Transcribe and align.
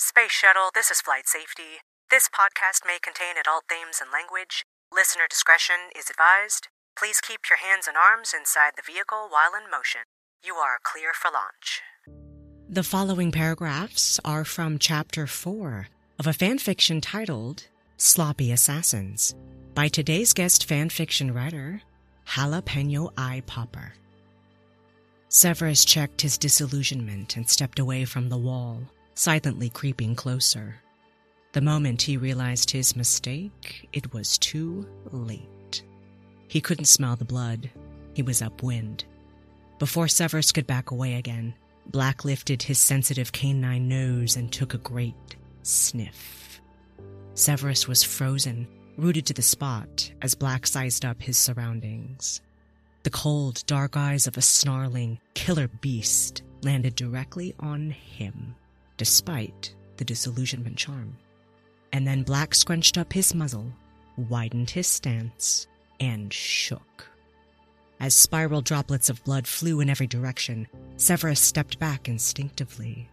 Space 0.00 0.30
Shuttle, 0.30 0.70
this 0.76 0.92
is 0.92 1.00
Flight 1.00 1.26
Safety. 1.26 1.82
This 2.08 2.28
podcast 2.28 2.86
may 2.86 3.00
contain 3.02 3.34
adult 3.34 3.64
themes 3.68 3.98
and 4.00 4.12
language. 4.12 4.64
Listener 4.94 5.26
discretion 5.28 5.90
is 5.98 6.08
advised. 6.08 6.68
Please 6.96 7.20
keep 7.20 7.40
your 7.50 7.58
hands 7.58 7.88
and 7.88 7.96
arms 7.96 8.32
inside 8.32 8.74
the 8.76 8.86
vehicle 8.86 9.26
while 9.28 9.60
in 9.60 9.68
motion. 9.68 10.02
You 10.40 10.54
are 10.54 10.78
clear 10.84 11.10
for 11.12 11.32
launch. 11.32 11.82
The 12.68 12.84
following 12.84 13.32
paragraphs 13.32 14.20
are 14.24 14.44
from 14.44 14.78
Chapter 14.78 15.26
4 15.26 15.88
of 16.20 16.28
a 16.28 16.30
fanfiction 16.30 17.00
titled 17.02 17.66
Sloppy 17.96 18.52
Assassins 18.52 19.34
by 19.74 19.88
today's 19.88 20.32
guest 20.32 20.68
fanfiction 20.68 21.34
writer, 21.34 21.82
Jalapeno 22.24 23.10
Eye 23.18 23.42
Popper. 23.46 23.94
Severus 25.28 25.84
checked 25.84 26.20
his 26.20 26.38
disillusionment 26.38 27.36
and 27.36 27.50
stepped 27.50 27.80
away 27.80 28.04
from 28.04 28.28
the 28.28 28.38
wall, 28.38 28.80
silently 29.18 29.68
creeping 29.68 30.14
closer. 30.14 30.76
The 31.52 31.60
moment 31.60 32.02
he 32.02 32.16
realized 32.16 32.70
his 32.70 32.94
mistake, 32.94 33.88
it 33.92 34.12
was 34.14 34.38
too 34.38 34.86
late. 35.10 35.82
He 36.46 36.60
couldn't 36.60 36.84
smell 36.84 37.16
the 37.16 37.24
blood. 37.24 37.68
He 38.14 38.22
was 38.22 38.42
upwind. 38.42 39.04
Before 39.80 40.06
Severus 40.06 40.52
could 40.52 40.68
back 40.68 40.92
away 40.92 41.14
again, 41.14 41.54
Black 41.86 42.24
lifted 42.24 42.62
his 42.62 42.78
sensitive 42.78 43.32
canine 43.32 43.88
nose 43.88 44.36
and 44.36 44.52
took 44.52 44.74
a 44.74 44.78
great 44.78 45.36
sniff. 45.62 46.60
Severus 47.34 47.88
was 47.88 48.04
frozen, 48.04 48.68
rooted 48.96 49.26
to 49.26 49.34
the 49.34 49.42
spot 49.42 50.12
as 50.22 50.36
Black 50.36 50.64
sized 50.64 51.04
up 51.04 51.20
his 51.22 51.36
surroundings. 51.36 52.40
The 53.02 53.10
cold, 53.10 53.64
dark 53.66 53.96
eyes 53.96 54.26
of 54.28 54.36
a 54.36 54.42
snarling, 54.42 55.18
killer 55.34 55.68
beast 55.80 56.42
landed 56.62 56.94
directly 56.94 57.54
on 57.58 57.90
him, 57.90 58.54
despite 58.98 59.74
the 59.96 60.04
disillusionment 60.04 60.76
charm. 60.76 61.16
And 61.92 62.06
then 62.06 62.22
Black 62.22 62.54
scrunched 62.54 62.98
up 62.98 63.14
his 63.14 63.34
muzzle, 63.34 63.72
widened 64.16 64.68
his 64.68 64.86
stance, 64.86 65.66
and 65.98 66.30
shook. 66.32 67.06
As 68.00 68.14
spiral 68.14 68.60
droplets 68.60 69.08
of 69.08 69.24
blood 69.24 69.46
flew 69.46 69.80
in 69.80 69.90
every 69.90 70.06
direction, 70.06 70.68
Severus 70.96 71.40
stepped 71.40 71.78
back 71.78 72.08
instinctively. 72.08 73.08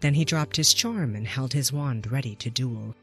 Then 0.00 0.14
he 0.14 0.24
dropped 0.24 0.56
his 0.56 0.74
charm 0.74 1.14
and 1.14 1.26
held 1.26 1.52
his 1.52 1.72
wand 1.72 2.10
ready 2.10 2.34
to 2.36 2.50
duel. 2.50 2.94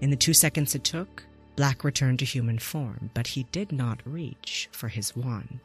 In 0.00 0.10
the 0.10 0.16
two 0.16 0.34
seconds 0.34 0.74
it 0.74 0.84
took, 0.84 1.24
Black 1.56 1.84
returned 1.84 2.18
to 2.18 2.26
human 2.26 2.58
form, 2.58 3.10
but 3.14 3.26
he 3.26 3.44
did 3.44 3.72
not 3.72 4.02
reach 4.04 4.68
for 4.72 4.88
his 4.88 5.16
wand. 5.16 5.60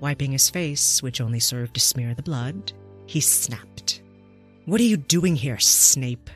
Wiping 0.00 0.32
his 0.32 0.50
face, 0.50 1.02
which 1.02 1.20
only 1.20 1.40
served 1.40 1.74
to 1.74 1.80
smear 1.80 2.14
the 2.14 2.22
blood, 2.22 2.72
he 3.06 3.20
snapped. 3.20 3.97
What 4.68 4.82
are 4.82 4.84
you 4.84 4.98
doing 4.98 5.34
here, 5.34 5.58
Snape? 5.58 6.28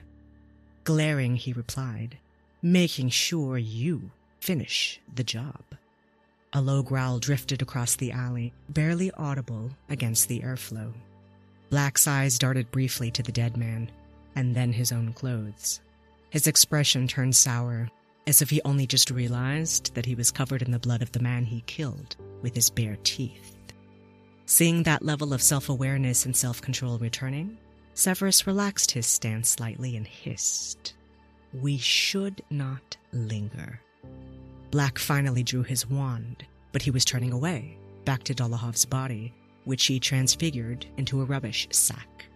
Glaring, 0.84 1.36
he 1.36 1.52
replied, 1.52 2.16
making 2.62 3.10
sure 3.10 3.58
you 3.58 4.10
finish 4.40 4.98
the 5.14 5.22
job. 5.22 5.62
A 6.54 6.62
low 6.62 6.82
growl 6.82 7.18
drifted 7.18 7.60
across 7.60 7.94
the 7.94 8.10
alley, 8.10 8.54
barely 8.70 9.10
audible 9.18 9.72
against 9.90 10.28
the 10.28 10.40
airflow. 10.40 10.94
Black's 11.68 12.06
eyes 12.08 12.38
darted 12.38 12.70
briefly 12.70 13.10
to 13.10 13.22
the 13.22 13.32
dead 13.32 13.58
man, 13.58 13.90
and 14.34 14.54
then 14.54 14.72
his 14.72 14.92
own 14.92 15.12
clothes. 15.12 15.82
His 16.30 16.46
expression 16.46 17.06
turned 17.06 17.36
sour, 17.36 17.90
as 18.26 18.40
if 18.40 18.48
he 18.48 18.62
only 18.64 18.86
just 18.86 19.10
realized 19.10 19.94
that 19.94 20.06
he 20.06 20.14
was 20.14 20.30
covered 20.30 20.62
in 20.62 20.70
the 20.70 20.78
blood 20.78 21.02
of 21.02 21.12
the 21.12 21.20
man 21.20 21.44
he 21.44 21.60
killed 21.66 22.16
with 22.40 22.54
his 22.54 22.70
bare 22.70 22.96
teeth. 23.04 23.58
Seeing 24.46 24.84
that 24.84 25.04
level 25.04 25.34
of 25.34 25.42
self 25.42 25.68
awareness 25.68 26.24
and 26.24 26.34
self 26.34 26.62
control 26.62 26.96
returning, 26.96 27.58
Severus 27.94 28.46
relaxed 28.46 28.90
his 28.92 29.06
stance 29.06 29.50
slightly 29.50 29.96
and 29.96 30.06
hissed, 30.06 30.94
We 31.52 31.76
should 31.78 32.42
not 32.50 32.96
linger. 33.12 33.80
Black 34.70 34.98
finally 34.98 35.42
drew 35.42 35.62
his 35.62 35.88
wand, 35.88 36.44
but 36.72 36.82
he 36.82 36.90
was 36.90 37.04
turning 37.04 37.32
away, 37.32 37.76
back 38.04 38.22
to 38.24 38.34
Dolohov's 38.34 38.86
body, 38.86 39.34
which 39.64 39.86
he 39.86 40.00
transfigured 40.00 40.86
into 40.96 41.20
a 41.20 41.24
rubbish 41.24 41.68
sack. 41.70 42.26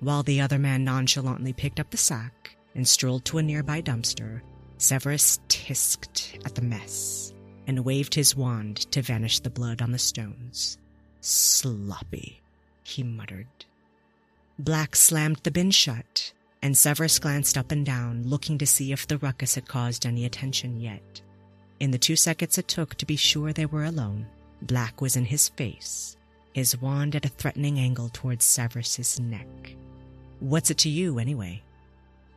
While 0.00 0.22
the 0.22 0.40
other 0.42 0.58
man 0.58 0.84
nonchalantly 0.84 1.54
picked 1.54 1.80
up 1.80 1.90
the 1.90 1.96
sack 1.96 2.56
and 2.74 2.86
strolled 2.86 3.24
to 3.26 3.38
a 3.38 3.42
nearby 3.42 3.80
dumpster, 3.80 4.42
Severus 4.76 5.38
tisked 5.48 6.38
at 6.44 6.54
the 6.54 6.62
mess 6.62 7.32
and 7.66 7.84
waved 7.84 8.14
his 8.14 8.36
wand 8.36 8.76
to 8.92 9.00
vanish 9.00 9.40
the 9.40 9.50
blood 9.50 9.80
on 9.80 9.92
the 9.92 9.98
stones. 9.98 10.76
Sloppy, 11.20 12.42
he 12.82 13.02
muttered. 13.02 13.46
Black 14.58 14.94
slammed 14.94 15.40
the 15.42 15.50
bin 15.50 15.70
shut, 15.70 16.32
and 16.62 16.76
Severus 16.76 17.18
glanced 17.18 17.58
up 17.58 17.72
and 17.72 17.84
down, 17.84 18.22
looking 18.22 18.56
to 18.58 18.66
see 18.66 18.92
if 18.92 19.06
the 19.06 19.18
ruckus 19.18 19.56
had 19.56 19.66
caused 19.66 20.06
any 20.06 20.24
attention 20.24 20.80
yet. 20.80 21.20
In 21.80 21.90
the 21.90 21.98
two 21.98 22.16
seconds 22.16 22.56
it 22.56 22.68
took 22.68 22.94
to 22.94 23.06
be 23.06 23.16
sure 23.16 23.52
they 23.52 23.66
were 23.66 23.84
alone, 23.84 24.26
Black 24.62 25.00
was 25.00 25.16
in 25.16 25.24
his 25.24 25.48
face, 25.50 26.16
his 26.52 26.80
wand 26.80 27.16
at 27.16 27.26
a 27.26 27.28
threatening 27.28 27.80
angle 27.80 28.08
towards 28.10 28.44
Severus's 28.44 29.18
neck. 29.18 29.76
What's 30.38 30.70
it 30.70 30.78
to 30.78 30.88
you, 30.88 31.18
anyway? 31.18 31.62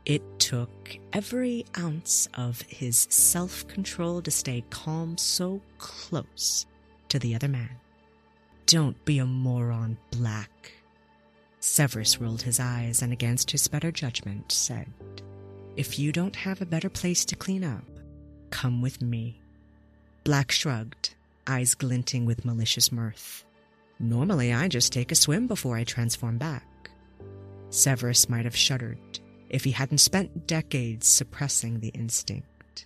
It 0.06 0.24
took 0.40 0.98
every 1.14 1.66
ounce 1.78 2.28
of 2.34 2.62
his 2.62 3.08
self 3.12 3.68
control 3.68 4.22
to 4.24 4.32
stay 4.32 4.64
calm 4.70 5.18
so 5.18 5.62
close 5.78 6.66
to 7.10 7.20
the 7.20 7.36
other 7.36 7.48
man. 7.48 7.70
Don't 8.66 9.04
be 9.06 9.20
a 9.20 9.26
moron, 9.26 9.98
Black. 10.12 10.72
Severus 11.60 12.20
rolled 12.22 12.44
his 12.44 12.60
eyes 12.60 13.02
and, 13.02 13.12
against 13.12 13.52
his 13.52 13.68
better 13.68 13.92
judgment, 13.92 14.52
said, 14.52 14.88
If 15.76 15.98
you 15.98 16.12
don't 16.12 16.36
have 16.36 16.62
a 16.62 16.66
better 16.66 16.90
place 16.90 17.26
to 17.26 17.36
clean 17.36 17.64
up, 17.64 17.84
come 18.50 18.82
with 18.82 19.02
me. 19.02 19.42
Black 20.24 20.52
shrugged, 20.52 21.16
eyes 21.48 21.74
glinting 21.74 22.26
with 22.26 22.46
malicious 22.46 22.92
mirth. 22.92 23.44
Normally, 24.00 24.54
I 24.54 24.68
just 24.68 24.94
take 24.94 25.12
a 25.12 25.16
swim 25.16 25.48
before 25.48 25.76
I 25.76 25.84
transform 25.84 26.38
back. 26.38 26.92
Severus 27.70 28.30
might 28.30 28.46
have 28.46 28.56
shuddered 28.56 29.20
if 29.50 29.64
he 29.64 29.72
hadn't 29.72 30.00
spent 30.00 30.48
decades 30.48 31.08
suppressing 31.08 31.80
the 31.80 31.90
instinct. 31.90 32.86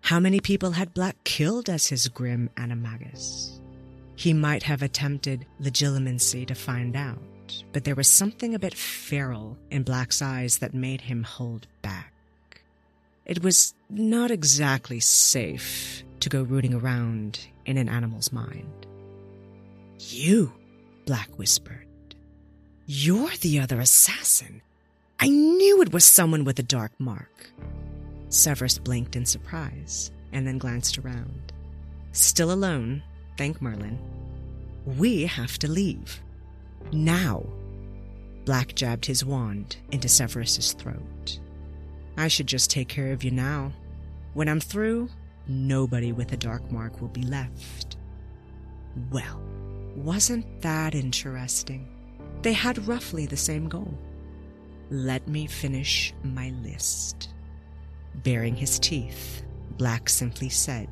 How 0.00 0.20
many 0.20 0.40
people 0.40 0.70
had 0.70 0.94
Black 0.94 1.22
killed 1.24 1.68
as 1.68 1.88
his 1.88 2.08
grim 2.08 2.48
animagus? 2.56 3.60
He 4.16 4.32
might 4.32 4.62
have 4.62 4.82
attempted 4.82 5.46
legilimency 5.60 6.46
to 6.46 6.54
find 6.54 6.96
out, 6.96 7.22
but 7.72 7.84
there 7.84 7.94
was 7.94 8.08
something 8.08 8.54
a 8.54 8.58
bit 8.58 8.74
feral 8.74 9.58
in 9.70 9.82
Black's 9.82 10.22
eyes 10.22 10.58
that 10.58 10.74
made 10.74 11.02
him 11.02 11.22
hold 11.22 11.66
back. 11.82 12.12
It 13.24 13.42
was 13.42 13.74
not 13.90 14.30
exactly 14.30 15.00
safe 15.00 16.02
to 16.20 16.28
go 16.28 16.42
rooting 16.42 16.74
around 16.74 17.46
in 17.66 17.76
an 17.76 17.88
animal's 17.88 18.32
mind. 18.32 18.86
You, 19.98 20.52
Black 21.04 21.28
whispered. 21.38 21.86
You're 22.86 23.36
the 23.40 23.60
other 23.60 23.80
assassin. 23.80 24.62
I 25.20 25.28
knew 25.28 25.82
it 25.82 25.92
was 25.92 26.04
someone 26.04 26.44
with 26.44 26.58
a 26.58 26.62
dark 26.62 26.92
mark. 26.98 27.50
Severus 28.30 28.78
blinked 28.78 29.16
in 29.16 29.26
surprise 29.26 30.10
and 30.32 30.46
then 30.46 30.58
glanced 30.58 30.98
around. 30.98 31.52
Still 32.12 32.52
alone, 32.52 33.02
thank 33.36 33.60
Merlin. 33.60 33.98
We 34.84 35.26
have 35.26 35.58
to 35.58 35.68
leave. 35.68 36.20
Now. 36.92 37.44
Black 38.44 38.74
jabbed 38.74 39.04
his 39.04 39.24
wand 39.24 39.76
into 39.90 40.08
Severus's 40.08 40.72
throat. 40.72 41.38
I 42.16 42.28
should 42.28 42.46
just 42.46 42.70
take 42.70 42.88
care 42.88 43.12
of 43.12 43.22
you 43.22 43.30
now. 43.30 43.72
When 44.34 44.48
I'm 44.48 44.60
through, 44.60 45.10
nobody 45.46 46.12
with 46.12 46.32
a 46.32 46.36
dark 46.36 46.70
mark 46.70 47.00
will 47.00 47.08
be 47.08 47.22
left. 47.22 47.96
Well, 49.10 49.40
wasn't 49.94 50.62
that 50.62 50.94
interesting? 50.94 51.88
They 52.42 52.52
had 52.52 52.86
roughly 52.88 53.26
the 53.26 53.36
same 53.36 53.68
goal. 53.68 53.92
Let 54.90 55.28
me 55.28 55.46
finish 55.46 56.14
my 56.22 56.50
list. 56.62 57.30
Baring 58.22 58.56
his 58.56 58.78
teeth, 58.78 59.42
Black 59.76 60.08
simply 60.08 60.48
said, 60.48 60.88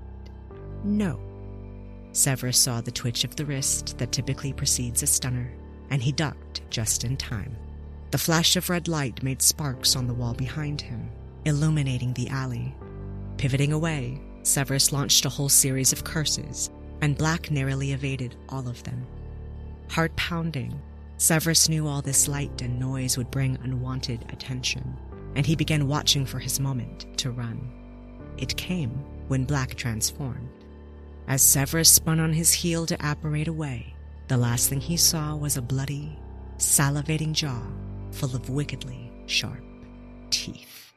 No. 0.84 1.20
Severus 2.12 2.58
saw 2.58 2.80
the 2.80 2.90
twitch 2.90 3.24
of 3.24 3.36
the 3.36 3.46
wrist 3.46 3.98
that 3.98 4.12
typically 4.12 4.52
precedes 4.52 5.02
a 5.02 5.06
stunner, 5.06 5.52
and 5.90 6.02
he 6.02 6.12
ducked 6.12 6.62
just 6.70 7.04
in 7.04 7.16
time. 7.16 7.56
The 8.10 8.18
flash 8.18 8.56
of 8.56 8.70
red 8.70 8.88
light 8.88 9.22
made 9.22 9.42
sparks 9.42 9.96
on 9.96 10.06
the 10.06 10.14
wall 10.14 10.34
behind 10.34 10.80
him, 10.80 11.10
illuminating 11.44 12.12
the 12.12 12.28
alley. 12.28 12.74
Pivoting 13.36 13.72
away, 13.72 14.20
Severus 14.42 14.92
launched 14.92 15.24
a 15.24 15.28
whole 15.28 15.48
series 15.48 15.92
of 15.92 16.04
curses, 16.04 16.70
and 17.00 17.18
Black 17.18 17.50
narrowly 17.50 17.92
evaded 17.92 18.36
all 18.48 18.68
of 18.68 18.82
them. 18.84 19.06
Heart 19.90 20.14
pounding, 20.16 20.80
Severus 21.18 21.68
knew 21.68 21.86
all 21.88 22.02
this 22.02 22.28
light 22.28 22.62
and 22.62 22.78
noise 22.78 23.16
would 23.16 23.30
bring 23.30 23.58
unwanted 23.62 24.24
attention, 24.30 24.96
and 25.34 25.44
he 25.44 25.56
began 25.56 25.88
watching 25.88 26.26
for 26.26 26.38
his 26.38 26.60
moment 26.60 27.06
to 27.18 27.30
run. 27.30 27.72
It 28.38 28.56
came 28.56 28.90
when 29.28 29.44
Black 29.44 29.74
transformed. 29.74 30.48
As 31.26 31.42
Severus 31.42 31.90
spun 31.90 32.20
on 32.20 32.32
his 32.32 32.52
heel 32.52 32.86
to 32.86 32.96
apparate 33.00 33.48
away, 33.48 33.95
the 34.28 34.36
last 34.36 34.68
thing 34.68 34.80
he 34.80 34.96
saw 34.96 35.36
was 35.36 35.56
a 35.56 35.62
bloody, 35.62 36.18
salivating 36.58 37.32
jaw 37.32 37.62
full 38.10 38.34
of 38.34 38.50
wickedly 38.50 39.12
sharp 39.26 39.62
teeth. 40.30 40.92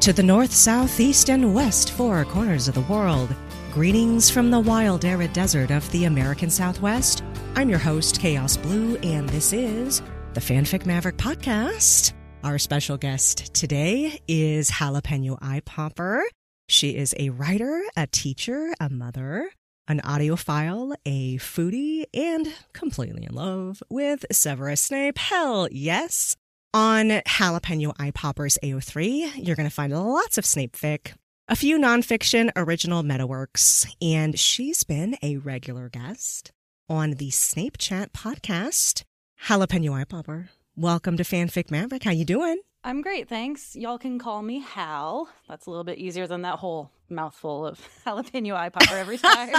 To 0.00 0.12
the 0.12 0.22
north, 0.22 0.52
south, 0.52 1.00
east, 1.00 1.30
and 1.30 1.52
west 1.52 1.90
four 1.90 2.24
corners 2.26 2.68
of 2.68 2.74
the 2.74 2.80
world, 2.82 3.34
greetings 3.76 4.30
from 4.30 4.50
the 4.50 4.58
wild, 4.58 5.04
arid 5.04 5.34
desert 5.34 5.70
of 5.70 5.92
the 5.92 6.06
American 6.06 6.48
Southwest. 6.48 7.22
I'm 7.56 7.68
your 7.68 7.78
host, 7.78 8.18
Chaos 8.18 8.56
Blue, 8.56 8.96
and 9.02 9.28
this 9.28 9.52
is 9.52 10.00
the 10.32 10.40
Fanfic 10.40 10.86
Maverick 10.86 11.18
Podcast. 11.18 12.14
Our 12.42 12.56
special 12.56 12.96
guest 12.96 13.52
today 13.52 14.18
is 14.26 14.70
Jalapeno 14.70 15.36
Eye 15.42 15.60
Popper. 15.66 16.24
She 16.70 16.96
is 16.96 17.14
a 17.18 17.28
writer, 17.28 17.82
a 17.98 18.06
teacher, 18.06 18.72
a 18.80 18.88
mother, 18.88 19.50
an 19.86 20.00
audiophile, 20.00 20.96
a 21.04 21.36
foodie, 21.36 22.06
and 22.14 22.50
completely 22.72 23.26
in 23.26 23.34
love 23.34 23.82
with 23.90 24.24
Severus 24.32 24.80
Snape. 24.80 25.18
Hell 25.18 25.68
yes. 25.70 26.34
On 26.72 27.10
Jalapeno 27.10 27.92
Eye 27.98 28.12
Poppers 28.12 28.56
AO3, 28.62 29.46
you're 29.46 29.54
going 29.54 29.68
to 29.68 29.74
find 29.74 29.92
lots 29.92 30.38
of 30.38 30.46
Snape 30.46 30.74
fic, 30.78 31.12
a 31.48 31.54
few 31.54 31.78
nonfiction 31.78 32.50
original 32.56 33.04
metaworks, 33.04 33.86
and 34.02 34.36
she's 34.38 34.82
been 34.82 35.16
a 35.22 35.36
regular 35.36 35.88
guest 35.88 36.50
on 36.88 37.12
the 37.12 37.30
Snape 37.30 37.78
Chat 37.78 38.12
podcast. 38.12 39.04
Jalapeno 39.44 39.92
Eye 39.92 40.04
Popper, 40.04 40.48
welcome 40.74 41.16
to 41.16 41.22
Fanfic 41.22 41.70
Maverick. 41.70 42.02
How 42.02 42.10
you 42.10 42.24
doing? 42.24 42.60
I'm 42.82 43.00
great, 43.00 43.28
thanks. 43.28 43.76
Y'all 43.76 43.98
can 43.98 44.18
call 44.18 44.42
me 44.42 44.64
Jal. 44.74 45.28
That's 45.48 45.66
a 45.66 45.70
little 45.70 45.84
bit 45.84 45.98
easier 45.98 46.26
than 46.26 46.42
that 46.42 46.58
whole 46.58 46.90
mouthful 47.08 47.64
of 47.64 47.80
jalapeno 48.06 48.54
eye 48.54 48.70
popper 48.70 48.96
every 48.96 49.18
time. 49.18 49.50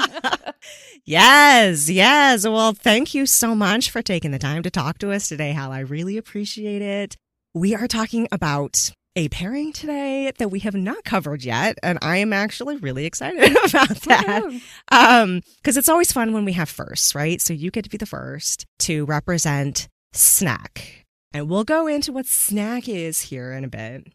yes, 1.05 1.89
yes. 1.89 2.45
Well, 2.45 2.73
thank 2.73 3.13
you 3.13 3.25
so 3.25 3.55
much 3.55 3.91
for 3.91 4.01
taking 4.01 4.31
the 4.31 4.39
time 4.39 4.61
to 4.63 4.69
talk 4.69 4.97
to 4.99 5.11
us 5.11 5.29
today, 5.29 5.53
Jal. 5.53 5.71
I 5.71 5.79
really 5.79 6.17
appreciate 6.17 6.81
it. 6.81 7.15
We 7.53 7.73
are 7.75 7.87
talking 7.87 8.27
about 8.31 8.91
a 9.17 9.27
pairing 9.29 9.73
today 9.73 10.31
that 10.37 10.51
we 10.51 10.59
have 10.59 10.75
not 10.75 11.03
covered 11.03 11.43
yet, 11.43 11.79
and 11.81 11.97
I 12.03 12.17
am 12.17 12.31
actually 12.31 12.77
really 12.77 13.05
excited 13.05 13.51
about 13.69 14.01
that. 14.01 14.61
Um, 14.91 15.41
because 15.57 15.75
it's 15.75 15.89
always 15.89 16.11
fun 16.11 16.33
when 16.33 16.45
we 16.45 16.53
have 16.53 16.69
firsts, 16.69 17.15
right? 17.15 17.41
So 17.41 17.51
you 17.51 17.71
get 17.71 17.83
to 17.83 17.89
be 17.89 17.97
the 17.97 18.05
first 18.05 18.67
to 18.79 19.05
represent 19.05 19.87
snack. 20.13 21.03
And 21.33 21.49
we'll 21.49 21.63
go 21.63 21.87
into 21.87 22.13
what 22.13 22.27
snack 22.27 22.87
is 22.87 23.21
here 23.21 23.53
in 23.53 23.63
a 23.63 23.67
bit. 23.67 24.07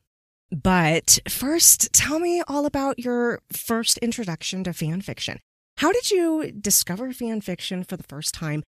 But 0.53 1.19
first, 1.29 1.93
tell 1.93 2.21
me 2.21 2.43
all 2.47 2.65
about 2.65 3.01
your 3.01 3.41
first 3.53 3.99
introduction 3.99 4.63
to 4.65 4.73
fan 4.73 5.01
fiction. 5.01 5.41
How 5.79 5.91
did 5.91 6.13
you 6.13 6.53
discover 6.53 7.13
fan 7.13 7.41
fiction 7.41 7.83
for 7.83 7.97
the 7.97 8.05
first 8.05 8.35
time? 8.35 8.63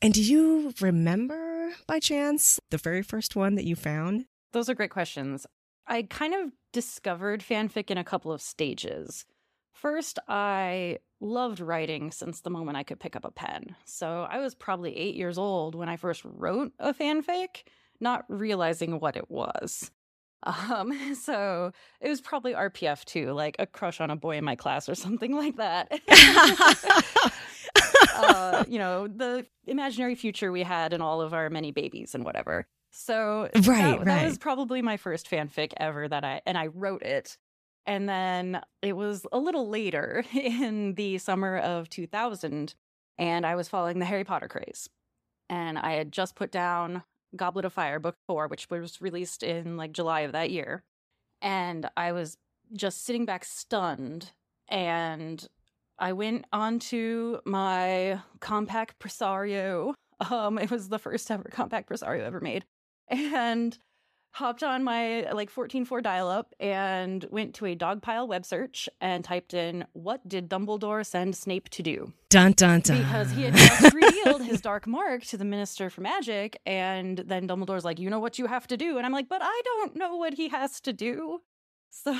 And 0.00 0.14
do 0.14 0.22
you 0.22 0.72
remember 0.80 1.72
by 1.86 1.98
chance 2.00 2.58
the 2.70 2.78
very 2.78 3.02
first 3.02 3.36
one 3.36 3.54
that 3.56 3.64
you 3.64 3.76
found? 3.76 4.24
Those 4.52 4.70
are 4.70 4.74
great 4.74 4.90
questions. 4.90 5.46
I 5.86 6.02
kind 6.02 6.34
of 6.34 6.52
discovered 6.72 7.40
fanfic 7.40 7.90
in 7.90 7.98
a 7.98 8.04
couple 8.04 8.32
of 8.32 8.40
stages. 8.42 9.24
First, 9.72 10.18
I 10.28 10.98
loved 11.20 11.60
writing 11.60 12.10
since 12.10 12.40
the 12.40 12.50
moment 12.50 12.76
I 12.76 12.82
could 12.82 13.00
pick 13.00 13.16
up 13.16 13.24
a 13.24 13.30
pen. 13.30 13.76
So 13.84 14.26
I 14.30 14.38
was 14.38 14.54
probably 14.54 14.96
eight 14.96 15.14
years 15.14 15.38
old 15.38 15.74
when 15.74 15.88
I 15.88 15.96
first 15.96 16.22
wrote 16.24 16.72
a 16.78 16.94
fanfic, 16.94 17.64
not 18.00 18.24
realizing 18.28 19.00
what 19.00 19.16
it 19.16 19.30
was. 19.30 19.90
Um, 20.46 21.14
so 21.14 21.72
it 22.02 22.10
was 22.10 22.20
probably 22.20 22.52
RPF 22.52 23.06
too, 23.06 23.32
like 23.32 23.56
a 23.58 23.64
crush 23.64 23.98
on 23.98 24.10
a 24.10 24.16
boy 24.16 24.36
in 24.36 24.44
my 24.44 24.54
class 24.54 24.90
or 24.90 24.94
something 24.94 25.34
like 25.36 25.56
that. 25.56 25.90
uh, 28.14 28.64
you 28.68 28.78
know, 28.78 29.08
the 29.08 29.46
imaginary 29.66 30.14
future 30.14 30.52
we 30.52 30.62
had 30.62 30.92
and 30.92 31.02
all 31.02 31.22
of 31.22 31.32
our 31.32 31.48
many 31.48 31.72
babies 31.72 32.14
and 32.14 32.26
whatever. 32.26 32.66
So 32.96 33.48
right, 33.54 33.64
that, 33.64 33.98
right. 33.98 34.04
that 34.04 34.24
was 34.24 34.38
probably 34.38 34.80
my 34.80 34.96
first 34.96 35.28
fanfic 35.28 35.72
ever 35.78 36.06
that 36.06 36.24
I 36.24 36.40
and 36.46 36.56
I 36.56 36.68
wrote 36.68 37.02
it. 37.02 37.36
And 37.86 38.08
then 38.08 38.62
it 38.82 38.94
was 38.94 39.26
a 39.32 39.38
little 39.38 39.68
later 39.68 40.24
in 40.32 40.94
the 40.94 41.18
summer 41.18 41.58
of 41.58 41.90
2000 41.90 42.74
and 43.18 43.44
I 43.44 43.56
was 43.56 43.68
following 43.68 43.98
the 43.98 44.04
Harry 44.04 44.22
Potter 44.22 44.46
craze. 44.46 44.88
And 45.50 45.76
I 45.76 45.94
had 45.94 46.12
just 46.12 46.36
put 46.36 46.52
down 46.52 47.02
Goblet 47.34 47.64
of 47.64 47.72
Fire, 47.72 47.98
book 47.98 48.16
four, 48.28 48.46
which 48.46 48.70
was 48.70 49.00
released 49.00 49.42
in 49.42 49.76
like 49.76 49.92
July 49.92 50.20
of 50.20 50.32
that 50.32 50.50
year. 50.50 50.84
And 51.42 51.90
I 51.96 52.12
was 52.12 52.38
just 52.72 53.04
sitting 53.04 53.26
back 53.26 53.44
stunned. 53.44 54.30
And 54.68 55.46
I 55.98 56.12
went 56.12 56.46
onto 56.52 57.40
my 57.44 58.20
Compaq 58.38 58.90
Presario. 59.00 59.94
Um, 60.30 60.58
it 60.58 60.70
was 60.70 60.88
the 60.88 61.00
first 61.00 61.28
ever 61.28 61.50
Compaq 61.52 61.86
Presario 61.86 62.24
ever 62.24 62.40
made. 62.40 62.64
And 63.10 63.78
hopped 64.34 64.64
on 64.64 64.82
my 64.82 65.30
like 65.32 65.52
14.4 65.52 66.02
dial 66.02 66.28
up 66.28 66.54
and 66.58 67.24
went 67.30 67.54
to 67.54 67.66
a 67.66 67.76
dogpile 67.76 68.26
web 68.26 68.44
search 68.44 68.88
and 69.00 69.22
typed 69.22 69.54
in 69.54 69.84
what 69.92 70.28
did 70.28 70.50
Dumbledore 70.50 71.06
send 71.06 71.36
Snape 71.36 71.68
to 71.68 71.84
do? 71.84 72.12
Dun 72.30 72.50
dun 72.52 72.80
dun. 72.80 72.98
Because 72.98 73.30
he 73.30 73.44
had 73.44 73.54
just 73.54 73.94
revealed 73.94 74.42
his 74.42 74.60
dark 74.60 74.88
mark 74.88 75.24
to 75.26 75.36
the 75.36 75.44
Minister 75.44 75.88
for 75.88 76.00
Magic, 76.00 76.60
and 76.66 77.18
then 77.18 77.46
Dumbledore's 77.46 77.84
like, 77.84 78.00
you 78.00 78.10
know 78.10 78.18
what 78.18 78.36
you 78.40 78.46
have 78.46 78.66
to 78.66 78.76
do. 78.76 78.96
And 78.96 79.06
I'm 79.06 79.12
like, 79.12 79.28
but 79.28 79.40
I 79.40 79.62
don't 79.64 79.94
know 79.94 80.16
what 80.16 80.34
he 80.34 80.48
has 80.48 80.80
to 80.80 80.92
do. 80.92 81.40
So 81.96 82.12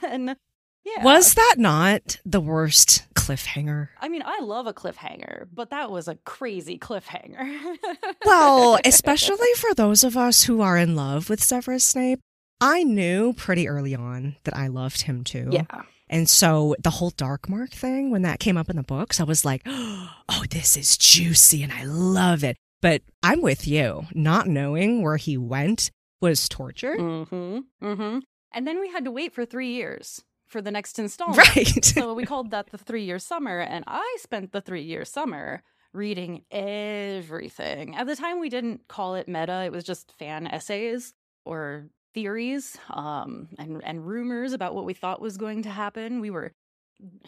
then 0.00 0.36
yeah. 0.84 1.04
Was 1.04 1.34
that 1.34 1.56
not 1.58 2.18
the 2.24 2.40
worst 2.40 3.06
cliffhanger? 3.14 3.88
I 4.00 4.08
mean, 4.08 4.22
I 4.24 4.40
love 4.40 4.66
a 4.66 4.72
cliffhanger, 4.72 5.46
but 5.52 5.70
that 5.70 5.90
was 5.90 6.08
a 6.08 6.16
crazy 6.24 6.78
cliffhanger. 6.78 7.76
well, 8.24 8.78
especially 8.84 9.52
for 9.56 9.74
those 9.74 10.04
of 10.04 10.16
us 10.16 10.44
who 10.44 10.60
are 10.60 10.78
in 10.78 10.96
love 10.96 11.28
with 11.28 11.42
Severus 11.42 11.84
Snape. 11.84 12.20
I 12.62 12.82
knew 12.82 13.32
pretty 13.32 13.68
early 13.68 13.94
on 13.94 14.36
that 14.44 14.54
I 14.54 14.66
loved 14.66 15.02
him 15.02 15.24
too. 15.24 15.48
Yeah. 15.50 15.64
And 16.10 16.28
so 16.28 16.76
the 16.78 16.90
whole 16.90 17.10
dark 17.10 17.48
mark 17.48 17.70
thing, 17.70 18.10
when 18.10 18.22
that 18.22 18.40
came 18.40 18.56
up 18.56 18.68
in 18.68 18.76
the 18.76 18.82
books, 18.82 19.20
I 19.20 19.24
was 19.24 19.44
like, 19.44 19.62
oh, 19.66 20.44
this 20.50 20.76
is 20.76 20.98
juicy 20.98 21.62
and 21.62 21.72
I 21.72 21.84
love 21.84 22.44
it. 22.44 22.56
But 22.82 23.02
I'm 23.22 23.42
with 23.42 23.66
you. 23.66 24.06
Not 24.14 24.46
knowing 24.46 25.02
where 25.02 25.16
he 25.16 25.36
went 25.36 25.90
was 26.20 26.48
torture. 26.48 26.96
Mm-hmm. 26.96 27.58
Mm-hmm. 27.82 28.18
And 28.52 28.66
then 28.66 28.80
we 28.80 28.90
had 28.90 29.04
to 29.04 29.10
wait 29.10 29.32
for 29.32 29.44
three 29.44 29.72
years 29.72 30.22
for 30.50 30.60
the 30.60 30.70
next 30.70 30.98
installment. 30.98 31.38
Right. 31.56 31.84
so 31.84 32.12
we 32.12 32.24
called 32.24 32.50
that 32.50 32.70
the 32.70 32.78
three 32.78 33.04
year 33.04 33.18
summer. 33.18 33.60
And 33.60 33.84
I 33.86 34.16
spent 34.20 34.52
the 34.52 34.60
three 34.60 34.82
year 34.82 35.04
summer 35.04 35.62
reading 35.92 36.42
everything. 36.50 37.94
At 37.96 38.06
the 38.06 38.16
time, 38.16 38.40
we 38.40 38.48
didn't 38.48 38.86
call 38.88 39.14
it 39.14 39.28
meta, 39.28 39.62
it 39.64 39.72
was 39.72 39.84
just 39.84 40.12
fan 40.12 40.46
essays 40.46 41.14
or 41.44 41.88
theories 42.14 42.76
um, 42.90 43.48
and, 43.58 43.82
and 43.84 44.06
rumors 44.06 44.52
about 44.52 44.74
what 44.74 44.84
we 44.84 44.94
thought 44.94 45.20
was 45.20 45.36
going 45.36 45.62
to 45.62 45.70
happen. 45.70 46.20
We 46.20 46.30
were 46.30 46.52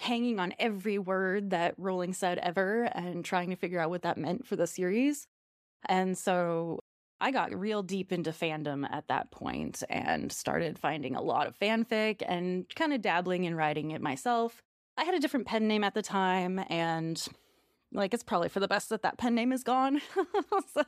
hanging 0.01 0.39
on 0.39 0.55
every 0.59 0.99
word 0.99 1.51
that 1.51 1.75
Rowling 1.79 2.13
said 2.13 2.39
ever 2.39 2.85
and 2.85 3.25
trying 3.25 3.51
to 3.51 3.57
figure 3.57 3.81
out 3.81 3.91
what 3.91 4.03
that 4.03 4.19
meant 4.19 4.47
for 4.47 4.57
the 4.57 4.67
series. 4.67 5.27
And 5.89 6.17
so 6.17 6.81
I 7.23 7.31
got 7.31 7.57
real 7.57 7.85
deep 7.85 8.11
into 8.11 8.33
fandom 8.33 8.85
at 8.91 9.07
that 9.07 9.31
point 9.31 9.85
and 9.89 10.33
started 10.33 10.77
finding 10.77 11.15
a 11.15 11.23
lot 11.23 11.47
of 11.47 11.57
fanfic 11.57 12.21
and 12.27 12.67
kind 12.75 12.93
of 12.93 13.01
dabbling 13.01 13.45
in 13.45 13.55
writing 13.55 13.93
it 13.93 14.03
myself. 14.03 14.61
I 14.99 15.05
had 15.05 15.15
a 15.15 15.21
different 15.21 15.47
pen 15.47 15.69
name 15.69 15.85
at 15.85 15.95
the 15.95 16.03
time, 16.03 16.61
and 16.69 17.25
like 17.93 18.13
it's 18.13 18.25
probably 18.25 18.49
for 18.49 18.59
the 18.59 18.67
best 18.67 18.89
that 18.89 19.03
that 19.03 19.19
pen 19.19 19.37
name 19.37 19.53
is 19.53 19.63
gone. 19.63 20.01
so, 20.75 20.83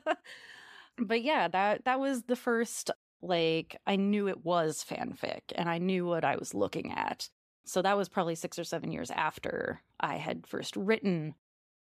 but 0.98 1.22
yeah, 1.22 1.46
that 1.46 1.84
that 1.84 2.00
was 2.00 2.24
the 2.24 2.34
first 2.34 2.90
like 3.22 3.80
I 3.86 3.94
knew 3.94 4.26
it 4.26 4.44
was 4.44 4.84
fanfic 4.84 5.42
and 5.54 5.68
I 5.68 5.78
knew 5.78 6.04
what 6.04 6.24
I 6.24 6.34
was 6.34 6.52
looking 6.52 6.92
at. 6.92 7.28
So 7.64 7.80
that 7.80 7.96
was 7.96 8.08
probably 8.08 8.34
6 8.34 8.58
or 8.58 8.64
7 8.64 8.90
years 8.90 9.10
after 9.12 9.80
I 10.00 10.16
had 10.16 10.48
first 10.48 10.74
written 10.74 11.36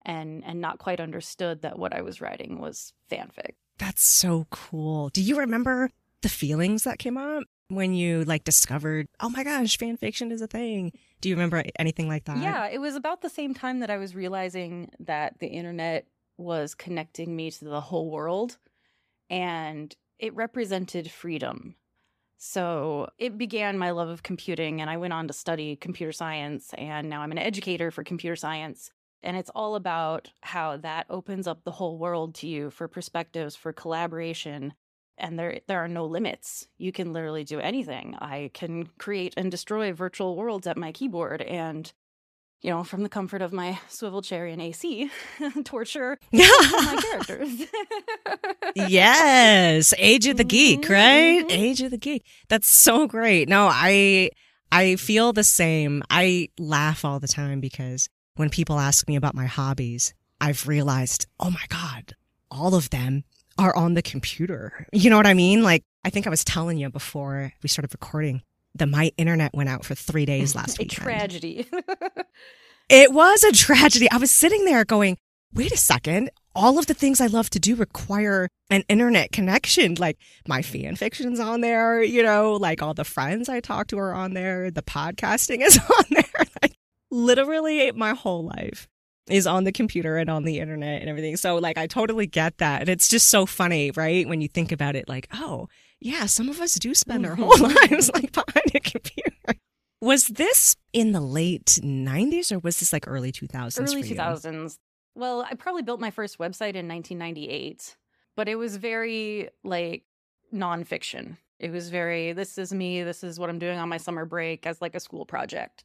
and 0.04 0.42
and 0.44 0.60
not 0.60 0.78
quite 0.78 0.98
understood 0.98 1.62
that 1.62 1.78
what 1.78 1.94
I 1.94 2.02
was 2.02 2.20
writing 2.20 2.58
was 2.58 2.92
fanfic. 3.10 3.54
That's 3.80 4.04
so 4.04 4.46
cool. 4.50 5.08
Do 5.08 5.22
you 5.22 5.38
remember 5.38 5.90
the 6.20 6.28
feelings 6.28 6.84
that 6.84 6.98
came 6.98 7.16
up 7.16 7.44
when 7.68 7.94
you 7.94 8.24
like 8.24 8.44
discovered, 8.44 9.06
oh 9.20 9.30
my 9.30 9.42
gosh, 9.42 9.78
fan 9.78 9.96
fiction 9.96 10.30
is 10.30 10.42
a 10.42 10.46
thing? 10.46 10.92
Do 11.22 11.30
you 11.30 11.34
remember 11.34 11.64
anything 11.78 12.06
like 12.06 12.26
that? 12.26 12.36
Yeah, 12.36 12.68
it 12.68 12.78
was 12.78 12.94
about 12.94 13.22
the 13.22 13.30
same 13.30 13.54
time 13.54 13.80
that 13.80 13.90
I 13.90 13.96
was 13.96 14.14
realizing 14.14 14.90
that 15.00 15.38
the 15.38 15.46
internet 15.46 16.06
was 16.36 16.74
connecting 16.74 17.34
me 17.34 17.50
to 17.50 17.64
the 17.64 17.80
whole 17.80 18.10
world 18.10 18.58
and 19.30 19.94
it 20.18 20.34
represented 20.34 21.10
freedom. 21.10 21.74
So 22.36 23.08
it 23.18 23.38
began 23.38 23.78
my 23.78 23.90
love 23.90 24.08
of 24.08 24.22
computing, 24.22 24.80
and 24.80 24.88
I 24.88 24.96
went 24.96 25.12
on 25.12 25.26
to 25.28 25.32
study 25.34 25.76
computer 25.76 26.10
science, 26.10 26.72
and 26.78 27.10
now 27.10 27.20
I'm 27.20 27.32
an 27.32 27.38
educator 27.38 27.90
for 27.90 28.02
computer 28.02 28.34
science. 28.34 28.90
And 29.22 29.36
it's 29.36 29.50
all 29.54 29.74
about 29.74 30.30
how 30.40 30.76
that 30.78 31.06
opens 31.10 31.46
up 31.46 31.64
the 31.64 31.70
whole 31.72 31.98
world 31.98 32.34
to 32.36 32.46
you 32.48 32.70
for 32.70 32.88
perspectives, 32.88 33.54
for 33.56 33.72
collaboration, 33.72 34.72
and 35.18 35.38
there 35.38 35.60
there 35.66 35.80
are 35.84 35.88
no 35.88 36.06
limits. 36.06 36.66
You 36.78 36.90
can 36.92 37.12
literally 37.12 37.44
do 37.44 37.60
anything. 37.60 38.14
I 38.18 38.50
can 38.54 38.88
create 38.98 39.34
and 39.36 39.50
destroy 39.50 39.92
virtual 39.92 40.36
worlds 40.36 40.66
at 40.66 40.78
my 40.78 40.92
keyboard 40.92 41.42
and 41.42 41.92
you 42.62 42.68
know, 42.70 42.84
from 42.84 43.02
the 43.02 43.08
comfort 43.08 43.40
of 43.40 43.54
my 43.54 43.78
swivel 43.88 44.20
chair 44.20 44.46
in 44.46 44.60
AC, 44.60 45.10
torture 45.64 46.18
my 46.32 46.98
characters. 47.02 47.66
yes, 48.74 49.94
Age 49.98 50.26
of 50.26 50.36
the 50.36 50.44
Geek, 50.44 50.88
right? 50.88 51.42
mhm. 51.46 51.50
Age 51.50 51.80
of 51.82 51.90
the 51.90 51.98
Geek. 51.98 52.24
That's 52.48 52.68
so 52.68 53.06
great. 53.06 53.48
No, 53.48 53.68
I 53.70 54.30
I 54.72 54.96
feel 54.96 55.32
the 55.32 55.44
same. 55.44 56.02
I 56.10 56.48
laugh 56.58 57.04
all 57.04 57.18
the 57.18 57.28
time 57.28 57.60
because 57.60 58.08
when 58.40 58.48
people 58.48 58.78
ask 58.78 59.06
me 59.06 59.16
about 59.16 59.34
my 59.34 59.44
hobbies, 59.44 60.14
I've 60.40 60.66
realized, 60.66 61.26
oh 61.38 61.50
my 61.50 61.64
god, 61.68 62.16
all 62.50 62.74
of 62.74 62.88
them 62.88 63.24
are 63.58 63.76
on 63.76 63.92
the 63.92 64.00
computer. 64.00 64.86
You 64.94 65.10
know 65.10 65.18
what 65.18 65.26
I 65.26 65.34
mean? 65.34 65.62
Like 65.62 65.84
I 66.06 66.10
think 66.10 66.26
I 66.26 66.30
was 66.30 66.42
telling 66.42 66.78
you 66.78 66.88
before 66.88 67.52
we 67.62 67.68
started 67.68 67.92
recording 67.92 68.40
that 68.76 68.88
my 68.88 69.12
internet 69.18 69.52
went 69.52 69.68
out 69.68 69.84
for 69.84 69.94
three 69.94 70.24
days 70.24 70.54
last 70.54 70.78
week. 70.78 70.90
It 70.90 70.98
was 70.98 70.98
a 70.98 71.02
tragedy. 71.02 71.70
It 72.92 73.12
was 73.12 73.44
a 73.44 73.52
tragedy. 73.52 74.10
I 74.10 74.16
was 74.16 74.32
sitting 74.32 74.64
there 74.64 74.84
going, 74.84 75.16
wait 75.54 75.70
a 75.70 75.76
second. 75.76 76.28
All 76.56 76.76
of 76.76 76.86
the 76.86 76.94
things 76.94 77.20
I 77.20 77.28
love 77.28 77.48
to 77.50 77.60
do 77.60 77.76
require 77.76 78.48
an 78.68 78.82
internet 78.88 79.30
connection. 79.30 79.94
Like 79.94 80.18
my 80.48 80.60
fan 80.60 80.96
fiction's 80.96 81.38
on 81.38 81.60
there, 81.60 82.02
you 82.02 82.24
know, 82.24 82.54
like 82.54 82.82
all 82.82 82.92
the 82.92 83.04
friends 83.04 83.48
I 83.48 83.60
talk 83.60 83.86
to 83.88 83.98
are 84.00 84.12
on 84.12 84.34
there. 84.34 84.72
The 84.72 84.82
podcasting 84.82 85.64
is 85.64 85.78
on 85.98 86.04
there. 86.10 86.46
Like 86.60 86.74
literally 87.10 87.92
my 87.92 88.14
whole 88.14 88.44
life 88.44 88.88
is 89.28 89.46
on 89.46 89.64
the 89.64 89.72
computer 89.72 90.16
and 90.16 90.28
on 90.28 90.44
the 90.44 90.58
internet 90.58 91.00
and 91.00 91.08
everything. 91.08 91.36
So 91.36 91.56
like 91.56 91.78
I 91.78 91.86
totally 91.86 92.26
get 92.26 92.58
that. 92.58 92.80
And 92.80 92.88
it's 92.88 93.08
just 93.08 93.28
so 93.28 93.46
funny, 93.46 93.90
right? 93.92 94.28
When 94.28 94.40
you 94.40 94.48
think 94.48 94.72
about 94.72 94.96
it, 94.96 95.08
like, 95.08 95.28
oh, 95.32 95.68
yeah, 96.00 96.26
some 96.26 96.48
of 96.48 96.60
us 96.60 96.74
do 96.74 96.94
spend 96.94 97.26
our 97.26 97.34
whole 97.34 97.52
mm-hmm. 97.56 97.92
lives 97.92 98.10
like 98.12 98.32
behind 98.32 98.72
a 98.74 98.80
computer. 98.80 99.58
Was 100.00 100.28
this 100.28 100.76
in 100.92 101.12
the 101.12 101.20
late 101.20 101.78
90s 101.82 102.50
or 102.50 102.58
was 102.58 102.80
this 102.80 102.92
like 102.92 103.06
early 103.06 103.32
2000s? 103.32 103.80
Early 103.80 104.02
2000s. 104.02 104.78
Well, 105.14 105.42
I 105.42 105.54
probably 105.54 105.82
built 105.82 106.00
my 106.00 106.10
first 106.10 106.38
website 106.38 106.74
in 106.74 106.88
1998, 106.88 107.96
but 108.36 108.48
it 108.48 108.54
was 108.54 108.76
very 108.76 109.50
like 109.62 110.04
nonfiction. 110.54 111.36
It 111.58 111.70
was 111.70 111.90
very, 111.90 112.32
this 112.32 112.56
is 112.56 112.72
me, 112.72 113.02
this 113.02 113.22
is 113.22 113.38
what 113.38 113.50
I'm 113.50 113.58
doing 113.58 113.78
on 113.78 113.90
my 113.90 113.98
summer 113.98 114.24
break 114.24 114.66
as 114.66 114.80
like 114.80 114.94
a 114.94 115.00
school 115.00 115.26
project. 115.26 115.84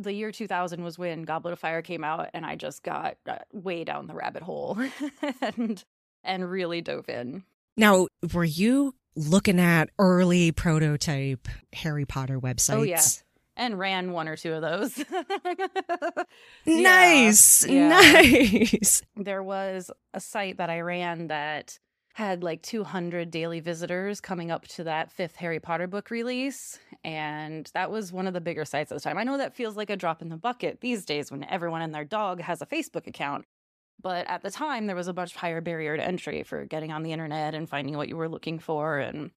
The 0.00 0.12
year 0.12 0.30
2000 0.30 0.84
was 0.84 0.96
when 0.98 1.24
Goblet 1.24 1.52
of 1.52 1.58
Fire 1.58 1.82
came 1.82 2.04
out, 2.04 2.30
and 2.32 2.46
I 2.46 2.54
just 2.54 2.82
got 2.84 3.16
uh, 3.26 3.38
way 3.52 3.82
down 3.82 4.06
the 4.06 4.14
rabbit 4.14 4.42
hole 4.44 4.78
and 5.42 5.84
and 6.22 6.48
really 6.50 6.80
dove 6.80 7.08
in. 7.08 7.42
Now, 7.76 8.06
were 8.32 8.44
you 8.44 8.94
looking 9.16 9.58
at 9.58 9.90
early 9.98 10.52
prototype 10.52 11.48
Harry 11.72 12.04
Potter 12.06 12.40
websites? 12.40 12.74
Oh, 12.76 12.82
yeah. 12.82 13.00
and 13.56 13.76
ran 13.78 14.12
one 14.12 14.28
or 14.28 14.36
two 14.36 14.52
of 14.52 14.62
those. 14.62 15.04
Yeah, 16.64 16.80
Nice. 16.82 17.66
yeah. 17.66 17.88
Nice. 17.88 19.02
there 19.16 19.42
was 19.42 19.90
a 20.14 20.20
site 20.20 20.58
that 20.58 20.70
I 20.70 20.80
ran 20.80 21.28
that 21.28 21.78
had 22.14 22.42
like 22.42 22.62
200 22.62 23.30
daily 23.30 23.60
visitors 23.60 24.20
coming 24.20 24.50
up 24.50 24.66
to 24.68 24.84
that 24.84 25.12
fifth 25.12 25.36
Harry 25.36 25.60
Potter 25.60 25.86
book 25.86 26.10
release. 26.10 26.78
And 27.04 27.70
that 27.74 27.90
was 27.90 28.12
one 28.12 28.26
of 28.26 28.34
the 28.34 28.40
bigger 28.40 28.64
sites 28.64 28.90
at 28.90 28.96
the 28.96 29.00
time. 29.00 29.18
I 29.18 29.24
know 29.24 29.38
that 29.38 29.54
feels 29.54 29.76
like 29.76 29.90
a 29.90 29.96
drop 29.96 30.20
in 30.20 30.28
the 30.28 30.36
bucket 30.36 30.80
these 30.80 31.04
days 31.04 31.30
when 31.30 31.44
everyone 31.44 31.82
and 31.82 31.94
their 31.94 32.04
dog 32.04 32.40
has 32.40 32.60
a 32.60 32.66
Facebook 32.66 33.06
account. 33.06 33.44
But 34.00 34.28
at 34.28 34.42
the 34.42 34.50
time, 34.50 34.86
there 34.86 34.96
was 34.96 35.08
a 35.08 35.12
much 35.12 35.34
higher 35.34 35.60
barrier 35.60 35.96
to 35.96 36.04
entry 36.04 36.42
for 36.42 36.64
getting 36.64 36.92
on 36.92 37.02
the 37.02 37.12
internet 37.12 37.54
and 37.54 37.68
finding 37.68 37.96
what 37.96 38.08
you 38.08 38.16
were 38.16 38.28
looking 38.28 38.58
for. 38.58 38.98
And 38.98 39.30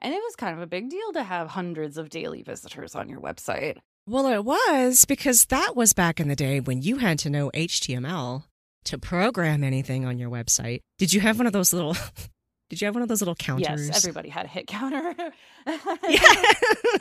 and 0.00 0.14
it 0.14 0.22
was 0.22 0.36
kind 0.36 0.54
of 0.54 0.62
a 0.62 0.66
big 0.66 0.90
deal 0.90 1.12
to 1.12 1.24
have 1.24 1.48
hundreds 1.48 1.98
of 1.98 2.08
daily 2.08 2.42
visitors 2.42 2.94
on 2.94 3.08
your 3.08 3.20
website. 3.20 3.78
Well, 4.06 4.26
it 4.28 4.44
was 4.44 5.04
because 5.04 5.46
that 5.46 5.74
was 5.74 5.92
back 5.92 6.20
in 6.20 6.28
the 6.28 6.36
day 6.36 6.60
when 6.60 6.82
you 6.82 6.98
had 6.98 7.18
to 7.20 7.30
know 7.30 7.50
HTML 7.50 8.44
to 8.84 8.98
program 8.98 9.62
anything 9.64 10.04
on 10.04 10.18
your 10.18 10.30
website. 10.30 10.80
Did 10.98 11.12
you 11.12 11.20
have 11.20 11.38
one 11.38 11.46
of 11.46 11.52
those 11.52 11.72
little 11.72 11.96
Did 12.70 12.82
you 12.82 12.86
have 12.86 12.94
one 12.94 13.02
of 13.02 13.08
those 13.08 13.22
little 13.22 13.34
counters? 13.34 13.86
Yes, 13.86 14.04
everybody 14.04 14.28
had 14.28 14.44
a 14.44 14.48
hit 14.48 14.66
counter. 14.66 15.14
Yeah. 16.08 16.20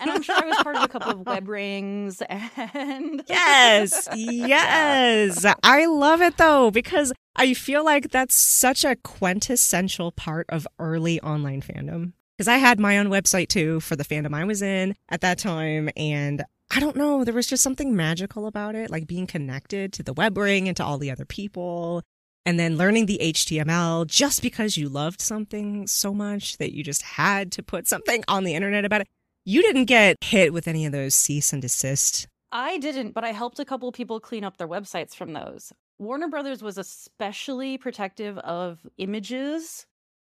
and 0.02 0.12
I'm 0.12 0.22
sure 0.22 0.36
I 0.36 0.46
was 0.46 0.58
part 0.58 0.76
of 0.76 0.84
a 0.84 0.88
couple 0.90 1.10
of 1.10 1.20
web 1.26 1.48
rings 1.48 2.22
and 2.22 3.24
Yes, 3.30 4.10
yes. 4.14 5.46
I 5.64 5.86
love 5.86 6.22
it 6.22 6.36
though 6.36 6.70
because 6.70 7.14
I 7.38 7.54
feel 7.54 7.86
like 7.86 8.10
that's 8.12 8.36
such 8.36 8.84
a 8.84 8.98
quintessential 8.98 10.12
part 10.12 10.48
of 10.50 10.68
early 10.80 11.22
online 11.22 11.62
fandom. 11.62 12.12
Because 12.38 12.50
I 12.50 12.58
had 12.58 12.78
my 12.78 12.98
own 12.98 13.08
website 13.08 13.48
too 13.48 13.80
for 13.80 13.96
the 13.96 14.04
fandom 14.04 14.36
I 14.36 14.44
was 14.44 14.62
in 14.62 14.96
at 15.08 15.22
that 15.22 15.40
time. 15.40 15.90
And 15.96 16.44
I 16.70 16.80
don't 16.80 16.96
know, 16.96 17.24
there 17.24 17.34
was 17.34 17.48
just 17.48 17.64
something 17.64 17.96
magical 17.96 18.46
about 18.46 18.76
it, 18.76 18.90
like 18.90 19.08
being 19.08 19.28
connected 19.28 19.94
to 19.94 20.04
the 20.04 20.14
web 20.14 20.38
ring 20.38 20.68
and 20.68 20.76
to 20.78 20.84
all 20.84 20.98
the 20.98 21.12
other 21.12 21.26
people. 21.26 22.04
And 22.46 22.60
then 22.60 22.78
learning 22.78 23.08
the 23.08 23.20
HTML 23.22 24.08
just 24.08 24.42
because 24.42 24.78
you 24.78 24.88
loved 24.88 25.20
something 25.20 25.86
so 25.88 26.14
much 26.14 26.58
that 26.58 26.74
you 26.74 26.84
just 26.84 27.02
had 27.02 27.52
to 27.54 27.64
put 27.64 27.88
something 27.88 28.24
on 28.28 28.46
the 28.46 28.56
internet 28.56 28.86
about 28.86 29.02
it. 29.02 29.08
You 29.44 29.62
didn't 29.62 29.86
get 29.86 30.18
hit 30.22 30.54
with 30.54 30.68
any 30.68 30.86
of 30.86 30.92
those 30.92 31.14
cease 31.14 31.52
and 31.52 31.62
desist 31.62 32.28
I 32.52 32.78
didn't, 32.78 33.14
but 33.14 33.24
I 33.24 33.32
helped 33.32 33.60
a 33.60 33.66
couple 33.66 33.92
people 33.92 34.20
clean 34.20 34.44
up 34.44 34.58
their 34.58 34.68
websites 34.68 35.14
from 35.14 35.34
those. 35.34 35.74
Warner 36.00 36.28
Brothers 36.28 36.62
was 36.62 36.78
especially 36.78 37.78
protective 37.78 38.38
of 38.40 38.80
images. 38.98 39.86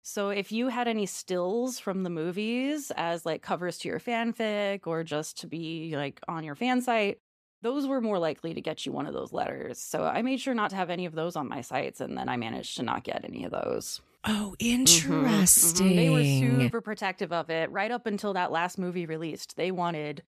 So 0.09 0.29
if 0.29 0.53
you 0.53 0.69
had 0.69 0.87
any 0.87 1.05
stills 1.05 1.81
from 1.81 2.05
the 2.05 2.11
movies 2.11 2.93
as 2.97 3.27
like 3.27 3.43
covers 3.43 3.77
to 3.79 3.89
your 3.89 3.99
fanfic 3.99 4.87
or 4.87 5.03
just 5.03 5.41
to 5.41 5.49
be 5.49 5.97
like 5.97 6.21
on 6.29 6.45
your 6.45 6.55
fan 6.55 6.81
site, 6.81 7.19
those 7.63 7.89
were 7.89 8.01
more 8.01 8.21
likely 8.21 8.55
to 8.55 8.61
get 8.61 8.87
you 8.87 8.93
one 8.93 9.07
of 9.07 9.15
those 9.15 9.33
letters. 9.33 9.81
So 9.81 10.05
I 10.05 10.23
made 10.23 10.39
sure 10.39 10.55
not 10.55 10.71
to 10.71 10.77
have 10.77 10.91
any 10.91 11.07
of 11.07 11.17
those 11.17 11.35
on 11.35 11.49
my 11.49 11.61
sites 11.61 12.01
and 12.01 12.17
then 12.17 12.29
I 12.29 12.37
managed 12.37 12.77
to 12.77 12.85
not 12.85 13.03
get 13.03 13.25
any 13.25 13.43
of 13.45 13.51
those. 13.51 14.01
Oh, 14.23 14.55
interesting. 14.61 15.89
mhm. 15.89 15.97
They 15.97 16.09
were 16.09 16.25
super 16.63 16.81
protective 16.81 17.33
of 17.33 17.51
it 17.51 17.69
right 17.73 17.91
up 17.91 18.07
until 18.07 18.33
that 18.35 18.53
last 18.53 18.79
movie 18.79 19.07
released. 19.07 19.57
They 19.57 19.73
wanted 19.73 20.23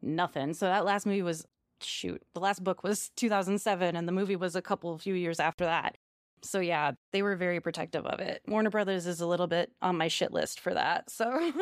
nothing. 0.00 0.54
So 0.54 0.66
that 0.66 0.84
last 0.84 1.06
movie 1.06 1.22
was 1.22 1.44
shoot. 1.80 2.22
The 2.34 2.40
last 2.40 2.62
book 2.62 2.84
was 2.84 3.10
2007 3.16 3.96
and 3.96 4.06
the 4.06 4.12
movie 4.12 4.36
was 4.36 4.54
a 4.54 4.62
couple 4.62 4.96
few 4.96 5.14
years 5.14 5.40
after 5.40 5.64
that. 5.64 5.98
So 6.44 6.60
yeah, 6.60 6.92
they 7.12 7.22
were 7.22 7.36
very 7.36 7.60
protective 7.60 8.06
of 8.06 8.20
it. 8.20 8.42
Warner 8.46 8.70
Brothers 8.70 9.06
is 9.06 9.20
a 9.20 9.26
little 9.26 9.46
bit 9.46 9.70
on 9.82 9.96
my 9.96 10.08
shit 10.08 10.32
list 10.32 10.60
for 10.60 10.74
that. 10.74 11.10
So 11.10 11.52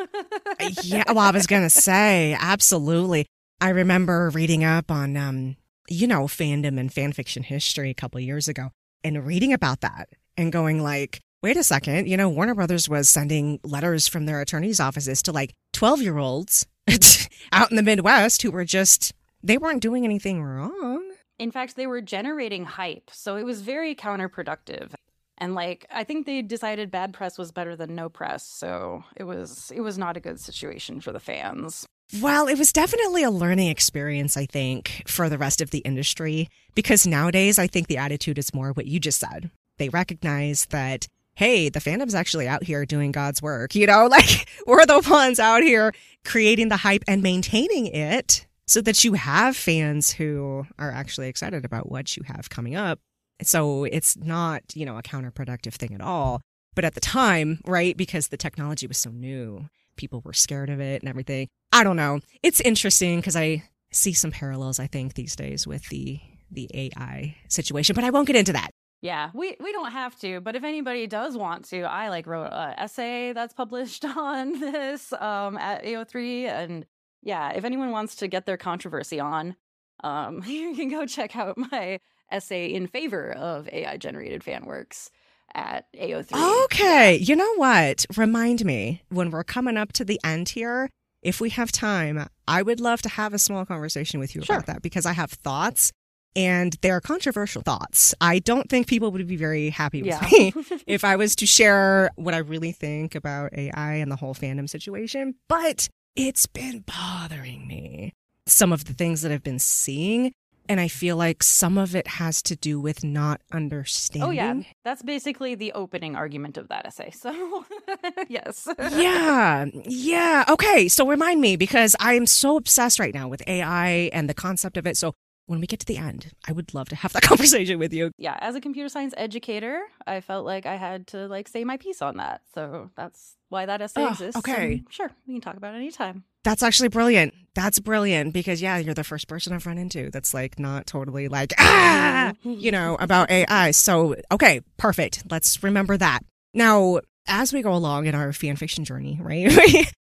yeah, 0.83 1.05
well, 1.09 1.19
I 1.19 1.31
was 1.31 1.47
gonna 1.47 1.71
say 1.71 2.37
absolutely. 2.39 3.27
I 3.61 3.71
remember 3.71 4.31
reading 4.31 4.65
up 4.65 4.91
on, 4.91 5.17
um, 5.17 5.57
you 5.89 6.07
know, 6.07 6.23
fandom 6.25 6.79
and 6.81 6.93
fan 6.93 7.13
fiction 7.13 7.43
history 7.43 7.91
a 7.91 7.95
couple 7.95 8.21
years 8.21 8.49
ago, 8.49 8.71
and 9.05 9.25
reading 9.25 9.53
about 9.53 9.81
that 9.83 10.09
and 10.37 10.53
going 10.53 10.83
like, 10.83 11.21
wait 11.43 11.57
a 11.57 11.63
second, 11.63 12.09
you 12.09 12.17
know, 12.17 12.29
Warner 12.29 12.55
Brothers 12.55 12.89
was 12.89 13.09
sending 13.09 13.61
letters 13.63 14.09
from 14.09 14.27
their 14.27 14.41
attorneys' 14.41 14.81
offices 14.81 15.23
to 15.23 15.33
like 15.33 15.53
twelve 15.73 16.03
year 16.03 16.19
olds 16.19 16.67
out 17.53 17.71
in 17.71 17.77
the 17.77 17.83
Midwest 17.83 18.43
who 18.43 18.51
were 18.51 18.65
just 18.65 19.13
they 19.43 19.59
weren't 19.59 19.83
doing 19.83 20.05
anything 20.05 20.43
wrong. 20.43 21.12
In 21.43 21.51
fact, 21.51 21.75
they 21.75 21.89
were 21.89 22.01
generating 22.01 22.65
hype, 22.65 23.11
so 23.13 23.35
it 23.35 23.45
was 23.45 23.63
very 23.63 23.97
counterproductive. 23.97 24.93
And 25.39 25.57
like 25.57 25.87
I 25.91 26.05
think 26.05 26.25
they 26.25 26.41
decided 26.41 26.93
bad 26.93 27.13
press 27.13 27.37
was 27.37 27.51
better 27.51 27.75
than 27.75 27.97
no 27.97 28.09
press, 28.09 28.47
so 28.47 29.03
it 29.17 29.25
was 29.25 29.73
it 29.75 29.81
was 29.81 29.99
not 29.99 30.17
a 30.17 30.21
good 30.21 30.39
situation 30.39 31.01
for 31.01 31.11
the 31.11 31.19
fans. 31.19 31.85
Well, 32.21 32.47
it 32.47 32.57
was 32.59 32.73
definitely 32.73 33.25
a 33.25 33.31
learning 33.33 33.71
experience, 33.71 34.37
I 34.37 34.47
think, 34.47 35.03
for 35.09 35.29
the 35.29 35.37
rest 35.37 35.61
of 35.61 35.73
the 35.73 35.79
industry. 35.79 36.49
Because 36.77 37.09
nowadays, 37.09 37.59
I 37.59 37.67
think 37.67 37.89
the 37.89 37.97
attitude 37.97 38.39
is 38.39 38.55
more 38.55 38.71
what 38.71 38.87
you 38.87 39.01
just 39.01 39.19
said. 39.19 39.51
They 39.79 39.89
recognize 39.89 40.67
that, 40.67 41.09
hey, 41.35 41.71
the 41.71 41.81
fandom's 41.81 42.15
actually 42.15 42.47
out 42.47 42.63
here 42.63 42.87
doing 42.87 43.11
God's 43.11 43.43
work. 43.43 43.75
You 43.75 43.89
know, 43.89 44.07
like 44.11 44.49
we're 44.65 44.87
the 44.87 45.05
ones 45.11 45.41
out 45.41 45.65
here 45.65 45.93
creating 46.25 46.69
the 46.69 46.77
hype 46.77 47.03
and 47.09 47.21
maintaining 47.21 47.87
it 47.87 48.47
so 48.67 48.81
that 48.81 49.05
you 49.05 49.15
have 49.15 49.57
fans 49.57 50.13
who 50.13 50.67
are 50.79 50.91
actually 50.91 51.29
excited 51.29 51.65
about 51.65 51.91
what 51.91 52.17
you 52.17 52.23
have 52.25 52.51
coming 52.51 52.75
up. 52.75 53.01
So 53.43 53.85
it's 53.85 54.17
not, 54.17 54.63
you 54.75 54.87
know, 54.87 54.99
a 54.99 55.03
counterproductive 55.03 55.75
thing 55.75 55.95
at 55.95 56.01
all. 56.01 56.41
But 56.75 56.85
at 56.85 56.95
the 56.95 57.01
time, 57.01 57.61
right, 57.67 57.97
because 57.97 58.29
the 58.29 58.37
technology 58.37 58.87
was 58.87 58.99
so 58.99 59.11
new, 59.11 59.69
people 59.97 60.23
were 60.25 60.33
scared 60.33 60.71
of 60.71 60.81
it 60.81 61.03
and 61.03 61.09
everything. 61.09 61.49
I 61.71 61.85
don't 61.85 61.97
know. 61.97 62.21
It's 62.43 62.61
interesting 62.61 63.21
because 63.21 63.37
I 63.37 63.65
see 63.91 64.13
some 64.13 64.31
parallels, 64.31 64.79
I 64.79 64.87
think, 64.87 65.15
these 65.15 65.37
days 65.37 65.67
with 65.67 65.89
the 65.89 66.21
the 66.51 66.69
AI 66.75 67.35
situation, 67.49 67.95
but 67.95 68.05
I 68.05 68.11
won't 68.11 68.27
get 68.27 68.37
into 68.37 68.53
that. 68.53 68.71
Yeah, 69.01 69.31
we 69.35 69.57
we 69.59 69.73
don't 69.73 69.91
have 69.91 70.19
to, 70.21 70.41
but 70.41 70.55
if 70.55 70.63
anybody 70.63 71.07
does 71.07 71.37
want 71.37 71.65
to, 71.67 71.83
I 71.83 72.09
like 72.09 72.27
wrote 72.27 72.51
an 72.53 72.75
essay 72.79 73.33
that's 73.33 73.53
published 73.53 74.05
on 74.17 74.61
this 74.61 75.13
um, 75.15 75.57
at 75.59 75.83
AO3, 75.83 76.45
and 76.45 76.87
yeah, 77.23 77.53
if 77.53 77.65
anyone 77.65 77.91
wants 77.91 78.17
to 78.17 78.29
get 78.29 78.47
their 78.47 78.57
controversy 78.57 79.21
on, 79.21 79.57
um, 80.05 80.43
you 80.47 80.75
can 80.75 80.89
go 80.89 81.07
check 81.07 81.37
out 81.37 81.57
my 81.57 82.01
essay 82.31 82.67
in 82.73 82.87
favor 82.87 83.33
of 83.33 83.69
AI 83.73 83.97
generated 83.97 84.43
fan 84.43 84.65
works. 84.67 85.11
at 85.55 85.85
AO3. 85.95 86.65
Okay. 86.65 87.17
You 87.17 87.37
know 87.37 87.55
what? 87.57 88.07
Remind 88.17 88.65
me 88.65 89.03
when 89.11 89.31
we're 89.31 89.45
coming 89.45 89.77
up 89.77 89.93
to 89.93 90.05
the 90.05 90.19
end 90.25 90.49
here, 90.51 90.89
if 91.23 91.41
we 91.43 91.51
have 91.51 91.71
time, 91.71 92.27
I 92.49 92.63
would 92.63 92.81
love 92.81 93.03
to 93.03 93.09
have 93.11 93.35
a 93.35 93.39
small 93.39 93.67
conversation 93.67 94.19
with 94.19 94.35
you 94.35 94.43
Sure. 94.43 94.57
about 94.57 94.67
that 94.67 94.81
because 94.83 95.05
I 95.05 95.13
have 95.13 95.31
thoughts 95.31 95.93
and 96.35 96.75
they're 96.81 97.03
controversial 97.03 97.61
thoughts. 97.61 98.15
I 98.19 98.39
don't 98.39 98.71
think 98.71 98.87
people 98.87 99.13
would 99.13 99.29
be 99.29 99.37
very 99.37 99.69
happy 99.69 100.03
with 100.03 100.13
Yeah. 100.23 100.27
me 100.33 100.55
if 100.87 101.05
I 101.05 101.17
was 101.17 101.37
to 101.37 101.47
share 101.47 102.11
what 102.17 102.33
I 102.33 102.39
really 102.39 102.73
think 102.73 103.15
about 103.15 103.53
AI 103.53 103.95
and 103.97 104.11
the 104.11 104.17
whole 104.17 104.35
fandom 104.35 104.69
situation, 104.71 105.35
but 105.51 105.89
it's 106.17 106.47
been 106.47 106.85
bothering 106.87 107.67
me. 107.67 108.13
Some 108.47 108.73
of 108.73 108.85
the 108.85 108.93
things 108.93 109.23
that 109.23 109.33
I've 109.33 109.43
been 109.43 109.59
seeing, 109.59 110.33
and 110.69 110.81
I 110.81 110.89
feel 110.89 111.17
like 111.17 111.43
some 111.43 111.79
of 111.79 111.95
it 111.95 112.07
has 112.07 112.43
to 112.43 112.57
do 112.57 112.81
with 112.81 113.05
not 113.05 113.41
understanding. 113.53 114.29
Oh 114.29 114.31
yeah, 114.31 114.61
that's 114.85 115.03
basically 115.03 115.55
the 115.55 115.73
opening 115.73 116.17
argument 116.17 116.57
of 116.59 116.69
that 116.69 116.87
essay. 116.87 117.11
So 117.11 117.65
yes. 118.29 118.69
yeah, 118.79 119.67
yeah. 119.85 120.45
Okay, 120.49 120.89
so 120.89 121.07
remind 121.07 121.41
me 121.41 121.57
because 121.57 121.95
I 122.01 122.15
am 122.15 122.27
so 122.27 122.57
obsessed 122.57 122.99
right 122.99 123.15
now 123.15 123.29
with 123.29 123.43
AI 123.47 124.11
and 124.13 124.29
the 124.29 124.35
concept 124.35 124.77
of 124.77 124.87
it. 124.87 124.97
So 124.97 125.15
when 125.47 125.61
we 125.61 125.67
get 125.67 125.81
to 125.81 125.87
the 125.87 125.97
end, 125.99 126.33
I 126.49 126.53
would 126.53 126.73
love 126.75 126.89
to 126.91 126.97
have 126.97 127.13
that 127.15 127.23
conversation 127.33 127.79
with 127.79 127.93
you. 127.93 128.11
yeah, 128.19 128.39
as 128.41 128.55
a 128.55 128.61
computer 128.61 128.89
science 128.89 129.13
educator, 129.17 129.83
I 130.07 130.21
felt 130.21 130.47
like 130.47 130.67
I 130.67 130.77
had 130.77 131.07
to 131.09 131.27
like 131.29 131.49
say 131.49 131.65
my 131.65 131.77
piece 131.77 132.01
on 132.03 132.17
that. 132.19 132.43
So 132.55 132.91
that's 132.97 133.37
why 133.49 133.67
that 133.67 133.81
essay 133.83 134.03
Oh, 134.05 134.09
exists. 134.11 134.37
okay. 134.39 134.73
and 134.75 134.87
sure, 134.91 135.11
we 135.27 135.35
can 135.35 135.41
talk 135.41 135.57
about 135.57 135.75
it 135.75 135.79
anytime. 135.79 136.25
That's 136.45 136.63
actually 136.63 136.89
brilliant. 136.89 137.35
That's 137.55 137.79
brilliant 137.81 138.33
because 138.33 138.61
yeah, 138.63 138.79
you're 138.79 138.95
the 138.95 139.05
first 139.05 139.29
person 139.29 139.53
I've 139.53 139.67
run 139.67 139.79
into 139.79 140.11
that's 140.11 140.33
like 140.35 140.59
not 140.59 140.87
totally 140.87 141.29
like 141.29 141.53
ah, 141.59 142.33
you 142.43 142.71
know, 142.73 142.97
about 142.99 143.31
AI. 143.31 143.71
So 143.73 144.17
okay, 144.33 144.61
perfect. 144.77 145.25
Let's 145.31 145.63
remember 145.63 145.97
that. 145.97 146.21
Now, 146.55 147.01
as 147.27 147.53
we 147.53 147.63
go 147.63 147.73
along 147.73 148.07
in 148.07 148.15
our 148.15 148.33
fan 148.33 148.57
fiction 148.57 148.85
journey, 148.85 149.19
right? 149.21 149.53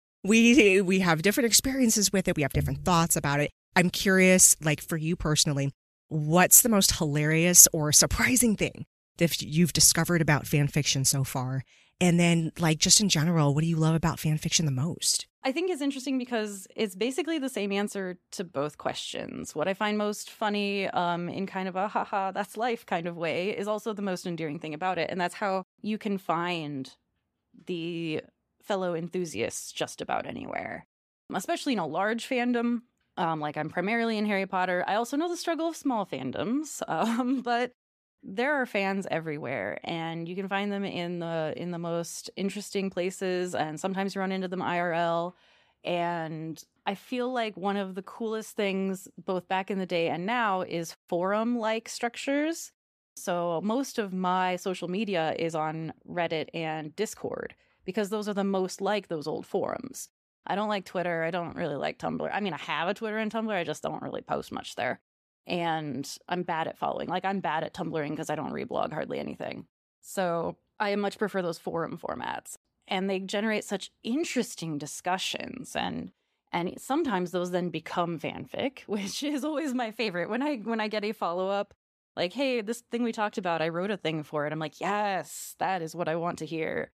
we 0.24 0.80
we 0.80 1.00
have 1.00 1.22
different 1.22 1.46
experiences 1.46 2.12
with 2.12 2.28
it. 2.28 2.36
We 2.36 2.42
have 2.42 2.52
different 2.52 2.84
thoughts 2.84 3.16
about 3.16 3.40
it. 3.40 3.50
I'm 3.76 3.90
curious, 3.90 4.56
like 4.60 4.80
for 4.80 4.96
you 4.96 5.16
personally, 5.16 5.72
what's 6.08 6.62
the 6.62 6.68
most 6.68 6.98
hilarious 6.98 7.68
or 7.72 7.92
surprising 8.04 8.56
thing 8.56 8.86
that 9.18 9.40
you've 9.42 9.72
discovered 9.72 10.20
about 10.20 10.46
fan 10.46 10.68
fiction 10.68 11.04
so 11.04 11.24
far? 11.24 11.62
And 12.00 12.20
then, 12.20 12.52
like, 12.60 12.78
just 12.78 13.00
in 13.00 13.08
general, 13.08 13.54
what 13.54 13.62
do 13.62 13.66
you 13.66 13.76
love 13.76 13.94
about 13.94 14.20
fan 14.20 14.38
fiction 14.38 14.66
the 14.66 14.72
most? 14.72 15.26
I 15.42 15.50
think 15.50 15.70
it's 15.70 15.82
interesting 15.82 16.18
because 16.18 16.66
it's 16.76 16.94
basically 16.94 17.38
the 17.38 17.48
same 17.48 17.72
answer 17.72 18.18
to 18.32 18.44
both 18.44 18.78
questions. 18.78 19.54
What 19.54 19.66
I 19.66 19.74
find 19.74 19.98
most 19.98 20.30
funny, 20.30 20.88
um, 20.88 21.28
in 21.28 21.46
kind 21.46 21.68
of 21.68 21.74
a 21.74 21.88
haha, 21.88 22.30
that's 22.30 22.56
life 22.56 22.86
kind 22.86 23.06
of 23.08 23.16
way, 23.16 23.50
is 23.50 23.66
also 23.66 23.92
the 23.92 24.02
most 24.02 24.26
endearing 24.26 24.58
thing 24.58 24.74
about 24.74 24.98
it. 24.98 25.10
And 25.10 25.20
that's 25.20 25.34
how 25.34 25.64
you 25.80 25.98
can 25.98 26.18
find 26.18 26.94
the 27.66 28.22
fellow 28.62 28.94
enthusiasts 28.94 29.72
just 29.72 30.00
about 30.00 30.26
anywhere, 30.26 30.86
especially 31.34 31.72
in 31.72 31.78
a 31.78 31.86
large 31.86 32.28
fandom. 32.28 32.82
Um, 33.18 33.40
like 33.40 33.56
I'm 33.56 33.68
primarily 33.68 34.16
in 34.16 34.26
Harry 34.26 34.46
Potter. 34.46 34.84
I 34.86 34.94
also 34.94 35.16
know 35.16 35.28
the 35.28 35.36
struggle 35.36 35.68
of 35.68 35.76
small 35.76 36.06
fandoms, 36.06 36.82
um, 36.88 37.42
but 37.42 37.72
there 38.22 38.54
are 38.54 38.66
fans 38.66 39.06
everywhere 39.10 39.78
and 39.84 40.28
you 40.28 40.34
can 40.34 40.48
find 40.48 40.72
them 40.72 40.84
in 40.84 41.20
the 41.20 41.54
in 41.56 41.70
the 41.70 41.78
most 41.78 42.30
interesting 42.36 42.90
places 42.90 43.54
and 43.54 43.78
sometimes 43.78 44.14
you 44.14 44.20
run 44.20 44.32
into 44.32 44.48
them 44.48 44.60
IRL 44.60 45.34
and 45.84 46.62
I 46.86 46.94
feel 46.96 47.32
like 47.32 47.56
one 47.56 47.76
of 47.76 47.94
the 47.94 48.02
coolest 48.02 48.56
things 48.56 49.08
both 49.24 49.46
back 49.48 49.70
in 49.70 49.78
the 49.78 49.86
day 49.86 50.08
and 50.08 50.26
now 50.26 50.62
is 50.62 50.96
forum 51.08 51.58
like 51.58 51.88
structures. 51.88 52.72
So 53.16 53.60
most 53.62 53.98
of 53.98 54.12
my 54.12 54.56
social 54.56 54.88
media 54.88 55.34
is 55.38 55.54
on 55.54 55.92
Reddit 56.08 56.48
and 56.54 56.94
Discord 56.96 57.54
because 57.84 58.10
those 58.10 58.28
are 58.28 58.34
the 58.34 58.44
most 58.44 58.80
like 58.80 59.08
those 59.08 59.26
old 59.26 59.46
forums. 59.46 60.08
I 60.48 60.54
don't 60.54 60.68
like 60.68 60.84
Twitter. 60.84 61.22
I 61.22 61.30
don't 61.30 61.54
really 61.54 61.76
like 61.76 61.98
Tumblr. 61.98 62.28
I 62.32 62.40
mean, 62.40 62.54
I 62.54 62.58
have 62.58 62.88
a 62.88 62.94
Twitter 62.94 63.18
and 63.18 63.30
Tumblr. 63.30 63.52
I 63.52 63.64
just 63.64 63.82
don't 63.82 64.02
really 64.02 64.22
post 64.22 64.50
much 64.50 64.74
there 64.74 65.00
and 65.48 66.08
I'm 66.28 66.42
bad 66.42 66.68
at 66.68 66.78
following. 66.78 67.08
Like 67.08 67.24
I'm 67.24 67.40
bad 67.40 67.64
at 67.64 67.74
Tumblring 67.74 68.10
because 68.10 68.30
I 68.30 68.36
don't 68.36 68.52
reblog 68.52 68.92
hardly 68.92 69.18
anything. 69.18 69.66
So 70.02 70.56
I 70.78 70.94
much 70.96 71.18
prefer 71.18 71.42
those 71.42 71.58
forum 71.58 71.98
formats, 71.98 72.56
and 72.86 73.08
they 73.08 73.18
generate 73.18 73.64
such 73.64 73.90
interesting 74.04 74.78
discussions 74.78 75.74
and. 75.74 76.12
And 76.50 76.80
sometimes 76.80 77.30
those 77.30 77.50
then 77.50 77.68
become 77.68 78.18
fanfic, 78.18 78.78
which 78.86 79.22
is 79.22 79.44
always 79.44 79.74
my 79.74 79.90
favorite. 79.90 80.30
When 80.30 80.42
I 80.42 80.56
when 80.56 80.80
I 80.80 80.88
get 80.88 81.04
a 81.04 81.12
follow 81.12 81.50
up, 81.50 81.74
like, 82.16 82.32
"Hey, 82.32 82.62
this 82.62 82.82
thing 82.90 83.02
we 83.02 83.12
talked 83.12 83.36
about, 83.36 83.60
I 83.60 83.68
wrote 83.68 83.90
a 83.90 83.98
thing 83.98 84.22
for 84.22 84.46
it." 84.46 84.52
I'm 84.54 84.58
like, 84.58 84.80
"Yes, 84.80 85.54
that 85.58 85.82
is 85.82 85.94
what 85.94 86.08
I 86.08 86.16
want 86.16 86.38
to 86.38 86.46
hear." 86.46 86.90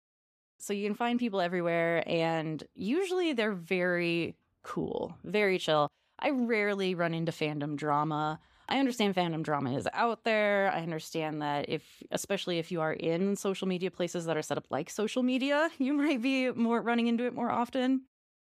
So 0.59 0.73
you 0.73 0.85
can 0.85 0.95
find 0.95 1.19
people 1.19 1.41
everywhere, 1.41 2.03
and 2.07 2.63
usually 2.73 3.33
they're 3.33 3.53
very 3.53 4.35
cool, 4.63 5.17
very 5.23 5.57
chill. 5.59 5.89
I 6.19 6.31
rarely 6.31 6.95
run 6.95 7.13
into 7.13 7.31
fandom 7.31 7.75
drama. 7.75 8.39
I 8.67 8.79
understand 8.79 9.15
fandom 9.15 9.43
drama 9.43 9.75
is 9.77 9.87
out 9.93 10.23
there. 10.23 10.71
I 10.73 10.81
understand 10.81 11.41
that 11.41 11.69
if, 11.69 11.83
especially 12.11 12.57
if 12.57 12.71
you 12.71 12.81
are 12.81 12.93
in 12.93 13.35
social 13.35 13.67
media 13.67 13.91
places 13.91 14.25
that 14.25 14.37
are 14.37 14.41
set 14.41 14.57
up 14.57 14.65
like 14.69 14.89
social 14.89 15.23
media, 15.23 15.69
you 15.77 15.93
might 15.93 16.21
be 16.21 16.51
more 16.51 16.81
running 16.81 17.07
into 17.07 17.25
it 17.25 17.35
more 17.35 17.51
often. 17.51 18.03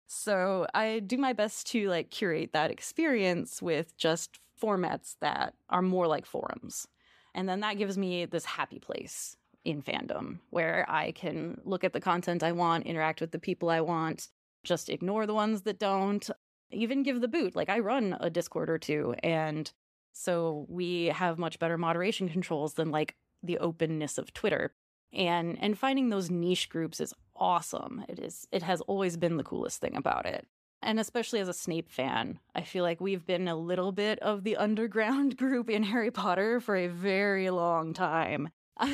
So 0.07 0.67
I 0.75 1.01
do 1.01 1.17
my 1.17 1.33
best 1.33 1.67
to 1.69 1.89
like 1.89 2.11
curate 2.11 2.53
that 2.53 2.71
experience 2.71 3.61
with 3.61 3.97
just 3.97 4.39
formats 4.63 5.17
that 5.21 5.55
are 5.69 5.83
more 5.83 6.07
like 6.07 6.27
forums. 6.27 6.87
And 7.35 7.49
then 7.49 7.61
that 7.61 7.79
gives 7.79 7.99
me 7.99 8.25
this 8.25 8.45
happy 8.45 8.79
place 8.79 9.37
in 9.67 9.83
fandom 9.83 10.39
where 10.51 10.87
I 10.89 11.11
can 11.11 11.61
look 11.65 11.83
at 11.83 11.93
the 11.93 12.01
content 12.01 12.45
I 12.45 12.53
want, 12.53 12.87
interact 12.87 13.21
with 13.21 13.33
the 13.33 13.39
people 13.39 13.69
I 13.69 13.81
want, 13.81 14.29
just 14.65 14.89
ignore 14.89 15.27
the 15.27 15.35
ones 15.35 15.63
that 15.63 15.81
don't, 15.81 16.31
even 16.71 17.03
give 17.03 17.21
the 17.21 17.29
boot. 17.29 17.57
Like 17.57 17.69
I 17.69 17.81
run 17.81 18.17
a 18.21 18.31
Discord 18.31 18.71
or 18.71 18.79
two, 18.79 19.15
and 19.23 19.71
so 20.13 20.67
we 20.69 21.07
have 21.07 21.39
much 21.39 21.59
better 21.59 21.77
moderation 21.77 22.29
controls 22.29 22.75
than 22.75 22.91
like 22.91 23.17
the 23.43 23.59
openness 23.59 24.19
of 24.19 24.33
Twitter. 24.33 24.73
And 25.13 25.59
and 25.61 25.79
finding 25.79 26.11
those 26.11 26.31
niche 26.31 26.69
groups 26.69 27.01
is 27.01 27.15
awesome. 27.35 28.05
It 28.09 28.19
is 28.21 28.47
it 28.53 28.63
has 28.63 28.81
always 28.83 29.17
been 29.17 29.37
the 29.37 29.45
coolest 29.45 29.81
thing 29.81 29.97
about 29.97 30.27
it. 30.27 30.47
And 30.83 31.01
especially 31.01 31.41
as 31.41 31.49
a 31.49 31.55
Snape 31.55 31.91
fan, 31.91 32.39
I 32.55 32.63
feel 32.63 32.85
like 32.85 33.01
we've 33.01 33.27
been 33.27 33.49
a 33.49 33.57
little 33.57 33.91
bit 33.93 34.21
of 34.21 34.45
the 34.45 34.57
underground 34.67 35.37
group 35.37 35.69
in 35.71 35.83
Harry 35.83 36.11
Potter 36.13 36.61
for 36.61 36.77
a 36.77 36.87
very 36.87 37.51
long 37.51 37.95
time. 37.95 38.51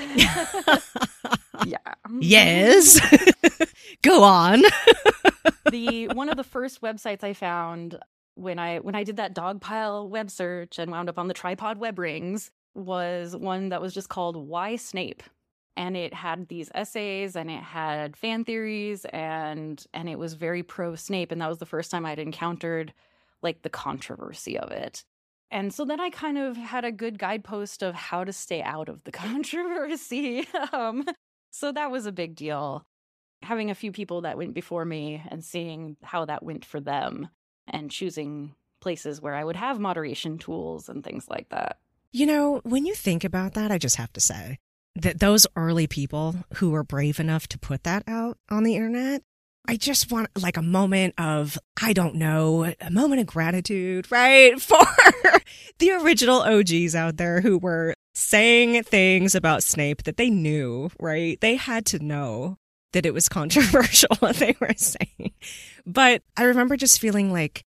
yeah. 1.66 1.94
yes. 2.20 3.00
Go 4.02 4.22
on. 4.22 4.62
the 5.70 6.08
one 6.08 6.28
of 6.28 6.36
the 6.36 6.44
first 6.44 6.80
websites 6.80 7.24
I 7.24 7.32
found 7.32 7.98
when 8.34 8.58
I 8.58 8.78
when 8.78 8.94
I 8.94 9.04
did 9.04 9.16
that 9.16 9.34
dogpile 9.34 10.08
web 10.08 10.30
search 10.30 10.78
and 10.78 10.90
wound 10.90 11.08
up 11.08 11.18
on 11.18 11.28
the 11.28 11.34
tripod 11.34 11.78
web 11.78 11.98
rings 11.98 12.50
was 12.74 13.36
one 13.36 13.70
that 13.70 13.82
was 13.82 13.92
just 13.94 14.08
called 14.08 14.36
Why 14.36 14.76
Snape. 14.76 15.22
And 15.76 15.96
it 15.96 16.12
had 16.12 16.48
these 16.48 16.70
essays 16.74 17.34
and 17.34 17.50
it 17.50 17.62
had 17.62 18.16
fan 18.16 18.44
theories 18.44 19.04
and 19.06 19.84
and 19.92 20.08
it 20.08 20.18
was 20.18 20.34
very 20.34 20.62
pro 20.62 20.94
Snape 20.94 21.32
and 21.32 21.40
that 21.40 21.48
was 21.48 21.58
the 21.58 21.66
first 21.66 21.90
time 21.90 22.06
I'd 22.06 22.18
encountered 22.18 22.92
like 23.42 23.62
the 23.62 23.70
controversy 23.70 24.58
of 24.58 24.70
it. 24.70 25.04
And 25.52 25.72
so 25.72 25.84
then 25.84 26.00
I 26.00 26.10
kind 26.10 26.38
of 26.38 26.56
had 26.56 26.84
a 26.84 26.90
good 26.90 27.18
guidepost 27.18 27.82
of 27.82 27.94
how 27.94 28.24
to 28.24 28.32
stay 28.32 28.62
out 28.62 28.88
of 28.88 29.04
the 29.04 29.12
controversy. 29.12 30.48
um, 30.72 31.04
so 31.50 31.70
that 31.70 31.90
was 31.90 32.06
a 32.06 32.12
big 32.12 32.34
deal 32.34 32.84
having 33.42 33.70
a 33.70 33.74
few 33.74 33.92
people 33.92 34.22
that 34.22 34.38
went 34.38 34.54
before 34.54 34.84
me 34.84 35.22
and 35.28 35.44
seeing 35.44 35.96
how 36.02 36.24
that 36.24 36.42
went 36.42 36.64
for 36.64 36.80
them 36.80 37.28
and 37.66 37.90
choosing 37.90 38.54
places 38.80 39.20
where 39.20 39.34
I 39.34 39.44
would 39.44 39.56
have 39.56 39.80
moderation 39.80 40.38
tools 40.38 40.88
and 40.88 41.04
things 41.04 41.28
like 41.28 41.48
that. 41.50 41.78
You 42.12 42.26
know, 42.26 42.60
when 42.64 42.86
you 42.86 42.94
think 42.94 43.24
about 43.24 43.54
that, 43.54 43.70
I 43.70 43.78
just 43.78 43.96
have 43.96 44.12
to 44.12 44.20
say 44.20 44.58
that 44.94 45.20
those 45.20 45.46
early 45.56 45.86
people 45.86 46.36
who 46.54 46.70
were 46.70 46.84
brave 46.84 47.18
enough 47.18 47.48
to 47.48 47.58
put 47.58 47.84
that 47.84 48.02
out 48.06 48.38
on 48.50 48.64
the 48.64 48.76
internet, 48.76 49.22
I 49.66 49.76
just 49.76 50.10
want 50.10 50.28
like 50.40 50.56
a 50.56 50.62
moment 50.62 51.14
of, 51.18 51.58
I 51.80 51.92
don't 51.92 52.16
know, 52.16 52.72
a 52.80 52.90
moment 52.90 53.20
of 53.20 53.26
gratitude, 53.26 54.10
right? 54.10 54.60
For 54.60 54.84
the 55.78 55.92
original 55.92 56.42
OGs 56.42 56.94
out 56.94 57.16
there 57.16 57.40
who 57.40 57.58
were 57.58 57.94
saying 58.14 58.82
things 58.84 59.34
about 59.34 59.62
Snape 59.62 60.02
that 60.04 60.16
they 60.16 60.30
knew, 60.30 60.90
right? 60.98 61.40
They 61.40 61.56
had 61.56 61.86
to 61.86 61.98
know 62.00 62.58
that 62.92 63.06
it 63.06 63.14
was 63.14 63.28
controversial 63.30 64.16
what 64.18 64.36
they 64.36 64.56
were 64.60 64.74
saying. 64.76 65.32
But 65.86 66.22
I 66.36 66.44
remember 66.44 66.76
just 66.76 67.00
feeling 67.00 67.32
like, 67.32 67.62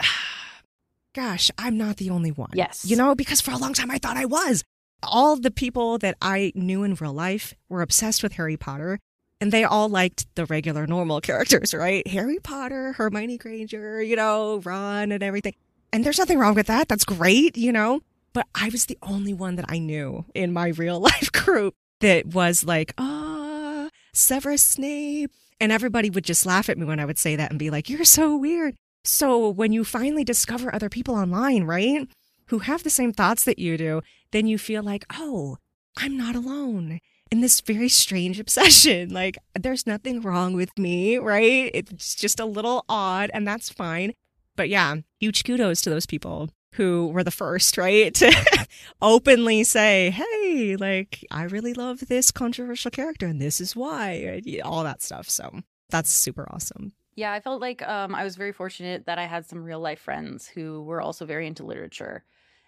gosh, 1.14 1.50
I'm 1.56 1.78
not 1.78 1.96
the 1.96 2.10
only 2.10 2.30
one. 2.30 2.50
Yes. 2.52 2.84
You 2.84 2.96
know, 2.96 3.14
because 3.14 3.40
for 3.40 3.52
a 3.52 3.58
long 3.58 3.72
time 3.72 3.90
I 3.90 3.98
thought 3.98 4.16
I 4.16 4.26
was. 4.26 4.62
All 5.02 5.36
the 5.36 5.50
people 5.50 5.98
that 5.98 6.16
I 6.20 6.52
knew 6.54 6.82
in 6.82 6.94
real 6.94 7.12
life 7.12 7.54
were 7.68 7.82
obsessed 7.82 8.22
with 8.22 8.34
Harry 8.34 8.56
Potter. 8.56 8.98
And 9.40 9.52
they 9.52 9.64
all 9.64 9.88
liked 9.88 10.26
the 10.34 10.46
regular 10.46 10.86
normal 10.86 11.20
characters, 11.20 11.74
right? 11.74 12.06
Harry 12.08 12.38
Potter, 12.38 12.92
Hermione 12.92 13.36
Granger, 13.36 14.02
you 14.02 14.16
know, 14.16 14.60
Ron 14.64 15.12
and 15.12 15.22
everything. 15.22 15.54
And 15.92 16.04
there's 16.04 16.18
nothing 16.18 16.38
wrong 16.38 16.54
with 16.54 16.66
that. 16.68 16.88
That's 16.88 17.04
great, 17.04 17.56
you 17.56 17.72
know? 17.72 18.00
But 18.32 18.46
I 18.54 18.68
was 18.70 18.86
the 18.86 18.98
only 19.02 19.34
one 19.34 19.56
that 19.56 19.66
I 19.68 19.78
knew 19.78 20.24
in 20.34 20.52
my 20.52 20.68
real 20.68 21.00
life 21.10 21.30
group 21.32 21.74
that 22.00 22.26
was 22.26 22.64
like, 22.64 22.94
ah, 22.98 23.86
oh, 23.86 23.90
Severus 24.12 24.62
Snape. 24.62 25.32
And 25.60 25.72
everybody 25.72 26.10
would 26.10 26.24
just 26.24 26.44
laugh 26.44 26.68
at 26.68 26.76
me 26.76 26.84
when 26.84 27.00
I 27.00 27.06
would 27.06 27.18
say 27.18 27.36
that 27.36 27.50
and 27.50 27.58
be 27.58 27.70
like, 27.70 27.88
you're 27.88 28.04
so 28.04 28.36
weird. 28.36 28.74
So 29.04 29.48
when 29.48 29.72
you 29.72 29.84
finally 29.84 30.24
discover 30.24 30.74
other 30.74 30.88
people 30.88 31.14
online, 31.14 31.64
right, 31.64 32.08
who 32.46 32.58
have 32.60 32.82
the 32.82 32.90
same 32.90 33.12
thoughts 33.12 33.44
that 33.44 33.58
you 33.58 33.78
do, 33.78 34.02
then 34.32 34.46
you 34.46 34.58
feel 34.58 34.82
like, 34.82 35.04
oh, 35.14 35.56
I'm 35.96 36.16
not 36.16 36.34
alone 36.34 37.00
in 37.30 37.40
this 37.40 37.60
very 37.60 37.88
strange 37.88 38.40
obsession. 38.40 39.10
Like, 39.16 39.38
there's 39.58 39.86
nothing 39.86 40.20
wrong 40.20 40.54
with 40.54 40.76
me, 40.78 41.16
right? 41.16 41.70
It's 41.72 42.14
just 42.14 42.38
a 42.38 42.44
little 42.44 42.84
odd, 42.88 43.30
and 43.32 43.46
that's 43.46 43.70
fine. 43.70 44.12
But 44.54 44.68
yeah, 44.68 44.96
huge 45.20 45.44
kudos 45.44 45.80
to 45.82 45.90
those 45.90 46.06
people 46.06 46.50
who 46.74 47.08
were 47.08 47.24
the 47.24 47.30
first, 47.30 47.78
right, 47.78 48.12
to 48.14 48.66
openly 49.02 49.64
say, 49.64 50.10
hey, 50.10 50.76
like, 50.76 51.24
I 51.30 51.44
really 51.44 51.72
love 51.72 52.00
this 52.08 52.30
controversial 52.30 52.90
character, 52.90 53.26
and 53.26 53.40
this 53.40 53.60
is 53.60 53.74
why, 53.74 54.42
all 54.62 54.84
that 54.84 55.02
stuff. 55.02 55.30
So 55.30 55.62
that's 55.88 56.10
super 56.10 56.46
awesome. 56.52 56.92
Yeah, 57.14 57.32
I 57.32 57.40
felt 57.40 57.62
like 57.62 57.86
um, 57.88 58.14
I 58.14 58.24
was 58.24 58.36
very 58.36 58.52
fortunate 58.52 59.06
that 59.06 59.18
I 59.18 59.24
had 59.24 59.46
some 59.46 59.64
real 59.64 59.80
life 59.80 60.00
friends 60.00 60.46
who 60.46 60.82
were 60.82 61.00
also 61.00 61.24
very 61.24 61.46
into 61.46 61.64
literature 61.64 62.24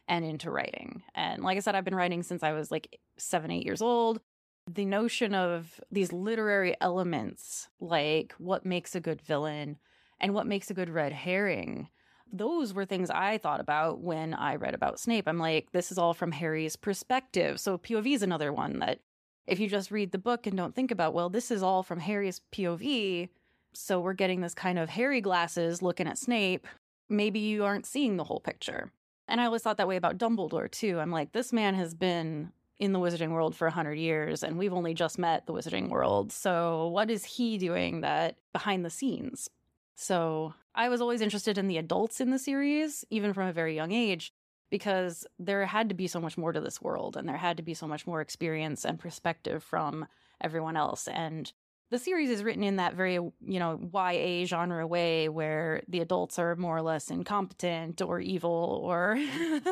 and 0.08 0.24
into 0.24 0.50
writing. 0.50 1.02
And 1.14 1.44
like 1.44 1.58
I 1.58 1.60
said, 1.60 1.74
I've 1.74 1.84
been 1.84 1.94
writing 1.94 2.22
since 2.22 2.42
I 2.42 2.52
was 2.52 2.70
like 2.70 2.98
seven, 3.18 3.50
eight 3.50 3.66
years 3.66 3.82
old. 3.82 4.20
The 4.68 4.84
notion 4.84 5.34
of 5.34 5.80
these 5.90 6.12
literary 6.12 6.76
elements, 6.80 7.68
like 7.80 8.34
what 8.38 8.66
makes 8.66 8.94
a 8.94 9.00
good 9.00 9.22
villain 9.22 9.78
and 10.20 10.34
what 10.34 10.46
makes 10.46 10.70
a 10.70 10.74
good 10.74 10.90
red 10.90 11.12
herring, 11.12 11.88
those 12.30 12.74
were 12.74 12.84
things 12.84 13.08
I 13.08 13.38
thought 13.38 13.60
about 13.60 14.00
when 14.00 14.34
I 14.34 14.56
read 14.56 14.74
about 14.74 15.00
Snape. 15.00 15.26
I'm 15.26 15.38
like, 15.38 15.72
this 15.72 15.90
is 15.90 15.96
all 15.96 16.12
from 16.12 16.32
Harry's 16.32 16.76
perspective. 16.76 17.58
So 17.58 17.78
POV 17.78 18.14
is 18.14 18.22
another 18.22 18.52
one 18.52 18.80
that 18.80 19.00
if 19.46 19.58
you 19.58 19.68
just 19.68 19.90
read 19.90 20.12
the 20.12 20.18
book 20.18 20.46
and 20.46 20.56
don't 20.56 20.74
think 20.74 20.90
about, 20.90 21.14
well, 21.14 21.30
this 21.30 21.50
is 21.50 21.62
all 21.62 21.82
from 21.82 22.00
Harry's 22.00 22.42
POV, 22.52 23.30
so 23.72 24.00
we're 24.00 24.12
getting 24.12 24.42
this 24.42 24.54
kind 24.54 24.78
of 24.78 24.90
Harry 24.90 25.22
glasses 25.22 25.80
looking 25.80 26.06
at 26.06 26.18
Snape. 26.18 26.66
Maybe 27.08 27.38
you 27.38 27.64
aren't 27.64 27.86
seeing 27.86 28.16
the 28.18 28.24
whole 28.24 28.40
picture. 28.40 28.92
And 29.26 29.40
I 29.40 29.46
always 29.46 29.62
thought 29.62 29.78
that 29.78 29.88
way 29.88 29.96
about 29.96 30.18
Dumbledore 30.18 30.70
too. 30.70 30.98
I'm 30.98 31.10
like, 31.10 31.32
this 31.32 31.52
man 31.52 31.74
has 31.74 31.94
been 31.94 32.52
in 32.78 32.92
the 32.92 32.98
wizarding 32.98 33.30
world 33.30 33.56
for 33.56 33.66
100 33.66 33.94
years 33.94 34.42
and 34.42 34.58
we've 34.58 34.72
only 34.72 34.94
just 34.94 35.18
met 35.18 35.46
the 35.46 35.52
wizarding 35.52 35.88
world. 35.88 36.32
So 36.32 36.88
what 36.88 37.10
is 37.10 37.24
he 37.24 37.58
doing 37.58 38.02
that 38.02 38.36
behind 38.52 38.84
the 38.84 38.90
scenes? 38.90 39.50
So 39.94 40.54
I 40.74 40.88
was 40.88 41.00
always 41.00 41.20
interested 41.20 41.58
in 41.58 41.66
the 41.66 41.78
adults 41.78 42.20
in 42.20 42.30
the 42.30 42.38
series, 42.38 43.04
even 43.10 43.32
from 43.32 43.48
a 43.48 43.52
very 43.52 43.74
young 43.74 43.90
age, 43.90 44.32
because 44.70 45.26
there 45.40 45.66
had 45.66 45.88
to 45.88 45.94
be 45.94 46.06
so 46.06 46.20
much 46.20 46.38
more 46.38 46.52
to 46.52 46.60
this 46.60 46.80
world 46.80 47.16
and 47.16 47.28
there 47.28 47.36
had 47.36 47.56
to 47.56 47.62
be 47.64 47.74
so 47.74 47.88
much 47.88 48.06
more 48.06 48.20
experience 48.20 48.84
and 48.84 49.00
perspective 49.00 49.64
from 49.64 50.06
everyone 50.40 50.76
else. 50.76 51.08
And 51.08 51.52
the 51.90 51.98
series 51.98 52.30
is 52.30 52.44
written 52.44 52.62
in 52.62 52.76
that 52.76 52.94
very 52.94 53.14
you 53.14 53.32
know 53.40 53.80
YA 53.92 54.44
genre 54.44 54.86
way 54.86 55.28
where 55.28 55.82
the 55.88 56.00
adults 56.00 56.38
are 56.38 56.54
more 56.56 56.76
or 56.76 56.82
less 56.82 57.10
incompetent 57.10 58.02
or 58.02 58.20
evil 58.20 58.80
or 58.84 59.18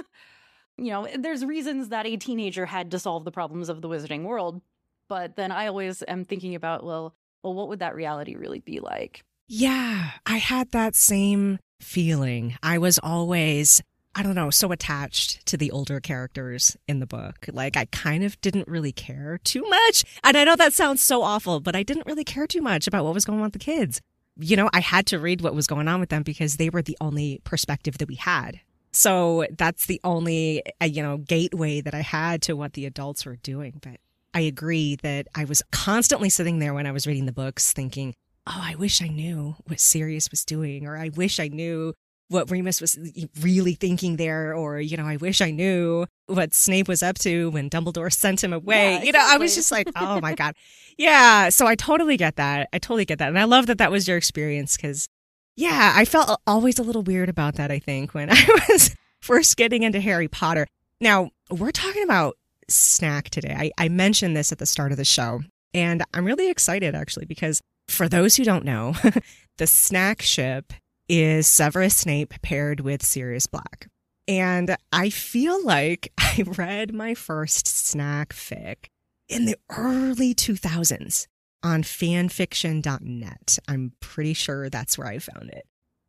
you 0.78 0.90
know 0.90 1.06
there's 1.18 1.44
reasons 1.44 1.88
that 1.88 2.06
a 2.06 2.16
teenager 2.16 2.66
had 2.66 2.90
to 2.90 2.98
solve 2.98 3.24
the 3.24 3.32
problems 3.32 3.68
of 3.68 3.80
the 3.80 3.88
wizarding 3.88 4.24
world 4.24 4.60
but 5.08 5.36
then 5.36 5.52
I 5.52 5.66
always 5.68 6.02
am 6.06 6.24
thinking 6.24 6.54
about 6.54 6.84
well 6.84 7.14
well 7.42 7.54
what 7.54 7.68
would 7.68 7.80
that 7.80 7.94
reality 7.94 8.36
really 8.36 8.60
be 8.60 8.80
like 8.80 9.24
yeah 9.48 10.10
I 10.24 10.38
had 10.38 10.70
that 10.72 10.94
same 10.94 11.58
feeling 11.80 12.56
I 12.62 12.78
was 12.78 12.98
always 13.02 13.82
I 14.18 14.22
don't 14.22 14.34
know, 14.34 14.48
so 14.48 14.72
attached 14.72 15.44
to 15.44 15.58
the 15.58 15.70
older 15.70 16.00
characters 16.00 16.74
in 16.88 17.00
the 17.00 17.06
book. 17.06 17.50
Like 17.52 17.76
I 17.76 17.84
kind 17.92 18.24
of 18.24 18.40
didn't 18.40 18.66
really 18.66 18.90
care 18.90 19.38
too 19.44 19.60
much. 19.68 20.04
And 20.24 20.38
I 20.38 20.44
know 20.44 20.56
that 20.56 20.72
sounds 20.72 21.02
so 21.02 21.20
awful, 21.20 21.60
but 21.60 21.76
I 21.76 21.82
didn't 21.82 22.06
really 22.06 22.24
care 22.24 22.46
too 22.46 22.62
much 22.62 22.86
about 22.86 23.04
what 23.04 23.12
was 23.12 23.26
going 23.26 23.40
on 23.40 23.44
with 23.44 23.52
the 23.52 23.58
kids. 23.58 24.00
You 24.38 24.56
know, 24.56 24.70
I 24.72 24.80
had 24.80 25.04
to 25.08 25.18
read 25.18 25.42
what 25.42 25.54
was 25.54 25.66
going 25.66 25.86
on 25.86 26.00
with 26.00 26.08
them 26.08 26.22
because 26.22 26.56
they 26.56 26.70
were 26.70 26.80
the 26.80 26.96
only 26.98 27.42
perspective 27.44 27.98
that 27.98 28.08
we 28.08 28.14
had. 28.14 28.60
So 28.96 29.44
that's 29.58 29.84
the 29.84 30.00
only, 30.04 30.62
uh, 30.80 30.86
you 30.86 31.02
know, 31.02 31.18
gateway 31.18 31.82
that 31.82 31.92
I 31.92 32.00
had 32.00 32.40
to 32.42 32.54
what 32.54 32.72
the 32.72 32.86
adults 32.86 33.26
were 33.26 33.36
doing. 33.36 33.78
But 33.82 34.00
I 34.32 34.40
agree 34.40 34.96
that 35.02 35.28
I 35.34 35.44
was 35.44 35.62
constantly 35.70 36.30
sitting 36.30 36.60
there 36.60 36.72
when 36.72 36.86
I 36.86 36.92
was 36.92 37.06
reading 37.06 37.26
the 37.26 37.32
books 37.32 37.74
thinking, 37.74 38.14
oh, 38.46 38.58
I 38.58 38.74
wish 38.74 39.02
I 39.02 39.08
knew 39.08 39.54
what 39.66 39.80
Sirius 39.80 40.30
was 40.30 40.46
doing, 40.46 40.86
or 40.86 40.96
I 40.96 41.10
wish 41.10 41.38
I 41.38 41.48
knew 41.48 41.92
what 42.28 42.50
Remus 42.50 42.80
was 42.80 42.98
really 43.38 43.74
thinking 43.74 44.16
there, 44.16 44.54
or, 44.54 44.80
you 44.80 44.96
know, 44.96 45.04
I 45.04 45.16
wish 45.16 45.42
I 45.42 45.50
knew 45.50 46.06
what 46.24 46.54
Snape 46.54 46.88
was 46.88 47.02
up 47.02 47.18
to 47.18 47.50
when 47.50 47.68
Dumbledore 47.68 48.10
sent 48.12 48.42
him 48.42 48.54
away. 48.54 48.94
Yeah, 48.94 49.02
you 49.02 49.12
know, 49.12 49.22
I 49.22 49.36
was 49.36 49.54
just 49.54 49.70
like, 49.70 49.90
oh 49.94 50.22
my 50.22 50.34
God. 50.42 50.54
Yeah. 50.96 51.50
So 51.50 51.66
I 51.66 51.74
totally 51.74 52.16
get 52.16 52.36
that. 52.36 52.70
I 52.72 52.78
totally 52.78 53.04
get 53.04 53.18
that. 53.18 53.28
And 53.28 53.38
I 53.38 53.44
love 53.44 53.66
that 53.66 53.76
that 53.76 53.90
was 53.90 54.08
your 54.08 54.16
experience 54.16 54.74
because, 54.74 55.06
yeah, 55.56 55.94
I 55.96 56.04
felt 56.04 56.40
always 56.46 56.78
a 56.78 56.82
little 56.82 57.02
weird 57.02 57.28
about 57.28 57.54
that, 57.54 57.70
I 57.70 57.78
think, 57.78 58.14
when 58.14 58.30
I 58.32 58.46
was 58.68 58.94
first 59.20 59.56
getting 59.56 59.82
into 59.82 60.00
Harry 60.00 60.28
Potter. 60.28 60.66
Now, 61.00 61.30
we're 61.50 61.72
talking 61.72 62.02
about 62.02 62.36
snack 62.68 63.30
today. 63.30 63.54
I, 63.56 63.84
I 63.84 63.88
mentioned 63.88 64.36
this 64.36 64.52
at 64.52 64.58
the 64.58 64.66
start 64.66 64.92
of 64.92 64.98
the 64.98 65.04
show, 65.04 65.40
and 65.74 66.04
I'm 66.14 66.24
really 66.24 66.50
excited 66.50 66.94
actually 66.94 67.26
because 67.26 67.60
for 67.88 68.08
those 68.08 68.36
who 68.36 68.44
don't 68.44 68.64
know, 68.64 68.94
the 69.58 69.66
snack 69.66 70.22
ship 70.22 70.72
is 71.08 71.46
Severus 71.46 71.96
Snape 71.96 72.34
paired 72.42 72.80
with 72.80 73.04
Sirius 73.04 73.46
Black. 73.46 73.88
And 74.28 74.76
I 74.92 75.10
feel 75.10 75.64
like 75.64 76.12
I 76.18 76.44
read 76.46 76.92
my 76.92 77.14
first 77.14 77.66
snack 77.66 78.32
fic 78.32 78.86
in 79.28 79.44
the 79.44 79.56
early 79.70 80.34
2000s 80.34 81.26
on 81.62 81.82
fanfiction.net. 81.82 83.58
I'm 83.68 83.92
pretty 84.00 84.34
sure 84.34 84.68
that's 84.68 84.96
where 84.98 85.06
I 85.06 85.18
found 85.18 85.50
it. 85.50 85.66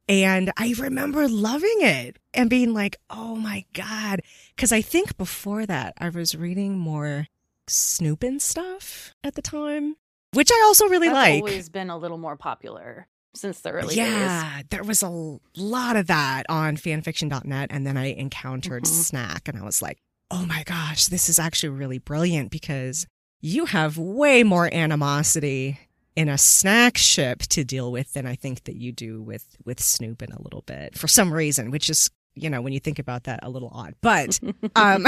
And 0.10 0.54
I 0.58 0.74
remember 0.78 1.28
loving 1.28 1.80
it 1.82 2.18
and 2.34 2.50
being 2.50 2.74
like, 2.74 2.98
oh 3.10 3.36
my 3.36 3.66
God. 3.74 4.22
Because 4.56 4.72
I 4.72 4.82
think 4.82 5.18
before 5.18 5.66
that, 5.66 5.94
I 5.98 6.10
was 6.10 6.34
reading 6.34 6.78
more 6.78 7.28
Snupin 7.70 8.40
stuff 8.40 9.14
at 9.24 9.36
the 9.36 9.42
time, 9.42 9.98
which 10.32 10.50
I 10.52 10.64
also 10.66 10.88
really 10.88 11.08
That's 11.08 11.16
like. 11.16 11.42
always 11.42 11.68
been 11.70 11.90
a 11.90 11.98
little 11.98 12.18
more 12.18 12.38
popular 12.38 13.08
since 13.36 13.60
the 13.60 13.72
early 13.72 13.96
yeah, 13.96 14.58
days. 14.58 14.66
there 14.70 14.84
was 14.84 15.04
a 15.04 15.38
lot 15.56 15.96
of 15.98 16.08
that 16.08 16.46
on 16.48 16.78
fanfiction.net. 16.78 17.68
And 17.72 17.86
then 17.86 17.98
I 17.98 18.14
encountered 18.14 18.84
mm-hmm. 18.84 18.94
Snack 18.94 19.50
and 19.50 19.58
I 19.58 19.64
was 19.64 19.82
like, 19.82 20.00
oh 20.32 20.46
my 20.46 20.64
gosh, 20.64 21.08
this 21.08 21.28
is 21.28 21.38
actually 21.38 21.70
really 21.70 22.00
brilliant 22.00 22.50
because 22.50 23.08
you 23.42 23.66
have 23.66 23.98
way 23.98 24.44
more 24.44 24.70
animosity 24.74 25.80
in 26.16 26.30
a 26.30 26.38
snack 26.38 26.98
ship 26.98 27.42
to 27.42 27.64
deal 27.64 27.92
with 27.92 28.14
than 28.14 28.26
I 28.26 28.36
think 28.36 28.64
that 28.64 28.76
you 28.76 28.92
do 28.92 29.22
with 29.22 29.58
with 29.66 29.80
Snupin 29.80 30.36
a 30.36 30.42
little 30.42 30.64
bit 30.64 30.98
for 30.98 31.08
some 31.08 31.32
reason, 31.32 31.72
which 31.72 31.90
is 31.90 32.10
you 32.34 32.50
know 32.50 32.62
when 32.62 32.74
you 32.74 32.80
think 32.80 33.00
about 33.00 33.26
that 33.26 33.40
a 33.44 33.50
little 33.50 33.72
odd. 33.74 33.94
But 34.02 34.40
um, 34.76 35.06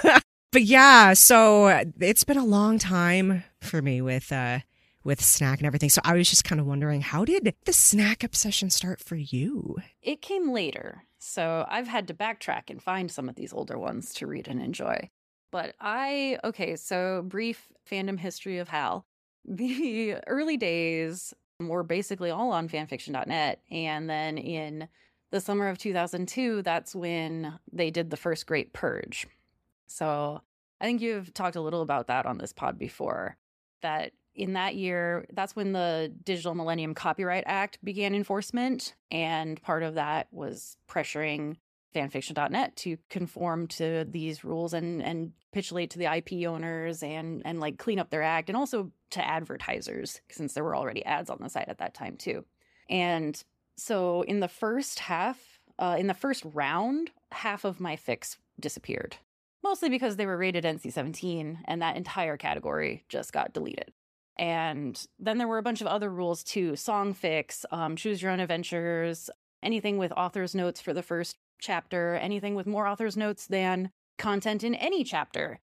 but 0.52 0.62
yeah, 0.62 1.14
so 1.14 1.68
it's 2.00 2.24
been 2.24 2.38
a 2.38 2.44
long 2.44 2.78
time 2.78 3.42
for 3.60 3.82
me 3.82 4.00
with 4.00 4.30
uh 4.30 4.60
with 5.02 5.22
snack 5.22 5.58
and 5.58 5.66
everything. 5.66 5.90
So 5.90 6.00
I 6.04 6.14
was 6.14 6.30
just 6.30 6.44
kind 6.44 6.60
of 6.60 6.66
wondering, 6.66 7.02
how 7.02 7.24
did 7.24 7.54
the 7.64 7.72
snack 7.72 8.24
obsession 8.24 8.70
start 8.70 9.00
for 9.00 9.16
you? 9.16 9.76
It 10.00 10.22
came 10.22 10.50
later. 10.50 11.04
So 11.18 11.66
I've 11.68 11.88
had 11.88 12.08
to 12.08 12.14
backtrack 12.14 12.70
and 12.70 12.82
find 12.82 13.10
some 13.10 13.28
of 13.28 13.34
these 13.34 13.52
older 13.52 13.78
ones 13.78 14.14
to 14.14 14.26
read 14.26 14.48
and 14.48 14.62
enjoy. 14.62 15.10
But 15.54 15.76
I, 15.80 16.36
okay, 16.42 16.74
so 16.74 17.22
brief 17.22 17.68
fandom 17.88 18.18
history 18.18 18.58
of 18.58 18.70
Jal. 18.70 19.06
The 19.46 20.16
early 20.26 20.56
days 20.56 21.32
were 21.60 21.84
basically 21.84 22.30
all 22.30 22.50
on 22.50 22.68
fanfiction.net. 22.68 23.60
And 23.70 24.10
then 24.10 24.36
in 24.36 24.88
the 25.30 25.40
summer 25.40 25.68
of 25.68 25.78
2002, 25.78 26.62
that's 26.62 26.92
when 26.92 27.56
they 27.72 27.92
did 27.92 28.10
the 28.10 28.16
first 28.16 28.46
Great 28.46 28.72
Purge. 28.72 29.28
So 29.86 30.40
I 30.80 30.86
think 30.86 31.00
you've 31.00 31.32
talked 31.34 31.54
a 31.54 31.60
little 31.60 31.82
about 31.82 32.08
that 32.08 32.26
on 32.26 32.38
this 32.38 32.52
pod 32.52 32.76
before. 32.76 33.36
That 33.82 34.10
in 34.34 34.54
that 34.54 34.74
year, 34.74 35.24
that's 35.32 35.54
when 35.54 35.72
the 35.72 36.12
Digital 36.24 36.56
Millennium 36.56 36.94
Copyright 36.94 37.44
Act 37.46 37.78
began 37.84 38.16
enforcement. 38.16 38.94
And 39.12 39.62
part 39.62 39.84
of 39.84 39.94
that 39.94 40.26
was 40.32 40.78
pressuring 40.88 41.58
fanfiction.net 41.94 42.76
to 42.76 42.96
conform 43.08 43.66
to 43.68 44.04
these 44.08 44.44
rules 44.44 44.74
and, 44.74 45.02
and 45.02 45.32
capitulate 45.52 45.90
to 45.90 45.98
the 45.98 46.12
IP 46.12 46.46
owners 46.48 47.02
and, 47.02 47.42
and 47.44 47.60
like 47.60 47.78
clean 47.78 47.98
up 47.98 48.10
their 48.10 48.22
act 48.22 48.48
and 48.48 48.56
also 48.56 48.90
to 49.10 49.26
advertisers, 49.26 50.20
since 50.30 50.54
there 50.54 50.64
were 50.64 50.76
already 50.76 51.04
ads 51.04 51.30
on 51.30 51.38
the 51.40 51.48
site 51.48 51.68
at 51.68 51.78
that 51.78 51.94
time 51.94 52.16
too. 52.16 52.44
And 52.90 53.42
so 53.76 54.22
in 54.22 54.40
the 54.40 54.48
first 54.48 54.98
half, 54.98 55.38
uh, 55.78 55.96
in 55.98 56.06
the 56.06 56.14
first 56.14 56.44
round, 56.52 57.10
half 57.32 57.64
of 57.64 57.80
my 57.80 57.96
fics 57.96 58.36
disappeared. 58.60 59.16
Mostly 59.62 59.88
because 59.88 60.16
they 60.16 60.26
were 60.26 60.36
rated 60.36 60.64
NC 60.64 60.92
17 60.92 61.60
and 61.64 61.82
that 61.82 61.96
entire 61.96 62.36
category 62.36 63.04
just 63.08 63.32
got 63.32 63.54
deleted. 63.54 63.92
And 64.36 65.00
then 65.18 65.38
there 65.38 65.48
were 65.48 65.58
a 65.58 65.62
bunch 65.62 65.80
of 65.80 65.86
other 65.86 66.10
rules 66.10 66.42
too 66.42 66.72
songfics, 66.72 67.64
um, 67.70 67.96
choose 67.96 68.20
your 68.20 68.32
own 68.32 68.40
adventures, 68.40 69.30
anything 69.62 69.96
with 69.96 70.12
author's 70.12 70.54
notes 70.54 70.80
for 70.80 70.92
the 70.92 71.02
first 71.02 71.36
chapter, 71.64 72.14
anything 72.16 72.54
with 72.54 72.66
more 72.66 72.86
author's 72.86 73.16
notes 73.16 73.46
than 73.46 73.90
content 74.18 74.62
in 74.62 74.74
any 74.74 75.04
chapter. 75.04 75.60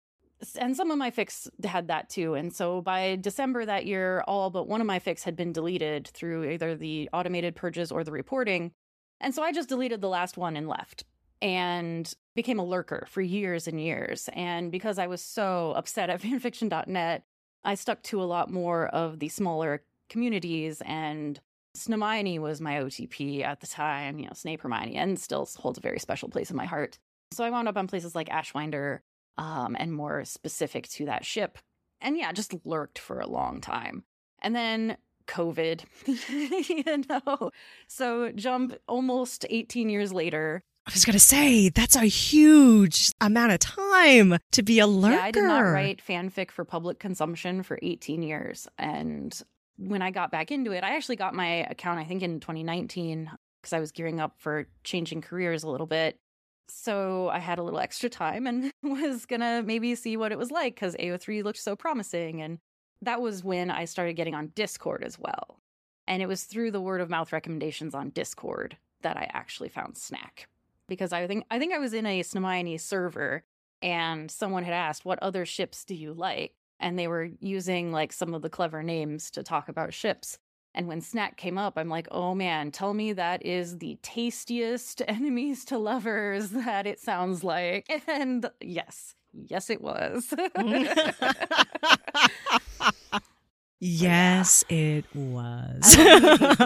and 0.60 0.76
some 0.76 0.90
of 0.90 0.98
my 0.98 1.12
fics 1.12 1.48
had 1.64 1.88
that 1.88 2.10
too. 2.10 2.34
And 2.34 2.52
so 2.52 2.82
by 2.82 3.16
December 3.22 3.64
that 3.66 3.86
year, 3.86 4.24
all 4.28 4.50
but 4.50 4.68
one 4.68 4.82
of 4.82 4.88
my 4.88 5.00
fics 5.00 5.24
had 5.24 5.36
been 5.36 5.54
deleted 5.54 6.08
through 6.08 6.50
either 6.50 6.76
the 6.76 7.10
automated 7.14 7.56
purges 7.56 7.92
or 7.92 8.04
the 8.04 8.12
reporting. 8.12 8.72
And 9.20 9.36
so 9.36 9.44
I 9.44 9.52
just 9.52 9.70
deleted 9.70 10.02
the 10.02 10.10
last 10.10 10.38
one 10.38 10.58
and 10.58 10.68
left 10.68 11.04
and 11.42 12.12
became 12.36 12.60
a 12.60 12.66
lurker 12.66 13.06
for 13.08 13.22
years 13.22 13.68
and 13.68 13.80
years. 13.80 14.30
And 14.34 14.72
because 14.72 14.98
I 14.98 15.08
was 15.08 15.22
so 15.22 15.74
upset 15.78 16.10
at 16.10 16.22
fanfiction.net, 16.22 17.24
I 17.64 17.76
stuck 17.76 18.02
to 18.04 18.22
a 18.22 18.26
lot 18.26 18.52
more 18.52 18.88
of 18.88 19.20
the 19.20 19.30
smaller 19.30 19.84
communities 20.10 20.82
and 20.86 21.40
Snamione 21.78 22.40
was 22.40 22.62
my 22.62 22.76
OTP 22.76 23.44
at 23.44 23.62
the 23.62 23.68
time, 23.68 24.20
you 24.20 24.26
know, 24.26 24.34
Snape 24.34 24.62
Hermione, 24.62 24.96
and 24.96 25.20
still 25.20 25.48
holds 25.58 25.78
a 25.78 25.82
very 25.82 26.00
special 26.00 26.30
place 26.30 26.52
in 26.52 26.58
my 26.58 26.66
heart. 26.66 27.00
So 27.34 27.44
I 27.44 27.50
wound 27.50 27.68
up 27.68 27.78
on 27.78 27.88
places 27.88 28.14
like 28.14 28.30
Ashwinder 28.30 29.00
um, 29.38 29.76
and 29.80 29.94
more 29.94 30.26
specific 30.26 30.90
to 30.90 31.06
that 31.06 31.26
ship. 31.26 31.58
And 32.02 32.18
yeah, 32.18 32.32
just 32.32 32.54
lurked 32.66 33.00
for 33.00 33.20
a 33.20 33.28
long 33.28 33.62
time. 33.62 34.04
And 34.42 34.56
then 34.56 34.98
COVID, 35.28 35.84
you 36.70 37.04
know. 37.10 37.52
So 37.88 38.32
jump 38.32 38.76
almost 38.88 39.46
18 39.50 39.90
years 39.90 40.12
later. 40.12 40.64
I 40.88 40.92
was 40.94 41.06
going 41.06 41.14
to 41.14 41.20
say, 41.20 41.70
that's 41.70 41.96
a 41.96 42.06
huge 42.06 43.12
amount 43.22 43.52
of 43.52 43.60
time 43.60 44.40
to 44.52 44.64
be 44.64 44.80
a 44.80 44.88
lurker. 44.88 45.16
Yeah, 45.16 45.24
I 45.24 45.32
did 45.32 45.44
not 45.44 45.60
write 45.60 46.02
fanfic 46.06 46.50
for 46.50 46.66
public 46.66 46.98
consumption 47.00 47.62
for 47.62 47.78
18 47.84 48.24
years. 48.24 48.68
And 48.80 49.40
when 49.88 50.02
I 50.02 50.12
got 50.12 50.32
back 50.32 50.52
into 50.52 50.72
it, 50.72 50.84
I 50.84 50.96
actually 50.96 51.16
got 51.16 51.34
my 51.34 51.66
account, 51.70 52.00
I 52.00 52.04
think 52.04 52.22
in 52.22 52.40
2019, 52.40 53.32
because 53.62 53.74
I 53.74 53.80
was 53.80 53.92
gearing 53.92 54.20
up 54.20 54.36
for 54.38 54.68
changing 54.84 55.22
careers 55.22 55.64
a 55.64 55.70
little 55.70 55.88
bit. 55.88 56.20
So 56.70 57.30
I 57.30 57.40
had 57.40 57.60
a 57.60 57.64
little 57.64 57.80
extra 57.80 58.10
time 58.10 58.48
and 58.48 58.72
was 58.84 59.26
gonna 59.26 59.64
maybe 59.64 59.96
see 59.96 60.16
what 60.16 60.32
it 60.32 60.38
was 60.38 60.52
like 60.52 60.76
because 60.76 60.96
AO3 60.96 61.44
looked 61.44 61.60
so 61.60 61.76
promising. 61.76 62.42
And 62.42 62.60
that 63.02 63.22
was 63.22 63.44
when 63.44 63.72
I 63.72 63.86
started 63.86 64.14
getting 64.14 64.36
on 64.36 64.52
Discord 64.56 65.04
as 65.04 65.20
well. 65.20 65.60
And 66.08 66.22
it 66.22 66.28
was 66.28 66.44
through 66.44 66.72
the 66.72 66.82
word 66.82 67.02
of 67.02 67.10
mouth 67.10 67.34
recommendations 67.34 67.94
on 67.94 68.10
Discord 68.10 68.78
that 69.02 69.18
I 69.18 69.30
actually 69.34 69.70
found 69.70 69.98
Snack. 69.98 70.48
Because 70.88 71.14
I 71.14 71.26
think 71.28 71.46
I 71.50 71.58
think 71.58 71.74
I 71.74 71.80
was 71.80 71.94
in 71.94 72.06
a 72.06 72.22
Snamione 72.22 72.80
server 72.80 73.44
and 73.82 74.30
someone 74.30 74.64
had 74.64 74.74
asked, 74.74 75.06
What 75.06 75.20
other 75.20 75.46
ships 75.46 75.84
do 75.84 75.96
you 75.96 76.14
like? 76.14 76.54
And 76.82 76.98
they 76.98 77.08
were 77.08 77.30
using 77.40 77.92
like 77.92 78.12
some 78.12 78.34
of 78.34 78.42
the 78.42 78.50
clever 78.50 78.84
names 78.84 79.32
to 79.32 79.44
talk 79.44 79.70
about 79.70 79.94
ships. 79.94 80.38
And 80.74 80.88
when 80.88 81.02
Snack 81.02 81.38
came 81.38 81.58
up, 81.58 81.78
I'm 81.78 81.90
like, 81.90 82.08
oh 82.12 82.34
man, 82.34 82.72
tell 82.72 82.94
me 82.94 83.14
that 83.14 83.46
is 83.46 83.78
the 83.78 84.00
tastiest 84.02 85.02
enemies 85.08 85.66
to 85.66 85.78
lovers 85.78 86.50
that 86.50 86.88
it 86.88 87.00
sounds 87.00 87.44
like. 87.44 87.88
And 88.08 88.50
yes, 88.60 89.16
yes, 89.34 89.70
it 89.70 89.82
was. 89.82 90.34
yes, 93.80 94.64
it 94.70 95.06
was. 95.14 95.86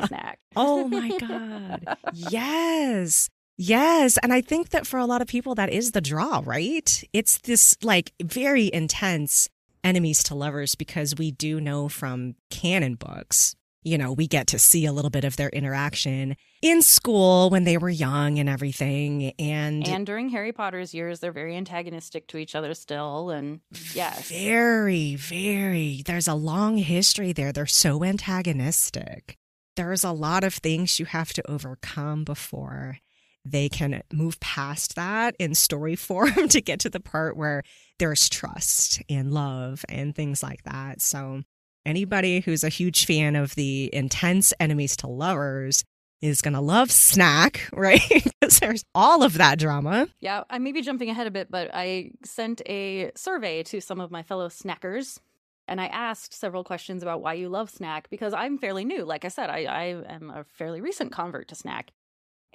snack. 0.07 0.39
oh 0.55 0.87
my 0.87 1.17
God. 1.17 1.97
Yes. 2.13 3.29
Yes. 3.57 4.17
And 4.21 4.33
I 4.33 4.41
think 4.41 4.69
that 4.69 4.87
for 4.87 4.97
a 4.97 5.05
lot 5.05 5.21
of 5.21 5.27
people, 5.27 5.55
that 5.55 5.69
is 5.69 5.91
the 5.91 6.01
draw, 6.01 6.41
right? 6.45 7.03
It's 7.13 7.37
this 7.39 7.77
like 7.81 8.11
very 8.21 8.69
intense 8.73 9.49
enemies 9.85 10.23
to 10.23 10.35
lovers 10.35 10.75
because 10.75 11.15
we 11.15 11.31
do 11.31 11.61
know 11.61 11.87
from 11.87 12.35
canon 12.49 12.95
books 12.95 13.55
you 13.85 13.99
know, 13.99 14.11
we 14.11 14.27
get 14.27 14.47
to 14.47 14.59
see 14.59 14.87
a 14.87 14.91
little 14.91 15.11
bit 15.11 15.23
of 15.23 15.37
their 15.37 15.49
interaction 15.49 16.35
in 16.63 16.81
school 16.81 17.51
when 17.51 17.65
they 17.65 17.77
were 17.77 17.89
young 17.89 18.39
and 18.39 18.49
everything. 18.49 19.31
And 19.37 19.87
and 19.87 20.07
during 20.07 20.29
Harry 20.29 20.51
Potter's 20.51 20.93
years, 20.93 21.19
they're 21.19 21.31
very 21.31 21.55
antagonistic 21.55 22.27
to 22.29 22.37
each 22.37 22.55
other 22.55 22.73
still. 22.73 23.29
And 23.29 23.59
yes, 23.93 24.27
very, 24.27 25.15
very. 25.15 26.01
There's 26.03 26.27
a 26.27 26.33
long 26.33 26.77
history 26.77 27.31
there. 27.31 27.53
They're 27.53 27.67
so 27.67 28.03
antagonistic. 28.03 29.37
There's 29.75 30.03
a 30.03 30.11
lot 30.11 30.43
of 30.43 30.55
things 30.55 30.99
you 30.99 31.05
have 31.05 31.31
to 31.33 31.49
overcome 31.49 32.23
before 32.23 32.97
they 33.45 33.69
can 33.69 34.01
move 34.11 34.39
past 34.39 34.95
that 34.95 35.35
in 35.39 35.55
story 35.55 35.95
form 35.95 36.49
to 36.49 36.61
get 36.61 36.79
to 36.81 36.89
the 36.89 36.99
part 36.99 37.37
where 37.37 37.63
there's 37.99 38.27
trust 38.27 39.01
and 39.09 39.31
love 39.33 39.85
and 39.87 40.15
things 40.15 40.43
like 40.43 40.63
that. 40.63 41.01
So 41.01 41.43
anybody 41.85 42.41
who's 42.41 42.63
a 42.63 42.69
huge 42.69 43.05
fan 43.05 43.35
of 43.35 43.55
the 43.55 43.89
intense 43.93 44.53
enemies 44.59 44.97
to 44.97 45.07
lovers 45.07 45.83
is 46.21 46.41
going 46.41 46.53
to 46.55 46.61
love 46.61 46.91
Snack, 46.91 47.69
right? 47.73 48.01
because 48.09 48.59
there's 48.59 48.83
all 48.95 49.23
of 49.23 49.35
that 49.37 49.59
drama. 49.59 50.07
Yeah, 50.19 50.43
I 50.49 50.57
may 50.57 50.71
be 50.71 50.81
jumping 50.81 51.09
ahead 51.09 51.27
a 51.27 51.31
bit, 51.31 51.51
but 51.51 51.69
I 51.73 52.11
sent 52.23 52.61
a 52.65 53.11
survey 53.15 53.63
to 53.63 53.79
some 53.79 53.99
of 53.99 54.11
my 54.11 54.23
fellow 54.23 54.49
snackers 54.49 55.19
and 55.67 55.81
I 55.81 55.87
asked 55.87 56.33
several 56.33 56.63
questions 56.63 57.01
about 57.01 57.21
why 57.21 57.33
you 57.33 57.49
love 57.49 57.69
Snack 57.69 58.09
because 58.09 58.33
I'm 58.33 58.57
fairly 58.57 58.85
new. 58.85 59.03
Like 59.03 59.25
I 59.25 59.29
said, 59.29 59.49
I, 59.49 59.63
I 59.63 59.83
am 60.13 60.29
a 60.29 60.43
fairly 60.43 60.79
recent 60.81 61.11
convert 61.11 61.47
to 61.49 61.55
Snack. 61.55 61.91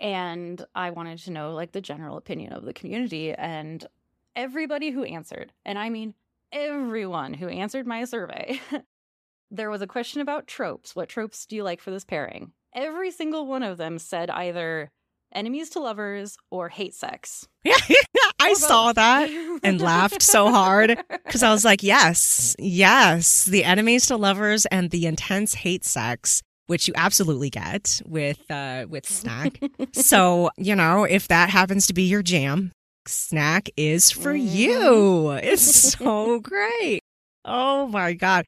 And 0.00 0.64
I 0.74 0.90
wanted 0.90 1.18
to 1.20 1.30
know 1.30 1.54
like 1.54 1.72
the 1.72 1.80
general 1.80 2.16
opinion 2.16 2.52
of 2.52 2.64
the 2.64 2.72
community. 2.72 3.32
And 3.32 3.86
everybody 4.34 4.90
who 4.90 5.04
answered, 5.04 5.52
and 5.64 5.78
I 5.78 5.90
mean 5.90 6.14
everyone 6.52 7.34
who 7.34 7.48
answered 7.48 7.86
my 7.86 8.04
survey, 8.04 8.60
there 9.50 9.70
was 9.70 9.82
a 9.82 9.86
question 9.86 10.20
about 10.20 10.46
tropes. 10.46 10.96
What 10.96 11.08
tropes 11.08 11.46
do 11.46 11.56
you 11.56 11.62
like 11.62 11.80
for 11.80 11.90
this 11.90 12.04
pairing? 12.04 12.52
Every 12.74 13.10
single 13.10 13.46
one 13.46 13.62
of 13.62 13.78
them 13.78 13.98
said 13.98 14.30
either 14.30 14.90
enemies 15.32 15.70
to 15.70 15.80
lovers 15.80 16.36
or 16.50 16.68
hate 16.68 16.94
sex. 16.94 17.46
Yeah, 17.64 18.30
I 18.40 18.54
saw 18.54 18.92
that 18.92 19.30
and 19.62 19.80
laughed 19.80 20.22
so 20.22 20.50
hard 20.50 20.98
because 21.08 21.42
I 21.42 21.52
was 21.52 21.64
like, 21.64 21.82
yes, 21.82 22.56
yes, 22.58 23.44
the 23.44 23.64
enemies 23.64 24.06
to 24.06 24.16
lovers 24.16 24.66
and 24.66 24.90
the 24.90 25.06
intense 25.06 25.54
hate 25.54 25.84
sex. 25.84 26.42
Which 26.70 26.86
you 26.86 26.94
absolutely 26.96 27.50
get 27.50 28.00
with 28.06 28.48
uh, 28.48 28.86
with 28.88 29.04
snack. 29.04 29.58
so 29.92 30.50
you 30.56 30.76
know 30.76 31.02
if 31.02 31.26
that 31.26 31.50
happens 31.50 31.88
to 31.88 31.94
be 31.94 32.04
your 32.04 32.22
jam, 32.22 32.70
snack 33.08 33.68
is 33.76 34.12
for 34.12 34.32
mm-hmm. 34.32 34.56
you. 34.56 35.30
It's 35.32 35.94
so 35.94 36.38
great. 36.38 37.00
Oh 37.44 37.88
my 37.88 38.12
god. 38.12 38.44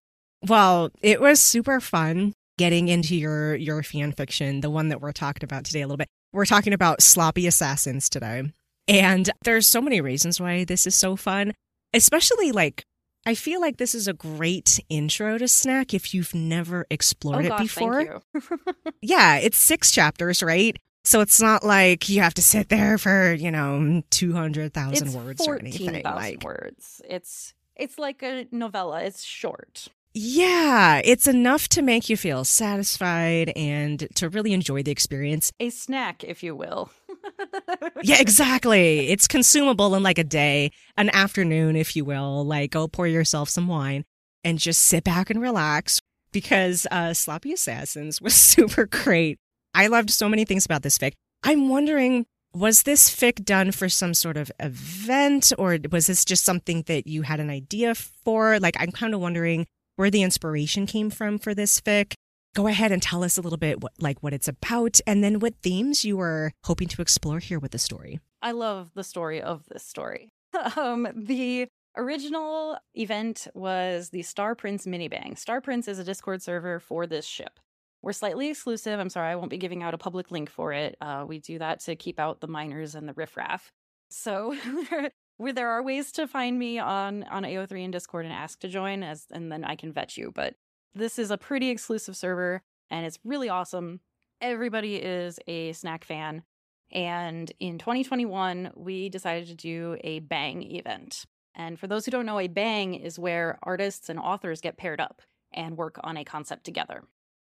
Well, 0.47 0.91
it 1.03 1.21
was 1.21 1.41
super 1.41 1.81
fun 1.81 2.33
getting 2.59 2.87
into 2.87 3.17
your 3.17 3.57
your 3.57 3.83
fan 3.83 4.13
fiction, 4.13 4.61
the 4.61 4.71
one 4.71 4.91
that 4.91 5.01
we're 5.01 5.11
talking 5.11 5.43
about 5.43 5.65
today 5.65 5.81
a 5.81 5.87
little 5.89 5.97
bit. 5.97 6.07
We're 6.33 6.47
talking 6.47 6.73
about 6.73 7.03
sloppy 7.03 7.49
assassins 7.49 8.09
today. 8.09 8.53
And 8.87 9.31
there's 9.43 9.67
so 9.67 9.81
many 9.81 10.01
reasons 10.01 10.41
why 10.41 10.63
this 10.63 10.87
is 10.87 10.95
so 10.95 11.17
fun, 11.17 11.55
especially 11.93 12.53
like 12.53 12.85
I 13.25 13.35
feel 13.35 13.61
like 13.61 13.77
this 13.77 13.95
is 13.95 14.09
a 14.09 14.13
great 14.13 14.81
intro 14.89 15.39
to 15.39 15.47
Snack 15.47 15.95
if 15.95 16.13
you've 16.13 16.35
never 16.35 16.83
oh, 16.83 16.87
explored 16.91 17.45
oh, 17.45 17.47
it 17.47 17.49
gosh, 17.51 17.61
before. 17.61 18.23
yeah, 19.03 19.37
it's 19.37 19.59
six 19.59 19.93
chapters, 19.93 20.43
right? 20.43 20.77
So 21.05 21.21
it's 21.21 21.41
not 21.41 21.65
like 21.65 22.09
you 22.09 22.21
have 22.21 22.35
to 22.35 22.43
sit 22.43 22.69
there 22.69 22.99
for, 22.99 23.33
you 23.33 23.51
know, 23.51 24.03
200,000 24.11 25.13
words 25.13 25.47
or 25.47 25.59
anything 25.59 26.03
like 26.05 26.45
words. 26.45 27.01
It's 27.09 27.55
it's 27.75 27.99
like 27.99 28.23
a 28.23 28.47
novella. 28.53 29.03
It's 29.03 29.23
short. 29.23 29.89
Yeah, 30.15 31.01
it's 31.05 31.27
enough 31.27 31.69
to 31.69 31.83
make 31.83 32.11
you 32.11 32.19
feel 32.19 32.45
satisfied 32.45 33.51
and 33.57 34.07
to 34.17 34.29
really 34.29 34.53
enjoy 34.53 34.83
the 34.83 34.91
experience. 34.91 35.53
A 35.59 35.71
snack, 35.71 36.23
if 36.23 36.43
you 36.43 36.55
will. 36.55 36.91
yeah, 38.03 38.21
exactly. 38.21 39.09
It's 39.09 39.29
consumable 39.29 39.95
in 39.95 40.03
like 40.03 40.19
a 40.19 40.25
day, 40.25 40.71
an 40.97 41.11
afternoon, 41.11 41.77
if 41.77 41.97
you 41.97 42.05
will. 42.05 42.45
Like, 42.45 42.73
go 42.73 42.89
pour 42.89 43.07
yourself 43.07 43.49
some 43.49 43.69
wine 43.69 44.05
and 44.45 44.59
just 44.59 44.83
sit 44.83 45.05
back 45.05 45.31
and 45.31 45.41
relax 45.41 46.01
because 46.33 46.87
uh, 46.91 47.15
Sloppy 47.15 47.53
Assassins 47.53 48.21
was 48.21 48.35
super 48.53 48.87
great. 48.87 49.39
I 49.75 49.87
loved 49.87 50.11
so 50.11 50.29
many 50.29 50.45
things 50.45 50.65
about 50.65 50.83
this 50.83 50.99
fic. 50.99 51.13
I'm 51.43 51.69
wondering, 51.69 52.27
was 52.55 52.83
this 52.83 53.15
fic 53.15 53.45
done 53.45 53.73
for 53.73 53.89
some 53.89 54.15
sort 54.15 54.37
of 54.37 54.53
event 54.61 55.53
or 55.59 55.79
was 55.91 56.07
this 56.07 56.25
just 56.25 56.45
something 56.45 56.85
that 56.87 57.07
you 57.07 57.23
had 57.23 57.41
an 57.41 57.51
idea 57.51 57.95
for? 57.95 58.61
Like, 58.61 58.77
I'm 58.79 58.93
kind 58.93 59.15
of 59.15 59.21
wondering 59.21 59.67
where 59.97 60.11
the 60.11 60.23
inspiration 60.23 60.87
came 60.87 61.11
from 61.11 61.39
for 61.39 61.55
this 61.55 61.81
fic. 61.81 62.15
Go 62.55 62.67
ahead 62.67 62.93
and 62.93 63.01
tell 63.01 63.25
us 63.25 63.39
a 63.39 63.41
little 63.41 63.59
bit 63.59 63.81
what, 63.81 63.93
like 63.99 64.23
what 64.23 64.35
it's 64.35 64.49
about 64.49 65.01
and 65.07 65.25
then 65.25 65.39
what 65.39 65.55
themes 65.63 66.05
you 66.05 66.19
were 66.19 66.53
hoping 66.65 66.89
to 66.89 67.01
explore 67.01 67.39
here 67.39 67.59
with 67.59 67.71
the 67.71 67.79
story. 67.79 68.21
I 68.43 68.53
love 68.53 68.91
the 68.95 69.05
story 69.05 69.41
of 69.41 69.65
this 69.71 69.85
story. 69.85 70.29
um, 70.77 71.09
the 71.17 71.69
original 71.97 72.77
event 72.95 73.49
was 73.55 74.11
the 74.11 74.23
Star 74.23 74.55
Prince 74.55 74.87
mini 74.87 75.09
bang. 75.09 75.35
Star 75.37 75.63
Prince 75.63 75.89
is 75.89 75.99
a 75.99 76.05
Discord 76.05 76.43
server 76.43 76.79
for 76.79 77.07
this 77.07 77.25
ship. 77.25 77.59
We're 78.03 78.13
slightly 78.13 78.51
exclusive. 78.51 79.01
I'm 79.01 79.09
sorry, 79.09 79.31
I 79.31 79.37
won't 79.37 79.51
be 79.51 79.59
giving 79.59 79.83
out 79.83 79.95
a 79.95 79.99
public 79.99 80.31
link 80.31 80.51
for 80.51 80.73
it. 80.73 80.97
Uh, 81.01 81.25
we 81.27 81.39
do 81.39 81.59
that 81.59 81.81
to 81.81 81.97
keep 81.97 82.19
out 82.19 82.41
the 82.41 82.49
minors 82.49 82.95
and 82.95 83.09
the 83.09 83.15
riffraff. 83.15 83.71
So 84.11 84.55
there 85.39 85.69
are 85.71 85.83
ways 85.83 86.13
to 86.13 86.27
find 86.27 86.59
me 86.59 86.79
on 86.79 87.23
on 87.25 87.45
AO3 87.45 87.85
and 87.85 87.93
Discord 87.93 88.27
and 88.27 88.35
ask 88.35 88.61
to 88.61 88.69
join 88.69 89.03
as 89.03 89.25
and 89.31 89.51
then 89.51 89.65
I 89.65 89.77
can 89.77 89.93
vet 89.93 90.17
you. 90.19 90.33
But 90.35 90.55
this 90.95 91.19
is 91.19 91.31
a 91.31 91.39
pretty 91.39 91.71
exclusive 91.71 92.17
server 92.17 92.63
and 92.91 93.07
it's 93.07 93.19
really 93.25 93.49
awesome. 93.49 94.01
Everybody 94.41 94.97
is 94.97 95.39
a 95.47 95.73
snack 95.73 96.05
fan. 96.05 96.43
And 96.91 97.51
in 97.59 97.79
2021, 97.79 98.73
we 98.75 99.09
decided 99.09 99.49
to 99.49 99.55
do 99.55 99.97
a 100.05 100.19
bang 100.21 100.63
event. 100.63 101.25
And 101.55 101.79
for 101.79 101.87
those 101.87 102.05
who 102.05 102.11
don't 102.11 102.27
know, 102.27 102.39
a 102.39 102.49
bang 102.49 102.95
is 102.95 103.19
where 103.19 103.59
artists 103.63 104.11
and 104.11 104.19
authors 104.19 104.61
get 104.61 104.77
paired 104.77 105.01
up 105.01 105.23
and 105.53 105.77
work 105.77 105.99
on 106.03 106.17
a 106.17 106.25
concept 106.25 106.65
together. 106.65 107.03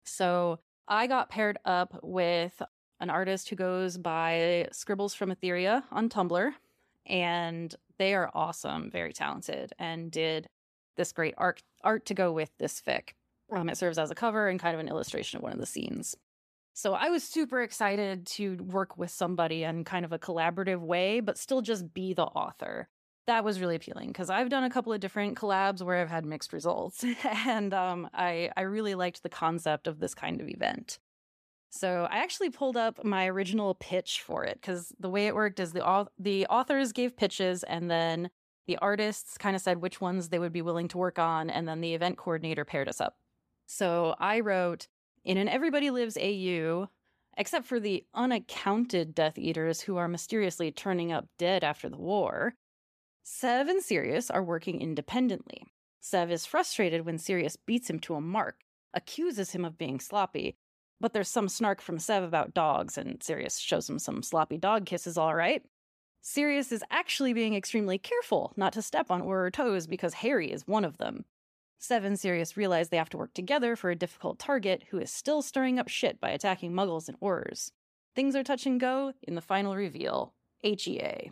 So 0.05 0.61
I 0.89 1.07
got 1.07 1.31
paired 1.31 1.59
up 1.65 1.99
with 2.03 2.61
an 3.01 3.11
artist 3.11 3.51
who 3.51 3.57
goes 3.57 3.99
by 3.99 4.69
Scribbles 4.73 5.15
from 5.15 5.31
Etheria 5.31 5.85
on 5.91 6.09
Tumblr. 6.09 6.53
And 7.07 7.75
they 7.99 8.15
are 8.15 8.31
awesome, 8.35 8.91
very 8.91 9.13
talented, 9.13 9.73
and 9.79 10.11
did 10.11 10.49
this 10.97 11.13
great 11.13 11.35
art 11.37 11.63
art 11.83 12.07
to 12.07 12.15
go 12.15 12.33
with 12.33 12.51
this 12.59 12.81
fic. 12.81 13.11
Um, 13.57 13.69
it 13.69 13.77
serves 13.77 13.99
as 13.99 14.11
a 14.11 14.15
cover 14.15 14.49
and 14.49 14.61
kind 14.61 14.75
of 14.75 14.81
an 14.81 14.89
illustration 14.89 15.39
of 15.39 15.43
one 15.43 15.53
of 15.53 15.59
the 15.59 15.67
scenes. 15.67 16.17
So 16.77 16.95
I 16.95 17.09
was 17.09 17.23
super 17.23 17.63
excited 17.63 18.27
to 18.27 18.57
work 18.57 18.99
with 18.99 19.11
somebody 19.11 19.63
in 19.63 19.85
kind 19.85 20.05
of 20.05 20.13
a 20.13 20.19
collaborative 20.19 20.81
way, 20.81 21.21
but 21.21 21.39
still 21.39 21.63
just 21.63 21.95
be 21.95 22.15
the 22.15 22.25
author. 22.25 22.89
That 23.27 23.45
was 23.45 23.61
really 23.61 23.77
appealing 23.77 24.09
because 24.09 24.29
I've 24.29 24.49
done 24.49 24.65
a 24.65 24.71
couple 24.71 24.93
of 24.93 25.01
different 25.01 25.39
collabs 25.39 25.83
where 25.83 25.99
I've 26.03 26.11
had 26.11 26.27
mixed 26.27 26.53
results, 26.53 27.05
and 27.25 27.73
um, 27.73 28.11
I 28.13 28.51
I 28.57 28.63
really 28.63 28.95
liked 28.95 29.23
the 29.23 29.31
concept 29.31 29.87
of 29.87 30.01
this 30.01 30.15
kind 30.15 30.41
of 30.41 30.49
event. 30.49 30.99
So 31.71 32.07
I 32.11 32.19
actually 32.19 32.51
pulled 32.51 32.77
up 32.77 33.05
my 33.05 33.27
original 33.27 33.77
pitch 33.77 34.23
for 34.23 34.45
it 34.45 34.59
because 34.61 34.93
the 34.99 35.09
way 35.09 35.27
it 35.27 35.35
worked 35.35 35.59
is 35.59 35.73
the 35.73 36.07
the 36.19 36.47
authors 36.47 36.93
gave 36.93 37.17
pitches 37.17 37.63
and 37.63 37.91
then 37.91 38.31
the 38.67 38.77
artists 38.79 39.39
kind 39.39 39.57
of 39.57 39.63
said 39.63 39.81
which 39.81 40.01
ones 40.01 40.29
they 40.29 40.39
would 40.39 40.53
be 40.53 40.63
willing 40.63 40.89
to 40.89 40.99
work 40.99 41.19
on, 41.19 41.51
and 41.51 41.69
then 41.69 41.81
the 41.81 41.95
event 41.95 42.19
coordinator 42.19 42.65
paired 42.65 42.89
us 42.89 43.01
up. 43.01 43.17
So 43.67 44.15
I 44.19 44.41
wrote 44.41 44.89
in 45.25 45.37
an 45.39 45.49
Everybody 45.49 45.91
Lives 45.91 46.17
AU, 46.17 46.89
except 47.37 47.67
for 47.67 47.81
the 47.81 48.05
unaccounted 48.15 49.15
Death 49.15 49.39
Eaters 49.39 49.83
who 49.83 49.97
are 49.97 50.09
mysteriously 50.09 50.71
turning 50.71 51.13
up 51.13 51.27
dead 51.39 51.65
after 51.65 51.89
the 51.89 51.97
war. 51.97 52.55
Sev 53.23 53.69
and 53.69 53.83
Sirius 53.83 54.31
are 54.31 54.43
working 54.43 54.81
independently. 54.81 55.65
Sev 56.01 56.31
is 56.31 56.45
frustrated 56.45 57.07
when 57.07 57.19
Sirius 57.19 57.57
beats 57.57 57.89
him 57.89 57.99
to 58.01 58.15
a 58.15 58.21
mark, 58.21 58.61
accuses 58.93 59.53
him 59.53 59.65
of 59.65 59.79
being 59.79 59.99
sloppy, 59.99 60.57
but 61.01 61.13
there's 61.13 61.29
some 61.29 61.49
snark 61.49 61.81
from 61.81 61.99
Sev 61.99 62.23
about 62.23 62.55
dogs, 62.55 62.99
and 62.99 63.23
Sirius 63.23 63.59
shows 63.59 63.89
him 63.89 63.99
some 63.99 64.23
sloppy 64.23 64.59
dog 64.59 64.87
kisses, 64.87 65.17
all 65.17 65.35
right. 65.35 65.63
Sirius 66.21 66.73
is 66.73 66.85
actually 66.91 67.33
being 67.33 67.55
extremely 67.55 67.99
careful 67.99 68.53
not 68.57 68.73
to 68.75 68.83
step 68.83 69.11
on 69.11 69.23
Auror 69.23 69.53
toes 69.53 69.87
because 69.87 70.15
Harry 70.15 70.51
is 70.51 70.67
one 70.67 70.85
of 70.85 70.99
them. 70.99 71.25
Sev 71.85 72.05
and 72.05 72.19
Sirius 72.19 72.57
realize 72.57 72.89
they 72.89 72.97
have 72.97 73.11
to 73.11 73.19
work 73.19 73.35
together 73.35 73.77
for 73.77 73.91
a 73.91 73.97
difficult 73.97 74.39
target 74.39 74.85
who 74.91 74.99
is 74.99 75.11
still 75.11 75.43
stirring 75.43 75.79
up 75.79 75.89
shit 75.89 76.21
by 76.21 76.31
attacking 76.31 76.73
muggles 76.73 77.09
and 77.09 77.21
Aurors. 77.21 77.71
Things 78.17 78.35
are 78.35 78.43
touch 78.43 78.65
and 78.65 78.81
go 78.81 79.13
in 79.23 79.35
the 79.35 79.41
final 79.41 79.77
reveal 79.77 80.33
HEA. 80.63 81.31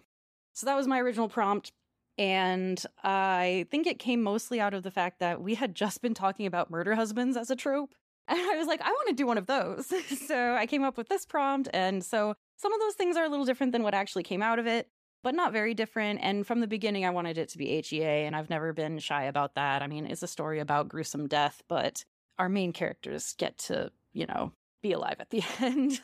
So 0.52 0.66
that 0.66 0.76
was 0.76 0.86
my 0.86 1.00
original 1.00 1.28
prompt. 1.28 1.72
And 2.18 2.84
I 3.02 3.66
think 3.70 3.86
it 3.86 3.98
came 3.98 4.22
mostly 4.22 4.60
out 4.60 4.74
of 4.74 4.82
the 4.82 4.90
fact 4.90 5.20
that 5.20 5.40
we 5.40 5.54
had 5.54 5.74
just 5.74 6.02
been 6.02 6.12
talking 6.12 6.44
about 6.44 6.70
murder 6.70 6.94
husbands 6.94 7.36
as 7.36 7.50
a 7.50 7.56
trope. 7.56 7.94
And 8.28 8.38
I 8.38 8.56
was 8.56 8.68
like, 8.68 8.80
I 8.80 8.88
want 8.88 9.08
to 9.08 9.14
do 9.14 9.26
one 9.26 9.36
of 9.36 9.46
those. 9.46 9.92
so 10.28 10.54
I 10.54 10.64
came 10.66 10.84
up 10.84 10.96
with 10.96 11.08
this 11.08 11.26
prompt. 11.26 11.68
And 11.74 12.04
so 12.04 12.34
some 12.56 12.72
of 12.72 12.78
those 12.78 12.94
things 12.94 13.16
are 13.16 13.24
a 13.24 13.28
little 13.28 13.44
different 13.44 13.72
than 13.72 13.82
what 13.82 13.94
actually 13.94 14.22
came 14.22 14.42
out 14.42 14.60
of 14.60 14.66
it, 14.68 14.88
but 15.22 15.34
not 15.34 15.52
very 15.52 15.74
different. 15.74 16.20
And 16.22 16.46
from 16.46 16.60
the 16.60 16.66
beginning, 16.66 17.04
I 17.04 17.10
wanted 17.10 17.38
it 17.38 17.48
to 17.50 17.58
be 17.58 17.80
HEA, 17.80 18.24
and 18.26 18.34
I've 18.34 18.50
never 18.50 18.72
been 18.72 18.98
shy 18.98 19.24
about 19.24 19.54
that. 19.54 19.82
I 19.82 19.86
mean, 19.86 20.06
it's 20.06 20.22
a 20.22 20.28
story 20.28 20.60
about 20.60 20.88
gruesome 20.88 21.28
death, 21.28 21.62
but 21.68 22.04
our 22.38 22.48
main 22.48 22.72
characters 22.72 23.34
get 23.38 23.58
to, 23.58 23.90
you 24.12 24.26
know, 24.26 24.52
be 24.82 24.92
alive 24.92 25.16
at 25.20 25.30
the 25.30 25.42
end. 25.60 26.00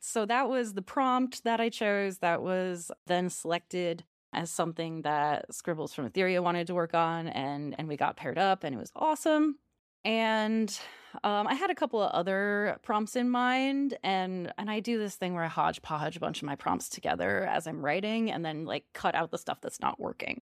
so 0.00 0.24
that 0.26 0.48
was 0.48 0.74
the 0.74 0.82
prompt 0.82 1.44
that 1.44 1.60
I 1.60 1.68
chose. 1.68 2.18
That 2.18 2.42
was 2.42 2.90
then 3.06 3.30
selected 3.30 4.04
as 4.32 4.50
something 4.50 5.02
that 5.02 5.54
Scribbles 5.54 5.94
from 5.94 6.08
Etheria 6.08 6.42
wanted 6.42 6.66
to 6.66 6.74
work 6.74 6.94
on, 6.94 7.28
and 7.28 7.74
and 7.78 7.88
we 7.88 7.96
got 7.96 8.16
paired 8.16 8.38
up, 8.38 8.64
and 8.64 8.74
it 8.74 8.78
was 8.78 8.92
awesome. 8.96 9.58
And 10.06 10.78
um, 11.24 11.48
I 11.48 11.54
had 11.54 11.70
a 11.70 11.74
couple 11.74 12.00
of 12.00 12.12
other 12.12 12.78
prompts 12.84 13.16
in 13.16 13.28
mind, 13.28 13.98
and 14.04 14.52
and 14.56 14.70
I 14.70 14.78
do 14.78 14.98
this 14.98 15.16
thing 15.16 15.34
where 15.34 15.42
I 15.42 15.48
hodgepodge 15.48 16.16
a 16.16 16.20
bunch 16.20 16.38
of 16.40 16.46
my 16.46 16.54
prompts 16.54 16.88
together 16.88 17.44
as 17.44 17.66
I'm 17.66 17.84
writing, 17.84 18.30
and 18.30 18.44
then 18.44 18.64
like 18.66 18.84
cut 18.94 19.16
out 19.16 19.32
the 19.32 19.38
stuff 19.38 19.60
that's 19.60 19.80
not 19.80 19.98
working. 19.98 20.40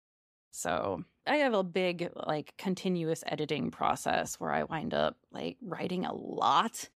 So 0.51 1.03
I 1.25 1.37
have 1.37 1.55
a 1.55 1.63
big 1.63 2.11
like 2.15 2.53
continuous 2.57 3.23
editing 3.25 3.71
process 3.71 4.39
where 4.39 4.51
I 4.51 4.63
wind 4.63 4.93
up 4.93 5.17
like 5.31 5.57
writing 5.61 6.05
a 6.05 6.13
lot 6.13 6.89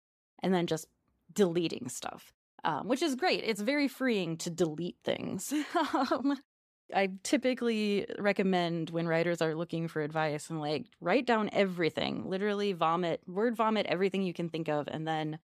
and 0.44 0.54
then 0.54 0.68
just 0.68 0.86
deleting 1.34 1.90
stuff, 1.90 2.32
um, 2.64 2.88
which 2.88 3.02
is 3.02 3.16
great. 3.16 3.44
It's 3.44 3.62
very 3.62 3.88
freeing 3.88 4.38
to 4.38 4.52
delete 4.52 4.98
things. 5.04 5.52
um, 5.94 6.38
I 6.94 7.10
typically 7.24 8.06
recommend 8.18 8.90
when 8.90 9.08
writers 9.08 9.42
are 9.42 9.56
looking 9.56 9.88
for 9.88 10.02
advice 10.02 10.50
and 10.50 10.60
like 10.60 10.86
write 11.00 11.26
down 11.26 11.50
everything, 11.54 12.30
literally 12.30 12.74
vomit, 12.74 13.22
word 13.28 13.56
vomit 13.56 13.86
everything 13.88 14.24
you 14.24 14.34
can 14.34 14.50
think 14.50 14.68
of, 14.68 14.88
and 14.90 15.08
then 15.08 15.40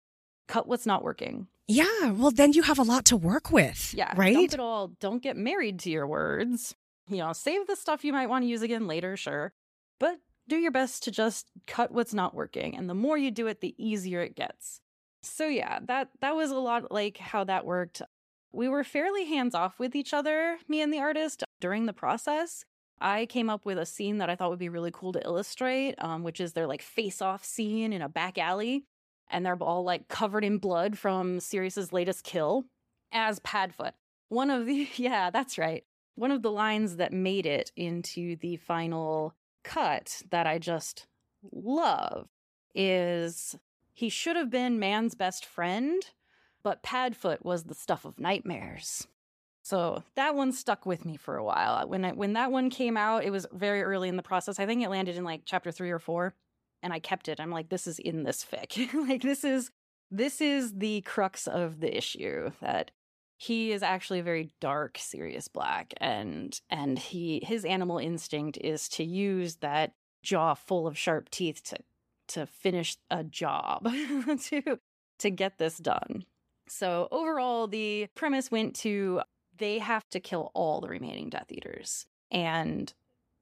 cut 0.47 0.67
what's 0.67 0.86
not 0.86 1.03
working. 1.03 1.47
Yeah, 1.67 2.12
well, 2.12 2.32
then 2.32 2.53
you 2.53 2.63
have 2.63 2.79
a 2.79 2.84
lot 2.84 3.06
to 3.06 3.17
work 3.17 3.51
with. 3.51 3.93
Yeah, 3.95 4.13
right. 4.15 4.34
Dump 4.34 4.53
it 4.53 4.60
all. 4.60 4.88
Don't 4.99 5.23
get 5.23 5.38
married 5.38 5.79
to 5.79 5.89
your 5.89 6.08
words. 6.08 6.75
You 7.08 7.17
know, 7.17 7.34
save 7.34 7.67
the 7.67 7.75
stuff 7.75 8.03
you 8.03 8.13
might 8.13 8.29
want 8.29 8.43
to 8.43 8.49
use 8.49 8.62
again 8.62 8.88
later, 8.88 9.17
sure, 9.17 9.53
but 9.99 10.19
do 10.47 10.58
your 10.58 10.71
best 10.71 11.03
to 11.03 11.12
just 11.12 11.47
cut 11.67 11.91
what's 11.91 12.13
not 12.13 12.36
working. 12.36 12.75
And 12.75 12.89
the 12.89 12.93
more 12.93 13.17
you 13.17 13.32
do 13.32 13.47
it, 13.47 13.62
the 13.62 13.75
easier 13.77 14.21
it 14.21 14.36
gets. 14.36 14.82
So 15.21 15.47
yeah, 15.47 15.79
that 15.88 16.10
that 16.19 16.36
was 16.36 16.51
a 16.51 16.58
lot 16.58 16.91
like 16.91 17.17
how 17.17 17.45
that 17.45 17.65
worked 17.65 18.01
we 18.54 18.70
were 18.70 18.84
fairly 18.84 19.26
hands 19.26 19.56
off 19.56 19.80
with 19.80 19.96
each 19.96 20.13
other, 20.13 20.58
me 20.68 20.82
and 20.82 20.94
the 20.94 21.00
artist, 21.00 21.44
during 21.60 21.86
the 21.86 21.94
process. 21.94 22.63
I 23.02 23.26
came 23.26 23.50
up 23.50 23.66
with 23.66 23.78
a 23.78 23.86
scene 23.86 24.20
that 24.20 24.30
I 24.30 24.36
thought 24.36 24.52
would 24.52 24.60
be 24.60 24.70
really 24.70 24.92
cool 24.94 25.12
to 25.13 25.26
illustrate, 25.26 25.96
um, 25.98 26.24
which 26.24 26.39
is 26.39 26.54
their 26.54 26.68
like 26.68 26.82
face 26.82 27.22
off 27.22 27.44
scene 27.44 27.92
in 27.92 28.02
a 28.02 28.08
back 28.08 28.38
alley. 28.38 28.86
And 29.30 29.46
they're 29.46 29.58
all 29.58 29.84
like 29.84 30.08
covered 30.08 30.46
in 30.46 30.60
blood 30.60 30.98
from 30.98 31.39
Sirius's 31.39 31.92
latest 31.92 32.24
kill 32.24 32.66
as 33.12 33.39
Padfoot. 33.39 33.94
One 34.30 34.50
of 34.50 34.66
the, 34.66 34.88
yeah, 34.96 35.32
that's 35.32 35.58
right. 35.58 35.84
One 36.16 36.32
of 36.32 36.44
the 36.44 36.52
lines 36.52 36.98
that 36.98 37.12
made 37.12 37.46
it 37.46 37.72
into 37.76 38.36
the 38.36 38.58
final 38.58 39.34
cut 39.63 40.22
that 40.30 40.46
I 40.46 40.60
just 40.60 41.08
love 41.52 42.28
is 42.76 43.56
he 43.94 44.10
should 44.10 44.36
have 44.36 44.52
been 44.52 44.80
man's 44.80 45.16
best 45.16 45.46
friend 45.46 46.04
but 46.63 46.84
Padfoot 46.84 47.43
was 47.43 47.63
the 47.63 47.76
stuff 47.76 48.06
of 48.06 48.19
nightmares. 48.19 49.08
So 49.63 50.04
that 50.15 50.36
one 50.36 50.52
stuck 50.52 50.86
with 50.86 51.06
me 51.06 51.15
for 51.15 51.38
a 51.38 51.43
while. 51.43 51.88
When 51.88 52.04
I, 52.04 52.12
when 52.12 52.34
that 52.34 52.52
one 52.52 52.69
came 52.69 52.97
out, 52.97 53.23
it 53.23 53.32
was 53.32 53.47
very 53.54 53.82
early 53.82 54.10
in 54.10 54.17
the 54.17 54.23
process. 54.23 54.60
I 54.60 54.65
think 54.65 54.84
it 54.84 54.89
landed 54.89 55.15
in 55.15 55.23
like 55.23 55.43
chapter 55.45 55.71
3 55.71 55.89
or 55.89 55.99
4 55.99 56.34
and 56.82 56.91
I 56.91 56.99
kept 56.99 57.30
it. 57.30 57.39
I'm 57.39 57.52
like 57.52 57.69
this 57.69 57.88
is 57.88 57.97
in 57.97 58.23
this 58.23 58.45
fic. 58.45 58.93
like 59.08 59.21
this 59.21 59.43
is 59.43 59.71
this 60.12 60.41
is 60.41 60.73
the 60.73 61.02
crux 61.02 61.47
of 61.47 61.80
the 61.80 61.95
issue 61.95 62.52
that 62.62 62.91
he 63.38 63.71
is 63.71 63.82
actually 63.82 64.19
a 64.19 64.23
very 64.23 64.52
dark 64.60 64.97
Sirius 64.99 65.47
Black 65.47 65.93
and 65.97 66.60
and 66.69 66.99
he 66.99 67.41
his 67.43 67.65
animal 67.65 67.97
instinct 67.97 68.58
is 68.62 68.88
to 68.89 69.04
use 69.04 69.56
that 69.58 69.93
jaw 70.21 70.54
full 70.54 70.86
of 70.88 70.97
sharp 70.97 71.30
teeth 71.30 71.63
to 71.63 71.78
to 72.28 72.45
finish 72.45 72.97
a 73.10 73.23
job 73.23 73.86
to 74.43 74.80
to 75.19 75.30
get 75.30 75.58
this 75.58 75.78
done. 75.78 76.26
So 76.73 77.07
overall, 77.12 77.67
the 77.67 78.07
premise 78.15 78.49
went 78.49 78.75
to 78.77 79.21
they 79.55 79.77
have 79.77 80.09
to 80.09 80.19
kill 80.19 80.49
all 80.55 80.81
the 80.81 80.88
remaining 80.89 81.29
Death 81.29 81.51
Eaters. 81.51 82.07
And 82.31 82.91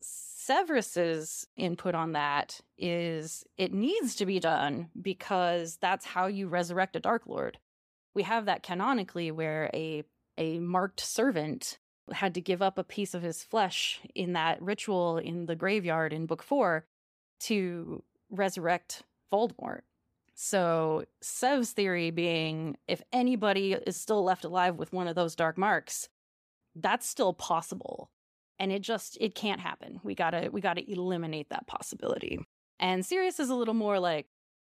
Severus's 0.01 1.47
input 1.55 1.95
on 1.95 2.11
that 2.11 2.59
is 2.77 3.45
it 3.57 3.73
needs 3.73 4.17
to 4.17 4.25
be 4.25 4.41
done 4.41 4.89
because 5.01 5.77
that's 5.77 6.05
how 6.05 6.27
you 6.27 6.49
resurrect 6.49 6.97
a 6.97 6.99
Dark 6.99 7.25
Lord. 7.25 7.57
We 8.13 8.23
have 8.23 8.45
that 8.45 8.63
canonically 8.63 9.31
where 9.31 9.69
a 9.73 10.03
a 10.37 10.59
marked 10.59 10.99
servant 10.99 11.79
had 12.11 12.33
to 12.33 12.41
give 12.41 12.61
up 12.61 12.77
a 12.77 12.83
piece 12.83 13.13
of 13.13 13.21
his 13.21 13.43
flesh 13.43 14.01
in 14.13 14.33
that 14.33 14.61
ritual 14.61 15.17
in 15.17 15.45
the 15.45 15.55
graveyard 15.55 16.11
in 16.11 16.25
book 16.25 16.43
4 16.43 16.85
to 17.41 18.03
resurrect 18.29 19.03
Voldemort. 19.31 19.81
So, 20.43 21.05
Sev's 21.21 21.71
theory 21.71 22.09
being 22.09 22.75
if 22.87 23.03
anybody 23.13 23.73
is 23.73 23.95
still 23.95 24.23
left 24.23 24.43
alive 24.43 24.75
with 24.75 24.91
one 24.91 25.07
of 25.07 25.13
those 25.13 25.35
dark 25.35 25.55
marks, 25.55 26.09
that's 26.75 27.07
still 27.07 27.31
possible. 27.31 28.09
And 28.57 28.71
it 28.71 28.81
just 28.81 29.19
it 29.21 29.35
can't 29.35 29.61
happen. 29.61 29.99
We 30.03 30.15
got 30.15 30.31
to 30.31 30.49
we 30.49 30.59
got 30.59 30.77
to 30.77 30.91
eliminate 30.91 31.49
that 31.51 31.67
possibility. 31.67 32.39
And 32.79 33.05
Sirius 33.05 33.39
is 33.39 33.51
a 33.51 33.55
little 33.55 33.75
more 33.75 33.99
like 33.99 34.25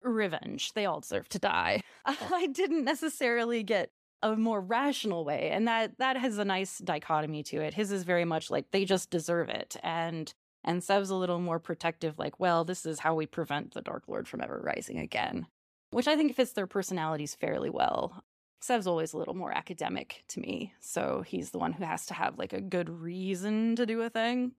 revenge. 0.03 0.73
They 0.73 0.85
all 0.85 0.99
deserve 0.99 1.29
to 1.29 1.39
die. 1.39 1.83
Oh. 2.05 2.17
I 2.35 2.49
didn't 2.49 2.85
necessarily 2.85 3.63
get 3.63 3.93
a 4.21 4.35
more 4.35 4.61
rational 4.61 5.25
way 5.25 5.51
and 5.53 5.69
that 5.69 5.99
that 5.99 6.17
has 6.17 6.39
a 6.39 6.45
nice 6.45 6.79
dichotomy 6.79 7.45
to 7.45 7.59
it. 7.59 7.75
His 7.75 7.93
is 7.93 8.03
very 8.03 8.25
much 8.25 8.51
like 8.51 8.73
they 8.73 8.85
just 8.85 9.11
deserve 9.11 9.49
it 9.49 9.77
and 9.85 10.35
and 10.65 10.83
Sev's 10.83 11.11
a 11.11 11.17
little 11.17 11.41
more 11.41 11.59
protective, 11.59 12.19
like, 12.19 12.39
well, 12.39 12.65
this 12.65 12.87
is 12.87 13.01
how 13.01 13.15
we 13.15 13.27
prevent 13.27 13.75
the 13.75 13.83
Dark 13.83 14.05
Lord 14.07 14.29
from 14.29 14.41
ever 14.41 14.61
rising 14.65 14.99
again, 14.99 15.47
which 15.93 16.09
I 16.09 16.17
think 16.17 16.35
fits 16.35 16.53
their 16.53 16.67
personalities 16.67 17.35
fairly 17.35 17.71
well. 17.71 18.25
Sev's 18.61 18.87
always 18.87 19.13
a 19.13 19.19
little 19.19 19.35
more 19.35 19.53
academic 19.53 20.25
to 20.29 20.41
me, 20.41 20.73
so 20.81 21.23
he's 21.27 21.51
the 21.51 21.59
one 21.59 21.73
who 21.73 21.85
has 21.85 22.07
to 22.07 22.15
have 22.15 22.39
like 22.39 22.53
a 22.53 22.61
good 22.61 22.89
reason 22.89 23.77
to 23.77 23.87
do 23.87 24.01
a 24.03 24.11
thing. 24.11 24.53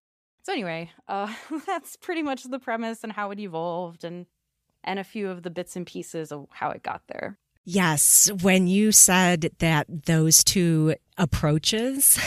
So 0.44 0.52
anyway, 0.52 0.90
uh, 1.08 1.32
that's 1.66 1.96
pretty 1.96 2.22
much 2.22 2.44
the 2.44 2.58
premise 2.58 3.02
and 3.02 3.12
how 3.12 3.30
it 3.30 3.40
evolved, 3.40 4.04
and 4.04 4.26
and 4.84 4.98
a 4.98 5.04
few 5.04 5.30
of 5.30 5.42
the 5.42 5.50
bits 5.50 5.76
and 5.76 5.86
pieces 5.86 6.30
of 6.30 6.46
how 6.50 6.70
it 6.70 6.82
got 6.82 7.02
there. 7.08 7.38
Yes, 7.64 8.30
when 8.42 8.66
you 8.66 8.92
said 8.92 9.50
that 9.58 9.86
those 10.04 10.44
two 10.44 10.96
approaches 11.16 12.18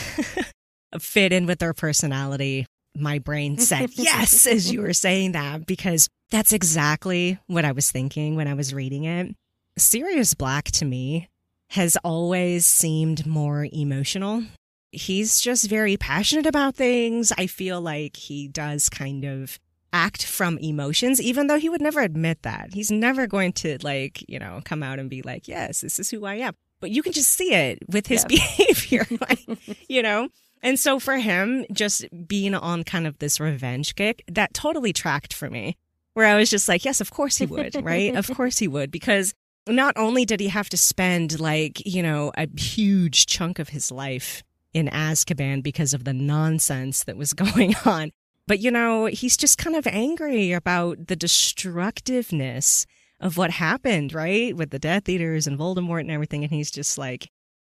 fit 0.99 1.32
in 1.32 1.45
with 1.45 1.60
their 1.60 1.76
personality, 1.76 2.66
my 3.00 3.20
brain 3.20 3.58
said 3.58 3.91
yes 3.95 4.45
as 4.45 4.72
you 4.72 4.82
were 4.82 4.93
saying 4.93 5.34
that 5.34 5.66
because 5.66 6.10
that's 6.30 6.54
exactly 6.54 7.39
what 7.48 7.66
I 7.66 7.72
was 7.72 7.91
thinking 7.91 8.36
when 8.36 8.48
I 8.48 8.54
was 8.54 8.74
reading 8.74 9.06
it. 9.06 9.36
Sirius 9.78 10.34
Black 10.34 10.66
to 10.66 10.86
me 10.86 11.30
has 11.70 11.98
always 12.04 12.66
seemed 12.66 13.26
more 13.26 13.68
emotional. 13.72 14.43
He's 14.91 15.39
just 15.39 15.70
very 15.70 15.98
passionate 15.98 16.45
about 16.45 16.76
things. 16.76 17.32
I 17.38 17.48
feel 17.48 17.82
like 17.82 18.16
he 18.16 18.48
does 18.48 18.89
kind 18.89 19.26
of 19.26 19.60
act 19.93 20.26
from 20.26 20.58
emotions, 20.60 21.22
even 21.22 21.48
though 21.48 21.60
he 21.60 21.70
would 21.70 21.82
never 21.82 22.02
admit 22.02 22.43
that. 22.43 22.74
He's 22.74 22.91
never 22.91 23.28
going 23.28 23.54
to, 23.54 23.78
like, 23.82 24.24
you 24.28 24.39
know, 24.39 24.62
come 24.64 24.84
out 24.84 25.00
and 25.00 25.10
be 25.10 25.22
like, 25.22 25.48
yes, 25.48 25.82
this 25.82 26.00
is 26.00 26.10
who 26.10 26.26
I 26.26 26.36
am. 26.36 26.54
But 26.80 26.91
you 26.91 27.02
can 27.02 27.14
just 27.14 27.32
see 27.32 27.54
it 27.54 27.80
with 27.89 28.08
his 28.08 28.26
yeah. 28.30 28.38
behavior, 28.58 29.06
like, 29.22 29.45
you 29.89 30.02
know? 30.02 30.30
And 30.64 30.80
so 30.80 30.99
for 30.99 31.18
him, 31.18 31.66
just 31.72 32.05
being 32.28 32.55
on 32.55 32.84
kind 32.84 33.08
of 33.08 33.20
this 33.20 33.39
revenge 33.39 33.95
kick, 33.95 34.24
that 34.28 34.53
totally 34.53 34.93
tracked 34.93 35.34
for 35.34 35.49
me, 35.49 35.78
where 36.14 36.26
I 36.26 36.36
was 36.36 36.49
just 36.49 36.68
like, 36.68 36.84
yes, 36.84 37.01
of 37.01 37.12
course 37.12 37.38
he 37.38 37.45
would, 37.45 37.76
right? 37.84 38.16
of 38.16 38.30
course 38.36 38.58
he 38.58 38.68
would, 38.68 38.91
because 38.91 39.34
not 39.68 39.93
only 39.97 40.26
did 40.26 40.39
he 40.39 40.47
have 40.47 40.70
to 40.70 40.78
spend 40.78 41.39
like, 41.39 41.86
you 41.86 42.01
know, 42.01 42.32
a 42.38 42.47
huge 42.60 43.26
chunk 43.26 43.60
of 43.60 43.70
his 43.70 43.91
life 43.91 44.43
in 44.74 44.88
Azkaban 44.88 45.62
because 45.62 45.93
of 45.93 46.05
the 46.05 46.14
nonsense 46.14 47.03
that 47.03 47.18
was 47.18 47.34
going 47.34 47.76
on, 47.86 48.12
but, 48.47 48.60
you 48.60 48.72
know, 48.72 49.05
he's 49.05 49.36
just 49.36 49.58
kind 49.58 49.76
of 49.76 49.86
angry 49.86 50.53
about 50.53 51.08
the 51.08 51.18
destructiveness 51.18 52.86
of 53.20 53.36
what 53.36 53.51
happened, 53.51 54.14
right? 54.14 54.55
With 54.55 54.70
the 54.70 54.80
Death 54.80 55.10
Eaters 55.10 55.47
and 55.47 55.60
Voldemort 55.60 56.01
and 56.01 56.12
everything. 56.12 56.43
And 56.43 56.51
he's 56.51 56.72
just 56.72 56.97
like, 56.97 57.30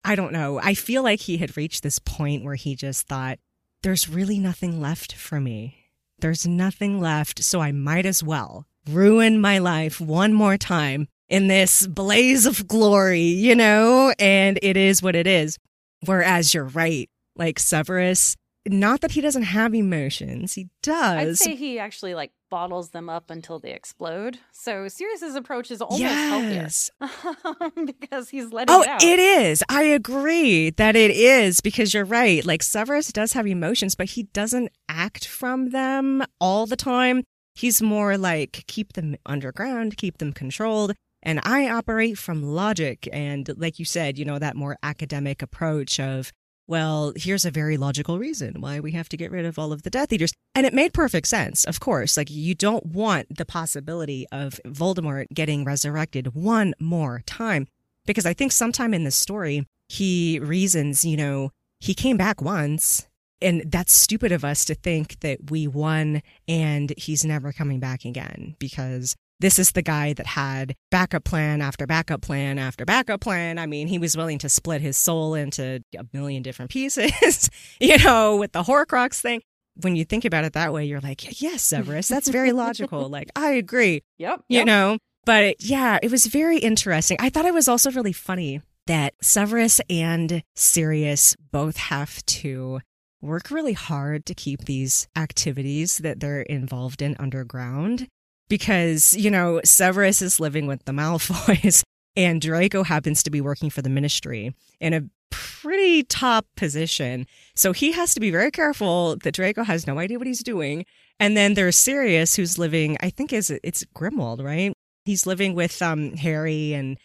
I 0.04 0.16
don't 0.16 0.34
know. 0.34 0.60
I 0.60 0.74
feel 0.74 1.04
like 1.04 1.22
he 1.22 1.38
had 1.38 1.58
reached 1.58 1.84
this 1.84 2.00
point 2.00 2.44
where 2.44 2.56
he 2.56 2.76
just 2.76 3.08
thought, 3.08 3.40
there's 3.84 4.10
really 4.10 4.40
nothing 4.40 4.82
left 4.82 5.14
for 5.14 5.40
me. 5.40 5.86
There's 6.20 6.46
nothing 6.46 7.00
left. 7.00 7.44
So 7.44 7.62
I 7.62 7.72
might 7.72 8.06
as 8.06 8.24
well 8.24 8.66
ruin 8.90 9.40
my 9.40 9.60
life 9.60 10.02
one 10.02 10.34
more 10.34 10.58
time 10.58 11.08
in 11.28 11.48
this 11.48 11.86
blaze 11.88 12.46
of 12.46 12.68
glory, 12.68 13.22
you 13.22 13.56
know? 13.56 14.14
And 14.20 14.58
it 14.62 14.78
is 14.78 15.02
what 15.04 15.16
it 15.16 15.28
is. 15.28 15.58
Whereas 16.06 16.54
you're 16.54 16.66
right. 16.66 17.10
Like 17.36 17.60
Severus 17.60 18.36
not 18.68 19.02
that 19.02 19.12
he 19.12 19.22
doesn't 19.22 19.44
have 19.44 19.74
emotions, 19.74 20.54
he 20.54 20.70
does. 20.84 21.42
I'd 21.42 21.50
say 21.50 21.56
he 21.56 21.80
actually 21.80 22.14
like 22.14 22.32
bottles 22.50 22.90
them 22.90 23.10
up 23.10 23.30
until 23.30 23.60
they 23.60 23.72
explode. 23.72 24.40
So 24.52 24.88
Sirius's 24.88 25.36
approach 25.36 25.72
is 25.72 25.82
almost 25.82 26.02
yes. 26.02 26.90
healthier 27.00 27.72
because 27.86 28.30
he's 28.30 28.52
letting 28.52 28.76
oh, 28.76 28.82
it 28.82 28.88
out. 28.88 29.04
it 29.04 29.20
is. 29.20 29.64
I 29.70 29.84
agree 29.84 30.70
that 30.72 30.96
it 30.96 31.12
is 31.12 31.62
because 31.62 31.94
you're 31.94 32.06
right. 32.06 32.46
Like 32.46 32.64
Severus 32.64 33.12
does 33.12 33.34
have 33.34 33.48
emotions, 33.48 33.96
but 33.96 34.12
he 34.12 34.24
doesn't 34.24 34.72
act 34.88 35.28
from 35.28 35.70
them 35.72 36.24
all 36.40 36.66
the 36.66 36.76
time. 36.76 37.24
He's 37.56 37.82
more 37.82 38.18
like 38.18 38.64
keep 38.68 38.94
them 38.94 39.16
underground, 39.26 39.98
keep 39.98 40.18
them 40.18 40.34
controlled. 40.34 40.94
And 41.22 41.42
I 41.44 41.70
operate 41.70 42.18
from 42.18 42.44
logic 42.44 43.10
and, 43.12 43.50
like 43.58 43.78
you 43.78 43.86
said, 43.86 44.18
you 44.18 44.24
know, 44.24 44.40
that 44.40 44.56
more 44.56 44.78
academic 44.82 45.42
approach 45.42 46.00
of 46.00 46.32
well, 46.70 47.14
here's 47.16 47.46
a 47.46 47.52
very 47.52 47.78
logical 47.78 48.20
reason 48.20 48.62
why 48.62 48.80
we 48.80 48.92
have 48.92 49.10
to 49.10 49.18
get 49.18 49.32
rid 49.32 49.44
of 49.44 49.58
all 49.58 49.74
of 49.74 49.82
the 49.82 49.90
Death 49.90 50.14
Eaters. 50.14 50.32
And 50.54 50.68
it 50.68 50.74
made 50.74 50.94
perfect 50.94 51.28
sense, 51.28 51.66
of 51.66 51.80
course. 51.80 52.16
Like, 52.16 52.30
you 52.30 52.54
don't 52.54 52.86
want 52.86 53.36
the 53.36 53.44
possibility 53.44 54.28
of 54.32 54.60
Voldemort 54.68 55.26
getting 55.34 55.66
resurrected 55.66 56.36
one 56.36 56.76
more 56.80 57.24
time. 57.26 57.68
Because 58.06 58.28
I 58.28 58.34
think 58.34 58.52
sometime 58.52 58.94
in 58.94 59.04
the 59.04 59.10
story, 59.10 59.66
he 59.88 60.38
reasons, 60.38 61.04
you 61.04 61.18
know, 61.18 61.50
he 61.80 61.96
came 61.96 62.18
back 62.18 62.40
once. 62.40 63.08
And 63.42 63.64
that's 63.66 63.92
stupid 63.92 64.32
of 64.32 64.46
us 64.46 64.64
to 64.66 64.76
think 64.76 65.22
that 65.22 65.50
we 65.50 65.66
won 65.66 66.22
and 66.48 66.94
he's 66.98 67.26
never 67.26 67.52
coming 67.52 67.80
back 67.80 68.06
again 68.06 68.56
because 68.60 69.16
this 69.40 69.58
is 69.58 69.72
the 69.72 69.82
guy 69.82 70.14
that 70.14 70.26
had 70.26 70.76
backup 70.92 71.24
plan 71.24 71.62
after 71.62 71.88
backup 71.88 72.22
plan 72.22 72.58
after 72.60 72.86
backup 72.86 73.22
plan. 73.22 73.58
I 73.58 73.66
mean, 73.66 73.88
he 73.88 73.98
was 73.98 74.18
willing 74.18 74.40
to 74.40 74.50
split 74.50 74.82
his 74.82 74.98
soul 74.98 75.34
into 75.34 75.84
a 75.98 76.06
million 76.14 76.44
different 76.44 76.72
pieces, 76.72 77.50
you 77.80 77.98
know, 78.00 78.38
with 78.38 78.52
the 78.52 78.64
Horcrux 78.64 79.22
thing. 79.22 79.42
When 79.82 79.96
you 79.96 80.04
think 80.04 80.26
about 80.26 80.44
it 80.44 80.54
that 80.54 80.74
way, 80.74 80.86
you're 80.86 81.00
like, 81.00 81.42
yes, 81.42 81.62
Severus, 81.64 82.10
that's 82.10 82.28
very 82.28 82.52
logical. 82.52 83.08
like, 83.10 83.30
I 83.36 83.52
agree. 83.52 84.02
Yep. 84.18 84.42
You 84.50 84.66
know, 84.66 84.98
but 85.26 85.62
yeah, 85.62 86.00
it 86.04 86.12
was 86.12 86.26
very 86.26 86.58
interesting. 86.58 87.18
I 87.20 87.30
thought 87.30 87.46
it 87.46 87.54
was 87.54 87.70
also 87.70 87.92
really 87.92 88.12
funny 88.12 88.62
that 88.88 89.14
Severus 89.22 89.80
and 89.90 90.44
Sirius 90.56 91.36
both 91.52 91.78
have 91.78 92.26
to 92.26 92.82
work 93.22 93.52
really 93.52 93.74
hard 93.74 94.26
to 94.26 94.34
keep 94.34 94.66
these 94.66 95.08
activities 95.16 96.00
that 96.00 96.20
they're 96.20 96.42
involved 96.42 97.02
in 97.02 97.16
underground 97.20 98.08
because, 98.50 99.14
you 99.14 99.32
know, 99.32 99.62
Severus 99.64 100.22
is 100.22 100.40
living 100.40 100.68
with 100.68 100.84
the 100.86 100.92
Malfoys 100.94 101.84
and 102.16 102.42
Draco 102.42 102.84
happens 102.84 103.24
to 103.24 103.30
be 103.30 103.40
working 103.40 103.70
for 103.70 103.82
the 103.82 103.90
ministry 103.90 104.54
in 104.82 104.94
a 104.94 105.04
pretty 105.32 106.04
top 106.04 106.46
position. 106.58 107.26
So 107.56 107.72
he 107.72 107.92
has 107.92 108.14
to 108.14 108.20
be 108.20 108.32
very 108.32 108.52
careful 108.52 109.16
that 109.18 109.36
Draco 109.36 109.64
has 109.64 109.88
no 109.88 110.00
idea 110.00 110.18
what 110.18 110.28
he's 110.28 110.44
doing. 110.44 110.86
And 111.20 111.38
then 111.38 111.54
there's 111.54 111.76
Sirius 111.76 112.36
who's 112.36 112.58
living, 112.58 112.98
I 113.02 113.10
think 113.10 113.32
is 113.32 113.52
it's 113.64 113.86
Grimmauld, 113.96 114.44
right? 114.44 114.74
He's 115.06 115.26
living 115.26 115.56
with 115.56 115.82
um 115.82 116.18
Harry 116.18 116.74
and 116.74 116.98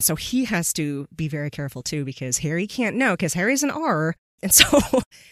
so 0.00 0.16
he 0.16 0.44
has 0.46 0.72
to 0.74 1.06
be 1.14 1.28
very 1.28 1.50
careful 1.50 1.82
too 1.82 2.04
because 2.04 2.38
Harry 2.38 2.66
can't 2.66 2.96
know 2.96 3.12
because 3.12 3.34
Harry's 3.34 3.62
an 3.62 3.70
Auror. 3.70 4.14
And 4.42 4.52
so 4.52 4.80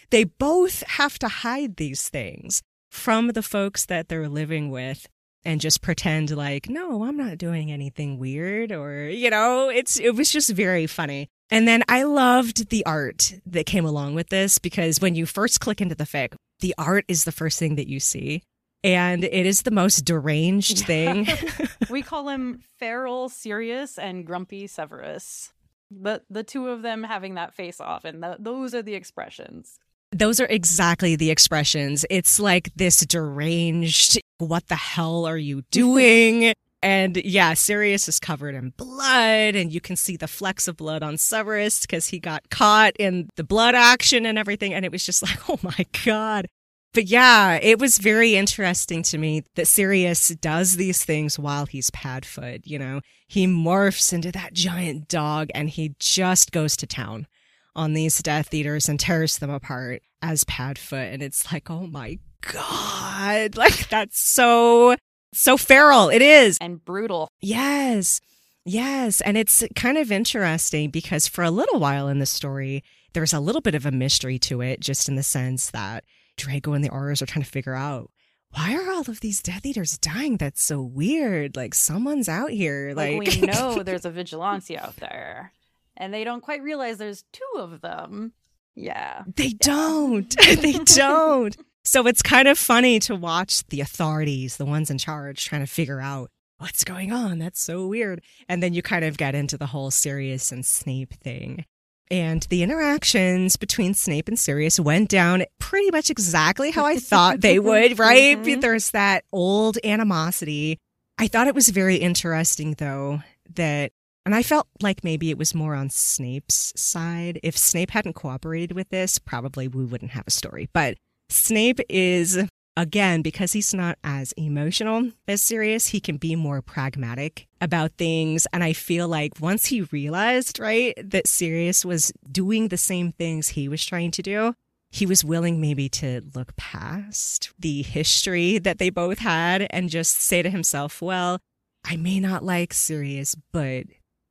they 0.09 0.23
both 0.23 0.83
have 0.87 1.19
to 1.19 1.27
hide 1.27 1.77
these 1.77 2.09
things 2.09 2.61
from 2.89 3.29
the 3.29 3.43
folks 3.43 3.85
that 3.85 4.09
they're 4.09 4.29
living 4.29 4.71
with 4.71 5.07
and 5.45 5.61
just 5.61 5.81
pretend 5.81 6.35
like, 6.35 6.69
no, 6.69 7.03
I'm 7.03 7.17
not 7.17 7.37
doing 7.37 7.71
anything 7.71 8.19
weird 8.19 8.71
or, 8.71 9.07
you 9.07 9.29
know, 9.29 9.69
it's, 9.69 9.99
it 9.99 10.15
was 10.15 10.31
just 10.31 10.49
very 10.51 10.87
funny. 10.87 11.29
And 11.51 11.67
then 11.67 11.83
I 11.87 12.03
loved 12.03 12.69
the 12.69 12.85
art 12.85 13.33
that 13.45 13.65
came 13.65 13.85
along 13.85 14.15
with 14.15 14.29
this 14.29 14.59
because 14.59 15.01
when 15.01 15.15
you 15.15 15.25
first 15.25 15.59
click 15.59 15.81
into 15.81 15.95
the 15.95 16.03
fic, 16.03 16.35
the 16.59 16.75
art 16.77 17.05
is 17.07 17.23
the 17.23 17.31
first 17.31 17.57
thing 17.57 17.75
that 17.75 17.87
you 17.87 17.99
see. 17.99 18.43
And 18.83 19.23
it 19.23 19.45
is 19.45 19.63
the 19.63 19.71
most 19.71 20.05
deranged 20.05 20.79
thing. 20.85 21.27
we 21.89 22.01
call 22.01 22.29
him 22.29 22.61
feral 22.77 23.29
Sirius 23.29 23.97
and 23.97 24.25
grumpy 24.25 24.67
Severus. 24.67 25.51
The 25.91 26.21
the 26.29 26.43
two 26.43 26.67
of 26.67 26.83
them 26.83 27.03
having 27.03 27.33
that 27.33 27.55
face 27.55 27.81
off, 27.81 28.05
and 28.05 28.21
the, 28.21 28.37
those 28.39 28.75
are 28.75 28.83
the 28.83 28.93
expressions. 28.93 29.79
Those 30.11 30.39
are 30.39 30.47
exactly 30.47 31.15
the 31.15 31.29
expressions. 31.29 32.05
It's 32.09 32.39
like 32.39 32.71
this 32.75 33.05
deranged, 33.05 34.19
what 34.39 34.67
the 34.67 34.75
hell 34.75 35.25
are 35.25 35.37
you 35.37 35.57
mm-hmm. 35.57 35.69
doing? 35.71 36.53
and 36.81 37.17
yeah, 37.17 37.53
Sirius 37.53 38.07
is 38.07 38.19
covered 38.19 38.55
in 38.55 38.69
blood, 38.77 39.55
and 39.55 39.71
you 39.71 39.81
can 39.81 39.95
see 39.95 40.15
the 40.15 40.27
flecks 40.27 40.67
of 40.67 40.77
blood 40.77 41.03
on 41.03 41.17
Severus 41.17 41.81
because 41.81 42.07
he 42.07 42.19
got 42.19 42.49
caught 42.49 42.95
in 42.97 43.29
the 43.35 43.43
blood 43.43 43.75
action 43.75 44.25
and 44.25 44.37
everything. 44.37 44.73
And 44.73 44.85
it 44.85 44.91
was 44.91 45.05
just 45.05 45.21
like, 45.23 45.49
oh 45.49 45.59
my 45.61 45.85
God. 46.05 46.47
But 46.93 47.05
yeah, 47.05 47.59
it 47.61 47.79
was 47.79 47.99
very 47.99 48.35
interesting 48.35 49.03
to 49.03 49.17
me 49.17 49.43
that 49.55 49.67
Sirius 49.67 50.29
does 50.29 50.75
these 50.75 51.05
things 51.05 51.37
while 51.37 51.67
he's 51.67 51.91
Padfoot. 51.91 52.61
You 52.65 52.79
know, 52.79 53.01
he 53.27 53.45
morphs 53.45 54.11
into 54.11 54.31
that 54.31 54.53
giant 54.53 55.07
dog 55.07 55.49
and 55.53 55.69
he 55.69 55.93
just 55.99 56.51
goes 56.51 56.75
to 56.77 56.87
town 56.87 57.27
on 57.75 57.93
these 57.93 58.21
Death 58.21 58.53
Eaters 58.53 58.89
and 58.89 58.99
tears 58.99 59.37
them 59.37 59.49
apart 59.49 60.01
as 60.21 60.43
Padfoot. 60.43 61.13
And 61.13 61.21
it's 61.21 61.51
like, 61.51 61.69
oh 61.69 61.87
my 61.87 62.19
God. 62.41 63.19
Like, 63.55 63.89
that's 63.89 64.19
so, 64.19 64.95
so 65.33 65.57
feral. 65.57 66.09
It 66.09 66.21
is. 66.21 66.57
And 66.59 66.83
brutal. 66.83 67.29
Yes. 67.41 68.21
Yes. 68.65 69.21
And 69.21 69.37
it's 69.37 69.63
kind 69.75 69.97
of 69.97 70.11
interesting 70.11 70.89
because 70.89 71.27
for 71.27 71.43
a 71.43 71.51
little 71.51 71.79
while 71.79 72.07
in 72.07 72.19
the 72.19 72.25
story, 72.25 72.83
there's 73.13 73.33
a 73.33 73.39
little 73.39 73.61
bit 73.61 73.75
of 73.75 73.85
a 73.85 73.91
mystery 73.91 74.39
to 74.39 74.61
it, 74.61 74.79
just 74.79 75.09
in 75.09 75.15
the 75.15 75.23
sense 75.23 75.71
that 75.71 76.03
Draco 76.37 76.73
and 76.73 76.83
the 76.83 76.89
Aurors 76.89 77.21
are 77.21 77.25
trying 77.25 77.43
to 77.43 77.49
figure 77.49 77.75
out 77.75 78.11
why 78.51 78.75
are 78.75 78.91
all 78.91 79.01
of 79.01 79.19
these 79.19 79.41
Death 79.41 79.65
Eaters 79.65 79.97
dying? 79.97 80.37
That's 80.37 80.63
so 80.63 80.81
weird. 80.81 81.55
Like 81.55 81.75
someone's 81.75 82.27
out 82.27 82.49
here. 82.49 82.93
Like, 82.95 83.19
like 83.19 83.35
we 83.35 83.41
know 83.41 83.83
there's 83.83 84.05
a 84.05 84.11
vigilante 84.11 84.77
out 84.77 84.95
there 84.97 85.53
and 85.99 86.13
they 86.13 86.23
don't 86.23 86.41
quite 86.41 86.63
realize 86.63 86.97
there's 86.97 87.23
two 87.33 87.59
of 87.59 87.81
them. 87.81 88.33
Yeah. 88.75 89.23
They 89.35 89.49
don't. 89.49 90.33
they 90.61 90.73
don't. 90.73 91.55
So 91.83 92.07
it's 92.07 92.21
kind 92.21 92.47
of 92.47 92.57
funny 92.57 92.99
to 93.01 93.15
watch 93.15 93.65
the 93.67 93.81
authorities, 93.81 94.57
the 94.57 94.65
ones 94.65 94.89
in 94.89 94.97
charge, 94.97 95.45
trying 95.45 95.61
to 95.65 95.67
figure 95.71 95.99
out 95.99 96.29
what's 96.59 96.83
going 96.83 97.11
on. 97.11 97.39
That's 97.39 97.61
so 97.61 97.87
weird. 97.87 98.21
And 98.47 98.61
then 98.61 98.73
you 98.73 98.81
kind 98.81 99.03
of 99.05 99.17
get 99.17 99.35
into 99.35 99.57
the 99.57 99.65
whole 99.65 99.91
Sirius 99.91 100.51
and 100.51 100.65
Snape 100.65 101.13
thing. 101.15 101.65
And 102.11 102.41
the 102.49 102.63
interactions 102.63 103.55
between 103.55 103.93
Snape 103.93 104.27
and 104.27 104.37
Sirius 104.37 104.79
went 104.79 105.09
down 105.09 105.43
pretty 105.59 105.91
much 105.91 106.09
exactly 106.09 106.71
how 106.71 106.85
I 106.85 106.97
thought 106.97 107.41
they 107.41 107.59
would, 107.59 107.99
right? 107.99 108.37
Mhm. 108.37 108.61
There's 108.61 108.91
that 108.91 109.25
old 109.31 109.77
animosity. 109.83 110.79
I 111.17 111.27
thought 111.27 111.47
it 111.47 111.55
was 111.55 111.69
very 111.69 111.97
interesting, 111.97 112.73
though, 112.77 113.21
that, 113.55 113.91
and 114.25 114.35
I 114.35 114.43
felt 114.43 114.67
like 114.81 115.03
maybe 115.03 115.29
it 115.29 115.37
was 115.37 115.55
more 115.55 115.75
on 115.75 115.89
Snape's 115.89 116.73
side. 116.75 117.39
If 117.43 117.57
Snape 117.57 117.91
hadn't 117.91 118.13
cooperated 118.13 118.73
with 118.73 118.89
this, 118.89 119.17
probably 119.19 119.67
we 119.67 119.85
wouldn't 119.85 120.11
have 120.11 120.27
a 120.27 120.31
story. 120.31 120.69
But 120.73 120.97
Snape 121.29 121.79
is, 121.89 122.37
again, 122.75 123.21
because 123.21 123.53
he's 123.53 123.73
not 123.73 123.97
as 124.03 124.31
emotional 124.33 125.11
as 125.27 125.41
Sirius, 125.41 125.87
he 125.87 125.99
can 125.99 126.17
be 126.17 126.35
more 126.35 126.61
pragmatic 126.61 127.47
about 127.61 127.93
things. 127.97 128.45
And 128.51 128.63
I 128.63 128.73
feel 128.73 129.07
like 129.07 129.33
once 129.39 129.67
he 129.67 129.81
realized, 129.81 130.59
right, 130.59 130.93
that 131.03 131.27
Sirius 131.27 131.85
was 131.85 132.11
doing 132.31 132.67
the 132.67 132.77
same 132.77 133.11
things 133.11 133.49
he 133.49 133.67
was 133.67 133.83
trying 133.85 134.11
to 134.11 134.21
do, 134.21 134.53
he 134.91 135.05
was 135.05 135.23
willing 135.23 135.61
maybe 135.61 135.87
to 135.89 136.21
look 136.33 136.55
past 136.55 137.51
the 137.59 137.83
history 137.83 138.57
that 138.57 138.79
they 138.79 138.89
both 138.89 139.19
had 139.19 139.67
and 139.69 139.89
just 139.89 140.19
say 140.19 140.41
to 140.41 140.49
himself, 140.49 141.01
well, 141.01 141.39
I 141.85 141.95
may 141.95 142.19
not 142.19 142.43
like 142.43 142.73
Sirius, 142.73 143.35
but 143.51 143.85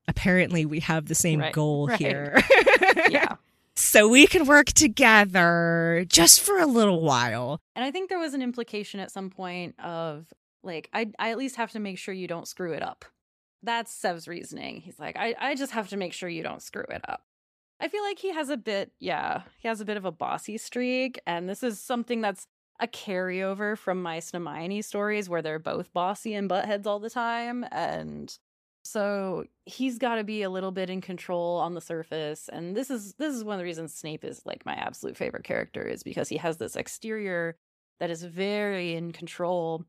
apparently 0.09 0.67
we 0.67 0.81
have 0.81 1.07
the 1.07 1.15
same 1.15 1.41
Right, 1.41 1.53
goal 1.53 1.87
right. 1.89 1.99
here. 1.99 2.43
yeah. 3.09 3.37
so 3.77 4.09
we 4.09 4.27
can 4.27 4.47
work 4.47 4.67
together 4.73 6.05
just 6.09 6.41
for 6.41 6.59
a 6.59 6.67
little 6.67 7.01
while. 7.03 7.61
And 7.77 7.85
I 7.85 7.91
think 7.91 8.09
there 8.09 8.19
was 8.19 8.35
an 8.35 8.43
implication 8.43 8.99
at 9.01 9.11
some 9.13 9.31
point 9.31 9.79
of 9.79 10.27
like, 10.65 10.89
I, 10.93 11.11
I 11.19 11.31
at 11.31 11.39
least 11.39 11.57
have 11.57 11.71
to 11.73 11.79
make 11.81 11.99
sure 11.99 12.13
you 12.13 12.27
don't 12.27 12.49
screw 12.49 12.73
it 12.73 12.83
up. 12.83 13.05
That's 13.63 13.93
Sev's 13.93 14.27
reasoning. 14.29 14.81
He's 14.81 14.99
like, 14.99 15.17
I, 15.17 15.35
I 15.39 15.55
just 15.55 15.73
have 15.73 15.89
to 15.89 15.97
make 15.97 16.13
sure 16.13 16.29
you 16.29 16.43
don't 16.43 16.63
screw 16.63 16.85
it 16.91 17.03
up. 17.09 17.23
I 17.81 17.89
feel 17.89 18.03
like 18.03 18.19
he 18.19 18.33
has 18.33 18.49
a 18.49 18.57
bit, 18.57 18.91
yeah, 18.99 19.43
he 19.59 19.69
has 19.69 19.81
a 19.81 19.85
bit 19.85 19.97
of 19.97 20.05
a 20.05 20.11
bossy 20.13 20.59
streak. 20.59 21.21
And 21.27 21.49
this 21.49 21.63
is 21.63 21.81
something 21.81 22.21
that's 22.21 22.47
a 22.81 22.87
carryover 22.87 23.77
from 23.77 24.03
my 24.03 24.21
Hermione 24.33 24.83
stories 24.83 25.29
where 25.29 25.43
they're 25.43 25.59
both 25.59 25.93
bossy 25.93 26.35
and 26.35 26.49
buttheads 26.51 26.87
all 26.87 26.99
the 27.01 27.11
time. 27.11 27.65
And 27.73 28.37
so 28.91 29.45
he's 29.67 29.99
got 29.99 30.15
to 30.15 30.25
be 30.25 30.43
a 30.43 30.51
little 30.51 30.71
bit 30.71 30.89
in 30.89 31.01
control 31.01 31.59
on 31.59 31.75
the 31.75 31.81
surface. 31.81 32.49
And 32.51 32.75
this 32.75 32.91
is 32.91 33.15
this 33.15 33.35
is 33.35 33.45
one 33.45 33.55
of 33.55 33.59
the 33.59 33.65
reasons 33.65 33.95
Snape 33.95 34.25
is 34.25 34.41
like 34.47 34.65
my 34.65 34.73
absolute 34.75 35.17
favorite 35.17 35.45
character 35.45 35.83
is 35.83 36.03
because 36.03 36.29
he 36.29 36.39
has 36.39 36.57
this 36.57 36.75
exterior 36.75 37.57
that 38.01 38.11
is 38.11 38.23
very 38.23 38.95
in 38.95 39.13
control, 39.13 39.85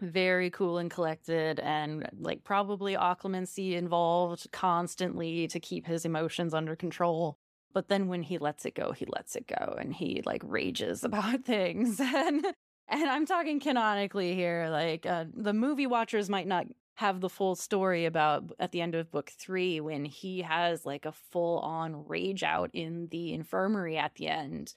very 0.00 0.50
cool 0.50 0.76
and 0.76 0.90
collected, 0.90 1.58
and 1.60 2.06
like 2.18 2.44
probably 2.44 2.94
occlumency 2.94 3.76
involved 3.76 4.48
constantly 4.52 5.48
to 5.48 5.58
keep 5.58 5.86
his 5.86 6.04
emotions 6.04 6.52
under 6.52 6.76
control. 6.76 7.38
But 7.72 7.88
then 7.88 8.08
when 8.08 8.22
he 8.22 8.36
lets 8.36 8.66
it 8.66 8.74
go, 8.74 8.92
he 8.92 9.06
lets 9.06 9.36
it 9.36 9.46
go 9.48 9.76
and 9.78 9.94
he 9.94 10.22
like 10.26 10.42
rages 10.44 11.02
about 11.04 11.44
things. 11.44 11.98
And 11.98 12.44
and 12.88 13.08
I'm 13.08 13.24
talking 13.24 13.58
canonically 13.58 14.34
here. 14.34 14.68
Like 14.70 15.06
uh, 15.06 15.24
the 15.32 15.54
movie 15.54 15.86
watchers 15.86 16.28
might 16.28 16.46
not 16.46 16.66
have 16.94 17.20
the 17.20 17.28
full 17.28 17.56
story 17.56 18.04
about 18.04 18.52
at 18.58 18.72
the 18.72 18.80
end 18.80 18.94
of 18.94 19.10
book 19.10 19.30
three 19.36 19.80
when 19.80 20.04
he 20.04 20.42
has 20.42 20.86
like 20.86 21.04
a 21.04 21.12
full 21.12 21.58
on 21.58 22.06
rage 22.06 22.42
out 22.42 22.70
in 22.72 23.08
the 23.10 23.32
infirmary 23.32 23.96
at 23.96 24.14
the 24.14 24.28
end. 24.28 24.74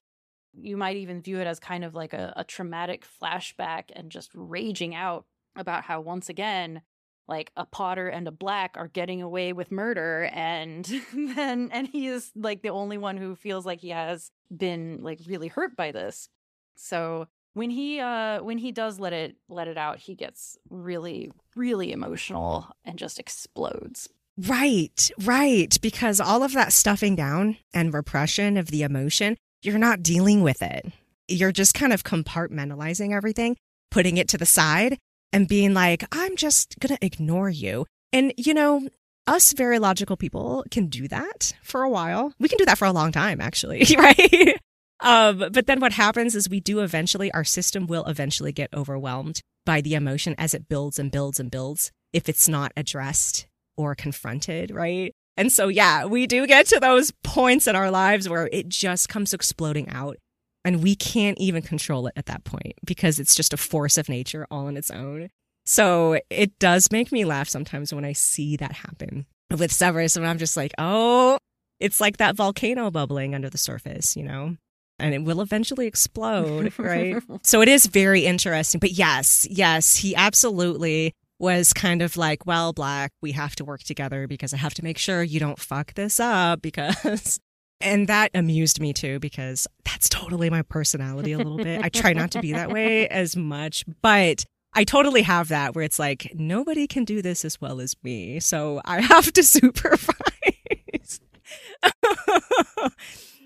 You 0.59 0.77
might 0.77 0.97
even 0.97 1.21
view 1.21 1.39
it 1.39 1.47
as 1.47 1.59
kind 1.59 1.83
of 1.83 1.93
like 1.93 2.13
a, 2.13 2.33
a 2.35 2.43
traumatic 2.43 3.05
flashback 3.21 3.91
and 3.95 4.11
just 4.11 4.31
raging 4.33 4.95
out 4.95 5.25
about 5.55 5.83
how 5.83 6.01
once 6.01 6.29
again 6.29 6.81
like 7.27 7.51
a 7.57 7.65
potter 7.65 8.07
and 8.07 8.27
a 8.27 8.31
black 8.31 8.75
are 8.77 8.87
getting 8.87 9.21
away 9.21 9.53
with 9.53 9.71
murder 9.71 10.29
and 10.33 10.85
then 11.13 11.69
and 11.71 11.87
he 11.87 12.07
is 12.07 12.31
like 12.35 12.61
the 12.61 12.69
only 12.69 12.97
one 12.97 13.17
who 13.17 13.35
feels 13.35 13.65
like 13.65 13.81
he 13.81 13.89
has 13.89 14.31
been 14.55 14.99
like 15.01 15.19
really 15.27 15.49
hurt 15.49 15.75
by 15.75 15.91
this 15.91 16.29
so 16.75 17.27
when 17.57 17.69
he 17.69 17.99
uh 17.99 18.41
when 18.41 18.57
he 18.57 18.71
does 18.71 18.99
let 18.99 19.13
it 19.13 19.35
let 19.49 19.67
it 19.67 19.77
out 19.77 19.99
he 19.99 20.15
gets 20.15 20.57
really 20.69 21.31
really 21.55 21.91
emotional 21.91 22.67
and 22.85 22.97
just 22.97 23.19
explodes 23.19 24.09
Right, 24.37 25.09
right. 25.23 25.75
Because 25.81 26.19
all 26.19 26.43
of 26.43 26.53
that 26.53 26.71
stuffing 26.71 27.15
down 27.15 27.57
and 27.73 27.93
repression 27.93 28.55
of 28.55 28.67
the 28.67 28.83
emotion, 28.83 29.35
you're 29.63 29.79
not 29.79 30.03
dealing 30.03 30.43
with 30.43 30.61
it. 30.61 30.91
You're 31.27 31.51
just 31.51 31.73
kind 31.73 31.91
of 31.91 32.03
compartmentalizing 32.03 33.13
everything, 33.13 33.57
putting 33.89 34.17
it 34.17 34.27
to 34.29 34.37
the 34.37 34.45
side, 34.45 34.97
and 35.33 35.47
being 35.47 35.73
like, 35.73 36.03
I'm 36.11 36.35
just 36.35 36.79
going 36.79 36.95
to 36.95 37.05
ignore 37.05 37.49
you. 37.49 37.87
And, 38.13 38.31
you 38.37 38.53
know, 38.53 38.87
us 39.25 39.53
very 39.53 39.79
logical 39.79 40.17
people 40.17 40.63
can 40.69 40.85
do 40.85 41.07
that 41.07 41.53
for 41.63 41.81
a 41.81 41.89
while. 41.89 42.31
We 42.39 42.47
can 42.47 42.59
do 42.59 42.65
that 42.65 42.77
for 42.77 42.85
a 42.85 42.93
long 42.93 43.11
time, 43.11 43.41
actually, 43.41 43.85
right? 43.97 44.59
Um, 44.99 45.37
but 45.51 45.67
then 45.67 45.79
what 45.79 45.93
happens 45.93 46.35
is 46.35 46.49
we 46.49 46.59
do 46.59 46.79
eventually, 46.79 47.31
our 47.31 47.43
system 47.43 47.87
will 47.87 48.05
eventually 48.05 48.51
get 48.51 48.73
overwhelmed 48.73 49.41
by 49.65 49.81
the 49.81 49.95
emotion 49.95 50.33
as 50.37 50.53
it 50.53 50.67
builds 50.67 50.97
and 50.97 51.11
builds 51.11 51.39
and 51.39 51.51
builds 51.51 51.91
if 52.13 52.27
it's 52.29 52.49
not 52.49 52.71
addressed 52.75 53.47
or 53.75 53.93
confronted, 53.93 54.71
right? 54.71 55.13
And 55.35 55.51
so, 55.51 55.67
yeah, 55.67 56.05
we 56.05 56.25
do 56.25 56.47
get 56.47 56.65
to 56.67 56.79
those 56.79 57.11
points 57.23 57.67
in 57.67 57.75
our 57.75 57.91
lives 57.91 58.27
where 58.27 58.49
it 58.51 58.69
just 58.69 59.07
comes 59.07 59.33
exploding 59.33 59.87
out 59.89 60.17
and 60.65 60.81
we 60.81 60.95
can't 60.95 61.37
even 61.37 61.61
control 61.61 62.07
it 62.07 62.13
at 62.15 62.25
that 62.25 62.43
point 62.43 62.73
because 62.83 63.19
it's 63.19 63.35
just 63.35 63.53
a 63.53 63.57
force 63.57 63.97
of 63.97 64.09
nature 64.09 64.47
all 64.49 64.65
on 64.65 64.77
its 64.77 64.89
own. 64.89 65.29
So 65.65 66.19
it 66.29 66.57
does 66.59 66.91
make 66.91 67.11
me 67.11 67.23
laugh 67.23 67.47
sometimes 67.47 67.93
when 67.93 68.03
I 68.03 68.13
see 68.13 68.57
that 68.57 68.71
happen 68.71 69.27
with 69.51 69.71
Severus, 69.71 70.15
and 70.15 70.25
I'm 70.25 70.39
just 70.39 70.57
like, 70.57 70.73
oh, 70.77 71.37
it's 71.79 72.01
like 72.01 72.17
that 72.17 72.35
volcano 72.35 72.89
bubbling 72.89 73.35
under 73.35 73.49
the 73.49 73.57
surface, 73.57 74.15
you 74.15 74.23
know? 74.23 74.57
And 74.99 75.13
it 75.13 75.23
will 75.23 75.41
eventually 75.41 75.85
explode, 75.85 76.73
right? 76.79 77.21
so 77.43 77.61
it 77.61 77.67
is 77.67 77.85
very 77.85 78.25
interesting. 78.25 78.79
But 78.79 78.91
yes, 78.91 79.47
yes, 79.49 79.97
he 79.97 80.15
absolutely 80.15 81.13
was 81.39 81.71
kind 81.71 82.01
of 82.01 82.17
like, 82.17 82.45
well, 82.45 82.73
Black, 82.73 83.11
we 83.21 83.33
have 83.33 83.55
to 83.57 83.65
work 83.65 83.83
together 83.83 84.27
because 84.27 84.53
I 84.53 84.57
have 84.57 84.73
to 84.75 84.83
make 84.83 84.97
sure 84.97 85.21
you 85.21 85.39
don't 85.39 85.59
fuck 85.59 85.93
this 85.93 86.19
up 86.19 86.61
because. 86.61 87.39
And 87.79 88.07
that 88.07 88.31
amused 88.33 88.79
me 88.79 88.91
too 88.91 89.19
because 89.19 89.67
that's 89.85 90.09
totally 90.09 90.49
my 90.49 90.63
personality 90.63 91.33
a 91.33 91.37
little 91.37 91.57
bit. 91.57 91.83
I 91.83 91.89
try 91.89 92.11
not 92.13 92.31
to 92.31 92.39
be 92.39 92.53
that 92.53 92.71
way 92.71 93.07
as 93.09 93.35
much, 93.35 93.85
but 94.01 94.45
I 94.73 94.83
totally 94.83 95.21
have 95.21 95.49
that 95.49 95.75
where 95.75 95.83
it's 95.83 95.99
like, 95.99 96.31
nobody 96.33 96.87
can 96.87 97.05
do 97.05 97.21
this 97.21 97.45
as 97.45 97.61
well 97.61 97.79
as 97.79 97.95
me. 98.01 98.39
So 98.39 98.81
I 98.83 99.01
have 99.01 99.31
to 99.33 99.43
supervise. 99.43 101.19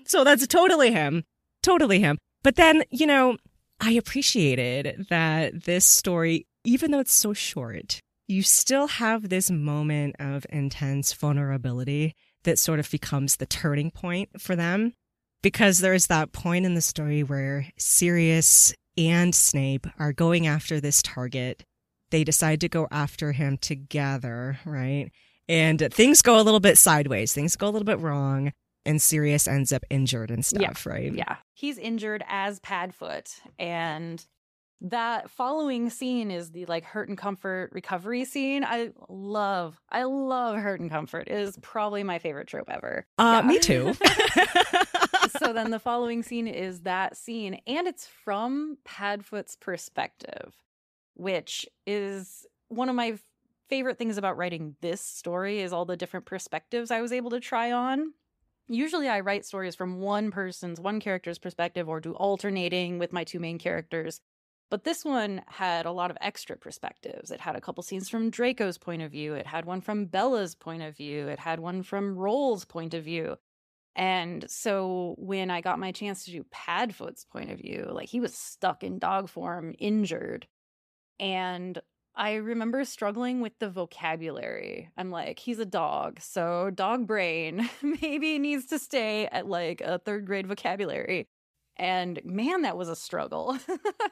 so 0.06 0.24
that's 0.24 0.46
totally 0.46 0.92
him. 0.92 1.24
Totally 1.62 2.00
him. 2.00 2.18
But 2.42 2.56
then, 2.56 2.82
you 2.90 3.06
know, 3.06 3.36
I 3.80 3.92
appreciated 3.92 5.06
that 5.10 5.64
this 5.64 5.84
story, 5.84 6.46
even 6.64 6.90
though 6.90 7.00
it's 7.00 7.12
so 7.12 7.32
short, 7.32 8.00
you 8.28 8.42
still 8.42 8.86
have 8.86 9.28
this 9.28 9.50
moment 9.50 10.16
of 10.18 10.46
intense 10.50 11.12
vulnerability 11.12 12.14
that 12.44 12.58
sort 12.58 12.80
of 12.80 12.90
becomes 12.90 13.36
the 13.36 13.46
turning 13.46 13.90
point 13.90 14.40
for 14.40 14.56
them. 14.56 14.92
Because 15.42 15.80
there's 15.80 16.06
that 16.06 16.32
point 16.32 16.64
in 16.64 16.74
the 16.74 16.80
story 16.80 17.24
where 17.24 17.66
Sirius 17.76 18.72
and 18.96 19.34
Snape 19.34 19.86
are 19.98 20.12
going 20.12 20.46
after 20.46 20.80
this 20.80 21.02
target. 21.02 21.64
They 22.10 22.22
decide 22.22 22.60
to 22.60 22.68
go 22.68 22.86
after 22.92 23.32
him 23.32 23.58
together, 23.58 24.60
right? 24.64 25.10
And 25.48 25.88
things 25.92 26.22
go 26.22 26.40
a 26.40 26.42
little 26.42 26.60
bit 26.60 26.78
sideways. 26.78 27.32
Things 27.32 27.56
go 27.56 27.66
a 27.66 27.70
little 27.70 27.86
bit 27.86 27.98
wrong. 27.98 28.52
And 28.84 29.00
Sirius 29.00 29.46
ends 29.46 29.72
up 29.72 29.84
injured 29.90 30.30
and 30.30 30.44
stuff, 30.44 30.86
right? 30.86 31.12
Yeah. 31.12 31.36
He's 31.54 31.78
injured 31.78 32.24
as 32.28 32.58
Padfoot. 32.60 33.32
And 33.58 34.24
that 34.80 35.30
following 35.30 35.88
scene 35.90 36.32
is 36.32 36.50
the 36.50 36.66
like 36.66 36.84
hurt 36.84 37.08
and 37.08 37.16
comfort 37.16 37.70
recovery 37.72 38.24
scene. 38.24 38.64
I 38.64 38.90
love, 39.08 39.80
I 39.88 40.02
love 40.02 40.56
hurt 40.56 40.80
and 40.80 40.90
comfort. 40.90 41.28
It 41.28 41.38
is 41.38 41.56
probably 41.62 42.02
my 42.02 42.18
favorite 42.18 42.48
trope 42.48 42.68
ever. 42.68 43.06
Uh, 43.18 43.42
Yeah. 43.42 43.48
Me 43.48 43.58
too. 43.60 43.94
so 45.38 45.52
then 45.52 45.70
the 45.70 45.78
following 45.78 46.22
scene 46.22 46.48
is 46.48 46.80
that 46.80 47.16
scene, 47.16 47.60
and 47.66 47.86
it's 47.86 48.06
from 48.06 48.78
Padfoot's 48.84 49.56
perspective, 49.56 50.54
which 51.14 51.66
is 51.86 52.46
one 52.68 52.88
of 52.88 52.94
my 52.96 53.18
favorite 53.68 53.98
things 53.98 54.18
about 54.18 54.36
writing 54.36 54.76
this 54.80 55.00
story 55.00 55.60
is 55.60 55.72
all 55.72 55.84
the 55.84 55.96
different 55.96 56.26
perspectives 56.26 56.90
I 56.90 57.00
was 57.00 57.12
able 57.12 57.30
to 57.30 57.40
try 57.40 57.72
on. 57.72 58.12
Usually 58.72 59.06
I 59.06 59.20
write 59.20 59.44
stories 59.44 59.74
from 59.74 60.00
one 60.00 60.30
person's, 60.30 60.80
one 60.80 60.98
character's 60.98 61.38
perspective 61.38 61.90
or 61.90 62.00
do 62.00 62.12
alternating 62.14 62.98
with 62.98 63.12
my 63.12 63.22
two 63.22 63.38
main 63.38 63.58
characters. 63.58 64.20
But 64.70 64.84
this 64.84 65.04
one 65.04 65.42
had 65.46 65.84
a 65.84 65.92
lot 65.92 66.10
of 66.10 66.16
extra 66.22 66.56
perspectives. 66.56 67.30
It 67.30 67.40
had 67.40 67.54
a 67.54 67.60
couple 67.60 67.82
scenes 67.82 68.08
from 68.08 68.30
Draco's 68.30 68.78
point 68.78 69.02
of 69.02 69.12
view. 69.12 69.34
It 69.34 69.46
had 69.46 69.66
one 69.66 69.82
from 69.82 70.06
Bella's 70.06 70.54
point 70.54 70.82
of 70.82 70.96
view. 70.96 71.28
It 71.28 71.38
had 71.38 71.60
one 71.60 71.82
from 71.82 72.16
Rowle's 72.16 72.64
point 72.64 72.94
of 72.94 73.04
view. 73.04 73.36
And 73.94 74.46
so 74.48 75.16
when 75.18 75.50
I 75.50 75.60
got 75.60 75.78
my 75.78 75.92
chance 75.92 76.24
to 76.24 76.30
do 76.30 76.44
Padfoot's 76.44 77.26
point 77.26 77.50
of 77.50 77.58
view, 77.58 77.86
like 77.92 78.08
he 78.08 78.20
was 78.20 78.34
stuck 78.34 78.82
in 78.82 78.98
dog 78.98 79.28
form, 79.28 79.74
injured. 79.78 80.46
And 81.20 81.78
I 82.14 82.34
remember 82.34 82.84
struggling 82.84 83.40
with 83.40 83.58
the 83.58 83.70
vocabulary. 83.70 84.90
I'm 84.96 85.10
like, 85.10 85.38
he's 85.38 85.58
a 85.58 85.64
dog, 85.64 86.20
so 86.20 86.70
dog 86.70 87.06
brain 87.06 87.68
maybe 87.82 88.38
needs 88.38 88.66
to 88.66 88.78
stay 88.78 89.26
at 89.26 89.46
like 89.46 89.80
a 89.80 89.98
third 89.98 90.26
grade 90.26 90.46
vocabulary. 90.46 91.28
And 91.76 92.20
man, 92.24 92.62
that 92.62 92.76
was 92.76 92.88
a 92.88 92.96
struggle. 92.96 93.58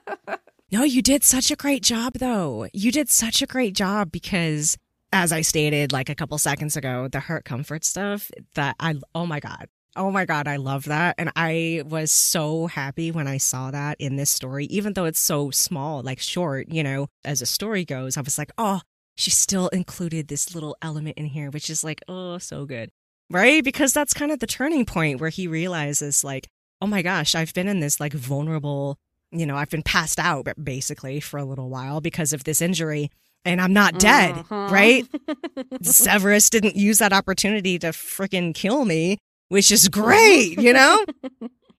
no, 0.72 0.82
you 0.82 1.02
did 1.02 1.22
such 1.22 1.50
a 1.50 1.56
great 1.56 1.82
job, 1.82 2.14
though. 2.14 2.68
You 2.72 2.90
did 2.90 3.10
such 3.10 3.42
a 3.42 3.46
great 3.46 3.74
job 3.74 4.10
because, 4.10 4.78
as 5.12 5.30
I 5.30 5.42
stated 5.42 5.92
like 5.92 6.08
a 6.08 6.14
couple 6.14 6.38
seconds 6.38 6.76
ago, 6.76 7.06
the 7.06 7.20
hurt 7.20 7.44
comfort 7.44 7.84
stuff 7.84 8.30
that 8.54 8.76
I, 8.80 8.94
oh 9.14 9.26
my 9.26 9.40
God, 9.40 9.68
Oh 9.96 10.10
my 10.10 10.24
God, 10.24 10.46
I 10.46 10.56
love 10.56 10.84
that. 10.84 11.16
And 11.18 11.32
I 11.34 11.82
was 11.84 12.12
so 12.12 12.68
happy 12.68 13.10
when 13.10 13.26
I 13.26 13.38
saw 13.38 13.70
that 13.70 13.96
in 13.98 14.16
this 14.16 14.30
story, 14.30 14.66
even 14.66 14.92
though 14.92 15.04
it's 15.04 15.18
so 15.18 15.50
small, 15.50 16.02
like 16.02 16.20
short, 16.20 16.68
you 16.70 16.82
know, 16.82 17.08
as 17.24 17.42
a 17.42 17.46
story 17.46 17.84
goes. 17.84 18.16
I 18.16 18.20
was 18.20 18.38
like, 18.38 18.52
oh, 18.56 18.80
she 19.16 19.30
still 19.30 19.68
included 19.68 20.28
this 20.28 20.54
little 20.54 20.76
element 20.80 21.18
in 21.18 21.26
here, 21.26 21.50
which 21.50 21.68
is 21.68 21.82
like, 21.82 22.02
oh, 22.08 22.38
so 22.38 22.66
good. 22.66 22.90
Right? 23.28 23.62
Because 23.64 23.92
that's 23.92 24.14
kind 24.14 24.30
of 24.32 24.38
the 24.38 24.46
turning 24.46 24.86
point 24.86 25.20
where 25.20 25.30
he 25.30 25.46
realizes, 25.46 26.24
like, 26.24 26.48
oh 26.80 26.86
my 26.86 27.02
gosh, 27.02 27.34
I've 27.34 27.52
been 27.52 27.68
in 27.68 27.80
this 27.80 28.00
like 28.00 28.12
vulnerable, 28.12 28.96
you 29.30 29.46
know, 29.46 29.56
I've 29.56 29.70
been 29.70 29.82
passed 29.82 30.18
out 30.18 30.48
basically 30.62 31.20
for 31.20 31.38
a 31.38 31.44
little 31.44 31.68
while 31.68 32.00
because 32.00 32.32
of 32.32 32.44
this 32.44 32.62
injury 32.62 33.10
and 33.44 33.60
I'm 33.60 33.72
not 33.72 33.98
dead, 33.98 34.36
uh-huh. 34.36 34.68
right? 34.70 35.06
Severus 35.82 36.50
didn't 36.50 36.76
use 36.76 36.98
that 36.98 37.12
opportunity 37.12 37.78
to 37.78 37.88
freaking 37.88 38.54
kill 38.54 38.84
me 38.84 39.18
which 39.50 39.70
is 39.70 39.88
great, 39.88 40.58
you 40.60 40.72
know? 40.72 41.04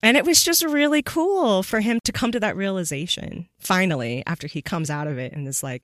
and 0.03 0.17
it 0.17 0.26
was 0.26 0.43
just 0.43 0.63
really 0.63 1.01
cool 1.01 1.63
for 1.63 1.80
him 1.80 1.99
to 2.03 2.11
come 2.11 2.32
to 2.32 2.39
that 2.39 2.55
realization 2.55 3.47
finally 3.59 4.22
after 4.28 4.45
he 4.45 4.61
comes 4.61 4.89
out 4.89 5.07
of 5.07 5.17
it 5.17 5.34
and 5.34 5.47
is 5.47 5.63
like, 5.63 5.82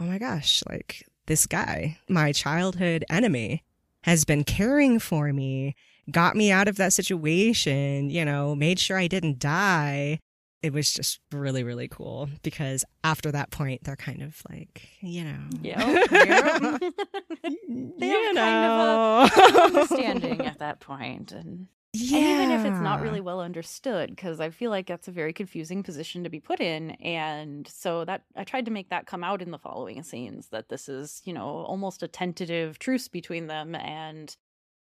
oh 0.00 0.04
my 0.04 0.16
gosh, 0.16 0.62
like 0.68 1.06
this 1.26 1.46
guy, 1.46 1.98
my 2.08 2.32
childhood 2.32 3.04
enemy, 3.10 3.62
has 4.04 4.24
been 4.24 4.44
caring 4.44 4.98
for 4.98 5.32
me, 5.32 5.74
got 6.10 6.36
me 6.36 6.52
out 6.52 6.68
of 6.68 6.76
that 6.76 6.92
situation, 6.92 8.10
you 8.10 8.24
know, 8.24 8.54
made 8.54 8.78
sure 8.78 8.98
I 8.98 9.08
didn't 9.08 9.38
die. 9.38 10.20
It 10.64 10.72
was 10.72 10.90
just 10.90 11.20
really, 11.30 11.62
really 11.62 11.88
cool 11.88 12.30
because 12.42 12.86
after 13.02 13.30
that 13.32 13.50
point, 13.50 13.84
they're 13.84 13.96
kind 13.96 14.22
of 14.22 14.40
like, 14.48 14.88
you 15.00 15.24
know, 15.24 15.40
yeah, 15.60 15.78
they 16.08 18.08
you 18.08 18.24
have 18.24 18.34
know. 18.34 19.28
kind 19.30 19.46
of 19.46 19.54
a 19.54 19.62
understanding 19.62 20.40
at 20.40 20.60
that 20.60 20.80
point, 20.80 21.32
and 21.32 21.66
yeah. 21.96 22.18
And 22.18 22.42
even 22.42 22.50
if 22.50 22.66
it's 22.66 22.82
not 22.82 23.00
really 23.00 23.20
well 23.20 23.40
understood, 23.40 24.10
because 24.10 24.40
I 24.40 24.50
feel 24.50 24.70
like 24.70 24.88
that's 24.88 25.06
a 25.06 25.12
very 25.12 25.32
confusing 25.32 25.84
position 25.84 26.24
to 26.24 26.30
be 26.30 26.40
put 26.40 26.60
in. 26.60 26.90
And 26.92 27.68
so 27.68 28.04
that 28.04 28.24
I 28.34 28.42
tried 28.42 28.64
to 28.64 28.72
make 28.72 28.90
that 28.90 29.06
come 29.06 29.22
out 29.22 29.40
in 29.40 29.52
the 29.52 29.58
following 29.58 30.02
scenes 30.02 30.48
that 30.48 30.70
this 30.70 30.88
is, 30.88 31.22
you 31.24 31.32
know, 31.32 31.44
almost 31.44 32.02
a 32.02 32.08
tentative 32.08 32.80
truce 32.80 33.06
between 33.06 33.46
them 33.46 33.76
and 33.76 34.36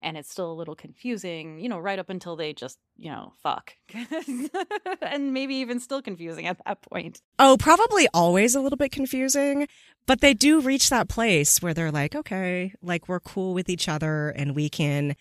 and 0.08 0.16
it's 0.16 0.32
still 0.32 0.50
a 0.50 0.54
little 0.54 0.74
confusing, 0.74 1.60
you 1.60 1.68
know, 1.68 1.78
right 1.78 2.00
up 2.00 2.10
until 2.10 2.38
they 2.38 2.54
just, 2.54 2.80
you 2.96 3.12
know, 3.12 3.34
fuck. 3.44 3.74
and 5.02 5.34
maybe 5.34 5.56
even 5.56 5.82
still 5.82 6.02
confusing 6.02 6.48
at 6.48 6.58
that 6.66 6.82
point. 6.82 7.22
Oh, 7.40 7.58
probably 7.60 8.08
always 8.14 8.56
a 8.56 8.62
little 8.62 8.78
bit 8.78 8.94
confusing, 8.94 9.68
but 10.06 10.22
they 10.22 10.34
do 10.34 10.62
reach 10.62 10.90
that 10.90 11.10
place 11.10 11.62
where 11.62 11.74
they're 11.74 11.92
like, 11.92 12.16
okay, 12.16 12.72
like 12.82 13.10
we're 13.10 13.20
cool 13.20 13.54
with 13.54 13.70
each 13.70 13.90
other 13.90 14.30
and 14.30 14.56
we 14.56 14.70
can, 14.70 15.14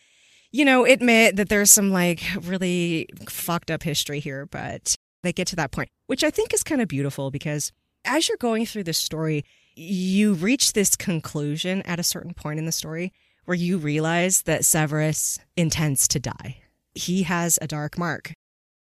you 0.53 0.65
know, 0.65 0.85
admit 0.85 1.35
that 1.35 1.49
there's 1.49 1.73
some 1.73 1.91
like 1.91 2.23
really 2.43 3.09
fucked 3.29 3.73
up 3.73 3.83
history 3.83 4.21
here, 4.21 4.47
but 4.47 4.95
they 5.25 5.33
get 5.33 5.49
to 5.49 5.57
that 5.57 5.73
point, 5.73 5.89
which 6.07 6.23
I 6.23 6.31
think 6.31 6.55
is 6.55 6.63
kind 6.63 6.81
of 6.81 6.87
beautiful 6.87 7.33
because 7.33 7.73
as 8.05 8.29
you're 8.29 8.39
going 8.39 8.67
through 8.67 8.85
this 8.85 8.99
story, 8.99 9.45
you 9.75 10.35
reach 10.35 10.75
this 10.75 10.95
conclusion 10.95 11.83
at 11.83 11.99
a 11.99 12.05
certain 12.05 12.35
point 12.35 12.61
in 12.61 12.67
the 12.67 12.73
story 12.73 13.13
where 13.47 13.57
you 13.57 13.79
realize 13.79 14.43
that 14.43 14.65
Severus 14.65 15.39
intends 15.57 16.07
to 16.09 16.21
die. 16.21 16.59
He 16.95 17.23
has 17.23 17.59
a 17.63 17.67
dark 17.67 17.99
mark. 17.99 18.33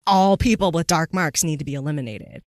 All 0.07 0.37
people 0.37 0.71
with 0.71 0.87
dark 0.87 1.13
marks 1.13 1.45
need 1.45 1.59
to 1.59 1.65
be 1.65 1.75
eliminated. 1.75 2.43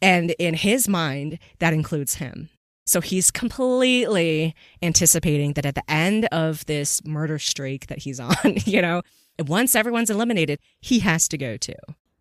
And 0.00 0.30
in 0.38 0.54
his 0.54 0.88
mind, 0.88 1.38
that 1.58 1.72
includes 1.72 2.14
him. 2.14 2.48
So 2.86 3.00
he's 3.00 3.30
completely 3.30 4.54
anticipating 4.80 5.52
that 5.54 5.66
at 5.66 5.74
the 5.74 5.90
end 5.90 6.26
of 6.26 6.64
this 6.66 7.04
murder 7.04 7.38
streak 7.38 7.88
that 7.88 7.98
he's 7.98 8.20
on, 8.20 8.34
you 8.64 8.80
know, 8.80 9.02
once 9.46 9.74
everyone's 9.74 10.10
eliminated, 10.10 10.58
he 10.80 11.00
has 11.00 11.28
to 11.28 11.38
go 11.38 11.56
too. 11.56 11.74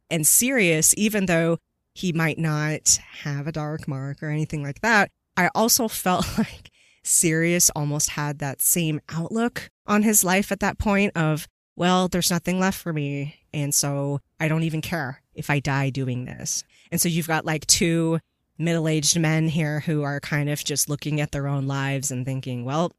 And 0.09 0.25
Sirius, 0.25 0.93
even 0.97 1.25
though 1.25 1.57
he 1.93 2.11
might 2.11 2.37
not 2.37 2.99
have 3.23 3.47
a 3.47 3.51
dark 3.51 3.87
mark 3.87 4.21
or 4.21 4.29
anything 4.29 4.61
like 4.61 4.81
that, 4.81 5.09
I 5.35 5.49
also 5.55 5.87
felt 5.87 6.25
like 6.37 6.69
Sirius 7.07 7.69
almost 7.71 8.11
had 8.11 8.39
that 8.39 8.61
same 8.61 9.01
outlook 9.09 9.69
on 9.85 10.03
his 10.03 10.23
life 10.23 10.51
at 10.51 10.59
that 10.59 10.77
point 10.77 11.15
of, 11.15 11.47
well, 11.75 12.07
there's 12.07 12.31
nothing 12.31 12.59
left 12.59 12.79
for 12.79 12.93
me. 12.93 13.35
And 13.53 13.73
so 13.73 14.19
I 14.39 14.47
don't 14.47 14.63
even 14.63 14.81
care 14.81 15.21
if 15.33 15.49
I 15.49 15.59
die 15.59 15.89
doing 15.89 16.25
this. 16.25 16.63
And 16.91 16.99
so 16.99 17.09
you've 17.09 17.27
got 17.27 17.45
like 17.45 17.65
two 17.67 18.19
middle 18.57 18.87
aged 18.87 19.19
men 19.19 19.47
here 19.47 19.81
who 19.81 20.03
are 20.03 20.19
kind 20.19 20.49
of 20.49 20.63
just 20.63 20.89
looking 20.89 21.21
at 21.21 21.31
their 21.31 21.47
own 21.47 21.67
lives 21.67 22.11
and 22.11 22.25
thinking, 22.25 22.65
well, 22.65 22.91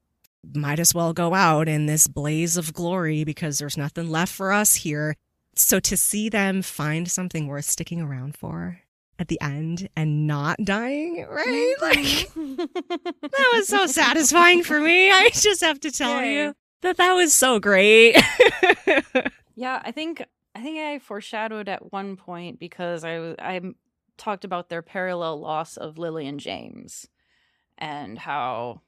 might 0.55 0.79
as 0.79 0.95
well 0.95 1.13
go 1.13 1.35
out 1.35 1.69
in 1.69 1.87
this 1.87 2.07
blaze 2.07 2.57
of 2.57 2.73
glory 2.73 3.25
because 3.25 3.59
there's 3.59 3.77
nothing 3.77 4.09
left 4.09 4.33
for 4.33 4.53
us 4.53 4.77
here. 4.77 5.17
So 5.57 5.81
to 5.81 5.97
see 5.97 6.29
them 6.29 6.63
find 6.63 7.11
something 7.11 7.49
worth 7.49 7.65
sticking 7.65 8.01
around 8.01 8.37
for 8.37 8.81
at 9.19 9.29
the 9.29 9.41
end 9.41 9.89
and 9.97 10.27
not 10.27 10.59
dying, 10.63 11.27
right? 11.29 11.75
Like 11.81 12.33
that 12.35 13.51
was 13.55 13.69
so 13.69 13.87
satisfying 13.87 14.63
for 14.63 14.81
me. 14.81 15.11
I 15.11 15.31
just 15.33 15.61
have 15.63 15.81
to 15.81 15.91
tell 15.91 16.23
Yay. 16.23 16.35
you 16.35 16.55
that 16.83 16.97
that 16.99 17.15
was 17.15 17.35
so 17.35 17.59
great. 17.59 18.17
yeah, 19.57 19.83
I 19.85 19.91
think 19.91 20.25
I 20.55 20.63
think 20.63 20.79
I 20.79 20.99
foreshadowed 20.99 21.69
at 21.69 21.93
one 21.93 22.17
point 22.17 22.59
because 22.59 23.05
I 23.05 23.35
I 23.39 23.61
talked 24.17 24.45
about 24.45 24.69
their 24.69 24.83
parallel 24.83 25.41
loss 25.41 25.77
of 25.77 25.99
Lily 25.99 26.27
and 26.27 26.41
James 26.41 27.07
and 27.77 28.19
how 28.19 28.83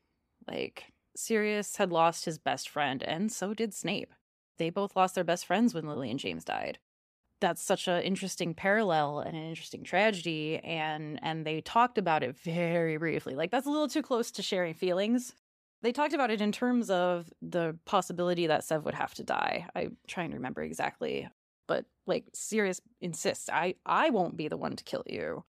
like 0.49 0.93
Sirius 1.16 1.76
had 1.76 1.91
lost 1.91 2.24
his 2.24 2.39
best 2.39 2.68
friend 2.68 3.03
and 3.03 3.31
so 3.33 3.55
did 3.55 3.74
Snape. 3.74 4.12
They 4.59 4.70
both 4.70 4.95
lost 4.95 5.14
their 5.14 5.24
best 5.24 5.47
friends 5.47 5.74
when 5.74 5.87
Lily 5.87 6.11
and 6.11 6.20
James 6.20 6.45
died 6.45 6.78
that's 7.41 7.62
such 7.62 7.88
an 7.88 8.03
interesting 8.03 8.55
parallel 8.55 9.20
and 9.20 9.36
an 9.36 9.43
interesting 9.43 9.82
tragedy 9.82 10.59
and 10.62 11.18
and 11.22 11.47
they 11.47 11.61
talked 11.61 11.99
about 11.99 12.22
it 12.22 12.36
very 12.36 12.97
briefly 12.97 13.34
like 13.34 13.51
that's 13.51 13.66
a 13.66 13.70
little 13.70 13.88
too 13.88 14.03
close 14.03 14.30
to 14.32 14.43
sharing 14.43 14.74
feelings. 14.74 15.34
They 15.82 15.93
talked 15.93 16.12
about 16.12 16.30
it 16.30 16.43
in 16.43 16.53
terms 16.53 16.91
of 16.91 17.32
the 17.41 17.74
possibility 17.86 18.47
that 18.49 18.64
sev 18.64 18.84
would 18.84 18.95
have 18.95 19.14
to 19.14 19.24
die. 19.24 19.66
I'm 19.74 19.97
trying 20.07 20.30
to 20.30 20.36
remember 20.36 20.62
exactly 20.62 21.28
but 21.66 21.84
like 22.07 22.24
sirius 22.34 22.80
insists 23.01 23.49
i 23.49 23.74
i 23.86 24.11
won't 24.11 24.36
be 24.36 24.49
the 24.49 24.57
one 24.57 24.76
to 24.76 24.84
kill 24.84 25.05
you. 25.07 25.45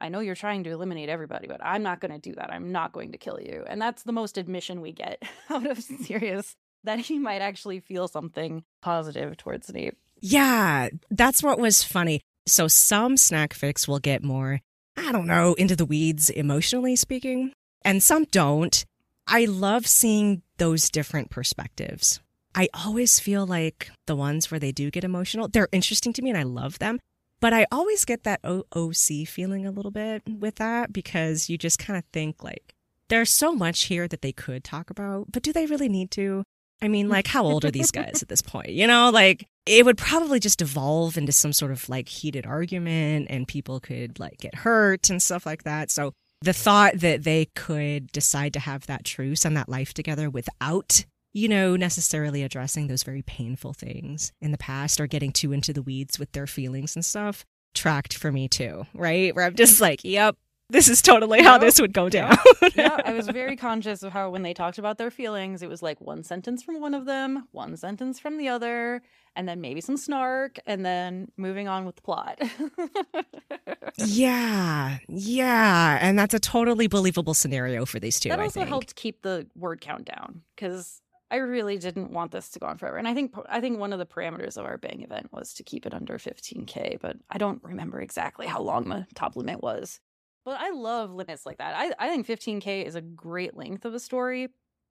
I 0.00 0.08
know 0.08 0.18
you're 0.18 0.34
trying 0.34 0.64
to 0.64 0.70
eliminate 0.70 1.08
everybody 1.08 1.46
but 1.48 1.60
i'm 1.64 1.82
not 1.82 2.00
going 2.00 2.12
to 2.12 2.18
do 2.18 2.34
that. 2.36 2.52
I'm 2.52 2.72
not 2.72 2.92
going 2.92 3.12
to 3.12 3.18
kill 3.18 3.40
you. 3.40 3.64
And 3.66 3.80
that's 3.80 4.04
the 4.04 4.12
most 4.12 4.38
admission 4.38 4.80
we 4.80 4.92
get 4.92 5.22
out 5.50 5.66
of 5.66 5.82
sirius 5.82 6.56
that 6.84 6.98
he 6.98 7.18
might 7.18 7.42
actually 7.42 7.80
feel 7.80 8.08
something 8.08 8.64
positive 8.80 9.36
towards 9.36 9.68
snape 9.68 9.96
yeah, 10.22 10.88
that's 11.10 11.42
what 11.42 11.58
was 11.58 11.82
funny. 11.82 12.20
So 12.46 12.68
some 12.68 13.16
snack 13.16 13.54
fics 13.54 13.86
will 13.86 13.98
get 13.98 14.22
more, 14.22 14.60
I 14.96 15.12
don't 15.12 15.26
know, 15.26 15.54
into 15.54 15.76
the 15.76 15.84
weeds 15.84 16.30
emotionally 16.30 16.96
speaking, 16.96 17.52
and 17.84 18.02
some 18.02 18.24
don't. 18.30 18.84
I 19.26 19.44
love 19.44 19.86
seeing 19.86 20.42
those 20.58 20.90
different 20.90 21.30
perspectives. 21.30 22.20
I 22.54 22.68
always 22.72 23.18
feel 23.18 23.46
like 23.46 23.90
the 24.06 24.16
ones 24.16 24.50
where 24.50 24.60
they 24.60 24.72
do 24.72 24.90
get 24.90 25.04
emotional, 25.04 25.48
they're 25.48 25.68
interesting 25.72 26.12
to 26.14 26.22
me 26.22 26.30
and 26.30 26.38
I 26.38 26.42
love 26.42 26.78
them. 26.78 26.98
But 27.40 27.52
I 27.52 27.66
always 27.72 28.04
get 28.04 28.24
that 28.24 28.42
OOC 28.42 29.26
feeling 29.26 29.66
a 29.66 29.70
little 29.70 29.90
bit 29.90 30.22
with 30.28 30.56
that 30.56 30.92
because 30.92 31.48
you 31.48 31.58
just 31.58 31.78
kind 31.78 31.96
of 31.96 32.04
think 32.12 32.44
like 32.44 32.74
there's 33.08 33.30
so 33.30 33.52
much 33.52 33.84
here 33.84 34.06
that 34.06 34.22
they 34.22 34.32
could 34.32 34.62
talk 34.62 34.90
about, 34.90 35.32
but 35.32 35.42
do 35.42 35.52
they 35.52 35.66
really 35.66 35.88
need 35.88 36.10
to? 36.12 36.44
I 36.80 36.88
mean, 36.88 37.08
like, 37.08 37.26
how 37.26 37.44
old 37.44 37.64
are 37.64 37.70
these 37.70 37.90
guys 37.90 38.22
at 38.22 38.28
this 38.28 38.42
point? 38.42 38.70
You 38.70 38.86
know, 38.86 39.10
like, 39.10 39.46
it 39.66 39.84
would 39.84 39.98
probably 39.98 40.40
just 40.40 40.60
evolve 40.60 41.16
into 41.16 41.32
some 41.32 41.52
sort 41.52 41.70
of 41.70 41.88
like 41.88 42.08
heated 42.08 42.46
argument 42.46 43.28
and 43.30 43.46
people 43.46 43.80
could 43.80 44.18
like 44.18 44.38
get 44.38 44.54
hurt 44.54 45.08
and 45.08 45.22
stuff 45.22 45.46
like 45.46 45.62
that. 45.64 45.90
So 45.90 46.12
the 46.40 46.52
thought 46.52 46.98
that 46.98 47.22
they 47.22 47.46
could 47.54 48.10
decide 48.10 48.52
to 48.54 48.60
have 48.60 48.86
that 48.86 49.04
truce 49.04 49.44
and 49.44 49.56
that 49.56 49.68
life 49.68 49.94
together 49.94 50.28
without, 50.28 51.04
you 51.32 51.48
know, 51.48 51.76
necessarily 51.76 52.42
addressing 52.42 52.88
those 52.88 53.04
very 53.04 53.22
painful 53.22 53.72
things 53.72 54.32
in 54.40 54.50
the 54.50 54.58
past 54.58 55.00
or 55.00 55.06
getting 55.06 55.30
too 55.30 55.52
into 55.52 55.72
the 55.72 55.82
weeds 55.82 56.18
with 56.18 56.32
their 56.32 56.48
feelings 56.48 56.96
and 56.96 57.04
stuff 57.04 57.44
tracked 57.74 58.14
for 58.14 58.32
me 58.32 58.48
too, 58.48 58.84
right? 58.94 59.34
Where 59.34 59.44
I'm 59.44 59.54
just 59.54 59.80
like, 59.80 60.00
yep, 60.02 60.36
this 60.72 60.88
is 60.88 61.02
totally 61.02 61.42
how 61.42 61.58
this 61.58 61.80
would 61.80 61.92
go 61.92 62.08
down. 62.08 62.36
yeah, 62.74 62.98
I 63.04 63.12
was 63.12 63.26
very 63.28 63.56
conscious 63.56 64.02
of 64.02 64.12
how 64.12 64.30
when 64.30 64.42
they 64.42 64.54
talked 64.54 64.78
about 64.78 64.98
their 64.98 65.10
feelings, 65.10 65.62
it 65.62 65.68
was 65.68 65.82
like 65.82 66.00
one 66.00 66.24
sentence 66.24 66.62
from 66.62 66.80
one 66.80 66.94
of 66.94 67.04
them, 67.04 67.46
one 67.52 67.76
sentence 67.76 68.18
from 68.18 68.38
the 68.38 68.48
other, 68.48 69.02
and 69.36 69.46
then 69.46 69.60
maybe 69.60 69.80
some 69.80 69.96
snark, 69.96 70.58
and 70.66 70.84
then 70.84 71.30
moving 71.36 71.68
on 71.68 71.84
with 71.84 71.96
the 71.96 72.02
plot. 72.02 72.40
yeah, 73.98 74.98
yeah, 75.08 75.98
and 76.00 76.18
that's 76.18 76.34
a 76.34 76.40
totally 76.40 76.86
believable 76.86 77.34
scenario 77.34 77.84
for 77.84 78.00
these 78.00 78.18
two. 78.18 78.30
That 78.30 78.40
also 78.40 78.64
helped 78.64 78.96
keep 78.96 79.22
the 79.22 79.46
word 79.54 79.80
count 79.80 80.06
down 80.06 80.42
because 80.56 81.02
I 81.30 81.36
really 81.36 81.78
didn't 81.78 82.12
want 82.12 82.30
this 82.30 82.50
to 82.50 82.58
go 82.58 82.66
on 82.66 82.78
forever. 82.78 82.96
And 82.96 83.08
I 83.08 83.14
think 83.14 83.34
I 83.48 83.60
think 83.60 83.78
one 83.78 83.92
of 83.92 83.98
the 83.98 84.06
parameters 84.06 84.56
of 84.56 84.64
our 84.64 84.78
bang 84.78 85.02
event 85.02 85.28
was 85.32 85.54
to 85.54 85.62
keep 85.62 85.86
it 85.86 85.94
under 85.94 86.18
15k, 86.18 86.98
but 87.00 87.16
I 87.30 87.38
don't 87.38 87.62
remember 87.62 88.00
exactly 88.00 88.46
how 88.46 88.60
long 88.60 88.88
the 88.88 89.06
top 89.14 89.36
limit 89.36 89.62
was. 89.62 90.00
But 90.44 90.60
I 90.60 90.70
love 90.70 91.12
limits 91.12 91.46
like 91.46 91.58
that. 91.58 91.74
I, 91.76 91.92
I 91.98 92.08
think 92.08 92.26
15k 92.26 92.84
is 92.84 92.94
a 92.94 93.00
great 93.00 93.56
length 93.56 93.84
of 93.84 93.94
a 93.94 94.00
story. 94.00 94.48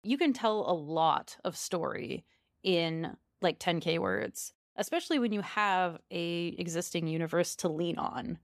You 0.03 0.17
can 0.17 0.33
tell 0.33 0.69
a 0.69 0.73
lot 0.73 1.37
of 1.43 1.55
story 1.55 2.25
in 2.63 3.15
like 3.41 3.59
10k 3.59 3.99
words, 3.99 4.53
especially 4.75 5.19
when 5.19 5.31
you 5.31 5.41
have 5.41 5.99
a 6.11 6.47
existing 6.57 7.07
universe 7.07 7.55
to 7.57 7.69
lean 7.69 7.97
on. 7.97 8.39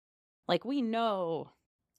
Like 0.48 0.66
we 0.66 0.82
know 0.82 1.50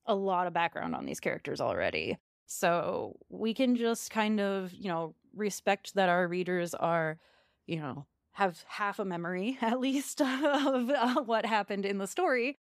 a 0.07 0.15
lot 0.15 0.47
of 0.47 0.53
background 0.53 0.95
on 0.95 1.07
these 1.07 1.21
characters 1.21 1.61
already. 1.61 2.19
So 2.47 3.19
we 3.31 3.55
can 3.55 3.77
just 3.77 4.11
kind 4.11 4.41
of, 4.41 4.73
you 4.73 4.89
know, 4.89 5.15
respect 5.35 5.95
that 5.95 6.09
our 6.09 6.29
readers 6.29 6.75
are, 6.75 7.19
you 7.67 7.79
know, 7.79 8.07
have 8.33 8.65
half 8.69 8.99
a 8.99 9.05
memory 9.05 9.59
at 9.63 9.81
least 9.81 10.21
of 10.21 10.91
uh, 10.91 11.23
what 11.23 11.47
happened 11.47 11.87
in 11.87 11.99
the 11.99 12.07
story 12.07 12.59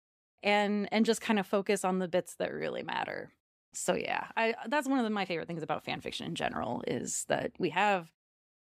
and 0.44 0.88
and 0.92 1.06
just 1.06 1.22
kind 1.22 1.40
of 1.40 1.48
focus 1.48 1.84
on 1.84 2.00
the 2.00 2.08
bits 2.08 2.36
that 2.36 2.54
really 2.54 2.84
matter. 2.84 3.32
So 3.74 3.96
yeah, 3.96 4.28
I 4.36 4.56
that's 4.68 4.88
one 4.88 5.00
of 5.00 5.04
the, 5.04 5.10
my 5.10 5.26
favorite 5.26 5.48
things 5.48 5.64
about 5.64 5.86
fan 5.86 6.02
fiction 6.02 6.26
in 6.26 6.36
general 6.36 6.84
is 6.88 7.26
that 7.30 7.52
we 7.60 7.70
have 7.70 8.12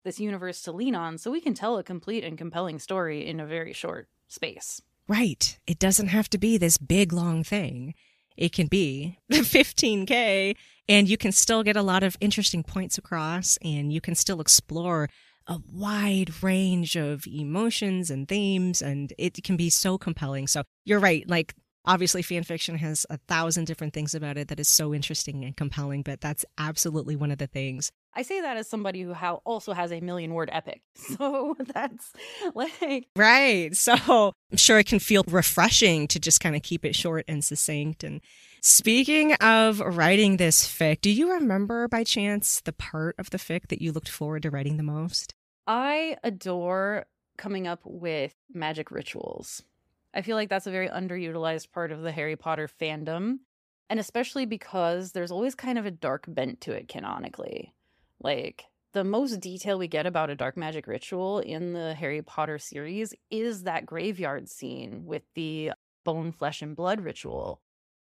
this 0.04 0.20
universe 0.20 0.62
to 0.62 0.72
lean 0.72 0.94
on 0.94 1.18
so 1.18 1.30
we 1.30 1.40
can 1.40 1.54
tell 1.54 1.78
a 1.78 1.82
complete 1.82 2.24
and 2.24 2.38
compelling 2.38 2.78
story 2.78 3.26
in 3.26 3.40
a 3.40 3.46
very 3.46 3.72
short 3.72 4.08
space. 4.28 4.80
Right. 5.08 5.58
It 5.66 5.78
doesn't 5.78 6.08
have 6.08 6.30
to 6.30 6.38
be 6.38 6.58
this 6.58 6.78
big 6.78 7.12
long 7.12 7.44
thing. 7.44 7.94
It 8.36 8.52
can 8.52 8.66
be 8.66 9.18
15K 9.32 10.56
and 10.88 11.08
you 11.08 11.16
can 11.16 11.32
still 11.32 11.62
get 11.62 11.76
a 11.76 11.82
lot 11.82 12.02
of 12.02 12.16
interesting 12.20 12.62
points 12.62 12.98
across 12.98 13.58
and 13.62 13.92
you 13.92 14.00
can 14.00 14.14
still 14.14 14.40
explore 14.40 15.08
a 15.48 15.58
wide 15.72 16.42
range 16.42 16.96
of 16.96 17.26
emotions 17.26 18.10
and 18.10 18.28
themes 18.28 18.82
and 18.82 19.12
it 19.16 19.42
can 19.44 19.56
be 19.56 19.70
so 19.70 19.96
compelling. 19.96 20.46
So 20.46 20.64
you're 20.84 21.00
right. 21.00 21.28
Like 21.28 21.54
obviously 21.86 22.22
fan 22.22 22.42
fiction 22.42 22.76
has 22.78 23.06
a 23.10 23.18
thousand 23.28 23.66
different 23.66 23.92
things 23.92 24.14
about 24.14 24.36
it 24.36 24.48
that 24.48 24.60
is 24.60 24.68
so 24.68 24.92
interesting 24.92 25.44
and 25.44 25.56
compelling, 25.56 26.02
but 26.02 26.20
that's 26.20 26.44
absolutely 26.58 27.16
one 27.16 27.30
of 27.30 27.38
the 27.38 27.46
things. 27.46 27.90
I 28.14 28.22
say 28.22 28.40
that 28.40 28.56
as 28.56 28.68
somebody 28.68 29.02
who 29.02 29.12
also 29.12 29.72
has 29.74 29.92
a 29.92 30.00
million 30.00 30.32
word 30.34 30.48
epic. 30.52 30.82
So 31.16 31.56
that's 31.74 32.12
like. 32.54 33.06
Right. 33.14 33.74
So 33.76 34.32
I'm 34.50 34.56
sure 34.56 34.78
it 34.78 34.86
can 34.86 34.98
feel 34.98 35.24
refreshing 35.28 36.08
to 36.08 36.18
just 36.18 36.40
kind 36.40 36.56
of 36.56 36.62
keep 36.62 36.84
it 36.84 36.94
short 36.94 37.24
and 37.28 37.44
succinct. 37.44 38.04
And 38.04 38.20
speaking 38.60 39.34
of 39.34 39.80
writing 39.80 40.36
this 40.36 40.66
fic, 40.66 41.00
do 41.00 41.10
you 41.10 41.32
remember 41.32 41.88
by 41.88 42.04
chance 42.04 42.60
the 42.64 42.72
part 42.72 43.14
of 43.18 43.30
the 43.30 43.38
fic 43.38 43.68
that 43.68 43.80
you 43.80 43.92
looked 43.92 44.08
forward 44.08 44.42
to 44.42 44.50
writing 44.50 44.76
the 44.76 44.82
most? 44.82 45.34
I 45.66 46.16
adore 46.22 47.06
coming 47.38 47.66
up 47.66 47.80
with 47.84 48.34
magic 48.52 48.90
rituals. 48.90 49.62
I 50.16 50.22
feel 50.22 50.34
like 50.34 50.48
that's 50.48 50.66
a 50.66 50.70
very 50.70 50.88
underutilized 50.88 51.70
part 51.72 51.92
of 51.92 52.00
the 52.00 52.10
Harry 52.10 52.36
Potter 52.36 52.68
fandom. 52.80 53.40
And 53.90 54.00
especially 54.00 54.46
because 54.46 55.12
there's 55.12 55.30
always 55.30 55.54
kind 55.54 55.78
of 55.78 55.84
a 55.84 55.90
dark 55.90 56.24
bent 56.26 56.62
to 56.62 56.72
it 56.72 56.88
canonically. 56.88 57.74
Like, 58.20 58.64
the 58.94 59.04
most 59.04 59.40
detail 59.40 59.78
we 59.78 59.88
get 59.88 60.06
about 60.06 60.30
a 60.30 60.34
dark 60.34 60.56
magic 60.56 60.86
ritual 60.86 61.40
in 61.40 61.74
the 61.74 61.92
Harry 61.92 62.22
Potter 62.22 62.58
series 62.58 63.12
is 63.30 63.64
that 63.64 63.84
graveyard 63.84 64.48
scene 64.48 65.04
with 65.04 65.22
the 65.34 65.72
bone, 66.02 66.32
flesh, 66.32 66.62
and 66.62 66.74
blood 66.74 67.02
ritual. 67.02 67.60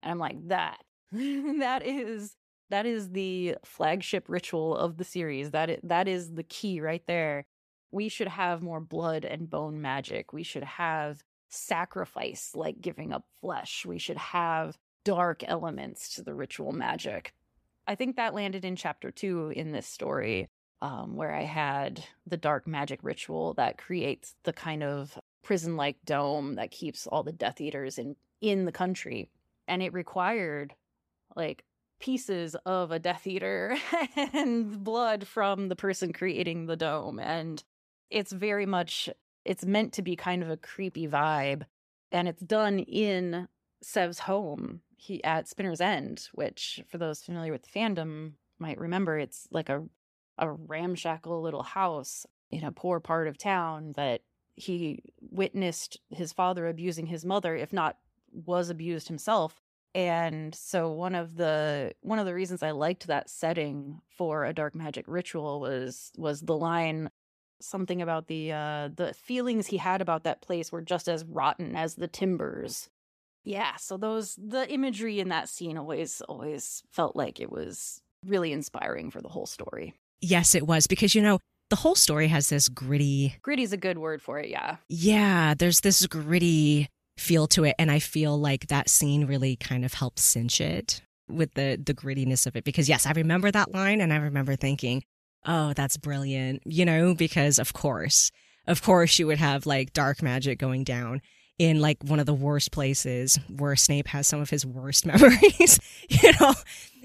And 0.00 0.12
I'm 0.12 0.18
like, 0.18 0.48
that, 0.48 0.78
that 1.12 1.82
is. 1.84 2.36
That 2.68 2.84
is 2.84 3.11
the 3.11 3.59
flagship 3.64 4.24
ritual 4.28 4.76
of 4.76 4.96
the 4.96 5.04
series. 5.04 5.52
That 5.52 5.70
is, 5.70 5.78
that 5.84 6.09
is 6.09 6.34
the 6.34 6.42
key 6.42 6.80
right 6.80 7.02
there. 7.07 7.46
We 7.92 8.09
should 8.09 8.26
have 8.26 8.61
more 8.61 8.80
blood 8.80 9.24
and 9.24 9.48
bone 9.48 9.80
magic. 9.80 10.32
We 10.32 10.42
should 10.42 10.64
have 10.64 11.22
sacrifice, 11.49 12.53
like 12.55 12.80
giving 12.80 13.12
up 13.12 13.24
flesh. 13.40 13.84
We 13.86 13.99
should 13.99 14.16
have 14.16 14.76
dark 15.05 15.42
elements 15.47 16.16
to 16.16 16.22
the 16.22 16.34
ritual 16.34 16.72
magic. 16.72 17.32
I 17.86 17.94
think 17.94 18.16
that 18.16 18.34
landed 18.34 18.64
in 18.64 18.76
chapter 18.76 19.11
two 19.11 19.53
in 19.55 19.72
this 19.72 19.86
story, 19.86 20.49
um, 20.82 21.16
where 21.16 21.32
I 21.32 21.44
had 21.44 22.05
the 22.26 22.36
dark 22.36 22.66
magic 22.66 23.01
ritual 23.03 23.55
that 23.55 23.78
creates 23.78 24.34
the 24.42 24.53
kind 24.53 24.82
of 24.82 25.16
prison 25.42 25.76
like 25.76 25.97
dome 26.05 26.57
that 26.57 26.72
keeps 26.72 27.07
all 27.07 27.22
the 27.22 27.32
Death 27.32 27.61
Eaters 27.61 27.99
in, 27.99 28.16
in 28.40 28.64
the 28.64 28.72
country. 28.72 29.30
And 29.68 29.82
it 29.82 29.92
required 29.92 30.74
like 31.36 31.64
pieces 32.01 32.57
of 32.66 32.90
a 32.90 32.99
Death 32.99 33.26
Eater 33.26 33.76
and 34.16 34.82
blood 34.82 35.26
from 35.26 35.68
the 35.68 35.76
person 35.76 36.12
creating 36.12 36.66
the 36.66 36.76
dome. 36.76 37.20
And 37.20 37.62
it's 38.11 38.32
very 38.32 38.66
much 38.66 39.09
it's 39.47 39.64
meant 39.64 39.92
to 39.94 40.03
be 40.03 40.16
kind 40.16 40.42
of 40.42 40.51
a 40.51 40.57
creepy 40.57 41.07
vibe 41.09 41.62
and 42.12 42.28
it's 42.28 42.42
done 42.42 42.80
in 42.80 43.49
Sev's 43.82 44.20
home 44.20 44.80
he 44.97 45.22
at 45.24 45.49
Spinner's 45.49 45.80
End, 45.80 46.28
which 46.32 46.82
for 46.88 46.99
those 46.99 47.22
familiar 47.22 47.53
with 47.53 47.70
fandom 47.70 48.32
might 48.59 48.78
remember 48.78 49.18
it's 49.18 49.47
like 49.51 49.68
a 49.68 49.84
a 50.38 50.51
ramshackle 50.51 51.40
little 51.40 51.62
house 51.62 52.26
in 52.51 52.62
a 52.64 52.72
poor 52.72 53.01
part 53.01 53.26
of 53.26 53.38
town 53.38 53.92
that 53.97 54.20
he 54.55 55.03
witnessed 55.20 55.99
his 56.11 56.32
father 56.32 56.66
abusing 56.66 57.07
his 57.07 57.24
mother 57.24 57.57
if 57.57 57.72
not 57.72 57.97
was 58.32 58.68
abused 58.68 59.09
himself 59.09 59.55
and 59.94 60.55
so 60.55 60.90
one 60.90 61.14
of 61.14 61.36
the 61.36 61.92
one 62.03 62.18
of 62.18 62.26
the 62.26 62.34
reasons 62.34 62.62
I 62.62 62.72
liked 62.72 63.07
that 63.07 63.30
setting 63.30 64.01
for 64.09 64.44
a 64.44 64.53
dark 64.53 64.74
magic 64.74 65.07
ritual 65.09 65.61
was 65.61 66.12
was 66.18 66.42
the 66.42 66.57
line 66.57 67.11
something 67.61 68.02
about 68.02 68.26
the 68.26 68.52
uh 68.52 68.88
the 68.94 69.14
feelings 69.14 69.66
he 69.66 69.76
had 69.76 70.00
about 70.00 70.24
that 70.24 70.40
place 70.42 70.70
were 70.70 70.82
just 70.82 71.09
as 71.09 71.24
rotten 71.24 71.76
as 71.76 71.94
the 71.94 72.09
timbers. 72.09 72.88
Yeah 73.44 73.76
so 73.76 73.96
those 73.96 74.36
the 74.36 74.70
imagery 74.72 75.20
in 75.20 75.28
that 75.28 75.48
scene 75.48 75.78
always 75.78 76.20
always 76.22 76.82
felt 76.90 77.16
like 77.16 77.40
it 77.40 77.50
was 77.50 78.00
really 78.24 78.52
inspiring 78.52 79.11
for 79.11 79.20
the 79.20 79.28
whole 79.28 79.46
story. 79.46 79.94
Yes 80.20 80.54
it 80.54 80.66
was 80.66 80.86
because 80.86 81.14
you 81.14 81.22
know 81.22 81.38
the 81.70 81.76
whole 81.76 81.94
story 81.94 82.28
has 82.28 82.48
this 82.48 82.68
gritty 82.68 83.36
gritty's 83.42 83.72
a 83.72 83.76
good 83.76 83.98
word 83.98 84.22
for 84.22 84.38
it 84.38 84.48
yeah. 84.48 84.76
Yeah 84.88 85.54
there's 85.54 85.80
this 85.80 86.07
gritty 86.07 86.88
feel 87.18 87.46
to 87.46 87.64
it 87.64 87.74
and 87.78 87.90
i 87.90 87.98
feel 87.98 88.38
like 88.38 88.66
that 88.66 88.90
scene 88.90 89.26
really 89.26 89.57
kind 89.57 89.84
of 89.84 89.94
helps 89.94 90.22
cinch 90.22 90.61
it 90.61 91.00
with 91.28 91.54
the 91.54 91.80
the 91.82 91.94
grittiness 91.94 92.46
of 92.46 92.57
it 92.57 92.64
because 92.64 92.88
yes 92.88 93.07
i 93.07 93.12
remember 93.12 93.50
that 93.50 93.72
line 93.72 94.00
and 94.00 94.12
i 94.12 94.16
remember 94.16 94.54
thinking 94.54 95.02
oh, 95.47 95.72
that's 95.72 95.97
brilliant, 95.97 96.62
you 96.64 96.84
know, 96.84 97.14
because 97.14 97.59
of 97.59 97.72
course, 97.72 98.30
of 98.66 98.82
course, 98.82 99.18
you 99.18 99.26
would 99.26 99.38
have 99.38 99.66
like 99.66 99.92
dark 99.92 100.22
magic 100.22 100.59
going 100.59 100.84
down 100.84 101.22
in 101.59 101.80
like 101.80 101.99
one 102.03 102.20
of 102.20 102.26
the 102.26 102.34
worst 102.34 102.72
places 102.72 103.38
where 103.49 103.76
Snape 103.76 104.09
has 104.09 104.26
some 104.26 104.40
of 104.40 104.51
his 104.51 104.66
worst 104.66 105.07
memories, 105.07 105.78
you 106.09 106.32
know, 106.40 106.55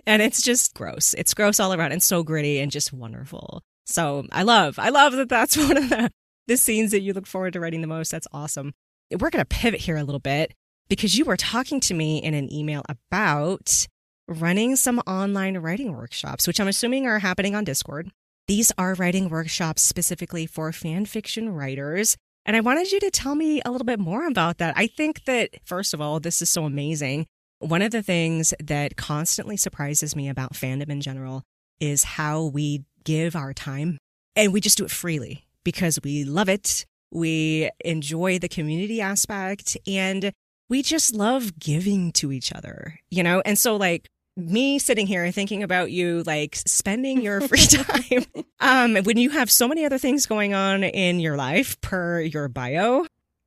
and 0.05 0.21
it's 0.21 0.41
just 0.41 0.73
gross. 0.73 1.13
It's 1.13 1.33
gross 1.33 1.59
all 1.59 1.73
around 1.73 1.91
and 1.91 2.03
so 2.03 2.23
gritty 2.23 2.59
and 2.59 2.71
just 2.71 2.91
wonderful. 2.91 3.63
So 3.85 4.25
I 4.31 4.43
love, 4.43 4.79
I 4.79 4.89
love 4.89 5.13
that 5.13 5.29
that's 5.29 5.57
one 5.67 5.77
of 5.77 5.89
the, 5.89 6.11
the 6.47 6.57
scenes 6.57 6.91
that 6.91 7.01
you 7.01 7.13
look 7.13 7.27
forward 7.27 7.53
to 7.53 7.59
writing 7.59 7.81
the 7.81 7.87
most. 7.87 8.11
That's 8.11 8.27
awesome. 8.33 8.73
We're 9.11 9.29
going 9.29 9.41
to 9.41 9.45
pivot 9.45 9.81
here 9.81 9.97
a 9.97 10.03
little 10.03 10.19
bit 10.19 10.53
because 10.89 11.17
you 11.17 11.25
were 11.25 11.37
talking 11.37 11.79
to 11.81 11.93
me 11.93 12.17
in 12.17 12.33
an 12.33 12.51
email 12.51 12.83
about 12.89 13.87
running 14.27 14.75
some 14.75 14.99
online 14.99 15.57
writing 15.57 15.93
workshops, 15.95 16.47
which 16.47 16.59
I'm 16.59 16.67
assuming 16.67 17.05
are 17.05 17.19
happening 17.19 17.55
on 17.55 17.63
Discord. 17.63 18.09
These 18.47 18.71
are 18.77 18.95
writing 18.95 19.29
workshops 19.29 19.81
specifically 19.81 20.45
for 20.45 20.71
fan 20.71 21.05
fiction 21.05 21.49
writers. 21.49 22.17
And 22.45 22.55
I 22.55 22.61
wanted 22.61 22.91
you 22.91 22.99
to 23.01 23.11
tell 23.11 23.35
me 23.35 23.61
a 23.63 23.71
little 23.71 23.85
bit 23.85 23.99
more 23.99 24.27
about 24.27 24.57
that. 24.57 24.73
I 24.75 24.87
think 24.87 25.25
that, 25.25 25.51
first 25.63 25.93
of 25.93 26.01
all, 26.01 26.19
this 26.19 26.41
is 26.41 26.49
so 26.49 26.65
amazing. 26.65 27.27
One 27.59 27.81
of 27.81 27.91
the 27.91 28.01
things 28.01 28.53
that 28.59 28.97
constantly 28.97 29.57
surprises 29.57 30.15
me 30.15 30.27
about 30.27 30.53
fandom 30.53 30.89
in 30.89 31.01
general 31.01 31.43
is 31.79 32.03
how 32.03 32.45
we 32.45 32.83
give 33.03 33.35
our 33.35 33.53
time 33.53 33.97
and 34.35 34.53
we 34.53 34.61
just 34.61 34.77
do 34.77 34.85
it 34.85 34.91
freely 34.91 35.45
because 35.63 35.99
we 36.03 36.23
love 36.23 36.49
it. 36.49 36.85
We 37.11 37.69
enjoy 37.83 38.39
the 38.39 38.49
community 38.49 39.01
aspect 39.01 39.77
and 39.85 40.31
we 40.69 40.81
just 40.81 41.13
love 41.13 41.59
giving 41.59 42.11
to 42.13 42.31
each 42.31 42.53
other, 42.53 42.99
you 43.09 43.23
know? 43.23 43.41
And 43.45 43.59
so, 43.59 43.75
like, 43.75 44.07
me 44.37 44.79
sitting 44.79 45.07
here 45.07 45.29
thinking 45.31 45.61
about 45.61 45.91
you 45.91 46.23
like 46.23 46.55
spending 46.55 47.21
your 47.21 47.41
free 47.41 47.59
time 47.67 48.25
um 48.61 48.95
when 49.03 49.17
you 49.17 49.29
have 49.29 49.51
so 49.51 49.67
many 49.67 49.85
other 49.85 49.97
things 49.97 50.25
going 50.25 50.53
on 50.53 50.83
in 50.83 51.19
your 51.19 51.35
life 51.35 51.79
per 51.81 52.21
your 52.21 52.47
bio 52.47 53.05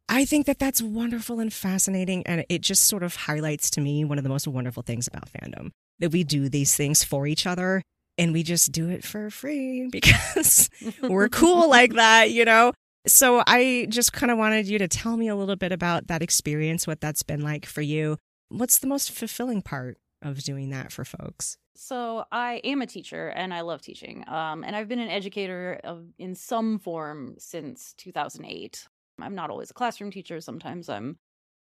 I 0.09 0.25
think 0.25 0.47
that 0.47 0.59
that's 0.59 0.83
wonderful 0.83 1.41
and 1.41 1.53
fascinating. 1.53 2.27
And 2.27 2.45
it 2.49 2.61
just 2.61 2.85
sort 2.85 3.03
of 3.03 3.17
highlights 3.17 3.71
to 3.71 3.81
me 3.81 4.05
one 4.05 4.19
of 4.19 4.25
the 4.25 4.31
most 4.31 4.47
wonderful 4.47 4.83
things 4.83 5.09
about 5.09 5.31
fandom 5.31 5.71
that 5.99 6.13
we 6.13 6.25
do 6.25 6.49
these 6.49 6.77
things 6.77 7.05
for 7.05 7.27
each 7.27 7.47
other 7.47 7.83
and 8.19 8.33
we 8.33 8.43
just 8.43 8.73
do 8.73 8.89
it 8.91 9.05
for 9.05 9.31
free 9.31 9.89
because 9.93 10.69
we're 11.03 11.29
cool 11.29 11.69
like 11.71 11.95
that, 11.95 12.31
you 12.31 12.45
know? 12.45 12.73
So 13.07 13.43
I 13.47 13.87
just 13.89 14.13
kind 14.13 14.33
of 14.33 14.39
wanted 14.39 14.67
you 14.67 14.79
to 14.79 14.89
tell 14.89 15.17
me 15.17 15.29
a 15.29 15.37
little 15.37 15.57
bit 15.57 15.73
about 15.73 16.07
that 16.09 16.23
experience, 16.23 16.87
what 16.87 17.01
that's 17.01 17.23
been 17.23 17.43
like 17.43 17.67
for 17.67 17.83
you. 17.83 18.17
What's 18.49 18.79
the 18.79 18.87
most 18.87 19.11
fulfilling 19.11 19.63
part 19.63 19.99
of 20.25 20.43
doing 20.43 20.71
that 20.71 20.93
for 20.93 21.05
folks? 21.05 21.59
So 21.77 22.25
I 22.33 22.61
am 22.65 22.83
a 22.83 22.87
teacher 22.87 23.29
and 23.29 23.53
I 23.53 23.61
love 23.63 23.83
teaching. 23.83 24.25
Um, 24.29 24.65
and 24.65 24.75
I've 24.75 24.89
been 24.89 25.01
an 25.01 25.11
educator 25.11 25.81
of, 25.85 26.05
in 26.19 26.35
some 26.35 26.79
form 26.79 27.35
since 27.39 27.95
2008. 27.99 28.89
I'm 29.21 29.35
not 29.35 29.51
always 29.51 29.71
a 29.71 29.75
classroom 29.75 30.11
teacher. 30.11 30.41
Sometimes 30.41 30.89
I'm 30.89 31.19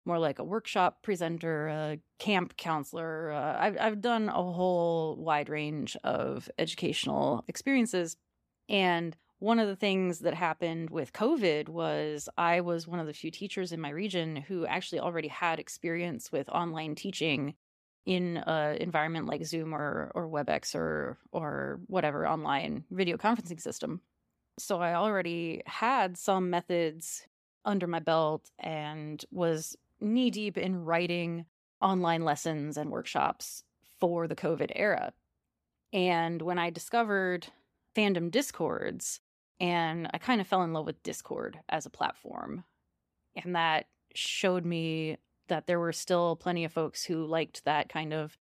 more 0.06 0.20
like 0.20 0.40
a 0.40 0.44
workshop 0.44 1.02
presenter, 1.02 1.68
a 1.68 2.00
camp 2.20 2.58
counselor. 2.58 3.32
Uh, 3.32 3.58
I've 3.60 3.78
I've 3.80 4.02
done 4.02 4.30
a 4.30 4.34
whole 4.34 5.16
wide 5.18 5.50
range 5.50 5.98
of 6.04 6.50
educational 6.60 7.44
experiences, 7.48 8.16
and 8.70 9.16
one 9.40 9.60
of 9.60 9.68
the 9.68 9.76
things 9.76 10.20
that 10.20 10.34
happened 10.34 10.90
with 10.90 11.14
COVID 11.14 11.70
was 11.70 12.30
I 12.38 12.62
was 12.62 12.88
one 12.88 13.00
of 13.00 13.08
the 13.08 13.14
few 13.14 13.32
teachers 13.32 13.72
in 13.72 13.82
my 13.82 13.90
region 13.90 14.38
who 14.38 14.66
actually 14.66 15.00
already 15.00 15.28
had 15.28 15.60
experience 15.60 16.32
with 16.32 16.50
online 16.50 16.96
teaching 16.96 17.56
in 18.06 18.38
an 18.38 18.78
environment 18.78 19.28
like 19.28 19.46
Zoom 19.46 19.74
or 19.74 20.12
or 20.16 20.28
WebEx 20.28 20.76
or 20.76 21.18
or 21.32 21.80
whatever 21.88 22.28
online 22.28 22.84
video 22.92 23.18
conferencing 23.18 23.60
system. 23.60 24.02
So 24.58 24.80
I 24.80 24.94
already 24.94 25.62
had 25.66 26.18
some 26.18 26.50
methods 26.50 27.28
under 27.66 27.88
my 27.88 28.00
belt 28.00 28.52
and 28.60 29.24
was 29.32 29.76
knee 30.00 30.30
deep 30.30 30.58
in 30.58 30.86
writing 30.86 31.46
online 31.82 32.24
lessons 32.24 32.78
and 32.78 32.90
workshops 32.90 33.64
for 34.00 34.28
the 34.28 34.36
COVID 34.36 34.72
era. 34.76 35.14
And 35.92 36.42
when 36.42 36.60
I 36.60 36.70
discovered 36.70 37.48
fandom 37.96 38.30
discords, 38.30 39.20
and 39.60 40.10
I 40.14 40.18
kind 40.18 40.42
of 40.42 40.48
fell 40.48 40.64
in 40.64 40.74
love 40.74 40.86
with 40.86 41.02
Discord 41.04 41.60
as 41.70 41.86
a 41.86 41.90
platform, 41.90 42.64
and 43.36 43.56
that 43.56 43.88
showed 44.14 44.66
me 44.66 45.18
that 45.48 45.68
there 45.68 45.80
were 45.80 45.94
still 45.94 46.36
plenty 46.36 46.64
of 46.66 46.74
folks 46.74 47.06
who 47.06 47.26
liked 47.26 47.66
that 47.66 47.90
kind 47.90 48.14
of, 48.14 48.38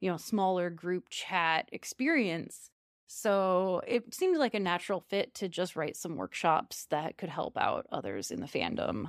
you 0.00 0.10
know, 0.10 0.16
smaller 0.16 0.70
group 0.70 1.08
chat 1.08 1.68
experience. 1.72 2.70
So 3.06 3.80
it 3.86 4.14
seemed 4.14 4.36
like 4.36 4.54
a 4.54 4.60
natural 4.60 5.00
fit 5.00 5.34
to 5.34 5.48
just 5.48 5.76
write 5.76 5.96
some 5.96 6.16
workshops 6.16 6.86
that 6.90 7.16
could 7.16 7.30
help 7.30 7.56
out 7.56 7.86
others 7.90 8.30
in 8.30 8.40
the 8.40 8.46
fandom. 8.46 9.08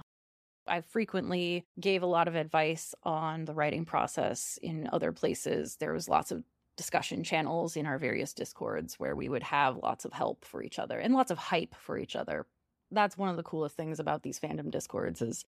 I 0.67 0.81
frequently 0.81 1.65
gave 1.79 2.03
a 2.03 2.07
lot 2.07 2.27
of 2.27 2.35
advice 2.35 2.93
on 3.03 3.45
the 3.45 3.53
writing 3.53 3.85
process 3.85 4.59
in 4.61 4.89
other 4.93 5.11
places. 5.11 5.77
There 5.77 5.93
was 5.93 6.07
lots 6.07 6.31
of 6.31 6.43
discussion 6.77 7.23
channels 7.23 7.75
in 7.75 7.85
our 7.85 7.97
various 7.97 8.33
discords 8.33 8.95
where 8.97 9.15
we 9.15 9.27
would 9.27 9.43
have 9.43 9.77
lots 9.77 10.05
of 10.05 10.13
help 10.13 10.45
for 10.45 10.63
each 10.63 10.79
other 10.79 10.97
and 10.97 11.13
lots 11.13 11.31
of 11.31 11.37
hype 11.37 11.75
for 11.75 11.97
each 11.97 12.15
other. 12.15 12.45
That's 12.91 13.17
one 13.17 13.27
of 13.27 13.35
the 13.35 13.43
coolest 13.43 13.75
things 13.75 13.99
about 13.99 14.23
these 14.23 14.39
fandom 14.39 14.71
discords 14.71 15.21
is 15.21 15.43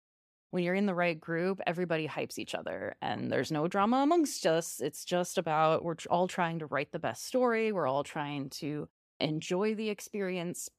when 0.52 0.64
you're 0.64 0.76
in 0.76 0.86
the 0.86 0.96
right 0.96 1.20
group, 1.20 1.60
everybody 1.68 2.08
hypes 2.08 2.38
each 2.38 2.56
other 2.56 2.96
and 3.02 3.32
there's 3.32 3.52
no 3.52 3.68
drama 3.68 3.98
amongst 3.98 4.46
us. 4.46 4.80
It's 4.80 5.04
just 5.04 5.38
about 5.38 5.84
we're 5.84 5.96
all 6.10 6.28
trying 6.28 6.60
to 6.60 6.66
write 6.66 6.92
the 6.92 7.00
best 7.00 7.26
story, 7.26 7.72
we're 7.72 7.88
all 7.88 8.04
trying 8.04 8.50
to 8.52 8.88
enjoy 9.20 9.76
the 9.76 9.90
experience. 9.90 10.70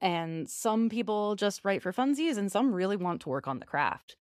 And 0.00 0.48
some 0.48 0.88
people 0.88 1.36
just 1.36 1.64
write 1.64 1.82
for 1.82 1.92
funsies, 1.92 2.36
and 2.36 2.50
some 2.52 2.74
really 2.74 2.96
want 2.96 3.22
to 3.22 3.28
work 3.28 3.46
on 3.48 3.58
the 3.58 3.64
craft. 3.64 4.16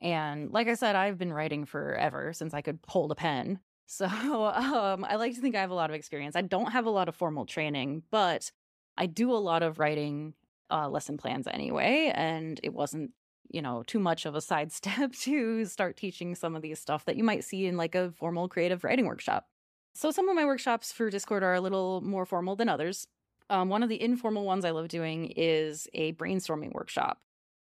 And 0.00 0.50
like 0.50 0.66
I 0.66 0.74
said, 0.74 0.96
I've 0.96 1.18
been 1.18 1.32
writing 1.32 1.66
forever 1.66 2.32
since 2.32 2.54
I 2.54 2.62
could 2.62 2.78
hold 2.88 3.12
a 3.12 3.16
pen. 3.16 3.60
So 3.92 4.06
um, 4.06 5.04
I 5.04 5.16
like 5.16 5.34
to 5.34 5.40
think 5.40 5.56
I 5.56 5.60
have 5.60 5.72
a 5.72 5.74
lot 5.74 5.90
of 5.90 5.96
experience. 5.96 6.36
I 6.36 6.42
don't 6.42 6.70
have 6.70 6.86
a 6.86 6.90
lot 6.90 7.08
of 7.08 7.16
formal 7.16 7.44
training, 7.44 8.04
but 8.12 8.52
I 8.96 9.06
do 9.06 9.32
a 9.32 9.34
lot 9.34 9.64
of 9.64 9.80
writing 9.80 10.34
uh, 10.70 10.88
lesson 10.88 11.16
plans 11.16 11.48
anyway. 11.48 12.12
And 12.14 12.60
it 12.62 12.72
wasn't, 12.72 13.10
you 13.50 13.60
know, 13.60 13.82
too 13.86 13.98
much 13.98 14.26
of 14.26 14.34
a 14.34 14.40
sidestep 14.40 15.12
to 15.20 15.64
start 15.64 15.96
teaching 15.96 16.34
some 16.34 16.56
of 16.56 16.62
these 16.62 16.78
stuff 16.78 17.04
that 17.04 17.16
you 17.16 17.24
might 17.24 17.44
see 17.44 17.66
in 17.66 17.76
like 17.76 17.94
a 17.94 18.12
formal 18.12 18.48
creative 18.48 18.84
writing 18.84 19.06
workshop. 19.06 19.46
So 19.94 20.10
some 20.10 20.28
of 20.28 20.36
my 20.36 20.44
workshops 20.44 20.92
for 20.92 21.10
Discord 21.10 21.42
are 21.42 21.54
a 21.54 21.60
little 21.60 22.00
more 22.00 22.24
formal 22.24 22.56
than 22.56 22.68
others. 22.68 23.06
Um, 23.48 23.68
one 23.68 23.82
of 23.82 23.88
the 23.88 24.00
informal 24.00 24.44
ones 24.44 24.64
I 24.64 24.70
love 24.70 24.88
doing 24.88 25.32
is 25.36 25.88
a 25.92 26.12
brainstorming 26.12 26.72
workshop 26.72 27.18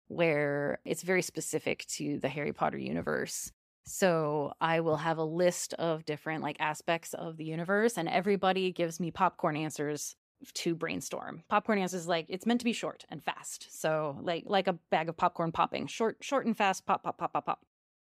where 0.08 0.80
it's 0.84 1.04
very 1.04 1.22
specific 1.22 1.86
to 1.86 2.18
the 2.18 2.28
Harry 2.28 2.52
Potter 2.52 2.78
universe. 2.78 3.52
So 3.86 4.52
I 4.60 4.80
will 4.80 4.96
have 4.96 5.18
a 5.18 5.24
list 5.24 5.72
of 5.74 6.04
different 6.04 6.42
like 6.42 6.56
aspects 6.58 7.14
of 7.14 7.36
the 7.36 7.44
universe 7.44 7.96
and 7.96 8.08
everybody 8.08 8.72
gives 8.72 8.98
me 8.98 9.12
popcorn 9.12 9.56
answers 9.56 10.16
to 10.54 10.74
brainstorm. 10.74 11.42
Popcorn 11.48 11.78
answers 11.78 12.02
is 12.02 12.08
like 12.08 12.26
it's 12.28 12.46
meant 12.46 12.60
to 12.60 12.64
be 12.64 12.72
short 12.72 13.04
and 13.08 13.22
fast. 13.22 13.66
So 13.80 14.18
like 14.22 14.44
like 14.46 14.68
a 14.68 14.74
bag 14.90 15.08
of 15.08 15.16
popcorn 15.16 15.52
popping. 15.52 15.86
Short 15.86 16.18
short 16.20 16.46
and 16.46 16.56
fast 16.56 16.86
pop 16.86 17.02
pop 17.02 17.18
pop 17.18 17.32
pop 17.32 17.46
pop. 17.46 17.64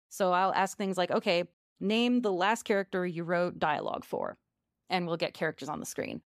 So 0.08 0.32
I'll 0.32 0.52
ask 0.52 0.76
things 0.76 0.96
like, 0.96 1.10
"Okay, 1.10 1.44
name 1.80 2.22
the 2.22 2.32
last 2.32 2.64
character 2.64 3.06
you 3.06 3.24
wrote 3.24 3.58
dialogue 3.58 4.04
for." 4.04 4.36
And 4.90 5.06
we'll 5.06 5.16
get 5.16 5.34
characters 5.34 5.68
on 5.68 5.80
the 5.80 5.86
screen. 5.86 6.20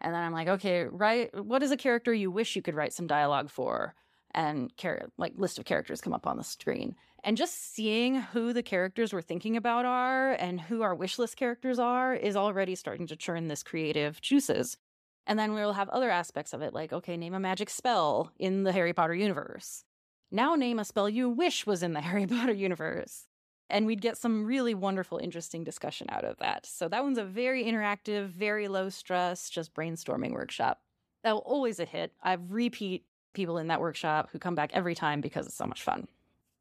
And 0.00 0.14
then 0.14 0.22
I'm 0.22 0.32
like, 0.32 0.48
okay, 0.48 0.84
write 0.84 1.44
what 1.44 1.62
is 1.62 1.70
a 1.70 1.76
character 1.76 2.14
you 2.14 2.30
wish 2.30 2.56
you 2.56 2.62
could 2.62 2.74
write 2.74 2.92
some 2.92 3.06
dialogue 3.06 3.50
for? 3.50 3.94
And 4.34 4.74
char- 4.76 5.08
like 5.16 5.32
list 5.36 5.58
of 5.58 5.64
characters 5.64 6.00
come 6.00 6.12
up 6.12 6.26
on 6.26 6.36
the 6.36 6.44
screen. 6.44 6.94
And 7.24 7.36
just 7.36 7.74
seeing 7.74 8.16
who 8.16 8.52
the 8.52 8.62
characters 8.62 9.12
we're 9.12 9.22
thinking 9.22 9.56
about 9.56 9.84
are 9.84 10.32
and 10.32 10.60
who 10.60 10.82
our 10.82 10.94
wish 10.94 11.18
list 11.18 11.36
characters 11.36 11.78
are 11.78 12.14
is 12.14 12.36
already 12.36 12.74
starting 12.76 13.08
to 13.08 13.16
churn 13.16 13.48
this 13.48 13.62
creative 13.62 14.20
juices. 14.20 14.76
And 15.28 15.38
then 15.38 15.54
we'll 15.54 15.74
have 15.74 15.88
other 15.90 16.10
aspects 16.10 16.52
of 16.52 16.62
it, 16.62 16.74
like, 16.74 16.92
okay, 16.92 17.16
name 17.16 17.34
a 17.34 17.38
magic 17.38 17.70
spell 17.70 18.32
in 18.38 18.64
the 18.64 18.72
Harry 18.72 18.92
Potter 18.92 19.14
universe. 19.14 19.84
Now 20.32 20.56
name 20.56 20.80
a 20.80 20.84
spell 20.84 21.08
you 21.08 21.28
wish 21.28 21.66
was 21.66 21.84
in 21.84 21.92
the 21.92 22.00
Harry 22.08 22.26
Potter 22.26 22.52
universe 22.54 23.28
and 23.70 23.86
we'd 23.86 24.00
get 24.00 24.16
some 24.16 24.44
really 24.44 24.74
wonderful, 24.74 25.18
interesting 25.18 25.64
discussion 25.64 26.06
out 26.10 26.24
of 26.24 26.38
that. 26.38 26.64
So 26.66 26.88
that 26.88 27.02
one's 27.02 27.18
a 27.18 27.24
very 27.24 27.64
interactive, 27.64 28.28
very 28.28 28.68
low 28.68 28.88
stress, 28.88 29.50
just 29.50 29.74
brainstorming 29.74 30.32
workshop. 30.32 30.80
That 31.22 31.34
will 31.34 31.42
always 31.42 31.78
a 31.78 31.84
hit. 31.84 32.12
I 32.22 32.34
repeat 32.34 33.04
people 33.34 33.58
in 33.58 33.68
that 33.68 33.80
workshop 33.80 34.30
who 34.32 34.38
come 34.38 34.54
back 34.54 34.70
every 34.72 34.94
time 34.94 35.20
because 35.20 35.46
it's 35.46 35.54
so 35.54 35.66
much 35.66 35.82
fun. 35.82 36.08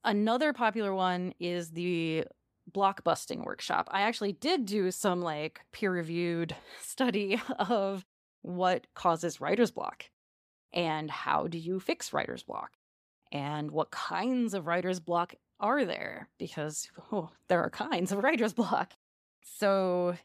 Another 0.04 0.54
popular 0.54 0.94
one 0.94 1.34
is 1.40 1.72
the 1.72 2.26
blockbusting 2.72 3.46
workshop. 3.46 3.88
I 3.92 4.02
actually 4.02 4.34
did 4.34 4.66
do 4.66 4.92
some 4.92 5.22
like 5.22 5.62
peer 5.72 5.92
reviewed 5.92 6.56
study 6.82 7.42
of 7.58 8.06
what 8.48 8.88
causes 8.94 9.42
writer's 9.42 9.72
block 9.72 10.06
and 10.74 11.12
how 11.12 11.48
do 11.48 11.58
you 11.58 11.80
fix 11.80 12.14
writer's 12.14 12.44
block 12.44 12.72
and 13.32 13.72
what 13.72 13.92
kinds 13.92 14.54
of 14.54 14.68
writer's 14.68 15.00
block 15.00 15.36
are 15.60 15.84
there? 15.86 16.30
Because 16.40 16.90
oh, 17.12 17.30
there 17.50 17.62
are 17.62 17.70
kinds 17.70 18.12
of 18.12 18.20
writer's 18.24 18.54
block. 18.54 18.94
So, 19.42 20.16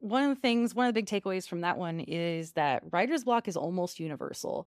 one 0.00 0.24
of 0.24 0.30
the 0.30 0.40
things, 0.40 0.74
one 0.74 0.86
of 0.86 0.94
the 0.94 1.00
big 1.00 1.06
takeaways 1.06 1.46
from 1.46 1.60
that 1.60 1.76
one 1.76 2.00
is 2.00 2.52
that 2.52 2.82
writer's 2.90 3.24
block 3.24 3.46
is 3.46 3.56
almost 3.56 4.00
universal. 4.00 4.66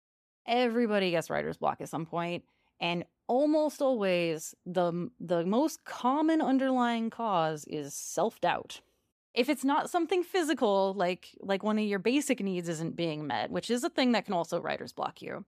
Everybody 0.47 1.11
gets 1.11 1.29
writer's 1.29 1.57
block 1.57 1.81
at 1.81 1.89
some 1.89 2.05
point, 2.05 2.43
and 2.79 3.03
almost 3.27 3.81
always 3.81 4.53
the 4.65 5.09
the 5.19 5.45
most 5.45 5.83
common 5.83 6.41
underlying 6.41 7.09
cause 7.09 7.65
is 7.65 7.93
self-doubt. 7.93 8.81
If 9.35 9.49
it's 9.49 9.65
not 9.65 9.89
something 9.89 10.23
physical 10.23 10.93
like 10.93 11.29
like 11.41 11.63
one 11.63 11.77
of 11.77 11.85
your 11.85 11.99
basic 11.99 12.39
needs 12.39 12.69
isn't 12.69 12.95
being 12.95 13.27
met, 13.27 13.51
which 13.51 13.69
is 13.69 13.83
a 13.83 13.89
thing 13.89 14.13
that 14.13 14.25
can 14.25 14.33
also 14.33 14.59
writer's 14.59 14.93
block 14.93 15.21
you. 15.21 15.45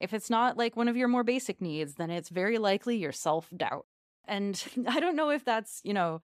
If 0.00 0.12
it's 0.12 0.30
not 0.30 0.56
like 0.56 0.76
one 0.76 0.88
of 0.88 0.96
your 0.96 1.08
more 1.08 1.24
basic 1.24 1.60
needs, 1.60 1.94
then 1.94 2.10
it's 2.10 2.28
very 2.28 2.58
likely 2.58 2.96
your 2.96 3.12
self-doubt. 3.12 3.86
And 4.26 4.62
I 4.88 5.00
don't 5.00 5.16
know 5.16 5.30
if 5.30 5.44
that's, 5.44 5.80
you 5.84 5.94
know, 5.94 6.22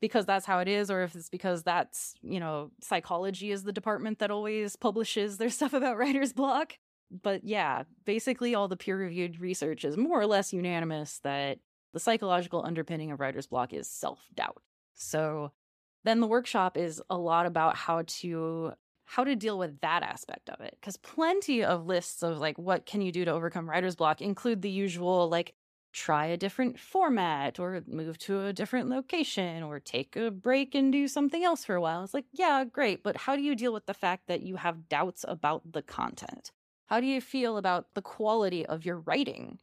because 0.00 0.26
that's 0.26 0.46
how 0.46 0.58
it 0.60 0.68
is 0.68 0.90
or 0.90 1.02
if 1.02 1.14
it's 1.14 1.28
because 1.28 1.62
that's, 1.62 2.14
you 2.22 2.40
know, 2.40 2.70
psychology 2.80 3.50
is 3.50 3.62
the 3.62 3.72
department 3.72 4.18
that 4.18 4.30
always 4.30 4.76
publishes 4.76 5.36
their 5.36 5.50
stuff 5.58 5.72
about 5.72 5.98
writer's 5.98 6.32
block. 6.32 6.74
But 7.10 7.44
yeah, 7.44 7.84
basically 8.04 8.54
all 8.54 8.68
the 8.68 8.76
peer 8.76 8.96
reviewed 8.96 9.40
research 9.40 9.84
is 9.84 9.96
more 9.96 10.20
or 10.20 10.26
less 10.26 10.52
unanimous 10.52 11.18
that 11.24 11.58
the 11.92 12.00
psychological 12.00 12.64
underpinning 12.64 13.10
of 13.10 13.18
writer's 13.18 13.48
block 13.48 13.72
is 13.72 13.90
self 13.90 14.20
doubt. 14.34 14.62
So 14.94 15.52
then 16.04 16.20
the 16.20 16.26
workshop 16.26 16.76
is 16.76 17.02
a 17.10 17.16
lot 17.16 17.46
about 17.46 17.76
how 17.76 18.02
to 18.06 18.72
how 19.04 19.24
to 19.24 19.34
deal 19.34 19.58
with 19.58 19.80
that 19.80 20.04
aspect 20.04 20.48
of 20.48 20.60
it 20.60 20.76
because 20.80 20.96
plenty 20.96 21.64
of 21.64 21.86
lists 21.86 22.22
of 22.22 22.38
like 22.38 22.56
what 22.58 22.86
can 22.86 23.00
you 23.02 23.10
do 23.10 23.24
to 23.24 23.32
overcome 23.32 23.68
writer's 23.68 23.96
block 23.96 24.20
include 24.20 24.62
the 24.62 24.70
usual 24.70 25.28
like 25.28 25.54
try 25.92 26.26
a 26.26 26.36
different 26.36 26.78
format 26.78 27.58
or 27.58 27.82
move 27.86 28.18
to 28.18 28.46
a 28.46 28.52
different 28.52 28.88
location 28.88 29.62
or 29.62 29.80
take 29.80 30.14
a 30.16 30.30
break 30.30 30.74
and 30.74 30.92
do 30.92 31.08
something 31.08 31.44
else 31.44 31.64
for 31.64 31.74
a 31.74 31.80
while. 31.80 32.04
It's 32.04 32.14
like, 32.14 32.26
yeah, 32.32 32.64
great, 32.64 33.02
but 33.02 33.16
how 33.16 33.36
do 33.36 33.42
you 33.42 33.56
deal 33.56 33.72
with 33.72 33.86
the 33.86 33.94
fact 33.94 34.28
that 34.28 34.42
you 34.42 34.56
have 34.56 34.88
doubts 34.88 35.24
about 35.26 35.72
the 35.72 35.82
content? 35.82 36.52
How 36.86 37.00
do 37.00 37.06
you 37.06 37.20
feel 37.20 37.56
about 37.56 37.86
the 37.94 38.02
quality 38.02 38.64
of 38.66 38.84
your 38.84 38.98
writing? 38.98 39.58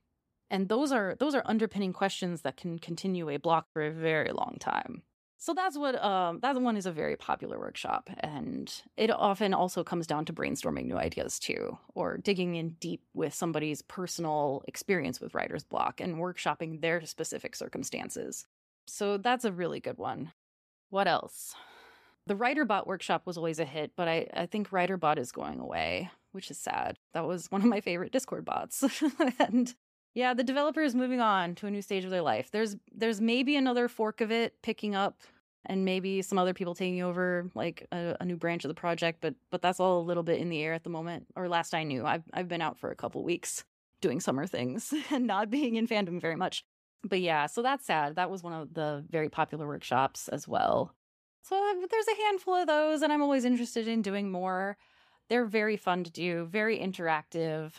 And 0.50 0.70
those 0.70 0.92
are 0.92 1.16
those 1.20 1.36
are 1.36 1.44
underpinning 1.46 1.92
questions 1.92 2.42
that 2.42 2.56
can 2.56 2.80
continue 2.80 3.30
a 3.30 3.38
block 3.38 3.68
for 3.74 3.82
a 3.82 3.92
very 3.92 4.32
long 4.32 4.58
time. 4.60 5.04
So 5.40 5.54
that's 5.54 5.78
what 5.78 6.04
um, 6.04 6.40
that 6.42 6.60
one 6.60 6.78
is 6.78 6.88
a 6.88 6.92
very 6.92 7.16
popular 7.16 7.60
workshop, 7.60 8.10
and 8.22 8.74
it 8.98 9.12
often 9.12 9.54
also 9.54 9.84
comes 9.84 10.08
down 10.08 10.26
to 10.26 10.34
brainstorming 10.34 10.86
new 10.86 10.98
ideas 10.98 11.38
too, 11.38 11.78
or 11.94 12.18
digging 12.18 12.56
in 12.56 12.72
deep 12.80 13.04
with 13.14 13.36
somebody's 13.36 13.84
personal 13.84 14.64
experience 14.68 15.22
with 15.22 15.36
writer's 15.36 15.64
block 15.64 16.02
and 16.02 16.16
workshopping 16.16 16.82
their 16.82 17.06
specific 17.06 17.56
circumstances. 17.56 18.48
So 18.88 19.18
that's 19.18 19.46
a 19.46 19.52
really 19.52 19.80
good 19.80 20.00
one. 20.00 20.32
What 20.90 21.08
else? 21.08 21.54
The 22.26 22.36
WriterBot 22.36 22.88
workshop 22.88 23.22
was 23.26 23.38
always 23.38 23.60
a 23.60 23.66
hit, 23.66 23.92
but 23.96 24.08
I, 24.08 24.28
I 24.34 24.46
think 24.48 24.70
WriterBot 24.70 25.18
is 25.20 25.32
going 25.32 25.60
away, 25.60 26.10
which 26.32 26.50
is 26.50 26.58
sad. 26.58 26.98
That 27.14 27.28
was 27.28 27.52
one 27.52 27.62
of 27.62 27.68
my 27.68 27.80
favorite 27.80 28.12
Discord 28.12 28.44
bots. 28.44 28.84
and 29.40 29.74
yeah, 30.18 30.34
the 30.34 30.44
developer 30.44 30.82
is 30.82 30.96
moving 30.96 31.22
on 31.22 31.54
to 31.56 31.68
a 31.68 31.72
new 31.72 31.84
stage 31.84 32.04
of 32.04 32.10
their 32.10 32.24
life. 32.24 32.50
There's 32.50 32.76
there's 32.92 33.22
maybe 33.22 33.56
another 33.56 33.88
fork 33.88 34.20
of 34.20 34.32
it 34.32 34.60
picking 34.64 34.96
up 34.96 35.22
and 35.64 35.86
maybe 35.86 36.24
some 36.24 36.40
other 36.40 36.56
people 36.56 36.74
taking 36.74 37.04
over 37.04 37.52
like 37.54 37.86
a, 37.92 38.16
a, 38.20 38.26
new 38.26 38.36
branch 38.36 38.66
of 38.66 38.70
the 38.70 38.74
project, 38.74 39.20
but 39.22 39.36
but 39.52 39.62
that's 39.62 39.80
all 39.80 40.00
a 40.00 40.02
little 40.02 40.24
bit 40.24 40.40
in 40.40 40.50
the 40.50 40.60
air 40.64 40.74
at 40.74 40.84
the 40.84 40.90
moment. 40.90 41.28
Or 41.36 41.48
last 41.48 41.76
I 41.76 41.84
knew, 41.84 42.04
I've 42.04 42.24
I've 42.34 42.48
been 42.48 42.64
out 42.64 42.80
for 42.80 42.90
a 42.90 42.96
couple 42.96 43.24
weeks 43.24 43.64
doing 44.02 44.20
summer 44.20 44.48
things 44.48 44.92
and 45.12 45.28
not 45.28 45.52
being 45.52 45.76
in 45.76 45.88
fandom 45.88 46.20
very 46.20 46.36
much. 46.36 46.66
But 47.04 47.22
yeah, 47.22 47.46
so 47.46 47.62
that's 47.62 47.86
sad. 47.86 48.16
That 48.16 48.32
was 48.32 48.42
one 48.42 48.54
of 48.54 48.74
the 48.74 49.06
very 49.12 49.30
popular 49.30 49.68
workshops 49.68 50.30
as 50.30 50.48
well. 50.48 50.96
So 51.44 51.56
uh, 51.56 51.86
there's 51.92 52.08
a 52.08 52.24
handful 52.24 52.56
of 52.56 52.66
those, 52.66 53.04
and 53.04 53.14
I'm 53.14 53.22
always 53.22 53.46
interested 53.46 53.88
in 53.88 54.02
doing 54.02 54.32
more. 54.32 54.78
They're 55.30 55.46
very 55.46 55.78
fun 55.78 56.04
to 56.06 56.12
do, 56.12 56.48
very 56.50 56.80
interactive 56.80 57.74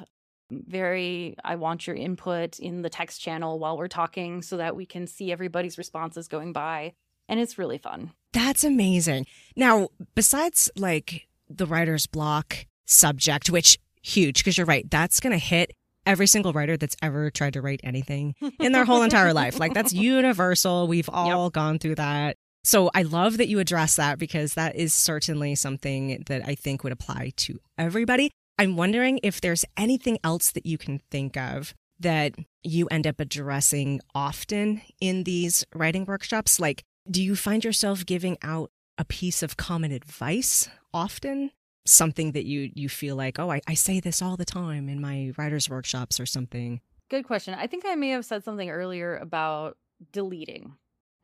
very 0.50 1.36
i 1.44 1.56
want 1.56 1.86
your 1.86 1.96
input 1.96 2.58
in 2.58 2.82
the 2.82 2.88
text 2.88 3.20
channel 3.20 3.58
while 3.58 3.76
we're 3.76 3.88
talking 3.88 4.40
so 4.42 4.56
that 4.56 4.74
we 4.74 4.86
can 4.86 5.06
see 5.06 5.30
everybody's 5.30 5.78
responses 5.78 6.28
going 6.28 6.52
by. 6.52 6.94
And 7.30 7.38
it's 7.38 7.58
really 7.58 7.76
fun. 7.76 8.12
That's 8.32 8.64
amazing. 8.64 9.26
Now 9.56 9.88
besides 10.14 10.70
like 10.76 11.28
the 11.50 11.66
writer's 11.66 12.06
block 12.06 12.66
subject 12.86 13.50
which 13.50 13.78
huge 14.02 14.38
because 14.38 14.56
you're 14.56 14.66
right 14.66 14.90
that's 14.90 15.20
going 15.20 15.32
to 15.32 15.38
hit 15.38 15.72
every 16.08 16.26
single 16.26 16.54
writer 16.54 16.76
that's 16.76 16.96
ever 17.02 17.30
tried 17.30 17.52
to 17.52 17.60
write 17.60 17.80
anything 17.84 18.34
in 18.58 18.72
their 18.72 18.86
whole 18.86 19.02
entire 19.02 19.34
life. 19.34 19.60
Like 19.60 19.74
that's 19.74 19.92
universal. 19.92 20.88
We've 20.88 21.08
all 21.12 21.44
yep. 21.44 21.52
gone 21.52 21.78
through 21.78 21.96
that. 21.96 22.36
So 22.64 22.90
I 22.94 23.02
love 23.02 23.36
that 23.36 23.48
you 23.48 23.60
address 23.60 23.96
that 23.96 24.18
because 24.18 24.54
that 24.54 24.74
is 24.74 24.94
certainly 24.94 25.54
something 25.54 26.24
that 26.26 26.42
I 26.46 26.54
think 26.54 26.82
would 26.82 26.92
apply 26.92 27.32
to 27.36 27.60
everybody. 27.76 28.30
I'm 28.58 28.76
wondering 28.76 29.20
if 29.22 29.40
there's 29.40 29.64
anything 29.76 30.18
else 30.24 30.50
that 30.50 30.66
you 30.66 30.78
can 30.78 31.00
think 31.10 31.36
of 31.36 31.74
that 32.00 32.34
you 32.62 32.86
end 32.88 33.06
up 33.06 33.20
addressing 33.20 34.00
often 34.14 34.82
in 35.00 35.24
these 35.24 35.64
writing 35.74 36.04
workshops. 36.04 36.58
Like, 36.58 36.84
do 37.10 37.22
you 37.22 37.36
find 37.36 37.64
yourself 37.64 38.04
giving 38.04 38.36
out 38.42 38.70
a 38.96 39.04
piece 39.04 39.42
of 39.42 39.56
common 39.56 39.92
advice 39.92 40.68
often? 40.92 41.52
Something 41.86 42.32
that 42.32 42.44
you 42.44 42.70
you 42.74 42.88
feel 42.88 43.16
like, 43.16 43.38
oh, 43.38 43.50
I, 43.50 43.62
I 43.66 43.74
say 43.74 43.98
this 44.00 44.20
all 44.20 44.36
the 44.36 44.44
time 44.44 44.88
in 44.88 45.00
my 45.00 45.32
writers' 45.38 45.70
workshops 45.70 46.20
or 46.20 46.26
something. 46.26 46.80
Good 47.08 47.26
question. 47.26 47.54
I 47.54 47.66
think 47.66 47.84
I 47.86 47.94
may 47.94 48.10
have 48.10 48.26
said 48.26 48.44
something 48.44 48.68
earlier 48.68 49.16
about 49.16 49.78
deleting 50.12 50.74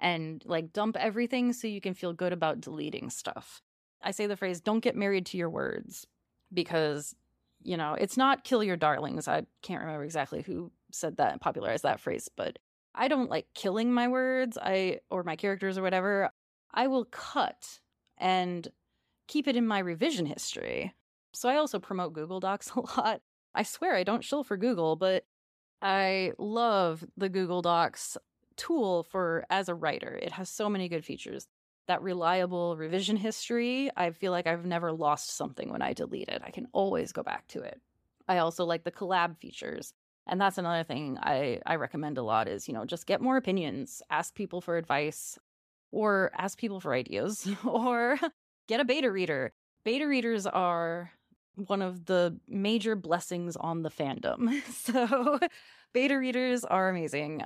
and 0.01 0.43
like 0.47 0.73
dump 0.73 0.97
everything 0.99 1.53
so 1.53 1.67
you 1.67 1.81
can 1.81 1.93
feel 1.95 2.15
good 2.15 2.33
about 2.33 2.61
deleting 2.61 3.11
stuff. 3.11 3.61
I 4.01 4.13
say 4.13 4.27
the 4.27 4.37
phrase, 4.37 4.61
don't 4.61 4.81
get 4.81 4.97
married 4.97 5.27
to 5.27 5.37
your 5.37 5.51
words 5.51 6.07
because 6.53 7.15
you 7.65 7.77
know, 7.77 7.95
it's 7.95 8.17
not 8.17 8.45
kill 8.45 8.63
your 8.63 8.77
darlings. 8.77 9.27
I 9.27 9.47
can't 9.63 9.81
remember 9.81 10.05
exactly 10.05 10.43
who 10.43 10.71
said 10.93 11.17
that 11.17 11.33
and 11.33 11.41
popularized 11.41 11.83
that 11.83 12.01
phrase, 12.01 12.29
but 12.37 12.59
I 12.95 13.09
don't 13.09 13.31
like 13.31 13.47
killing 13.55 13.93
my 13.93 14.07
words, 14.07 14.57
I 14.61 15.01
or 15.11 15.25
my 15.25 15.37
characters 15.37 15.77
or 15.77 15.83
whatever. 15.83 16.31
I 16.73 16.87
will 16.87 17.07
cut 17.07 17.81
and 18.19 18.69
keep 19.27 19.49
it 19.49 19.57
in 19.57 19.67
my 19.67 19.79
revision 19.79 20.27
history. 20.27 20.95
So 21.33 21.49
I 21.49 21.57
also 21.57 21.79
promote 21.79 22.13
Google 22.13 22.41
Docs 22.41 22.71
a 22.77 22.81
lot. 22.81 23.21
I 23.55 23.63
swear 23.63 23.97
I 23.97 24.05
don't 24.05 24.25
shill 24.25 24.45
for 24.45 24.57
Google, 24.57 24.97
but 24.97 25.25
I 25.83 26.33
love 26.39 27.05
the 27.17 27.29
Google 27.29 27.63
Docs 27.63 28.17
tool 28.57 29.03
for 29.05 29.45
as 29.51 29.69
a 29.69 29.75
writer. 29.75 30.19
It 30.21 30.33
has 30.33 30.49
so 30.49 30.69
many 30.69 30.89
good 30.89 31.05
features 31.05 31.47
that 31.87 32.03
reliable 32.03 32.77
revision 32.77 33.17
history, 33.17 33.91
I 33.97 34.11
feel 34.11 34.33
like 34.33 34.47
I've 34.47 34.65
never 34.65 34.93
lost 34.93 35.37
something 35.37 35.71
when 35.71 35.83
I 35.83 35.93
delete 35.93 36.29
it. 36.29 36.43
I 36.45 36.51
can 36.51 36.67
always 36.73 37.13
go 37.13 37.23
back 37.23 37.47
to 37.49 37.61
it. 37.63 37.81
I 38.29 38.39
also 38.39 38.65
like 38.65 38.85
the 38.85 38.93
collab 38.93 39.39
features. 39.39 39.93
And 40.27 40.41
that's 40.41 40.57
another 40.57 40.85
thing 40.85 41.19
I, 41.21 41.61
I 41.67 41.77
recommend 41.77 42.17
a 42.17 42.23
lot 42.23 42.49
is, 42.49 42.67
you 42.67 42.75
know, 42.75 42.87
just 42.87 43.07
get 43.07 43.21
more 43.21 43.37
opinions, 43.37 44.01
ask 44.09 44.35
people 44.35 44.63
for 44.63 44.79
advice, 44.79 45.39
or 45.93 46.31
ask 46.37 46.59
people 46.59 46.81
for 46.81 46.95
ideas, 46.95 47.47
or 47.65 48.19
get 48.67 48.81
a 48.81 48.85
beta 48.85 49.11
reader. 49.11 49.53
Beta 49.85 50.07
readers 50.07 50.47
are 50.47 51.13
one 51.57 51.83
of 51.83 52.07
the 52.07 52.39
major 52.49 52.97
blessings 52.97 53.57
on 53.57 53.83
the 53.83 53.91
fandom. 53.91 54.63
So, 54.73 55.39
beta 55.93 56.19
readers 56.19 56.65
are 56.65 56.89
amazing. 56.89 57.43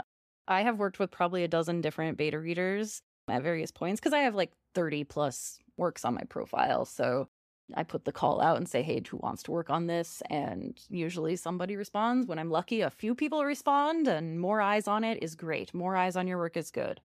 I 0.47 0.63
have 0.63 0.79
worked 0.79 0.99
with 0.99 1.11
probably 1.11 1.45
a 1.45 1.49
dozen 1.49 1.81
different 1.81 2.17
beta 2.17 2.39
readers 2.39 3.03
at 3.31 3.43
various 3.43 3.71
points 3.71 4.01
because 4.01 4.13
I 4.13 4.21
have 4.21 4.35
like 4.35 4.53
30 4.75 5.05
plus 5.05 5.59
works 5.77 6.05
on 6.05 6.15
my 6.15 6.25
profile. 6.29 6.85
So 6.85 7.29
I 7.75 7.83
put 7.83 8.05
the 8.05 8.13
call 8.13 8.41
out 8.41 8.57
and 8.57 8.69
say, 8.69 8.83
hey, 8.83 9.03
who 9.09 9.19
wants 9.19 9.43
to 9.45 9.51
work 9.51 9.71
on 9.71 9.87
this? 9.87 10.23
And 10.31 10.79
usually 10.89 11.37
somebody 11.37 11.77
responds. 11.77 12.27
When 12.27 12.39
I'm 12.39 12.51
lucky, 12.51 12.81
a 12.81 12.91
few 12.91 13.15
people 13.15 13.45
respond, 13.45 14.09
and 14.09 14.41
more 14.41 14.61
eyes 14.61 14.89
on 14.89 15.05
it 15.05 15.23
is 15.23 15.35
great. 15.35 15.75
More 15.75 15.97
eyes 15.97 16.17
on 16.17 16.27
your 16.27 16.39
work 16.39 16.57
is 16.57 16.71
good. 16.71 17.01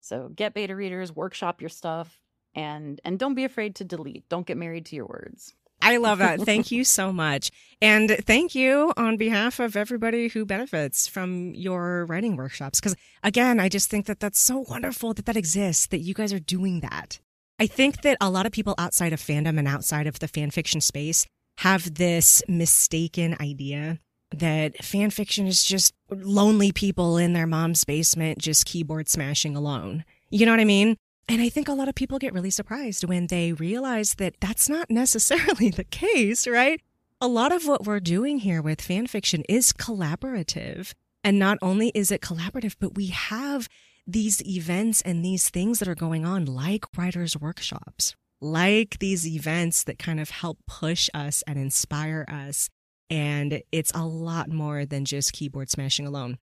So 0.00 0.30
get 0.34 0.54
beta 0.54 0.74
readers, 0.74 1.14
workshop 1.14 1.60
your 1.60 1.70
stuff, 1.70 2.20
and 2.54 3.00
and 3.04 3.18
don't 3.18 3.34
be 3.34 3.44
afraid 3.44 3.76
to 3.76 3.84
delete. 3.84 4.28
Don't 4.28 4.46
get 4.46 4.56
married 4.56 4.86
to 4.86 4.96
your 4.96 5.06
words. 5.06 5.54
I 5.80 5.96
love 5.98 6.18
that. 6.18 6.40
Thank 6.40 6.70
you 6.70 6.84
so 6.84 7.12
much. 7.12 7.50
And 7.80 8.10
thank 8.24 8.54
you 8.54 8.92
on 8.96 9.16
behalf 9.16 9.60
of 9.60 9.76
everybody 9.76 10.28
who 10.28 10.44
benefits 10.44 11.06
from 11.06 11.54
your 11.54 12.06
writing 12.06 12.36
workshops. 12.36 12.80
Because 12.80 12.96
again, 13.22 13.60
I 13.60 13.68
just 13.68 13.88
think 13.88 14.06
that 14.06 14.20
that's 14.20 14.40
so 14.40 14.64
wonderful 14.68 15.14
that 15.14 15.26
that 15.26 15.36
exists, 15.36 15.86
that 15.88 16.00
you 16.00 16.14
guys 16.14 16.32
are 16.32 16.40
doing 16.40 16.80
that. 16.80 17.20
I 17.60 17.66
think 17.66 18.02
that 18.02 18.18
a 18.20 18.30
lot 18.30 18.46
of 18.46 18.52
people 18.52 18.74
outside 18.78 19.12
of 19.12 19.20
fandom 19.20 19.58
and 19.58 19.68
outside 19.68 20.06
of 20.06 20.18
the 20.18 20.28
fan 20.28 20.50
fiction 20.50 20.80
space 20.80 21.26
have 21.58 21.94
this 21.94 22.42
mistaken 22.48 23.36
idea 23.40 23.98
that 24.30 24.84
fan 24.84 25.10
fiction 25.10 25.46
is 25.46 25.64
just 25.64 25.92
lonely 26.10 26.70
people 26.70 27.16
in 27.16 27.32
their 27.32 27.46
mom's 27.46 27.84
basement 27.84 28.38
just 28.38 28.66
keyboard 28.66 29.08
smashing 29.08 29.56
alone. 29.56 30.04
You 30.30 30.46
know 30.46 30.52
what 30.52 30.60
I 30.60 30.64
mean? 30.64 30.96
And 31.28 31.42
I 31.42 31.50
think 31.50 31.68
a 31.68 31.74
lot 31.74 31.88
of 31.88 31.94
people 31.94 32.18
get 32.18 32.32
really 32.32 32.50
surprised 32.50 33.04
when 33.04 33.26
they 33.26 33.52
realize 33.52 34.14
that 34.14 34.36
that's 34.40 34.68
not 34.68 34.90
necessarily 34.90 35.68
the 35.70 35.84
case, 35.84 36.46
right? 36.46 36.80
A 37.20 37.28
lot 37.28 37.52
of 37.52 37.66
what 37.66 37.84
we're 37.84 38.00
doing 38.00 38.38
here 38.38 38.62
with 38.62 38.80
fan 38.80 39.06
fiction 39.06 39.42
is 39.48 39.72
collaborative. 39.72 40.94
And 41.22 41.38
not 41.38 41.58
only 41.60 41.90
is 41.94 42.10
it 42.10 42.22
collaborative, 42.22 42.76
but 42.80 42.94
we 42.94 43.08
have 43.08 43.68
these 44.06 44.42
events 44.46 45.02
and 45.02 45.22
these 45.22 45.50
things 45.50 45.80
that 45.80 45.88
are 45.88 45.94
going 45.94 46.24
on, 46.24 46.46
like 46.46 46.86
writers' 46.96 47.36
workshops, 47.36 48.14
like 48.40 48.98
these 49.00 49.26
events 49.26 49.84
that 49.84 49.98
kind 49.98 50.20
of 50.20 50.30
help 50.30 50.58
push 50.66 51.10
us 51.12 51.42
and 51.46 51.58
inspire 51.58 52.24
us. 52.28 52.70
And 53.10 53.62
it's 53.72 53.92
a 53.94 54.06
lot 54.06 54.48
more 54.48 54.86
than 54.86 55.04
just 55.04 55.32
keyboard 55.32 55.70
smashing 55.70 56.06
alone. 56.06 56.38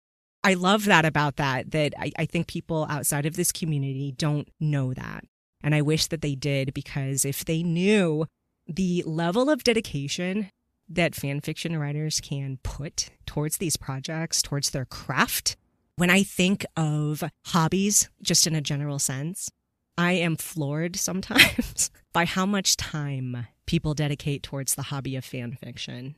I 0.47 0.55
love 0.55 0.84
that 0.84 1.05
about 1.05 1.36
that, 1.36 1.72
that 1.72 1.92
I, 1.99 2.12
I 2.16 2.24
think 2.24 2.47
people 2.47 2.86
outside 2.88 3.26
of 3.26 3.34
this 3.34 3.51
community 3.51 4.14
don't 4.16 4.49
know 4.61 4.94
that. 4.94 5.24
And 5.61 5.74
I 5.74 5.82
wish 5.82 6.07
that 6.07 6.20
they 6.20 6.36
did 6.36 6.72
because 6.72 7.24
if 7.24 7.44
they 7.44 7.64
knew 7.64 8.26
the 8.68 9.03
level 9.05 9.51
of 9.51 9.64
dedication 9.64 10.51
that 10.88 11.16
fan 11.16 11.40
fiction 11.40 11.76
writers 11.76 12.20
can 12.20 12.61
put 12.62 13.11
towards 13.26 13.57
these 13.57 13.76
projects, 13.76 14.40
towards 14.40 14.70
their 14.70 14.84
craft, 14.84 15.57
when 15.97 16.11
I 16.11 16.22
think 16.22 16.64
of 16.76 17.24
hobbies, 17.47 18.09
just 18.22 18.47
in 18.47 18.55
a 18.55 18.61
general 18.61 19.01
sense, 19.01 19.51
I 19.99 20.12
am 20.12 20.36
floored 20.36 20.94
sometimes 20.94 21.90
by 22.12 22.24
how 22.24 22.47
much 22.47 22.76
time 22.76 23.49
people 23.66 23.94
dedicate 23.94 24.44
towards 24.44 24.76
the 24.76 24.82
hobby 24.82 25.16
of 25.16 25.24
fan 25.24 25.59
fiction. 25.61 26.14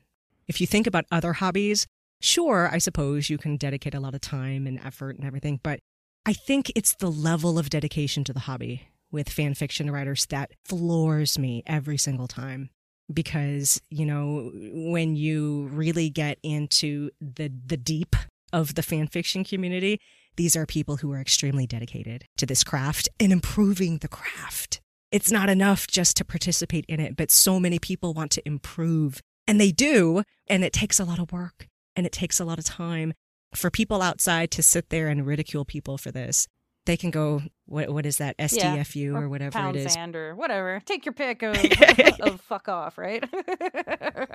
If 0.46 0.60
you 0.60 0.66
think 0.66 0.86
about 0.86 1.06
other 1.10 1.32
hobbies, 1.32 1.86
Sure, 2.20 2.68
I 2.72 2.78
suppose 2.78 3.30
you 3.30 3.38
can 3.38 3.56
dedicate 3.56 3.94
a 3.94 4.00
lot 4.00 4.14
of 4.14 4.20
time 4.20 4.66
and 4.66 4.80
effort 4.84 5.16
and 5.16 5.24
everything, 5.24 5.60
but 5.62 5.80
I 6.26 6.32
think 6.32 6.72
it's 6.74 6.94
the 6.94 7.10
level 7.10 7.58
of 7.58 7.70
dedication 7.70 8.24
to 8.24 8.32
the 8.32 8.40
hobby 8.40 8.88
with 9.10 9.30
fan 9.30 9.54
fiction 9.54 9.90
writers 9.90 10.26
that 10.26 10.50
floors 10.64 11.38
me 11.38 11.62
every 11.66 11.96
single 11.96 12.28
time. 12.28 12.70
Because 13.10 13.80
you 13.88 14.04
know 14.04 14.50
when 14.54 15.16
you 15.16 15.68
really 15.72 16.10
get 16.10 16.38
into 16.42 17.10
the 17.20 17.50
the 17.64 17.78
deep 17.78 18.14
of 18.52 18.74
the 18.74 18.82
fan 18.82 19.06
fiction 19.06 19.44
community 19.44 19.98
these 20.36 20.54
are 20.54 20.66
people 20.66 20.98
who 20.98 21.12
are 21.12 21.20
extremely 21.20 21.66
dedicated 21.66 22.26
to 22.36 22.44
this 22.44 22.62
craft 22.62 23.08
and 23.18 23.32
improving 23.32 23.98
the 23.98 24.08
craft. 24.08 24.80
It's 25.10 25.32
not 25.32 25.48
enough 25.48 25.86
just 25.86 26.18
to 26.18 26.24
participate 26.24 26.84
in 26.86 27.00
it 27.00 27.16
but 27.16 27.30
so 27.30 27.58
many 27.58 27.78
people 27.78 28.12
want 28.12 28.30
to 28.32 28.46
improve 28.46 29.22
and 29.46 29.58
they 29.58 29.72
do 29.72 30.22
and 30.46 30.62
it 30.62 30.74
takes 30.74 31.00
a 31.00 31.04
lot 31.04 31.18
of 31.18 31.32
work 31.32 31.67
and 31.98 32.06
it 32.06 32.12
takes 32.12 32.38
a 32.40 32.44
lot 32.46 32.58
of 32.58 32.64
time. 32.64 33.12
for 33.54 33.70
people 33.70 34.02
outside 34.02 34.50
to 34.52 34.62
sit 34.62 34.90
there 34.90 35.08
and 35.08 35.26
ridicule 35.26 35.64
people 35.64 35.96
for 35.98 36.10
this, 36.12 36.46
they 36.86 36.96
can 36.96 37.10
go 37.10 37.42
what 37.66 37.90
what 37.90 38.06
is 38.06 38.18
that 38.18 38.36
SDFU 38.38 39.12
Yeah, 39.12 39.18
or, 39.18 39.28
whatever 39.28 39.52
Pound 39.52 39.76
it 39.76 39.86
is. 39.86 39.92
sand 39.94 40.14
or 40.16 40.34
whatever. 40.36 40.80
Take 40.84 41.04
your 41.06 41.12
pick 41.14 41.42
of, 41.42 41.56
of 42.20 42.40
fuck 42.42 42.68
off, 42.68 42.98
right? 42.98 43.24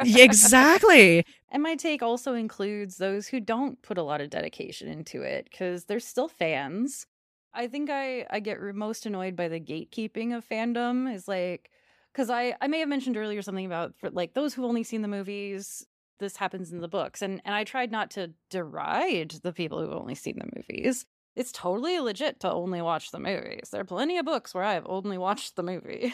Exactly. 0.05 1.25
And 1.49 1.63
my 1.63 1.75
take 1.75 2.01
also 2.03 2.33
includes 2.33 2.97
those 2.97 3.27
who 3.27 3.39
don't 3.39 3.81
put 3.81 3.97
a 3.97 4.03
lot 4.03 4.21
of 4.21 4.29
dedication 4.29 4.87
into 4.87 5.21
it 5.21 5.47
because 5.49 5.85
they're 5.85 5.99
still 5.99 6.27
fans. 6.27 7.05
I 7.53 7.67
think 7.67 7.89
I, 7.89 8.25
I 8.29 8.39
get 8.39 8.59
most 8.61 9.05
annoyed 9.05 9.35
by 9.35 9.47
the 9.47 9.59
gatekeeping 9.59 10.35
of 10.35 10.47
fandom 10.47 11.13
is 11.13 11.27
like, 11.27 11.69
because 12.11 12.29
I, 12.29 12.55
I 12.61 12.67
may 12.67 12.79
have 12.79 12.89
mentioned 12.89 13.15
earlier 13.17 13.41
something 13.41 13.65
about 13.65 13.93
for 13.95 14.09
like 14.09 14.33
those 14.33 14.53
who've 14.53 14.65
only 14.65 14.83
seen 14.83 15.01
the 15.03 15.07
movies, 15.07 15.85
this 16.19 16.37
happens 16.37 16.71
in 16.71 16.81
the 16.81 16.87
books. 16.87 17.21
And, 17.21 17.41
and 17.45 17.53
I 17.53 17.63
tried 17.63 17.91
not 17.91 18.11
to 18.11 18.31
deride 18.49 19.35
the 19.43 19.53
people 19.53 19.79
who've 19.79 19.93
only 19.93 20.15
seen 20.15 20.39
the 20.39 20.49
movies. 20.55 21.05
It's 21.35 21.51
totally 21.51 21.99
legit 21.99 22.39
to 22.41 22.51
only 22.51 22.81
watch 22.81 23.11
the 23.11 23.19
movies. 23.19 23.69
There 23.71 23.81
are 23.81 23.85
plenty 23.85 24.17
of 24.17 24.25
books 24.25 24.53
where 24.53 24.63
I've 24.63 24.85
only 24.85 25.17
watched 25.17 25.55
the 25.55 25.63
movie. 25.63 26.13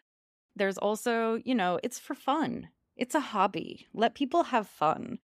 There's 0.56 0.78
also, 0.78 1.40
you 1.44 1.54
know, 1.54 1.78
it's 1.82 1.98
for 1.98 2.14
fun. 2.14 2.68
It's 2.96 3.14
a 3.14 3.20
hobby. 3.20 3.86
Let 3.92 4.14
people 4.14 4.44
have 4.44 4.66
fun. 4.66 5.18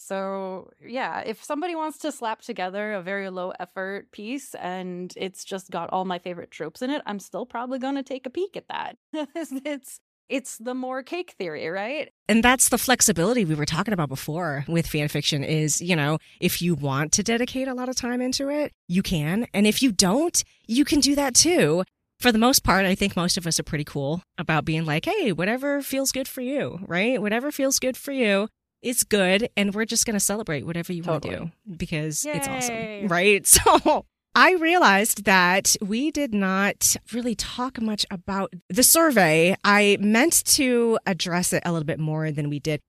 So, 0.00 0.70
yeah, 0.80 1.22
if 1.26 1.42
somebody 1.42 1.74
wants 1.74 1.98
to 1.98 2.12
slap 2.12 2.40
together 2.40 2.92
a 2.92 3.02
very 3.02 3.30
low 3.30 3.52
effort 3.58 4.12
piece 4.12 4.54
and 4.54 5.12
it's 5.16 5.44
just 5.44 5.70
got 5.72 5.90
all 5.90 6.04
my 6.04 6.20
favorite 6.20 6.52
tropes 6.52 6.82
in 6.82 6.90
it, 6.90 7.02
I'm 7.04 7.18
still 7.18 7.44
probably 7.44 7.80
going 7.80 7.96
to 7.96 8.04
take 8.04 8.24
a 8.24 8.30
peek 8.30 8.56
at 8.56 8.68
that. 8.68 8.96
it's 9.12 10.00
it's 10.28 10.58
the 10.58 10.74
more 10.74 11.02
cake 11.02 11.34
theory, 11.38 11.68
right? 11.68 12.10
And 12.28 12.42
that's 12.42 12.68
the 12.68 12.78
flexibility 12.78 13.44
we 13.44 13.54
were 13.54 13.64
talking 13.64 13.94
about 13.94 14.08
before 14.08 14.64
with 14.68 14.86
fan 14.86 15.08
fiction 15.08 15.42
is, 15.42 15.80
you 15.80 15.96
know, 15.96 16.18
if 16.40 16.60
you 16.60 16.74
want 16.74 17.12
to 17.12 17.22
dedicate 17.22 17.68
a 17.68 17.74
lot 17.74 17.88
of 17.88 17.96
time 17.96 18.20
into 18.20 18.48
it, 18.50 18.72
you 18.86 19.02
can. 19.02 19.46
And 19.54 19.66
if 19.66 19.82
you 19.82 19.92
don't, 19.92 20.42
you 20.66 20.84
can 20.84 21.00
do 21.00 21.14
that 21.14 21.34
too. 21.34 21.84
For 22.20 22.32
the 22.32 22.38
most 22.38 22.64
part, 22.64 22.84
I 22.84 22.94
think 22.94 23.14
most 23.16 23.36
of 23.36 23.46
us 23.46 23.60
are 23.60 23.64
pretty 23.64 23.84
cool 23.84 24.22
about 24.38 24.64
being 24.64 24.84
like, 24.84 25.04
hey, 25.04 25.32
whatever 25.32 25.82
feels 25.82 26.10
good 26.10 26.26
for 26.26 26.40
you, 26.40 26.80
right? 26.86 27.22
Whatever 27.22 27.52
feels 27.52 27.78
good 27.78 27.96
for 27.96 28.12
you 28.12 28.48
is 28.82 29.04
good. 29.04 29.48
And 29.56 29.72
we're 29.74 29.84
just 29.84 30.04
going 30.04 30.14
to 30.14 30.20
celebrate 30.20 30.66
whatever 30.66 30.92
you 30.92 31.04
want 31.04 31.22
to 31.22 31.30
do 31.30 31.50
because 31.76 32.24
it's 32.26 32.48
awesome, 32.48 33.06
right? 33.08 33.46
So 33.46 34.04
I 34.34 34.52
realized 34.54 35.24
that 35.24 35.76
we 35.80 36.10
did 36.10 36.32
not 36.32 36.96
really 37.12 37.34
talk 37.34 37.80
much 37.80 38.06
about 38.10 38.52
the 38.68 38.82
survey. 38.82 39.56
I 39.64 39.96
meant 40.00 40.44
to 40.46 40.98
address 41.06 41.52
it 41.52 41.62
a 41.66 41.72
little 41.72 41.86
bit 41.86 41.98
more 41.98 42.30
than 42.30 42.48
we 42.48 42.60
did. 42.60 42.80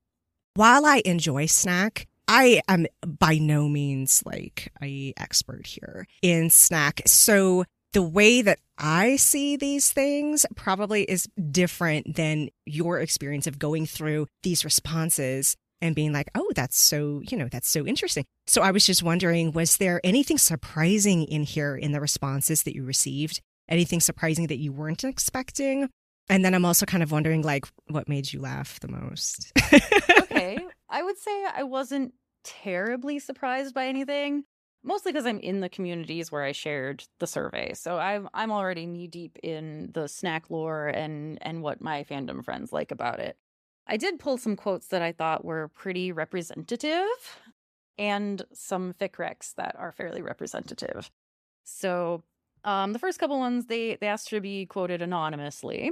While 0.54 0.86
I 0.86 1.02
enjoy 1.04 1.46
snack, 1.46 2.06
I 2.28 2.62
am 2.68 2.86
by 3.04 3.38
no 3.38 3.68
means 3.68 4.22
like 4.24 4.72
a 4.80 5.12
expert 5.16 5.66
here 5.66 6.06
in 6.22 6.50
snack. 6.50 7.02
So 7.06 7.64
the 7.92 8.02
way 8.02 8.42
that 8.42 8.60
I 8.78 9.16
see 9.16 9.56
these 9.56 9.92
things 9.92 10.46
probably 10.54 11.02
is 11.02 11.28
different 11.50 12.14
than 12.14 12.50
your 12.66 13.00
experience 13.00 13.48
of 13.48 13.58
going 13.58 13.86
through 13.86 14.28
these 14.44 14.64
responses 14.64 15.56
and 15.80 15.94
being 15.94 16.12
like, 16.12 16.30
oh, 16.34 16.50
that's 16.54 16.78
so, 16.78 17.22
you 17.28 17.36
know, 17.36 17.48
that's 17.50 17.68
so 17.68 17.86
interesting. 17.86 18.24
So 18.46 18.62
I 18.62 18.70
was 18.70 18.84
just 18.84 19.02
wondering, 19.02 19.52
was 19.52 19.76
there 19.78 20.00
anything 20.04 20.38
surprising 20.38 21.24
in 21.24 21.42
here 21.42 21.76
in 21.76 21.92
the 21.92 22.00
responses 22.00 22.64
that 22.64 22.74
you 22.74 22.84
received? 22.84 23.40
Anything 23.68 24.00
surprising 24.00 24.48
that 24.48 24.58
you 24.58 24.72
weren't 24.72 25.04
expecting? 25.04 25.88
And 26.28 26.44
then 26.44 26.54
I'm 26.54 26.64
also 26.64 26.86
kind 26.86 27.02
of 27.02 27.10
wondering, 27.10 27.42
like, 27.42 27.66
what 27.88 28.08
made 28.08 28.32
you 28.32 28.40
laugh 28.40 28.78
the 28.80 28.88
most? 28.88 29.52
okay. 30.22 30.58
I 30.90 31.02
would 31.02 31.18
say 31.18 31.44
I 31.54 31.62
wasn't 31.62 32.14
terribly 32.44 33.18
surprised 33.18 33.74
by 33.74 33.86
anything, 33.86 34.44
mostly 34.82 35.12
because 35.12 35.26
I'm 35.26 35.38
in 35.38 35.60
the 35.60 35.68
communities 35.68 36.32
where 36.32 36.42
I 36.42 36.52
shared 36.52 37.04
the 37.18 37.26
survey. 37.26 37.74
So 37.74 37.98
I'm 37.98 38.28
I'm 38.34 38.50
already 38.50 38.86
knee 38.86 39.06
deep 39.06 39.38
in 39.42 39.90
the 39.92 40.08
snack 40.08 40.50
lore 40.50 40.88
and 40.88 41.38
and 41.42 41.62
what 41.62 41.80
my 41.80 42.04
fandom 42.04 42.44
friends 42.44 42.72
like 42.72 42.90
about 42.90 43.20
it. 43.20 43.36
I 43.90 43.96
did 43.96 44.20
pull 44.20 44.38
some 44.38 44.54
quotes 44.54 44.86
that 44.88 45.02
I 45.02 45.10
thought 45.10 45.44
were 45.44 45.66
pretty 45.68 46.12
representative 46.12 47.08
and 47.98 48.40
some 48.52 48.94
fic 48.94 49.16
recs 49.16 49.52
that 49.56 49.74
are 49.76 49.90
fairly 49.90 50.22
representative. 50.22 51.10
So 51.64 52.22
um, 52.62 52.92
the 52.92 53.00
first 53.00 53.18
couple 53.18 53.38
ones 53.40 53.66
they 53.66 53.96
they 54.00 54.06
asked 54.06 54.28
to 54.28 54.40
be 54.40 54.64
quoted 54.66 55.02
anonymously, 55.02 55.90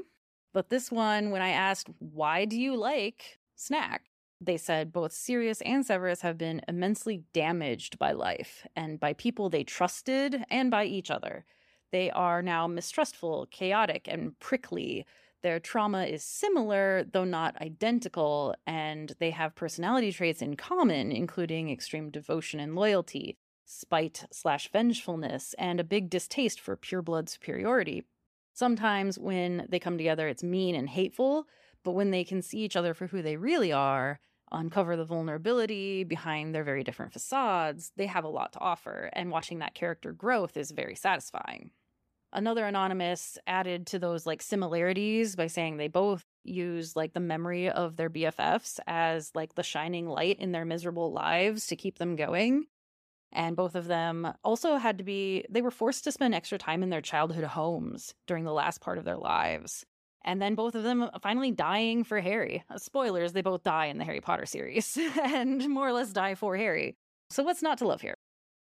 but 0.55 0.70
this 0.70 0.92
one 0.92 1.32
when 1.32 1.42
I 1.42 1.49
asked 1.49 1.88
why 1.99 2.44
do 2.44 2.59
you 2.59 2.76
like 2.76 3.40
snack, 3.57 4.05
they 4.40 4.59
said 4.59 4.92
both 4.92 5.12
Sirius 5.12 5.61
and 5.62 5.84
Severus 5.84 6.20
have 6.20 6.38
been 6.38 6.61
immensely 6.68 7.24
damaged 7.32 7.99
by 7.99 8.12
life 8.12 8.64
and 8.76 9.01
by 9.01 9.12
people 9.14 9.51
they 9.51 9.64
trusted 9.64 10.44
and 10.51 10.70
by 10.70 10.84
each 10.84 11.11
other. 11.11 11.44
They 11.90 12.11
are 12.12 12.42
now 12.42 12.68
mistrustful, 12.68 13.49
chaotic, 13.51 14.07
and 14.07 14.38
prickly. 14.38 15.05
Their 15.43 15.61
trauma 15.61 16.05
is 16.05 16.24
similar, 16.24 17.05
though 17.05 17.24
not 17.24 17.61
identical, 17.61 18.57
and 18.66 19.12
they 19.20 19.30
have 19.30 19.55
personality 19.55 20.11
traits 20.11 20.43
in 20.43 20.57
common, 20.57 21.12
including 21.12 21.70
extreme 21.70 22.11
devotion 22.11 22.59
and 22.59 22.74
loyalty, 22.74 23.36
spite 23.64 24.24
slash 24.32 24.70
vengefulness, 24.72 25.55
and 25.59 25.78
a 25.78 25.84
big 25.84 26.11
distaste 26.11 26.61
for 26.61 26.76
pureblood 26.76 27.28
superiority. 27.28 28.05
Sometimes 28.53 29.18
when 29.18 29.66
they 29.68 29.78
come 29.78 29.97
together, 29.97 30.26
it's 30.26 30.43
mean 30.43 30.74
and 30.74 30.89
hateful, 30.89 31.47
but 31.84 31.93
when 31.93 32.11
they 32.11 32.24
can 32.24 32.43
see 32.43 32.59
each 32.59 32.74
other 32.74 32.93
for 32.93 33.07
who 33.07 33.22
they 33.22 33.36
really 33.36 33.70
are, 33.72 34.18
uncover 34.51 34.97
the 34.97 35.05
vulnerability 35.05 36.03
behind 36.03 36.53
their 36.53 36.64
very 36.64 36.82
different 36.82 37.12
facades, 37.12 37.93
they 37.97 38.07
have 38.07 38.24
a 38.24 38.28
lot 38.28 38.53
to 38.55 38.59
offer, 38.59 39.11
and 39.12 39.30
watching 39.30 39.61
that 39.61 39.74
character 39.74 40.12
growth 40.12 40.57
is 40.57 40.72
very 40.72 40.97
satisfying. 40.97 41.70
Another 42.33 42.66
anonymous 42.66 43.39
added 43.47 43.87
to 43.89 43.99
those 43.99 44.26
like 44.26 44.43
similarities 44.43 45.35
by 45.35 45.47
saying 45.47 45.76
they 45.76 45.89
both 45.89 46.24
use 46.45 46.95
like 46.95 47.14
the 47.14 47.20
memory 47.20 47.70
of 47.70 47.97
their 47.97 48.11
BFFs 48.11 48.79
as 48.87 49.31
like 49.35 49.55
the 49.55 49.62
shining 49.62 50.07
light 50.07 50.39
in 50.39 50.53
their 50.53 50.64
miserable 50.64 51.12
lives 51.12 51.66
to 51.68 51.76
keep 51.76 51.99
them 51.99 52.16
going. 52.16 52.66
And 53.33 53.57
both 53.57 53.74
of 53.74 53.87
them 53.87 54.33
also 54.43 54.76
had 54.76 54.99
to 54.99 55.05
be, 55.05 55.45
they 55.51 55.62
were 55.62 55.70
forced 55.70 56.05
to 56.05 56.12
spend 56.12 56.35
extra 56.35 56.59
time 56.59 56.83
in 56.83 56.91
their 56.91 57.03
childhood 57.03 57.45
homes 57.45 58.14
during 58.26 58.45
the 58.45 58.53
last 58.53 58.81
part 58.81 58.99
of 58.99 59.05
their 59.05 59.18
lives. 59.18 59.85
And 60.24 60.43
then 60.43 60.55
both 60.55 60.74
of 60.74 60.83
them 60.83 61.09
finally 61.22 61.51
dying 61.51 62.05
for 62.05 62.20
Harry. 62.20 62.64
Uh, 62.70 62.79
Spoilers, 62.79 63.33
they 63.33 63.43
both 63.43 63.62
die 63.62 63.87
in 63.87 63.99
the 63.99 64.05
Harry 64.05 64.20
Potter 64.20 64.47
series 64.47 64.99
and 65.22 65.68
more 65.68 65.89
or 65.89 65.93
less 65.93 66.12
die 66.12 66.35
for 66.35 66.57
Harry. 66.57 66.97
So 67.31 67.43
what's 67.43 67.62
not 67.62 67.79
to 67.79 67.87
love 67.87 68.01
here? 68.01 68.16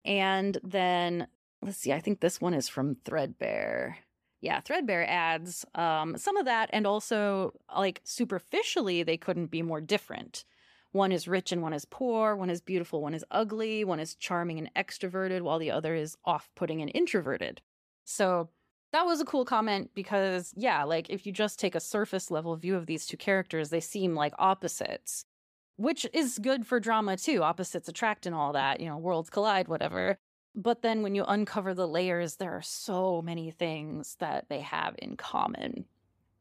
And 0.03 0.57
then 0.63 1.27
let's 1.65 1.77
see, 1.77 1.91
I 1.91 1.99
think 1.99 2.19
this 2.19 2.39
one 2.39 2.53
is 2.53 2.69
from 2.69 2.95
Threadbare. 3.03 3.97
Yeah, 4.41 4.59
Threadbare 4.61 5.09
adds 5.09 5.65
um, 5.73 6.17
some 6.17 6.37
of 6.37 6.45
that, 6.45 6.69
and 6.71 6.85
also 6.85 7.53
like 7.75 8.01
superficially, 8.03 9.01
they 9.03 9.17
couldn't 9.17 9.47
be 9.47 9.63
more 9.63 9.81
different. 9.81 10.45
One 10.91 11.11
is 11.11 11.27
rich 11.27 11.51
and 11.51 11.61
one 11.61 11.73
is 11.73 11.83
poor. 11.83 12.35
One 12.35 12.49
is 12.49 12.61
beautiful, 12.61 13.01
one 13.01 13.13
is 13.13 13.25
ugly. 13.31 13.83
One 13.83 13.99
is 13.99 14.15
charming 14.15 14.59
and 14.59 14.73
extroverted, 14.75 15.41
while 15.41 15.59
the 15.59 15.71
other 15.71 15.95
is 15.95 16.15
off 16.23 16.49
putting 16.55 16.81
and 16.81 16.91
introverted. 16.93 17.61
So 18.05 18.49
that 18.93 19.05
was 19.05 19.19
a 19.19 19.25
cool 19.25 19.43
comment 19.43 19.89
because, 19.93 20.53
yeah, 20.55 20.83
like 20.83 21.09
if 21.09 21.25
you 21.25 21.33
just 21.33 21.59
take 21.59 21.75
a 21.75 21.81
surface 21.81 22.31
level 22.31 22.55
view 22.55 22.75
of 22.75 22.85
these 22.85 23.05
two 23.05 23.17
characters, 23.17 23.69
they 23.69 23.81
seem 23.81 24.15
like 24.15 24.33
opposites, 24.37 25.25
which 25.75 26.07
is 26.13 26.39
good 26.39 26.65
for 26.65 26.79
drama 26.79 27.17
too. 27.17 27.43
Opposites 27.43 27.89
attract 27.89 28.25
and 28.25 28.35
all 28.35 28.53
that, 28.53 28.79
you 28.79 28.87
know, 28.87 28.97
worlds 28.97 29.29
collide, 29.29 29.67
whatever. 29.67 30.17
But 30.55 30.81
then 30.81 31.01
when 31.01 31.15
you 31.15 31.25
uncover 31.25 31.73
the 31.73 31.87
layers, 31.87 32.35
there 32.35 32.53
are 32.53 32.61
so 32.61 33.21
many 33.21 33.51
things 33.51 34.15
that 34.19 34.47
they 34.49 34.61
have 34.61 34.95
in 34.97 35.17
common. 35.17 35.85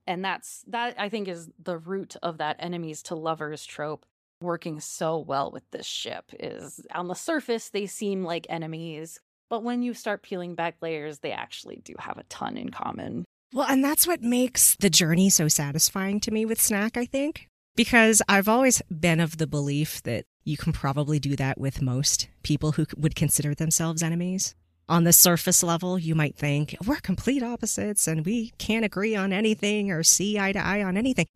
And 0.06 0.24
that's 0.24 0.64
that 0.68 0.94
I 0.98 1.08
think 1.08 1.28
is 1.28 1.48
the 1.62 1.78
root 1.78 2.16
of 2.22 2.38
that 2.38 2.56
enemies 2.58 3.02
to 3.04 3.14
lovers 3.14 3.64
trope 3.64 4.06
working 4.40 4.78
so 4.80 5.18
well 5.18 5.50
with 5.50 5.68
this 5.70 5.86
ship 5.86 6.30
is 6.38 6.80
on 6.94 7.08
the 7.08 7.14
surface 7.14 7.70
they 7.70 7.86
seem 7.86 8.24
like 8.24 8.46
enemies, 8.50 9.18
but 9.48 9.62
when 9.62 9.82
you 9.82 9.94
start 9.94 10.22
peeling 10.22 10.54
back 10.54 10.76
layers, 10.80 11.20
they 11.20 11.32
actually 11.32 11.80
do 11.84 11.94
have 11.98 12.18
a 12.18 12.24
ton 12.24 12.56
in 12.56 12.68
common. 12.70 13.24
Well, 13.52 13.68
and 13.68 13.84
that's 13.84 14.06
what 14.06 14.22
makes 14.22 14.76
the 14.76 14.90
journey 14.90 15.30
so 15.30 15.48
satisfying 15.48 16.20
to 16.20 16.30
me 16.30 16.44
with 16.44 16.60
Snack, 16.60 16.96
I 16.96 17.06
think. 17.06 17.48
Because 17.76 18.22
I've 18.28 18.48
always 18.48 18.82
been 18.82 19.20
of 19.20 19.38
the 19.38 19.46
belief 19.46 20.02
that 20.04 20.26
you 20.44 20.56
can 20.56 20.72
probably 20.72 21.18
do 21.18 21.36
that 21.36 21.58
with 21.58 21.82
most 21.82 22.28
people 22.42 22.72
who 22.72 22.86
would 22.96 23.14
consider 23.14 23.54
themselves 23.54 24.02
enemies. 24.02 24.54
On 24.88 25.04
the 25.04 25.12
surface 25.12 25.62
level, 25.62 25.98
you 25.98 26.14
might 26.14 26.36
think 26.36 26.76
we're 26.86 26.96
complete 26.96 27.42
opposites 27.42 28.06
and 28.06 28.26
we 28.26 28.50
can't 28.58 28.84
agree 28.84 29.16
on 29.16 29.32
anything 29.32 29.90
or 29.90 30.02
see 30.02 30.38
eye 30.38 30.52
to 30.52 30.58
eye 30.58 30.82
on 30.82 30.98
anything. 30.98 31.26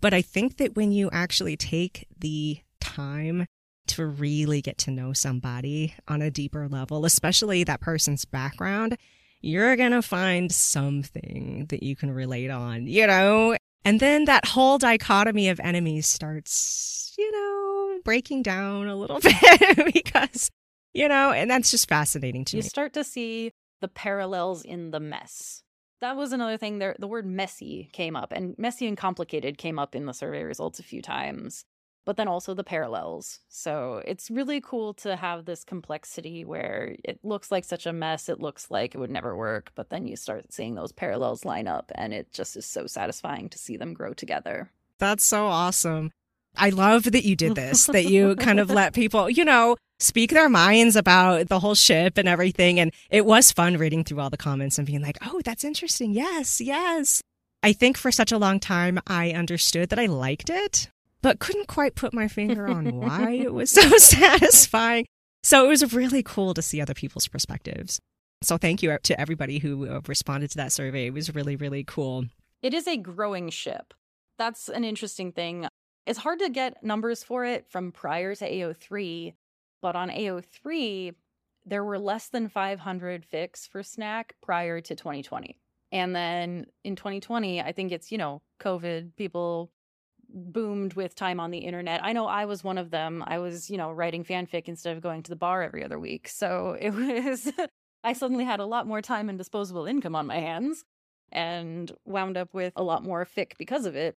But 0.00 0.12
I 0.12 0.22
think 0.22 0.56
that 0.56 0.74
when 0.74 0.90
you 0.90 1.08
actually 1.12 1.56
take 1.56 2.08
the 2.18 2.58
time 2.80 3.46
to 3.86 4.04
really 4.04 4.60
get 4.60 4.78
to 4.78 4.90
know 4.90 5.12
somebody 5.12 5.94
on 6.08 6.20
a 6.20 6.30
deeper 6.30 6.68
level, 6.68 7.04
especially 7.04 7.62
that 7.62 7.80
person's 7.80 8.24
background, 8.24 8.98
you're 9.40 9.76
going 9.76 9.92
to 9.92 10.02
find 10.02 10.50
something 10.50 11.66
that 11.68 11.84
you 11.84 11.94
can 11.94 12.10
relate 12.10 12.50
on, 12.50 12.88
you 12.88 13.06
know? 13.06 13.56
And 13.84 14.00
then 14.00 14.24
that 14.24 14.46
whole 14.46 14.78
dichotomy 14.78 15.48
of 15.48 15.60
enemies 15.60 16.08
starts, 16.08 17.14
you 17.16 17.30
know, 17.30 17.65
breaking 18.06 18.42
down 18.42 18.86
a 18.86 18.96
little 18.96 19.20
bit 19.20 19.92
because 19.92 20.50
you 20.94 21.08
know, 21.08 21.30
and 21.30 21.50
that's 21.50 21.70
just 21.70 21.88
fascinating 21.88 22.44
to 22.46 22.56
you 22.56 22.62
me. 22.62 22.64
You 22.64 22.68
start 22.70 22.94
to 22.94 23.04
see 23.04 23.52
the 23.82 23.88
parallels 23.88 24.62
in 24.62 24.92
the 24.92 25.00
mess. 25.00 25.62
That 26.00 26.16
was 26.16 26.32
another 26.32 26.56
thing 26.56 26.78
there 26.78 26.96
the 26.98 27.08
word 27.08 27.26
messy 27.26 27.90
came 27.92 28.16
up 28.16 28.32
and 28.32 28.54
messy 28.58 28.86
and 28.86 28.96
complicated 28.96 29.58
came 29.58 29.78
up 29.78 29.94
in 29.94 30.06
the 30.06 30.14
survey 30.14 30.42
results 30.42 30.78
a 30.78 30.84
few 30.84 31.02
times. 31.02 31.64
But 32.06 32.16
then 32.16 32.28
also 32.28 32.54
the 32.54 32.62
parallels. 32.62 33.40
So 33.48 34.00
it's 34.06 34.30
really 34.30 34.60
cool 34.60 34.94
to 34.94 35.16
have 35.16 35.44
this 35.44 35.64
complexity 35.64 36.44
where 36.44 36.94
it 37.02 37.18
looks 37.24 37.50
like 37.50 37.64
such 37.64 37.84
a 37.84 37.92
mess, 37.92 38.28
it 38.28 38.40
looks 38.40 38.70
like 38.70 38.94
it 38.94 38.98
would 38.98 39.10
never 39.10 39.36
work, 39.36 39.72
but 39.74 39.90
then 39.90 40.06
you 40.06 40.14
start 40.14 40.52
seeing 40.52 40.76
those 40.76 40.92
parallels 40.92 41.44
line 41.44 41.66
up 41.66 41.90
and 41.96 42.14
it 42.14 42.32
just 42.32 42.56
is 42.56 42.64
so 42.64 42.86
satisfying 42.86 43.48
to 43.48 43.58
see 43.58 43.76
them 43.76 43.92
grow 43.92 44.14
together. 44.14 44.70
That's 44.98 45.24
so 45.24 45.46
awesome. 45.48 46.12
I 46.58 46.70
love 46.70 47.04
that 47.04 47.24
you 47.24 47.36
did 47.36 47.54
this, 47.54 47.86
that 47.86 48.06
you 48.06 48.36
kind 48.40 48.60
of 48.60 48.70
let 48.70 48.94
people, 48.94 49.30
you 49.30 49.44
know, 49.44 49.76
speak 49.98 50.30
their 50.30 50.48
minds 50.48 50.96
about 50.96 51.48
the 51.48 51.60
whole 51.60 51.74
ship 51.74 52.18
and 52.18 52.28
everything. 52.28 52.80
And 52.80 52.92
it 53.10 53.24
was 53.24 53.52
fun 53.52 53.76
reading 53.76 54.04
through 54.04 54.20
all 54.20 54.30
the 54.30 54.36
comments 54.36 54.78
and 54.78 54.86
being 54.86 55.02
like, 55.02 55.18
oh, 55.26 55.40
that's 55.44 55.64
interesting. 55.64 56.12
Yes, 56.12 56.60
yes. 56.60 57.22
I 57.62 57.72
think 57.72 57.96
for 57.96 58.12
such 58.12 58.32
a 58.32 58.38
long 58.38 58.60
time, 58.60 59.00
I 59.06 59.32
understood 59.32 59.88
that 59.88 59.98
I 59.98 60.06
liked 60.06 60.50
it, 60.50 60.88
but 61.22 61.38
couldn't 61.38 61.68
quite 61.68 61.94
put 61.94 62.14
my 62.14 62.28
finger 62.28 62.68
on 62.68 62.96
why 62.96 63.32
it 63.32 63.52
was 63.52 63.70
so 63.70 63.88
satisfying. 63.96 65.06
So 65.42 65.64
it 65.64 65.68
was 65.68 65.94
really 65.94 66.22
cool 66.22 66.54
to 66.54 66.62
see 66.62 66.80
other 66.80 66.94
people's 66.94 67.28
perspectives. 67.28 68.00
So 68.42 68.58
thank 68.58 68.82
you 68.82 68.96
to 69.02 69.20
everybody 69.20 69.58
who 69.58 69.88
uh, 69.88 70.00
responded 70.06 70.50
to 70.52 70.58
that 70.58 70.72
survey. 70.72 71.06
It 71.06 71.14
was 71.14 71.34
really, 71.34 71.56
really 71.56 71.84
cool. 71.84 72.26
It 72.62 72.74
is 72.74 72.86
a 72.86 72.96
growing 72.96 73.50
ship. 73.50 73.94
That's 74.38 74.68
an 74.68 74.84
interesting 74.84 75.32
thing. 75.32 75.66
It's 76.06 76.20
hard 76.20 76.38
to 76.38 76.48
get 76.48 76.84
numbers 76.84 77.24
for 77.24 77.44
it 77.44 77.66
from 77.68 77.90
prior 77.90 78.34
to 78.36 78.48
AO3, 78.48 79.34
but 79.82 79.96
on 79.96 80.08
AO3, 80.08 81.14
there 81.64 81.82
were 81.82 81.98
less 81.98 82.28
than 82.28 82.48
500 82.48 83.26
fics 83.28 83.68
for 83.68 83.82
Snack 83.82 84.36
prior 84.40 84.80
to 84.80 84.94
2020. 84.94 85.58
And 85.90 86.14
then 86.14 86.66
in 86.84 86.94
2020, 86.94 87.60
I 87.60 87.72
think 87.72 87.90
it's, 87.90 88.12
you 88.12 88.18
know, 88.18 88.40
COVID, 88.60 89.16
people 89.16 89.72
boomed 90.28 90.94
with 90.94 91.16
time 91.16 91.40
on 91.40 91.50
the 91.50 91.58
internet. 91.58 92.04
I 92.04 92.12
know 92.12 92.26
I 92.26 92.44
was 92.44 92.62
one 92.62 92.78
of 92.78 92.90
them. 92.90 93.24
I 93.26 93.38
was, 93.38 93.68
you 93.68 93.76
know, 93.76 93.90
writing 93.90 94.24
fanfic 94.24 94.64
instead 94.66 94.96
of 94.96 95.02
going 95.02 95.24
to 95.24 95.30
the 95.30 95.36
bar 95.36 95.62
every 95.62 95.84
other 95.84 95.98
week. 95.98 96.28
So 96.28 96.76
it 96.80 96.90
was, 96.94 97.50
I 98.04 98.12
suddenly 98.12 98.44
had 98.44 98.60
a 98.60 98.66
lot 98.66 98.86
more 98.86 99.02
time 99.02 99.28
and 99.28 99.38
disposable 99.38 99.86
income 99.86 100.14
on 100.14 100.26
my 100.26 100.38
hands 100.38 100.84
and 101.32 101.90
wound 102.04 102.36
up 102.36 102.54
with 102.54 102.72
a 102.76 102.82
lot 102.84 103.02
more 103.02 103.26
fic 103.26 103.52
because 103.58 103.86
of 103.86 103.96
it 103.96 104.16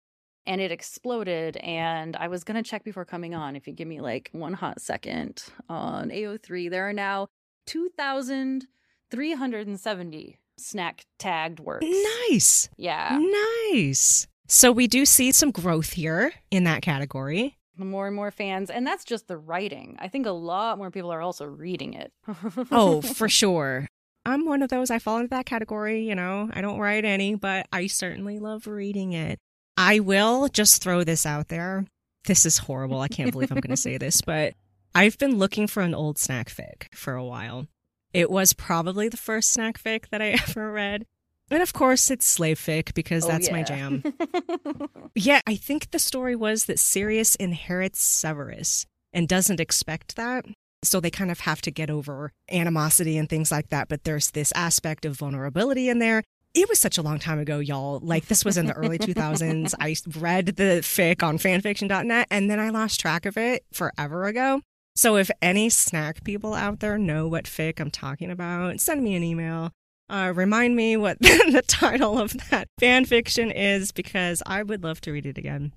and 0.48 0.60
it 0.60 0.72
exploded 0.72 1.56
and 1.58 2.16
i 2.16 2.26
was 2.26 2.42
going 2.42 2.60
to 2.60 2.68
check 2.68 2.82
before 2.82 3.04
coming 3.04 3.34
on 3.34 3.54
if 3.54 3.66
you 3.68 3.72
give 3.72 3.86
me 3.86 4.00
like 4.00 4.28
one 4.32 4.54
hot 4.54 4.80
second 4.80 5.44
on 5.68 6.08
ao3 6.10 6.68
there 6.70 6.88
are 6.88 6.92
now 6.92 7.28
2370 9.10 10.38
snack 10.58 11.04
tagged 11.18 11.60
works 11.60 11.86
Nice. 12.30 12.68
yeah 12.76 13.18
Nice. 13.72 14.26
So 14.48 14.72
we 14.72 14.86
do 14.86 15.04
see 15.04 15.30
some 15.32 15.50
growth 15.50 15.92
here 15.92 16.32
in 16.50 16.64
that 16.64 16.80
category. 16.82 17.56
more 17.76 18.06
and 18.06 18.16
more 18.16 18.30
fans 18.30 18.70
and 18.70 18.86
that's 18.86 19.04
just 19.04 19.28
the 19.28 19.36
writing 19.36 19.96
i 20.00 20.08
think 20.08 20.26
a 20.26 20.30
lot 20.32 20.78
more 20.78 20.90
people 20.90 21.12
are 21.12 21.20
also 21.20 21.44
reading 21.44 21.94
it 21.94 22.10
Oh, 22.72 23.00
for 23.02 23.28
sure. 23.28 23.86
I'm 24.24 24.44
one 24.44 24.62
of 24.62 24.68
those. 24.68 24.90
I 24.90 24.98
fall 24.98 25.16
into 25.16 25.28
that 25.30 25.46
category. 25.46 26.06
You 26.06 26.14
know, 26.14 26.50
I 26.52 26.60
don't 26.60 26.78
write 26.78 27.06
any, 27.06 27.34
but 27.34 27.66
I 27.72 27.86
certainly 27.86 28.38
love 28.38 28.66
reading 28.66 29.12
it. 29.14 29.38
I 29.78 30.00
will 30.00 30.48
just 30.48 30.82
throw 30.82 31.04
this 31.04 31.24
out 31.24 31.48
there. 31.48 31.86
This 32.24 32.44
is 32.44 32.58
horrible. 32.58 33.00
I 33.00 33.06
can't 33.06 33.30
believe 33.30 33.52
I'm 33.52 33.60
going 33.60 33.70
to 33.70 33.76
say 33.76 33.96
this, 33.96 34.20
but 34.20 34.54
I've 34.92 35.16
been 35.18 35.38
looking 35.38 35.68
for 35.68 35.82
an 35.82 35.94
old 35.94 36.18
snack 36.18 36.48
fic 36.50 36.92
for 36.92 37.14
a 37.14 37.24
while. 37.24 37.68
It 38.12 38.28
was 38.28 38.52
probably 38.52 39.08
the 39.08 39.16
first 39.16 39.50
snack 39.50 39.80
fic 39.80 40.08
that 40.10 40.20
I 40.20 40.30
ever 40.48 40.72
read. 40.72 41.06
And 41.50 41.62
of 41.62 41.72
course, 41.72 42.10
it's 42.10 42.26
slave 42.26 42.58
fic 42.58 42.92
because 42.92 43.24
Oh, 43.24 43.28
that's 43.28 43.50
my 43.50 43.62
jam. 43.62 44.02
Yeah, 45.14 45.40
I 45.46 45.54
think 45.54 45.90
the 45.90 45.98
story 45.98 46.36
was 46.36 46.64
that 46.66 46.78
Sirius 46.78 47.34
inherits 47.36 48.02
Severus 48.02 48.84
and 49.12 49.28
doesn't 49.28 49.60
expect 49.60 50.16
that. 50.16 50.44
So 50.84 51.00
they 51.00 51.10
kind 51.10 51.30
of 51.30 51.40
have 51.40 51.62
to 51.62 51.70
get 51.70 51.88
over 51.90 52.30
animosity 52.50 53.16
and 53.16 53.28
things 53.28 53.50
like 53.50 53.70
that. 53.70 53.88
But 53.88 54.04
there's 54.04 54.32
this 54.32 54.52
aspect 54.54 55.04
of 55.04 55.16
vulnerability 55.16 55.88
in 55.88 55.98
there. 55.98 56.22
It 56.58 56.68
was 56.68 56.80
such 56.80 56.98
a 56.98 57.02
long 57.02 57.20
time 57.20 57.38
ago, 57.38 57.60
y'all. 57.60 58.00
Like 58.02 58.26
this 58.26 58.44
was 58.44 58.56
in 58.56 58.66
the 58.66 58.72
early 58.72 58.98
2000s. 58.98 59.74
I 59.78 59.94
read 60.18 60.46
the 60.56 60.80
fic 60.82 61.22
on 61.22 61.38
fanfiction.net 61.38 62.26
and 62.32 62.50
then 62.50 62.58
I 62.58 62.70
lost 62.70 62.98
track 62.98 63.26
of 63.26 63.36
it 63.36 63.64
forever 63.72 64.24
ago. 64.24 64.62
So 64.96 65.14
if 65.14 65.30
any 65.40 65.70
snack 65.70 66.24
people 66.24 66.54
out 66.54 66.80
there 66.80 66.98
know 66.98 67.28
what 67.28 67.44
fic 67.44 67.78
I'm 67.78 67.92
talking 67.92 68.28
about, 68.28 68.80
send 68.80 69.04
me 69.04 69.14
an 69.14 69.22
email. 69.22 69.70
Uh, 70.10 70.32
remind 70.34 70.74
me 70.74 70.96
what 70.96 71.18
the 71.20 71.62
title 71.64 72.18
of 72.18 72.32
that 72.50 72.66
fan 72.80 73.04
fiction 73.04 73.52
is 73.52 73.92
because 73.92 74.42
I 74.44 74.64
would 74.64 74.82
love 74.82 75.00
to 75.02 75.12
read 75.12 75.26
it 75.26 75.38
again. 75.38 75.74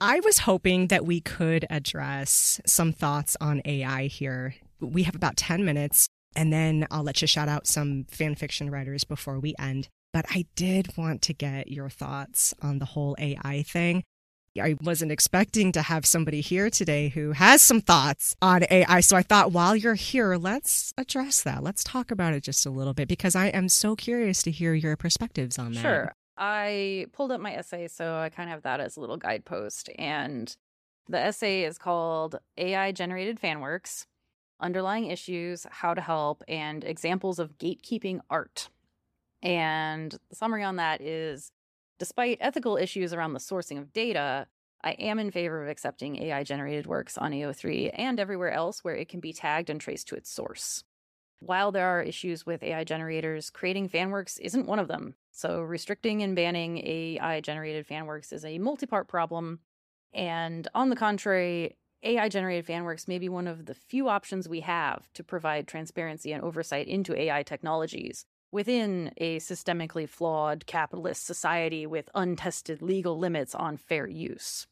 I 0.00 0.20
was 0.20 0.38
hoping 0.38 0.86
that 0.86 1.04
we 1.04 1.20
could 1.20 1.66
address 1.68 2.60
some 2.64 2.92
thoughts 2.92 3.36
on 3.40 3.60
AI 3.64 4.06
here. 4.06 4.54
We 4.78 5.02
have 5.02 5.16
about 5.16 5.36
10 5.36 5.64
minutes, 5.64 6.06
and 6.36 6.52
then 6.52 6.86
I'll 6.92 7.02
let 7.02 7.22
you 7.22 7.26
shout 7.26 7.48
out 7.48 7.66
some 7.66 8.04
fan 8.08 8.36
fiction 8.36 8.70
writers 8.70 9.02
before 9.02 9.40
we 9.40 9.56
end. 9.58 9.88
But 10.16 10.24
I 10.30 10.46
did 10.54 10.96
want 10.96 11.20
to 11.22 11.34
get 11.34 11.70
your 11.70 11.90
thoughts 11.90 12.54
on 12.62 12.78
the 12.78 12.86
whole 12.86 13.16
AI 13.18 13.62
thing. 13.68 14.02
I 14.58 14.74
wasn't 14.80 15.12
expecting 15.12 15.72
to 15.72 15.82
have 15.82 16.06
somebody 16.06 16.40
here 16.40 16.70
today 16.70 17.10
who 17.10 17.32
has 17.32 17.60
some 17.60 17.82
thoughts 17.82 18.34
on 18.40 18.64
AI. 18.70 19.00
So 19.00 19.14
I 19.14 19.22
thought 19.22 19.52
while 19.52 19.76
you're 19.76 19.92
here, 19.92 20.36
let's 20.36 20.94
address 20.96 21.42
that. 21.42 21.62
Let's 21.62 21.84
talk 21.84 22.10
about 22.10 22.32
it 22.32 22.44
just 22.44 22.64
a 22.64 22.70
little 22.70 22.94
bit 22.94 23.08
because 23.08 23.36
I 23.36 23.48
am 23.48 23.68
so 23.68 23.94
curious 23.94 24.42
to 24.44 24.50
hear 24.50 24.72
your 24.72 24.96
perspectives 24.96 25.58
on 25.58 25.72
that. 25.72 25.82
Sure. 25.82 26.12
I 26.38 27.08
pulled 27.12 27.30
up 27.30 27.42
my 27.42 27.54
essay, 27.54 27.86
so 27.86 28.16
I 28.16 28.30
kind 28.30 28.48
of 28.48 28.54
have 28.54 28.62
that 28.62 28.80
as 28.80 28.96
a 28.96 29.00
little 29.00 29.18
guidepost. 29.18 29.90
And 29.98 30.56
the 31.10 31.18
essay 31.18 31.64
is 31.64 31.76
called 31.76 32.36
AI 32.56 32.90
Generated 32.92 33.38
Fanworks 33.38 34.06
Underlying 34.60 35.10
Issues, 35.10 35.66
How 35.70 35.92
to 35.92 36.00
Help, 36.00 36.42
and 36.48 36.84
Examples 36.84 37.38
of 37.38 37.58
Gatekeeping 37.58 38.20
Art. 38.30 38.70
And 39.42 40.12
the 40.28 40.36
summary 40.36 40.64
on 40.64 40.76
that 40.76 41.00
is 41.00 41.52
despite 41.98 42.38
ethical 42.40 42.76
issues 42.76 43.12
around 43.12 43.32
the 43.32 43.38
sourcing 43.38 43.78
of 43.78 43.92
data, 43.92 44.46
I 44.82 44.92
am 44.92 45.18
in 45.18 45.30
favor 45.30 45.62
of 45.62 45.68
accepting 45.68 46.22
AI 46.22 46.42
generated 46.44 46.86
works 46.86 47.18
on 47.18 47.32
AO3 47.32 47.90
and 47.94 48.20
everywhere 48.20 48.52
else 48.52 48.84
where 48.84 48.94
it 48.94 49.08
can 49.08 49.20
be 49.20 49.32
tagged 49.32 49.70
and 49.70 49.80
traced 49.80 50.08
to 50.08 50.14
its 50.14 50.30
source. 50.30 50.84
While 51.40 51.70
there 51.70 51.86
are 51.86 52.02
issues 52.02 52.46
with 52.46 52.62
AI 52.62 52.84
generators, 52.84 53.50
creating 53.50 53.88
fanworks 53.88 54.38
isn't 54.40 54.66
one 54.66 54.78
of 54.78 54.88
them. 54.88 55.14
So, 55.32 55.60
restricting 55.60 56.22
and 56.22 56.34
banning 56.34 56.78
AI 56.78 57.40
generated 57.40 57.86
fanworks 57.86 58.32
is 58.32 58.44
a 58.44 58.58
multi 58.58 58.86
part 58.86 59.06
problem. 59.06 59.60
And 60.14 60.66
on 60.74 60.88
the 60.88 60.96
contrary, 60.96 61.76
AI 62.02 62.28
generated 62.30 62.66
fanworks 62.66 63.06
may 63.06 63.18
be 63.18 63.28
one 63.28 63.46
of 63.46 63.66
the 63.66 63.74
few 63.74 64.08
options 64.08 64.48
we 64.48 64.60
have 64.60 65.12
to 65.12 65.22
provide 65.22 65.66
transparency 65.66 66.32
and 66.32 66.42
oversight 66.42 66.86
into 66.86 67.14
AI 67.14 67.42
technologies 67.42 68.24
within 68.50 69.12
a 69.18 69.38
systemically 69.38 70.08
flawed 70.08 70.66
capitalist 70.66 71.26
society 71.26 71.86
with 71.86 72.08
untested 72.14 72.82
legal 72.82 73.18
limits 73.18 73.54
on 73.54 73.76
fair 73.76 74.06
use. 74.06 74.66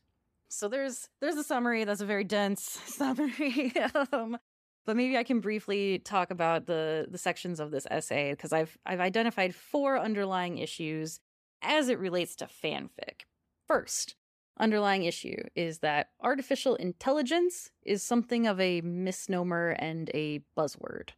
So 0.49 0.69
there's 0.69 1.09
there's 1.21 1.37
a 1.37 1.45
summary 1.45 1.85
that's 1.85 2.01
a 2.01 2.07
very 2.07 2.25
dense 2.25 2.63
summary. 2.87 3.73
um, 4.13 4.39
but 4.87 4.97
maybe 4.97 5.17
I 5.17 5.25
can 5.25 5.41
briefly 5.41 5.99
talk 5.99 6.31
about 6.31 6.67
the 6.67 7.07
the 7.11 7.19
sections 7.19 7.61
of 7.61 7.71
this 7.71 7.87
essay 7.91 8.33
because 8.33 8.53
I've 8.53 8.77
I've 8.87 9.01
identified 9.01 9.55
four 9.55 9.99
underlying 9.99 10.59
issues 10.59 11.21
as 11.63 11.89
it 11.89 11.99
relates 11.99 12.37
to 12.37 12.47
fanfic. 12.47 13.23
First, 13.67 14.17
underlying 14.59 15.05
issue 15.05 15.43
is 15.57 15.79
that 15.79 16.11
artificial 16.21 16.77
intelligence 16.77 17.71
is 17.83 18.03
something 18.03 18.47
of 18.47 18.61
a 18.61 18.81
misnomer 18.83 19.71
and 19.71 20.11
a 20.15 20.41
buzzword 20.57 21.11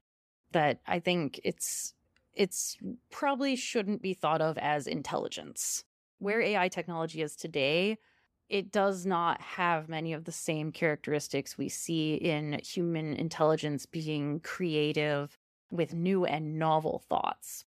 that 0.53 0.81
I 0.87 1.01
think 1.01 1.41
it's 1.45 1.93
it's 2.37 2.77
probably 3.11 3.57
shouldn't 3.57 4.03
be 4.03 4.15
thought 4.15 4.43
of 4.43 4.59
as 4.59 4.87
intelligence. 4.87 5.85
Where 6.19 6.41
AI 6.41 6.69
technology 6.69 7.23
is 7.23 7.35
today, 7.35 7.99
it 8.49 8.71
does 8.71 9.05
not 9.05 9.41
have 9.41 9.89
many 9.89 10.13
of 10.13 10.25
the 10.25 10.33
same 10.33 10.71
characteristics 10.71 11.59
we 11.59 11.69
see 11.69 12.15
in 12.15 12.61
human 12.63 13.15
intelligence 13.15 13.87
being 13.87 14.41
creative 14.41 15.37
with 15.71 15.95
new 15.95 16.25
and 16.25 16.59
novel 16.59 17.03
thoughts 17.09 17.65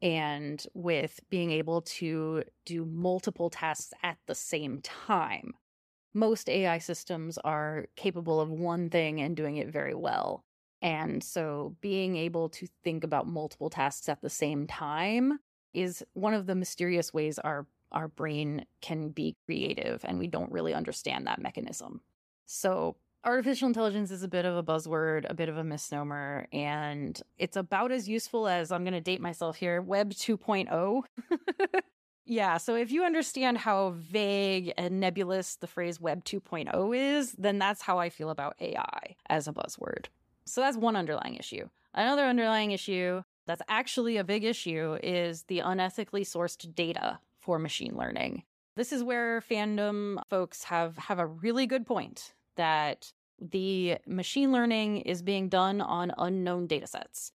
and 0.00 0.66
with 0.74 1.20
being 1.30 1.50
able 1.50 1.82
to 1.82 2.42
do 2.64 2.84
multiple 2.84 3.50
tasks 3.50 3.92
at 4.02 4.16
the 4.26 4.34
same 4.34 4.80
time. 4.80 5.52
Most 6.14 6.48
AI 6.48 6.78
systems 6.78 7.38
are 7.38 7.86
capable 7.96 8.40
of 8.40 8.50
one 8.50 8.88
thing 8.88 9.20
and 9.20 9.36
doing 9.36 9.56
it 9.56 9.68
very 9.68 9.94
well. 9.94 10.44
And 10.84 11.24
so 11.24 11.74
being 11.80 12.14
able 12.16 12.50
to 12.50 12.68
think 12.84 13.04
about 13.04 13.26
multiple 13.26 13.70
tasks 13.70 14.06
at 14.10 14.20
the 14.20 14.28
same 14.28 14.66
time 14.66 15.40
is 15.72 16.04
one 16.12 16.34
of 16.34 16.46
the 16.46 16.54
mysterious 16.54 17.12
ways 17.12 17.38
our 17.40 17.66
our 17.90 18.08
brain 18.08 18.66
can 18.82 19.08
be 19.08 19.36
creative 19.46 20.04
and 20.04 20.18
we 20.18 20.26
don't 20.26 20.50
really 20.52 20.74
understand 20.74 21.26
that 21.26 21.40
mechanism. 21.40 22.00
So 22.44 22.96
artificial 23.24 23.68
intelligence 23.68 24.10
is 24.10 24.24
a 24.24 24.28
bit 24.28 24.44
of 24.44 24.56
a 24.56 24.64
buzzword, 24.64 25.30
a 25.30 25.34
bit 25.34 25.48
of 25.48 25.56
a 25.56 25.64
misnomer, 25.64 26.48
and 26.52 27.18
it's 27.38 27.56
about 27.56 27.92
as 27.92 28.08
useful 28.08 28.48
as 28.48 28.72
I'm 28.72 28.82
going 28.82 28.94
to 28.94 29.00
date 29.00 29.20
myself 29.20 29.56
here 29.56 29.80
Web 29.80 30.10
2.0. 30.10 31.02
yeah, 32.26 32.56
so 32.56 32.74
if 32.74 32.90
you 32.90 33.04
understand 33.04 33.58
how 33.58 33.94
vague 33.96 34.72
and 34.76 34.98
nebulous 34.98 35.56
the 35.56 35.68
phrase 35.68 36.00
Web 36.00 36.24
2.0 36.24 36.96
is, 36.96 37.32
then 37.38 37.58
that's 37.58 37.80
how 37.80 37.98
I 37.98 38.10
feel 38.10 38.30
about 38.30 38.56
AI 38.60 39.14
as 39.30 39.46
a 39.46 39.52
buzzword. 39.52 40.06
So 40.46 40.60
that's 40.60 40.76
one 40.76 40.96
underlying 40.96 41.36
issue. 41.36 41.68
Another 41.94 42.24
underlying 42.24 42.72
issue 42.72 43.22
that's 43.46 43.62
actually 43.68 44.16
a 44.16 44.24
big 44.24 44.44
issue 44.44 44.98
is 45.02 45.44
the 45.44 45.58
unethically 45.60 46.22
sourced 46.22 46.74
data 46.74 47.20
for 47.38 47.58
machine 47.58 47.96
learning. 47.96 48.42
This 48.76 48.92
is 48.92 49.02
where 49.02 49.40
fandom 49.40 50.18
folks 50.28 50.64
have 50.64 50.96
have 50.96 51.18
a 51.18 51.26
really 51.26 51.66
good 51.66 51.86
point 51.86 52.32
that 52.56 53.12
the 53.40 53.98
machine 54.06 54.52
learning 54.52 54.98
is 54.98 55.22
being 55.22 55.48
done 55.48 55.80
on 55.80 56.12
unknown 56.18 56.66
data 56.66 56.86
sets. 56.86 57.32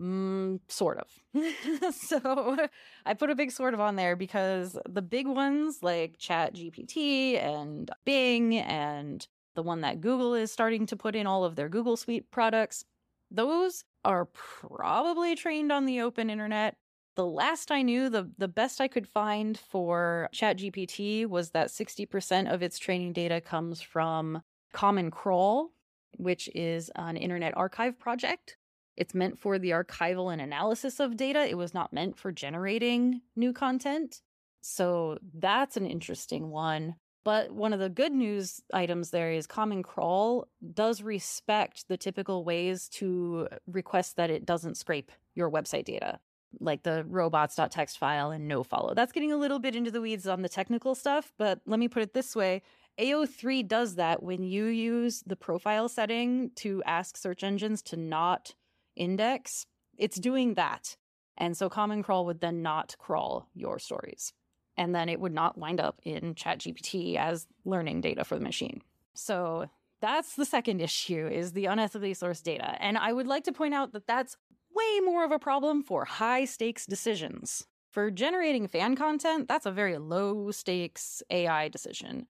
Mm, 0.00 0.60
sort 0.68 0.98
of. 0.98 1.94
so 1.94 2.56
I 3.04 3.12
put 3.12 3.28
a 3.28 3.34
big 3.34 3.50
sort 3.50 3.74
of 3.74 3.80
on 3.80 3.96
there 3.96 4.16
because 4.16 4.78
the 4.88 5.02
big 5.02 5.26
ones 5.26 5.82
like 5.82 6.16
Chat 6.18 6.54
GPT 6.54 7.42
and 7.42 7.90
Bing 8.06 8.56
and 8.56 9.26
the 9.60 9.64
one 9.64 9.82
that 9.82 10.00
Google 10.00 10.32
is 10.32 10.50
starting 10.50 10.86
to 10.86 10.96
put 10.96 11.14
in 11.14 11.26
all 11.26 11.44
of 11.44 11.54
their 11.54 11.68
Google 11.68 11.94
Suite 11.94 12.30
products, 12.30 12.86
those 13.30 13.84
are 14.06 14.24
probably 14.24 15.36
trained 15.36 15.70
on 15.70 15.84
the 15.84 16.00
open 16.00 16.30
internet. 16.30 16.76
The 17.14 17.26
last 17.26 17.70
I 17.70 17.82
knew, 17.82 18.08
the, 18.08 18.30
the 18.38 18.48
best 18.48 18.80
I 18.80 18.88
could 18.88 19.06
find 19.06 19.58
for 19.58 20.30
ChatGPT 20.34 21.26
was 21.26 21.50
that 21.50 21.68
60% 21.68 22.50
of 22.50 22.62
its 22.62 22.78
training 22.78 23.12
data 23.12 23.38
comes 23.38 23.82
from 23.82 24.40
Common 24.72 25.10
Crawl, 25.10 25.72
which 26.16 26.48
is 26.54 26.90
an 26.96 27.18
internet 27.18 27.54
archive 27.54 27.98
project. 27.98 28.56
It's 28.96 29.14
meant 29.14 29.38
for 29.38 29.58
the 29.58 29.72
archival 29.72 30.32
and 30.32 30.40
analysis 30.40 31.00
of 31.00 31.18
data. 31.18 31.40
It 31.40 31.58
was 31.58 31.74
not 31.74 31.92
meant 31.92 32.16
for 32.16 32.32
generating 32.32 33.20
new 33.36 33.52
content. 33.52 34.22
So 34.62 35.18
that's 35.34 35.76
an 35.76 35.84
interesting 35.84 36.48
one. 36.48 36.94
But 37.24 37.52
one 37.52 37.72
of 37.72 37.80
the 37.80 37.90
good 37.90 38.12
news 38.12 38.62
items 38.72 39.10
there 39.10 39.30
is 39.30 39.46
Common 39.46 39.82
Crawl 39.82 40.48
does 40.72 41.02
respect 41.02 41.86
the 41.88 41.98
typical 41.98 42.44
ways 42.44 42.88
to 42.94 43.48
request 43.66 44.16
that 44.16 44.30
it 44.30 44.46
doesn't 44.46 44.76
scrape 44.76 45.12
your 45.34 45.50
website 45.50 45.84
data, 45.84 46.18
like 46.60 46.82
the 46.82 47.04
robots.txt 47.04 47.98
file 47.98 48.30
and 48.30 48.48
no 48.48 48.62
follow. 48.62 48.94
That's 48.94 49.12
getting 49.12 49.32
a 49.32 49.36
little 49.36 49.58
bit 49.58 49.76
into 49.76 49.90
the 49.90 50.00
weeds 50.00 50.26
on 50.26 50.40
the 50.40 50.48
technical 50.48 50.94
stuff, 50.94 51.32
but 51.36 51.60
let 51.66 51.78
me 51.78 51.88
put 51.88 52.02
it 52.02 52.14
this 52.14 52.34
way 52.34 52.62
AO3 52.98 53.66
does 53.66 53.94
that 53.94 54.22
when 54.22 54.42
you 54.42 54.66
use 54.66 55.22
the 55.26 55.36
profile 55.36 55.88
setting 55.88 56.50
to 56.56 56.82
ask 56.84 57.16
search 57.16 57.42
engines 57.42 57.82
to 57.82 57.96
not 57.96 58.54
index, 58.96 59.66
it's 59.96 60.18
doing 60.18 60.54
that. 60.54 60.96
And 61.38 61.56
so 61.56 61.68
Common 61.70 62.02
Crawl 62.02 62.26
would 62.26 62.40
then 62.40 62.62
not 62.62 62.96
crawl 62.98 63.48
your 63.54 63.78
stories. 63.78 64.32
And 64.80 64.94
then 64.94 65.10
it 65.10 65.20
would 65.20 65.34
not 65.34 65.58
wind 65.58 65.78
up 65.78 66.00
in 66.04 66.34
ChatGPT 66.34 67.16
as 67.16 67.46
learning 67.66 68.00
data 68.00 68.24
for 68.24 68.36
the 68.36 68.40
machine. 68.40 68.80
So 69.12 69.68
that's 70.00 70.36
the 70.36 70.46
second 70.46 70.80
issue 70.88 71.28
is 71.28 71.52
the 71.52 71.66
unethically 71.66 72.12
sourced 72.12 72.42
data. 72.42 72.82
And 72.82 72.96
I 72.96 73.12
would 73.12 73.26
like 73.26 73.44
to 73.44 73.52
point 73.52 73.74
out 73.74 73.92
that 73.92 74.06
that's 74.06 74.38
way 74.74 75.00
more 75.04 75.22
of 75.22 75.32
a 75.32 75.38
problem 75.38 75.82
for 75.82 76.06
high 76.06 76.46
stakes 76.46 76.86
decisions. 76.86 77.66
For 77.90 78.10
generating 78.10 78.68
fan 78.68 78.96
content, 78.96 79.48
that's 79.48 79.66
a 79.66 79.70
very 79.70 79.98
low 79.98 80.50
stakes 80.50 81.22
AI 81.28 81.68
decision. 81.68 82.28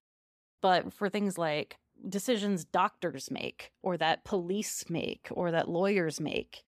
But 0.61 0.91
for 0.91 1.07
things 1.07 1.37
like 1.37 1.77
decisions 2.09 2.65
doctors 2.65 3.31
make, 3.31 3.71
or 3.81 3.95
that 3.95 4.25
police 4.25 4.89
make, 4.89 5.29
or 5.31 5.51
that 5.51 5.69
lawyers 5.69 6.19
make, 6.19 6.65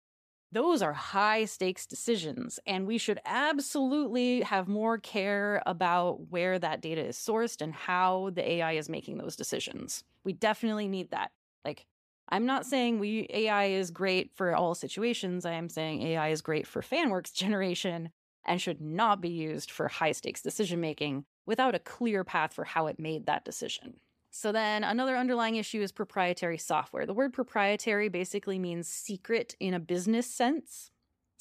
those 0.51 0.81
are 0.81 0.93
high 0.93 1.45
stakes 1.45 1.85
decisions. 1.85 2.59
And 2.65 2.87
we 2.87 2.97
should 2.97 3.19
absolutely 3.25 4.41
have 4.41 4.67
more 4.67 4.97
care 4.97 5.61
about 5.65 6.29
where 6.29 6.57
that 6.59 6.81
data 6.81 7.05
is 7.05 7.17
sourced 7.17 7.61
and 7.61 7.73
how 7.73 8.31
the 8.33 8.51
AI 8.53 8.73
is 8.73 8.89
making 8.89 9.17
those 9.17 9.35
decisions. 9.35 10.03
We 10.23 10.33
definitely 10.33 10.87
need 10.87 11.11
that. 11.11 11.31
Like, 11.63 11.85
I'm 12.29 12.45
not 12.45 12.65
saying 12.65 12.99
we 12.99 13.27
AI 13.31 13.65
is 13.65 13.91
great 13.91 14.31
for 14.35 14.55
all 14.55 14.75
situations. 14.75 15.45
I 15.45 15.53
am 15.53 15.69
saying 15.69 16.01
AI 16.01 16.29
is 16.29 16.41
great 16.41 16.67
for 16.67 16.81
fanworks 16.81 17.33
generation 17.33 18.09
and 18.45 18.61
should 18.61 18.81
not 18.81 19.21
be 19.21 19.29
used 19.29 19.69
for 19.69 19.87
high 19.87 20.11
stakes 20.13 20.41
decision 20.41 20.79
making 20.79 21.25
without 21.45 21.75
a 21.75 21.79
clear 21.79 22.23
path 22.23 22.53
for 22.53 22.63
how 22.63 22.87
it 22.87 22.99
made 22.99 23.25
that 23.25 23.45
decision. 23.45 23.99
So, 24.31 24.51
then 24.51 24.83
another 24.83 25.17
underlying 25.17 25.55
issue 25.55 25.81
is 25.81 25.91
proprietary 25.91 26.57
software. 26.57 27.05
The 27.05 27.13
word 27.13 27.33
proprietary 27.33 28.09
basically 28.09 28.59
means 28.59 28.87
secret 28.87 29.55
in 29.59 29.73
a 29.73 29.79
business 29.79 30.27
sense. 30.27 30.91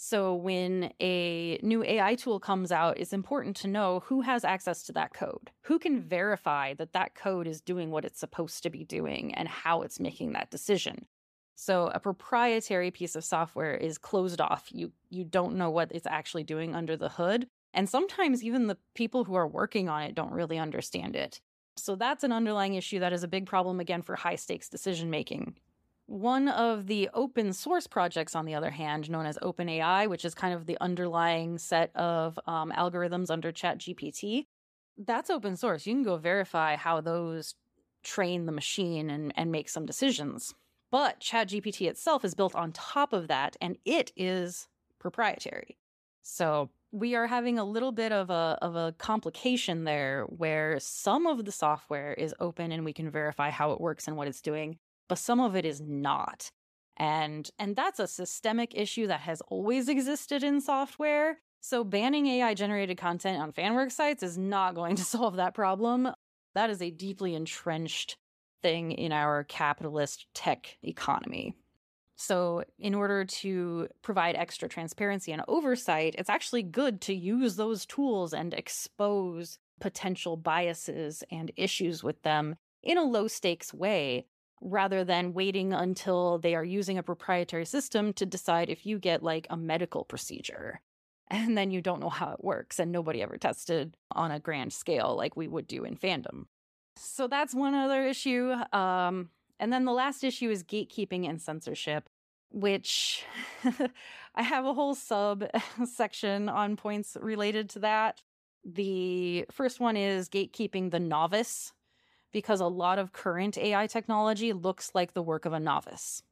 So, 0.01 0.35
when 0.35 0.93
a 1.01 1.59
new 1.62 1.82
AI 1.85 2.15
tool 2.15 2.40
comes 2.40 2.73
out, 2.73 2.98
it's 2.98 3.12
important 3.12 3.56
to 3.56 3.69
know 3.69 4.01
who 4.06 4.23
has 4.23 4.44
access 4.44 4.85
to 4.85 4.93
that 4.93 5.12
code. 5.12 5.51
Who 5.62 5.78
can 5.78 6.01
verify 6.01 6.74
that 6.74 6.93
that 6.93 7.15
code 7.15 7.47
is 7.47 7.60
doing 7.60 7.90
what 7.90 8.05
it's 8.05 8.20
supposed 8.20 8.62
to 8.62 8.70
be 8.70 8.85
doing 8.85 9.35
and 9.35 9.48
how 9.48 9.82
it's 9.82 10.01
making 10.01 10.32
that 10.32 10.51
decision. 10.51 11.06
So, 11.56 11.90
a 11.93 11.98
proprietary 11.98 12.93
piece 12.93 13.16
of 13.16 13.24
software 13.24 13.74
is 13.74 13.98
closed 13.98 14.40
off. 14.40 14.69
You, 14.70 14.93
you 15.10 15.24
don't 15.24 15.56
know 15.56 15.69
what 15.69 15.90
it's 15.90 16.06
actually 16.06 16.44
doing 16.44 16.77
under 16.77 16.97
the 16.97 17.09
hood. 17.09 17.48
And 17.74 17.89
sometimes 17.89 18.44
even 18.44 18.69
the 18.69 18.78
people 18.94 19.24
who 19.24 19.35
are 19.35 19.48
working 19.48 19.89
on 19.89 20.02
it 20.05 20.15
don't 20.15 20.32
really 20.32 20.59
understand 20.59 21.16
it. 21.16 21.40
So 21.82 21.96
that's 21.96 22.24
an 22.24 22.32
underlying 22.32 22.74
issue 22.74 22.98
that 23.00 23.12
is 23.12 23.22
a 23.22 23.28
big 23.28 23.46
problem 23.46 23.80
again 23.80 24.02
for 24.02 24.16
high 24.16 24.36
stakes 24.36 24.68
decision 24.68 25.10
making. 25.10 25.55
One 26.06 26.48
of 26.48 26.86
the 26.86 27.10
open 27.12 27.52
source 27.52 27.86
projects, 27.86 28.34
on 28.34 28.46
the 28.46 28.55
other 28.55 28.70
hand, 28.70 29.10
known 29.10 29.26
as 29.26 29.36
OpenAI, 29.38 30.09
which 30.09 30.24
is 30.24 30.34
kind 30.34 30.55
of 30.55 30.64
the 30.64 30.78
underlying 30.80 31.59
set 31.59 31.94
of 31.94 32.38
um, 32.46 32.72
algorithms 32.74 33.30
under 33.30 33.52
ChatGPT, 33.52 34.46
that's 34.96 35.30
open 35.30 35.56
source. 35.56 35.86
You 35.86 35.94
can 35.94 36.02
go 36.02 36.16
verify 36.16 36.76
how 36.76 37.00
those 37.00 37.55
train 38.02 38.46
the 38.46 38.52
machine 38.52 39.10
and, 39.10 39.32
and 39.36 39.52
make 39.52 39.68
some 39.68 39.84
decisions. 39.84 40.55
But 40.90 41.20
ChatGPT 41.20 41.88
itself 41.88 42.24
is 42.24 42.34
built 42.34 42.55
on 42.55 42.72
top 42.72 43.12
of 43.12 43.28
that, 43.28 43.56
and 43.60 43.76
it 43.84 44.10
is 44.16 44.68
proprietary. 44.98 45.76
So 46.22 46.70
we 46.93 47.15
are 47.15 47.27
having 47.27 47.59
a 47.59 47.65
little 47.65 47.93
bit 47.93 48.12
of 48.12 48.31
a 48.31 48.59
of 48.62 48.74
a 48.77 48.94
complication 48.98 49.85
there 49.85 50.24
where 50.28 50.78
some 50.81 51.27
of 51.27 51.44
the 51.44 51.52
software 51.52 52.15
is 52.15 52.35
open 52.40 52.73
and 52.73 52.85
we 52.85 52.93
can 52.93 53.10
verify 53.10 53.51
how 53.51 53.73
it 53.73 53.81
works 53.81 54.09
and 54.09 54.16
what 54.16 54.28
it's 54.28 54.40
doing, 54.40 54.78
but 55.09 55.19
some 55.19 55.40
of 55.40 55.55
it 55.55 55.65
is 55.65 55.81
not. 55.81 56.51
And 56.97 57.48
and 57.59 57.77
that's 57.77 58.01
a 58.01 58.06
systemic 58.06 58.74
issue 58.74 59.06
that 59.06 59.20
has 59.20 59.40
always 59.43 59.89
existed 59.89 60.43
in 60.43 60.60
software. 60.60 61.39
So 61.60 61.85
banning 61.85 62.27
AI 62.27 62.55
generated 62.55 62.98
content 62.98 63.40
on 63.40 63.52
fanwork 63.52 63.93
sites 63.93 64.23
is 64.23 64.39
not 64.39 64.74
going 64.74 64.97
to 64.97 65.05
solve 65.16 65.36
that 65.36 65.55
problem. 65.55 66.09
That 66.55 66.70
is 66.70 66.81
a 66.81 66.90
deeply 66.90 67.35
entrenched 67.35 68.16
thing 68.62 68.93
in 68.93 69.12
our 69.12 69.44
capitalist 69.44 70.27
tech 70.35 70.78
economy. 70.82 71.55
So, 72.20 72.64
in 72.80 72.96
order 72.96 73.24
to 73.24 73.86
provide 74.02 74.34
extra 74.34 74.68
transparency 74.68 75.30
and 75.30 75.42
oversight, 75.46 76.16
it's 76.18 76.28
actually 76.28 76.64
good 76.64 77.00
to 77.02 77.14
use 77.14 77.54
those 77.54 77.86
tools 77.86 78.34
and 78.34 78.52
expose 78.52 79.60
potential 79.78 80.36
biases 80.36 81.22
and 81.30 81.52
issues 81.54 82.02
with 82.02 82.20
them 82.22 82.56
in 82.82 82.98
a 82.98 83.04
low 83.04 83.28
stakes 83.28 83.72
way 83.72 84.26
rather 84.60 85.04
than 85.04 85.32
waiting 85.32 85.72
until 85.72 86.38
they 86.38 86.56
are 86.56 86.64
using 86.64 86.98
a 86.98 87.04
proprietary 87.04 87.64
system 87.64 88.12
to 88.14 88.26
decide 88.26 88.68
if 88.68 88.84
you 88.84 88.98
get 88.98 89.22
like 89.22 89.46
a 89.48 89.56
medical 89.56 90.04
procedure. 90.04 90.80
And 91.30 91.58
then 91.58 91.70
you 91.70 91.82
don't 91.82 92.00
know 92.00 92.08
how 92.08 92.32
it 92.32 92.42
works, 92.42 92.78
and 92.78 92.90
nobody 92.90 93.20
ever 93.20 93.36
tested 93.36 93.98
on 94.10 94.30
a 94.30 94.40
grand 94.40 94.72
scale 94.72 95.14
like 95.14 95.36
we 95.36 95.46
would 95.46 95.66
do 95.66 95.84
in 95.84 95.94
fandom. 95.94 96.46
So 96.96 97.28
that's 97.28 97.54
one 97.54 97.74
other 97.74 98.02
issue. 98.06 98.54
Um, 98.72 99.28
and 99.59 99.72
then 99.72 99.85
the 99.85 99.93
last 99.93 100.24
issue 100.24 100.51
is 100.51 100.62
gatekeeping 100.62 101.28
and 101.28 101.40
censorship, 101.40 102.09
which 102.51 103.24
I 104.35 104.43
have 104.43 104.64
a 104.64 104.74
whole 104.74 104.94
sub 104.94 105.44
section 105.85 106.48
on 106.48 106.76
points 106.76 107.16
related 107.20 107.70
to 107.70 107.78
that. 107.80 108.22
The 108.64 109.47
first 109.51 109.80
one 109.80 109.97
is 109.97 110.28
gatekeeping 110.28 110.90
the 110.90 111.01
novice, 111.01 111.72
because 112.32 112.60
a 112.60 112.66
lot 112.66 112.98
of 112.98 113.12
current 113.12 113.56
AI 113.56 113.86
technology 113.86 114.52
looks 114.52 114.90
like 114.94 115.14
the 115.14 115.22
work 115.22 115.44
of 115.44 115.52
a 115.52 115.60
novice. 115.60 116.22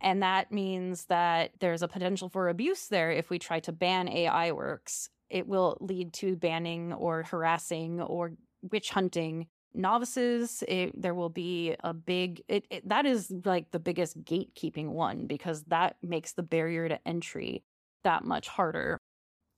And 0.00 0.22
that 0.22 0.52
means 0.52 1.06
that 1.06 1.52
there's 1.60 1.82
a 1.82 1.88
potential 1.88 2.28
for 2.28 2.48
abuse 2.48 2.86
there 2.86 3.10
if 3.10 3.30
we 3.30 3.38
try 3.38 3.60
to 3.60 3.72
ban 3.72 4.08
AI 4.08 4.52
works. 4.52 5.10
It 5.28 5.48
will 5.48 5.76
lead 5.80 6.12
to 6.14 6.36
banning 6.36 6.92
or 6.92 7.24
harassing 7.24 8.00
or 8.00 8.32
witch 8.62 8.90
hunting 8.90 9.48
novices 9.74 10.64
it, 10.66 11.00
there 11.00 11.14
will 11.14 11.28
be 11.28 11.74
a 11.84 11.92
big 11.92 12.42
it, 12.48 12.64
it, 12.70 12.88
that 12.88 13.06
is 13.06 13.32
like 13.44 13.70
the 13.70 13.78
biggest 13.78 14.22
gatekeeping 14.24 14.88
one 14.88 15.26
because 15.26 15.62
that 15.64 15.96
makes 16.02 16.32
the 16.32 16.42
barrier 16.42 16.88
to 16.88 16.98
entry 17.06 17.62
that 18.04 18.24
much 18.24 18.48
harder 18.48 18.98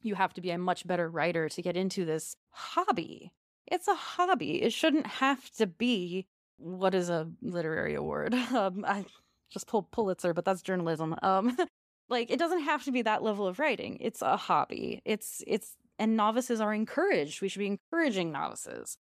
you 0.03 0.15
have 0.15 0.33
to 0.35 0.41
be 0.41 0.51
a 0.51 0.59
much 0.59 0.87
better 0.87 1.09
writer 1.09 1.49
to 1.49 1.63
get 1.63 1.77
into 1.77 2.05
this 2.05 2.37
hobby 2.51 3.33
it's 3.67 3.89
a 3.89 3.95
hobby 3.95 4.63
it 4.63 4.73
shouldn't 4.73 5.07
have 5.07 5.51
to 5.53 5.67
be 5.67 6.27
what 6.61 6.95
is 6.95 7.09
a 7.09 7.29
literary 7.43 7.95
award? 7.95 8.35
Um, 8.51 8.85
I 8.87 9.05
just 9.51 9.67
pulled 9.67 9.91
Pulitzer, 9.91 10.35
but 10.35 10.45
that's 10.45 10.63
journalism. 10.63 11.15
Um, 11.23 11.57
like 12.09 12.31
it 12.31 12.39
doesn't 12.39 12.63
have 12.63 12.85
to 12.85 12.93
be 12.93 13.03
that 13.03 13.23
level 13.23 13.47
of 13.47 13.59
writing. 13.59 13.99
It's 14.01 14.23
a 14.23 14.37
hobby. 14.37 15.01
It's 15.05 15.43
it's 15.47 15.77
and 15.99 16.17
novices 16.17 16.61
are 16.61 16.75
encouraged. 16.75 17.41
We 17.41 17.49
should 17.49 17.61
be 17.61 17.67
encouraging 17.67 18.33
novices. 18.33 18.99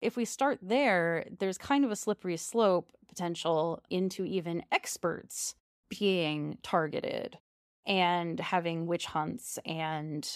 If 0.00 0.16
we 0.16 0.24
start 0.24 0.58
there, 0.62 1.26
there's 1.38 1.58
kind 1.58 1.84
of 1.84 1.90
a 1.90 1.96
slippery 1.96 2.36
slope 2.36 2.92
potential 3.08 3.82
into 3.90 4.24
even 4.24 4.62
experts 4.70 5.54
being 5.88 6.58
targeted 6.62 7.38
and 7.86 8.38
having 8.40 8.86
witch 8.86 9.06
hunts 9.06 9.58
and 9.64 10.28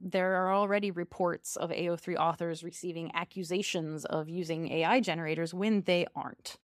there 0.00 0.36
are 0.36 0.54
already 0.54 0.90
reports 0.90 1.56
of 1.56 1.70
AO3 1.70 2.16
authors 2.16 2.64
receiving 2.64 3.10
accusations 3.14 4.04
of 4.06 4.28
using 4.28 4.70
AI 4.72 5.00
generators 5.00 5.52
when 5.52 5.82
they 5.82 6.06
aren't. 6.16 6.56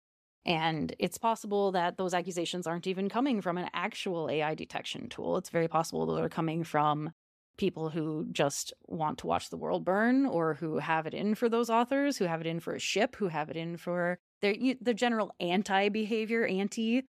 And 0.47 0.95
it's 0.99 1.19
possible 1.19 1.73
that 1.73 1.99
those 1.99 2.15
accusations 2.15 2.67
aren't 2.67 2.87
even 2.87 3.09
coming 3.09 3.43
from 3.43 3.59
an 3.59 3.69
actual 3.75 4.31
AI 4.31 4.55
detection 4.55 5.09
tool. 5.09 5.37
It's 5.37 5.51
very 5.51 5.69
possible 5.69 6.07
they're 6.07 6.29
coming 6.29 6.65
from 6.65 7.11
people 7.57 7.91
who 7.91 8.27
just 8.33 8.73
want 8.87 9.19
to 9.19 9.27
watch 9.27 9.51
the 9.51 9.57
world 9.57 9.85
burn 9.85 10.27
or 10.27 10.55
who 10.55 10.79
have 10.79 11.07
it 11.07 11.15
in 11.15 11.35
for 11.35 11.49
those 11.49 11.71
authors, 11.71 12.17
who 12.17 12.25
have 12.25 12.41
it 12.41 12.47
in 12.47 12.61
for 12.61 12.75
a 12.75 12.81
ship, 12.81 13.17
who 13.17 13.29
have 13.29 13.51
it 13.51 13.57
in 13.57 13.77
for 13.77 14.19
their 14.43 14.55
the 14.81 14.95
general 14.95 15.35
anti 15.41 15.89
behavior, 15.89 16.47
anti. 16.47 17.05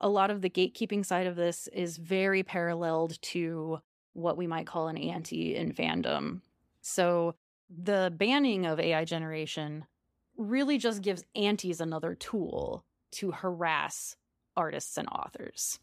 A 0.00 0.08
lot 0.08 0.30
of 0.30 0.42
the 0.42 0.50
gatekeeping 0.50 1.04
side 1.04 1.26
of 1.26 1.34
this 1.34 1.68
is 1.72 1.96
very 1.96 2.44
paralleled 2.44 3.20
to 3.22 3.80
what 4.12 4.36
we 4.36 4.46
might 4.46 4.66
call 4.66 4.88
an 4.88 4.96
anti 4.96 5.56
in 5.56 5.72
fandom. 5.72 6.40
So 6.80 7.34
the 7.68 8.12
banning 8.16 8.64
of 8.64 8.78
AI 8.80 9.04
generation 9.04 9.84
really 10.36 10.78
just 10.78 11.02
gives 11.02 11.24
antis 11.34 11.80
another 11.80 12.14
tool 12.14 12.84
to 13.10 13.32
harass 13.32 14.16
artists 14.56 14.96
and 14.96 15.08
authors. 15.08 15.78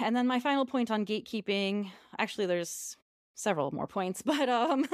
And 0.00 0.16
then 0.16 0.26
my 0.26 0.40
final 0.40 0.64
point 0.64 0.90
on 0.90 1.06
gatekeeping, 1.06 1.90
actually 2.18 2.46
there's 2.46 2.96
several 3.34 3.70
more 3.72 3.86
points, 3.86 4.22
but 4.26 4.48
um 4.48 4.86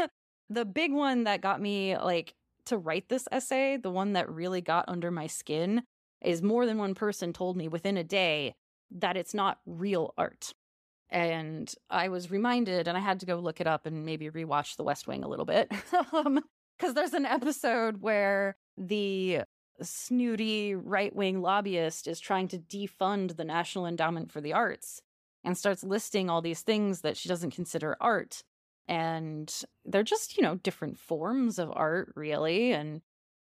the 0.51 0.65
big 0.65 0.93
one 0.93 1.25
that 1.25 1.41
got 1.41 1.61
me 1.61 1.97
like 1.97 2.35
to 2.67 2.79
write 2.79 3.09
this 3.09 3.27
essay, 3.33 3.77
the 3.77 3.91
one 3.91 4.13
that 4.13 4.31
really 4.31 4.61
got 4.61 4.85
under 4.89 5.11
my 5.11 5.27
skin 5.27 5.83
is 6.23 6.43
more 6.43 6.67
than 6.67 6.79
one 6.79 6.95
person 6.95 7.33
told 7.33 7.57
me 7.57 7.69
within 7.69 7.97
a 7.97 8.05
day 8.05 8.55
that 8.91 9.17
it's 9.17 9.35
not 9.35 9.59
real 9.67 10.13
art. 10.19 10.53
And 11.11 11.73
I 11.89 12.09
was 12.09 12.31
reminded, 12.31 12.87
and 12.87 12.97
I 12.97 13.01
had 13.01 13.21
to 13.21 13.27
go 13.27 13.37
look 13.37 13.61
it 13.61 13.67
up 13.67 13.87
and 13.87 14.05
maybe 14.05 14.29
rewatch 14.29 14.77
The 14.77 14.85
West 14.85 15.07
Wing 15.07 15.25
a 15.25 15.29
little 15.29 15.47
bit. 15.47 15.71
Because 15.71 16.13
um, 16.27 16.45
there's 16.95 17.15
an 17.15 17.25
episode 17.25 18.03
where 18.03 18.57
the 18.77 19.43
snooty 19.81 20.75
right 20.75 21.15
wing 21.15 21.41
lobbyist 21.41 22.07
is 22.07 22.21
trying 22.21 22.49
to 22.49 22.59
defund 22.59 23.37
the 23.37 23.45
National 23.45 23.87
Endowment 23.87 24.31
for 24.31 24.41
the 24.41 24.53
Arts 24.53 25.01
and 25.45 25.57
starts 25.57 25.85
listing 25.85 26.29
all 26.29 26.43
these 26.43 26.63
things 26.63 27.01
that 27.03 27.17
she 27.17 27.29
doesn't 27.29 27.55
consider 27.55 27.97
art. 28.01 28.43
And 28.87 29.53
they're 29.85 30.03
just, 30.03 30.37
you 30.37 30.43
know, 30.43 30.57
different 30.57 30.99
forms 30.99 31.59
of 31.59 31.71
art, 31.75 32.13
really. 32.17 32.73
And, 32.73 33.03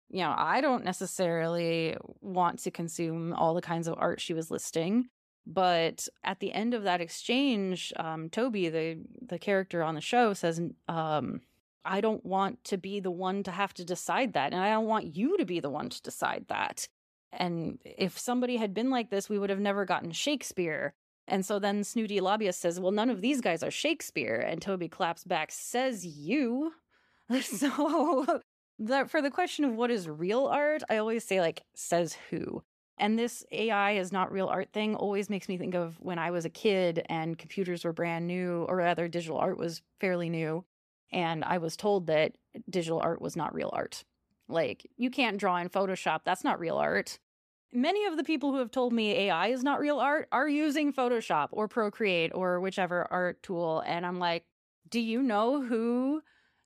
you 0.09 0.22
know, 0.22 0.34
I 0.38 0.61
don't 0.61 0.84
necessarily 0.84 1.97
want 2.22 2.59
to 2.59 2.72
consume 2.72 3.34
all 3.34 3.53
the 3.53 3.61
kinds 3.61 3.88
of 3.88 3.95
art 3.97 4.22
she 4.22 4.34
was 4.34 4.51
listing. 4.51 5.09
But 5.47 6.07
at 6.23 6.39
the 6.39 6.53
end 6.53 6.73
of 6.76 6.84
that 6.84 7.01
exchange, 7.01 7.91
um, 7.97 8.30
Toby, 8.30 8.69
the 8.69 8.99
the 9.22 9.39
character 9.39 9.81
on 9.81 9.95
the 9.95 10.01
show, 10.01 10.34
says, 10.34 10.61
um, 10.88 11.41
I 11.84 11.99
don't 12.01 12.23
want 12.23 12.63
to 12.65 12.77
be 12.77 12.99
the 12.99 13.09
one 13.09 13.41
to 13.43 13.51
have 13.51 13.73
to 13.76 13.85
decide 13.85 14.34
that. 14.34 14.53
And 14.53 14.61
I 14.61 14.69
don't 14.69 14.85
want 14.85 15.15
you 15.15 15.38
to 15.38 15.45
be 15.45 15.59
the 15.59 15.69
one 15.69 15.89
to 15.89 16.01
decide 16.03 16.45
that. 16.49 16.88
And 17.34 17.80
if 17.84 18.19
somebody 18.19 18.57
had 18.57 18.73
been 18.73 18.89
like 18.89 19.09
this, 19.09 19.30
we 19.30 19.39
would 19.39 19.49
have 19.49 19.59
never 19.59 19.85
gotten 19.85 20.11
Shakespeare. 20.11 20.93
And 21.27 21.45
so 21.45 21.60
then 21.60 21.84
Snooty 21.84 22.19
Lobbyist 22.19 22.60
says, 22.60 22.80
Well, 22.80 22.91
none 22.91 23.10
of 23.10 23.22
these 23.22 23.41
guys 23.41 23.64
are 23.64 23.72
Shakespeare. 23.72 24.35
And 24.35 24.61
Toby 24.61 24.88
claps 24.88 25.23
back, 25.23 25.52
Says 25.52 26.06
you. 26.06 26.73
so 27.41 28.41
that 28.80 29.10
for 29.10 29.22
the 29.22 29.31
question 29.31 29.64
of 29.64 29.76
what 29.76 29.91
is 29.91 30.10
real 30.10 30.48
art, 30.48 30.84
I 30.89 30.98
always 30.98 31.23
say, 31.23 31.39
like, 31.39 31.64
says 31.73 32.18
who. 32.30 32.64
And 32.98 33.18
this 33.18 33.43
AI 33.52 33.93
is 33.93 34.11
not 34.11 34.31
real 34.31 34.48
art 34.48 34.73
thing 34.73 34.95
always 34.95 35.30
makes 35.30 35.48
me 35.48 35.57
think 35.57 35.73
of 35.73 35.98
when 35.99 36.19
I 36.19 36.31
was 36.31 36.45
a 36.45 36.49
kid 36.49 37.03
and 37.07 37.38
computers 37.38 37.85
were 37.85 37.93
brand 37.93 38.27
new, 38.27 38.65
or 38.68 38.76
rather, 38.76 39.07
digital 39.07 39.38
art 39.38 39.57
was 39.57 39.81
fairly 39.99 40.30
new 40.30 40.65
and 41.11 41.43
I 41.43 41.57
was 41.57 41.76
told 41.76 42.07
that 42.07 42.34
digital 42.69 42.99
art 42.99 43.22
was 43.22 43.35
not 43.35 43.53
real 43.53 43.69
art. 43.73 44.03
Like, 44.48 44.89
you 44.98 45.10
can't 45.10 45.38
draw 45.38 45.57
in 45.57 45.69
Photoshop, 45.69 46.22
that's 46.23 46.43
not 46.43 46.60
real 46.60 46.77
art. 46.77 47.19
Many 47.73 48.06
of 48.06 48.18
the 48.18 48.23
people 48.23 48.52
who 48.52 48.57
have 48.57 48.72
told 48.72 48.91
me 48.91 49.11
AI 49.11 49.48
is 49.48 49.64
not 49.64 49.80
real 49.80 49.99
art 49.99 50.27
are 50.31 50.48
using 50.48 50.91
Photoshop 50.91 51.49
or 51.52 51.68
Procreate 51.68 52.31
or 52.35 52.60
whichever 52.60 53.07
art 53.10 53.41
tool. 53.43 53.81
And 53.85 54.06
I'm 54.06 54.19
like, 54.19 54.43
do 54.89 54.99
you 54.99 55.22
know 55.23 55.61
who 55.61 56.22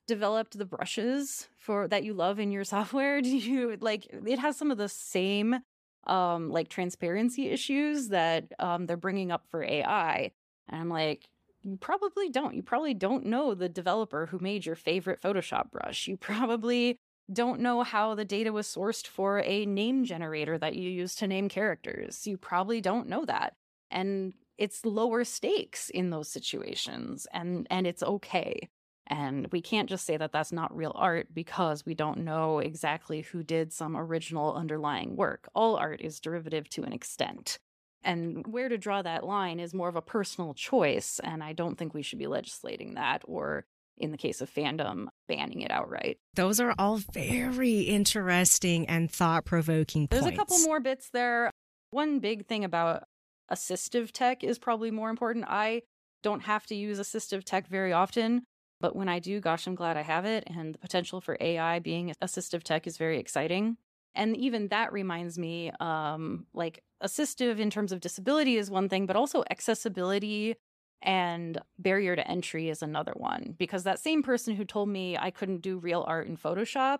developed 0.08 0.58
the 0.58 0.64
brushes 0.64 1.48
for 1.58 1.86
that 1.88 2.02
you 2.04 2.12
love 2.12 2.40
in 2.40 2.50
your 2.50 2.64
software? 2.74 3.22
Do 3.22 3.28
you 3.36 3.76
like 3.80 4.06
it 4.10 4.38
has 4.40 4.56
some 4.56 4.70
of 4.70 4.78
the 4.78 4.88
same 4.88 5.60
um 6.06 6.50
like 6.50 6.68
transparency 6.68 7.48
issues 7.48 8.08
that 8.08 8.52
um 8.58 8.86
they're 8.86 8.96
bringing 8.96 9.30
up 9.30 9.44
for 9.50 9.62
AI. 9.62 10.32
And 10.68 10.80
I'm 10.80 10.88
like, 10.88 11.28
you 11.62 11.76
probably 11.76 12.30
don't. 12.30 12.54
You 12.54 12.62
probably 12.62 12.94
don't 12.94 13.26
know 13.26 13.54
the 13.54 13.68
developer 13.68 14.26
who 14.26 14.38
made 14.40 14.66
your 14.66 14.76
favorite 14.76 15.20
Photoshop 15.22 15.70
brush. 15.70 16.08
You 16.08 16.16
probably 16.16 16.98
don't 17.32 17.60
know 17.60 17.82
how 17.82 18.14
the 18.14 18.24
data 18.24 18.52
was 18.52 18.66
sourced 18.66 19.06
for 19.06 19.40
a 19.40 19.66
name 19.66 20.04
generator 20.04 20.58
that 20.58 20.76
you 20.76 20.88
use 20.88 21.14
to 21.16 21.26
name 21.26 21.48
characters. 21.48 22.26
You 22.26 22.36
probably 22.36 22.80
don't 22.80 23.08
know 23.08 23.24
that. 23.24 23.54
And 23.90 24.34
it's 24.58 24.84
lower 24.84 25.24
stakes 25.24 25.90
in 25.90 26.10
those 26.10 26.28
situations 26.28 27.26
and 27.32 27.66
and 27.70 27.86
it's 27.86 28.02
okay. 28.02 28.68
And 29.08 29.46
we 29.52 29.60
can't 29.60 29.88
just 29.88 30.04
say 30.04 30.16
that 30.16 30.32
that's 30.32 30.50
not 30.50 30.76
real 30.76 30.92
art 30.94 31.28
because 31.32 31.86
we 31.86 31.94
don't 31.94 32.24
know 32.24 32.58
exactly 32.58 33.20
who 33.20 33.42
did 33.44 33.72
some 33.72 33.96
original 33.96 34.54
underlying 34.54 35.14
work. 35.14 35.48
All 35.54 35.76
art 35.76 36.00
is 36.00 36.18
derivative 36.18 36.68
to 36.70 36.82
an 36.82 36.92
extent. 36.92 37.58
And 38.02 38.46
where 38.46 38.68
to 38.68 38.78
draw 38.78 39.02
that 39.02 39.24
line 39.24 39.60
is 39.60 39.74
more 39.74 39.88
of 39.88 39.96
a 39.96 40.02
personal 40.02 40.54
choice. 40.54 41.20
And 41.22 41.42
I 41.42 41.52
don't 41.52 41.76
think 41.76 41.94
we 41.94 42.02
should 42.02 42.18
be 42.18 42.26
legislating 42.26 42.94
that 42.94 43.22
or, 43.24 43.64
in 43.98 44.10
the 44.10 44.18
case 44.18 44.40
of 44.40 44.52
fandom, 44.52 45.06
banning 45.28 45.62
it 45.62 45.70
outright. 45.70 46.18
Those 46.34 46.60
are 46.60 46.74
all 46.78 46.98
very 47.12 47.80
interesting 47.80 48.88
and 48.88 49.10
thought 49.10 49.44
provoking 49.44 50.08
There's 50.10 50.26
a 50.26 50.32
couple 50.32 50.58
more 50.60 50.80
bits 50.80 51.10
there. 51.12 51.50
One 51.90 52.18
big 52.18 52.46
thing 52.46 52.64
about 52.64 53.04
assistive 53.50 54.10
tech 54.12 54.44
is 54.44 54.58
probably 54.58 54.90
more 54.90 55.10
important. 55.10 55.46
I 55.48 55.82
don't 56.22 56.42
have 56.42 56.66
to 56.66 56.74
use 56.74 56.98
assistive 56.98 57.44
tech 57.44 57.68
very 57.68 57.92
often, 57.92 58.42
but 58.80 58.96
when 58.96 59.08
I 59.08 59.18
do, 59.18 59.40
gosh, 59.40 59.66
I'm 59.66 59.74
glad 59.74 59.96
I 59.96 60.02
have 60.02 60.24
it. 60.24 60.44
And 60.46 60.74
the 60.74 60.78
potential 60.78 61.20
for 61.20 61.36
AI 61.40 61.78
being 61.78 62.12
assistive 62.22 62.62
tech 62.62 62.86
is 62.86 62.96
very 62.96 63.18
exciting. 63.18 63.76
And 64.14 64.36
even 64.36 64.68
that 64.68 64.92
reminds 64.92 65.38
me, 65.38 65.70
um, 65.78 66.46
like 66.54 66.82
assistive 67.02 67.58
in 67.58 67.70
terms 67.70 67.92
of 67.92 68.00
disability 68.00 68.56
is 68.56 68.70
one 68.70 68.88
thing, 68.88 69.06
but 69.06 69.16
also 69.16 69.44
accessibility 69.50 70.56
and 71.02 71.58
barrier 71.78 72.16
to 72.16 72.28
entry 72.28 72.68
is 72.68 72.82
another 72.82 73.12
one. 73.16 73.54
Because 73.58 73.84
that 73.84 73.98
same 73.98 74.22
person 74.22 74.56
who 74.56 74.64
told 74.64 74.88
me 74.88 75.16
I 75.16 75.30
couldn't 75.30 75.62
do 75.62 75.78
real 75.78 76.04
art 76.06 76.26
in 76.26 76.36
Photoshop 76.36 76.98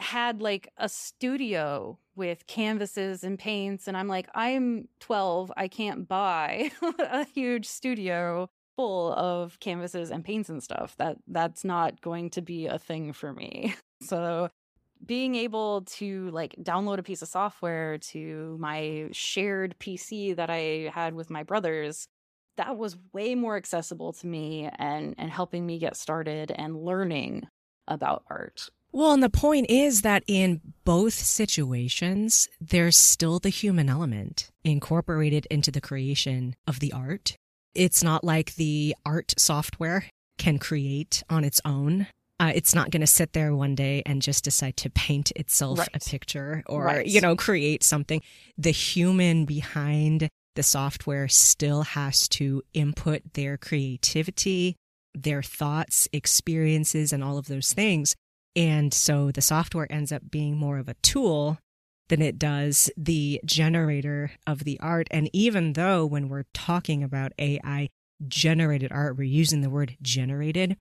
had 0.00 0.40
like 0.40 0.68
a 0.76 0.88
studio 0.88 1.98
with 2.14 2.46
canvases 2.46 3.24
and 3.24 3.38
paints. 3.38 3.88
And 3.88 3.96
I'm 3.96 4.08
like, 4.08 4.28
I'm 4.34 4.88
12. 5.00 5.52
I 5.56 5.68
can't 5.68 6.06
buy 6.06 6.70
a 6.98 7.24
huge 7.24 7.66
studio 7.66 8.48
full 8.76 9.12
of 9.14 9.58
canvases 9.58 10.10
and 10.12 10.24
paints 10.24 10.48
and 10.48 10.62
stuff. 10.62 10.94
That 10.98 11.16
that's 11.26 11.64
not 11.64 12.00
going 12.00 12.30
to 12.30 12.42
be 12.42 12.66
a 12.66 12.78
thing 12.78 13.12
for 13.12 13.32
me. 13.32 13.74
So 14.00 14.48
being 15.04 15.34
able 15.34 15.82
to 15.82 16.30
like 16.30 16.54
download 16.62 16.98
a 16.98 17.02
piece 17.02 17.20
of 17.20 17.26
software 17.26 17.98
to 17.98 18.56
my 18.60 19.08
shared 19.10 19.74
PC 19.80 20.36
that 20.36 20.50
I 20.50 20.92
had 20.94 21.14
with 21.14 21.30
my 21.30 21.42
brothers, 21.42 22.06
that 22.58 22.76
was 22.76 22.96
way 23.12 23.34
more 23.34 23.56
accessible 23.56 24.12
to 24.12 24.26
me 24.26 24.68
and 24.78 25.14
and 25.16 25.30
helping 25.30 25.64
me 25.64 25.78
get 25.78 25.96
started 25.96 26.52
and 26.54 26.76
learning 26.76 27.48
about 27.86 28.24
art. 28.28 28.68
Well, 28.92 29.12
and 29.12 29.22
the 29.22 29.30
point 29.30 29.70
is 29.70 30.02
that 30.02 30.22
in 30.26 30.60
both 30.84 31.14
situations, 31.14 32.48
there's 32.60 32.96
still 32.96 33.38
the 33.38 33.50
human 33.50 33.88
element 33.88 34.50
incorporated 34.64 35.46
into 35.50 35.70
the 35.70 35.80
creation 35.80 36.54
of 36.66 36.80
the 36.80 36.92
art. 36.92 37.36
It's 37.74 38.02
not 38.02 38.24
like 38.24 38.54
the 38.54 38.94
art 39.04 39.34
software 39.36 40.06
can 40.38 40.58
create 40.58 41.22
on 41.28 41.44
its 41.44 41.60
own 41.64 42.06
uh, 42.40 42.52
it's 42.54 42.74
not 42.74 42.90
going 42.90 43.00
to 43.00 43.06
sit 43.06 43.32
there 43.32 43.54
one 43.54 43.74
day 43.74 44.02
and 44.06 44.22
just 44.22 44.44
decide 44.44 44.76
to 44.76 44.90
paint 44.90 45.32
itself 45.34 45.80
right. 45.80 45.88
a 45.92 45.98
picture 45.98 46.62
or 46.66 46.84
right. 46.84 47.06
you 47.06 47.20
know 47.20 47.34
create 47.34 47.82
something 47.82 48.22
the 48.56 48.70
human 48.70 49.44
behind 49.44 50.28
the 50.58 50.62
software 50.64 51.28
still 51.28 51.82
has 51.82 52.26
to 52.26 52.62
input 52.74 53.22
their 53.34 53.56
creativity 53.56 54.74
their 55.14 55.42
thoughts 55.42 56.08
experiences 56.12 57.12
and 57.12 57.24
all 57.24 57.38
of 57.38 57.46
those 57.46 57.72
things 57.72 58.14
and 58.56 58.92
so 58.92 59.30
the 59.30 59.40
software 59.40 59.86
ends 59.88 60.10
up 60.10 60.30
being 60.30 60.56
more 60.56 60.78
of 60.78 60.88
a 60.88 60.94
tool 60.94 61.58
than 62.08 62.20
it 62.20 62.38
does 62.38 62.90
the 62.96 63.40
generator 63.44 64.32
of 64.46 64.64
the 64.64 64.80
art. 64.80 65.06
And 65.10 65.30
even 65.32 65.74
though 65.74 66.04
when 66.04 66.28
we're 66.28 66.46
talking 66.54 67.02
about 67.02 67.32
AI 67.38 67.88
generated 68.26 68.90
art, 68.90 69.16
we're 69.16 69.24
using 69.24 69.60
the 69.60 69.70
word 69.70 69.96
generated, 70.02 70.76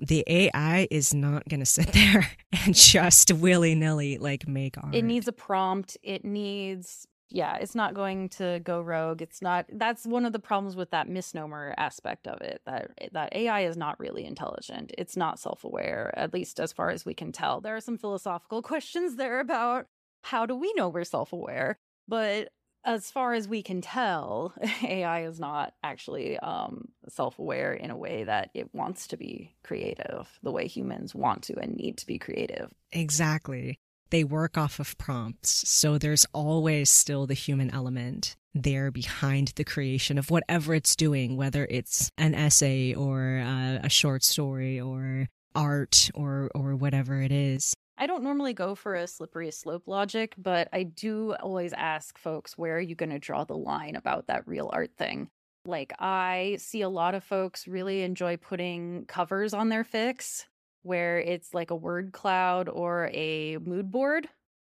the 0.00 0.24
AI 0.26 0.88
is 0.90 1.14
not 1.14 1.48
going 1.48 1.60
to 1.60 1.66
sit 1.66 1.86
there 1.92 2.28
and 2.64 2.74
just 2.74 3.30
willy 3.32 3.74
nilly 3.74 4.18
like 4.18 4.48
make 4.48 4.76
art. 4.82 4.94
It 4.94 5.04
needs 5.04 5.28
a 5.28 5.32
prompt. 5.32 5.96
It 6.02 6.24
needs, 6.24 7.06
yeah, 7.32 7.56
it's 7.56 7.74
not 7.74 7.94
going 7.94 8.28
to 8.30 8.60
go 8.62 8.80
rogue. 8.80 9.22
It's 9.22 9.40
not. 9.40 9.66
That's 9.72 10.06
one 10.06 10.24
of 10.24 10.32
the 10.32 10.38
problems 10.38 10.76
with 10.76 10.90
that 10.90 11.08
misnomer 11.08 11.74
aspect 11.76 12.28
of 12.28 12.40
it. 12.40 12.60
That 12.66 12.90
that 13.12 13.34
AI 13.34 13.62
is 13.62 13.76
not 13.76 13.98
really 13.98 14.24
intelligent. 14.24 14.92
It's 14.98 15.16
not 15.16 15.38
self 15.38 15.64
aware, 15.64 16.12
at 16.16 16.34
least 16.34 16.60
as 16.60 16.72
far 16.72 16.90
as 16.90 17.04
we 17.04 17.14
can 17.14 17.32
tell. 17.32 17.60
There 17.60 17.76
are 17.76 17.80
some 17.80 17.98
philosophical 17.98 18.62
questions 18.72 19.16
there 19.16 19.40
about 19.40 19.86
how 20.22 20.46
do 20.46 20.54
we 20.54 20.72
know 20.74 20.88
we're 20.88 21.04
self 21.04 21.32
aware, 21.32 21.78
but 22.06 22.48
as 22.84 23.10
far 23.10 23.32
as 23.32 23.46
we 23.46 23.62
can 23.62 23.80
tell, 23.80 24.54
AI 24.82 25.24
is 25.24 25.38
not 25.38 25.74
actually 25.82 26.38
um, 26.38 26.88
self 27.08 27.38
aware 27.38 27.72
in 27.72 27.90
a 27.90 27.96
way 27.96 28.24
that 28.24 28.50
it 28.54 28.74
wants 28.74 29.06
to 29.08 29.16
be 29.16 29.54
creative, 29.62 30.28
the 30.42 30.52
way 30.52 30.66
humans 30.66 31.14
want 31.14 31.44
to 31.44 31.58
and 31.58 31.76
need 31.76 31.98
to 31.98 32.06
be 32.06 32.18
creative. 32.18 32.72
Exactly. 32.90 33.78
They 34.12 34.24
work 34.24 34.58
off 34.58 34.78
of 34.78 34.98
prompts. 34.98 35.66
So 35.66 35.96
there's 35.96 36.26
always 36.34 36.90
still 36.90 37.26
the 37.26 37.32
human 37.32 37.70
element 37.70 38.36
there 38.54 38.90
behind 38.90 39.54
the 39.56 39.64
creation 39.64 40.18
of 40.18 40.30
whatever 40.30 40.74
it's 40.74 40.94
doing, 40.94 41.38
whether 41.38 41.66
it's 41.70 42.10
an 42.18 42.34
essay 42.34 42.92
or 42.92 43.42
uh, 43.42 43.78
a 43.82 43.88
short 43.88 44.22
story 44.22 44.78
or 44.78 45.28
art 45.54 46.10
or 46.14 46.50
or 46.54 46.76
whatever 46.76 47.22
it 47.22 47.32
is. 47.32 47.72
I 47.96 48.06
don't 48.06 48.22
normally 48.22 48.52
go 48.52 48.74
for 48.74 48.94
a 48.94 49.06
slippery 49.06 49.50
slope 49.50 49.84
logic, 49.86 50.34
but 50.36 50.68
I 50.74 50.82
do 50.82 51.34
always 51.40 51.72
ask 51.72 52.18
folks 52.18 52.58
where 52.58 52.76
are 52.76 52.80
you 52.80 52.94
going 52.94 53.12
to 53.12 53.18
draw 53.18 53.44
the 53.44 53.56
line 53.56 53.96
about 53.96 54.26
that 54.26 54.46
real 54.46 54.68
art 54.74 54.90
thing? 54.98 55.30
Like, 55.64 55.94
I 55.98 56.56
see 56.58 56.82
a 56.82 56.88
lot 56.90 57.14
of 57.14 57.24
folks 57.24 57.66
really 57.66 58.02
enjoy 58.02 58.36
putting 58.36 59.06
covers 59.06 59.54
on 59.54 59.70
their 59.70 59.84
fics 59.84 60.44
where 60.82 61.18
it's 61.18 61.54
like 61.54 61.70
a 61.70 61.76
word 61.76 62.12
cloud 62.12 62.68
or 62.68 63.10
a 63.12 63.58
mood 63.58 63.90
board. 63.90 64.28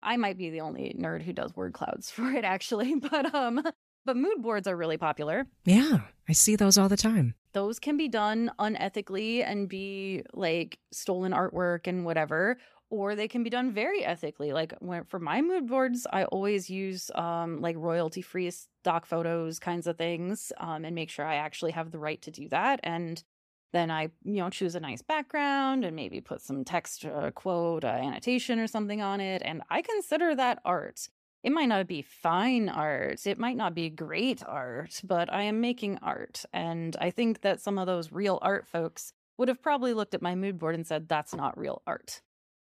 I 0.03 0.17
might 0.17 0.39
be 0.39 0.51
the 0.51 0.61
only 0.61 0.95
nerd 0.99 1.23
who 1.23 1.33
does 1.33 1.55
word 1.57 1.73
clouds 1.73 2.11
for 2.13 2.31
it 2.31 2.45
actually, 2.45 2.95
but 2.97 3.35
um 3.35 3.63
but 4.05 4.17
mood 4.17 4.41
boards 4.41 4.69
are 4.69 4.77
really 4.77 4.97
popular. 4.97 5.47
Yeah, 5.65 6.03
I 6.29 6.33
see 6.33 6.55
those 6.55 6.79
all 6.79 6.89
the 6.89 6.97
time. 6.97 7.35
Those 7.53 7.81
can 7.81 7.97
be 7.97 8.09
done 8.09 8.53
unethically 8.59 9.45
and 9.45 9.69
be 9.69 10.23
like 10.33 10.79
stolen 10.93 11.33
artwork 11.33 11.89
and 11.89 12.05
whatever, 12.05 12.59
or 12.89 13.17
they 13.17 13.27
can 13.27 13.43
be 13.43 13.51
done 13.51 13.73
very 13.73 14.05
ethically. 14.05 14.53
Like 14.53 14.75
when, 14.79 15.05
for 15.05 15.19
my 15.19 15.43
mood 15.43 15.67
boards, 15.67 16.07
I 16.13 16.25
always 16.25 16.71
use 16.71 17.11
um, 17.15 17.61
like 17.61 17.77
royalty 17.77 18.23
free 18.23 18.51
stock 18.51 19.07
photos 19.07 19.59
kinds 19.59 19.87
of 19.87 19.99
things 19.99 20.53
um, 20.59 20.85
and 20.85 20.95
make 20.95 21.11
sure 21.11 21.27
I 21.27 21.37
actually 21.37 21.73
have 21.73 21.91
the 21.91 21.99
right 21.99 22.23
to 22.23 22.31
do 22.31 22.49
that. 22.51 22.81
And 22.85 23.23
then 23.73 23.91
I, 23.91 24.11
you 24.25 24.37
know, 24.37 24.51
choose 24.51 24.75
a 24.75 24.81
nice 24.81 25.03
background 25.03 25.85
and 25.85 25.95
maybe 25.95 26.21
put 26.21 26.41
some 26.41 26.65
text, 26.65 27.05
uh, 27.05 27.31
quote, 27.33 27.85
uh, 27.85 27.89
annotation 27.89 28.59
or 28.59 28.67
something 28.67 29.03
on 29.03 29.21
it. 29.21 29.43
And 29.45 29.63
I 29.71 29.83
consider 29.83 30.35
that 30.35 30.61
art. 30.65 31.09
It 31.43 31.53
might 31.53 31.69
not 31.69 31.87
be 31.87 32.03
fine 32.03 32.69
art, 32.69 33.27
it 33.27 33.39
might 33.39 33.57
not 33.57 33.75
be 33.75 33.89
great 33.89 34.43
art, 34.45 35.01
but 35.05 35.33
I 35.33 35.43
am 35.43 35.61
making 35.61 35.99
art. 36.03 36.45
And 36.53 36.97
I 37.01 37.11
think 37.11 37.43
that 37.43 37.61
some 37.61 37.79
of 37.79 37.87
those 37.87 38.11
real 38.11 38.39
art 38.43 38.67
folks 38.67 39.13
would 39.39 39.49
have 39.49 39.63
probably 39.63 39.93
looked 39.93 40.15
at 40.15 40.23
my 40.23 40.35
mood 40.35 40.59
board 40.59 40.75
and 40.75 40.87
said, 40.87 41.09
that's 41.09 41.35
not 41.35 41.59
real 41.59 41.83
art 41.87 42.23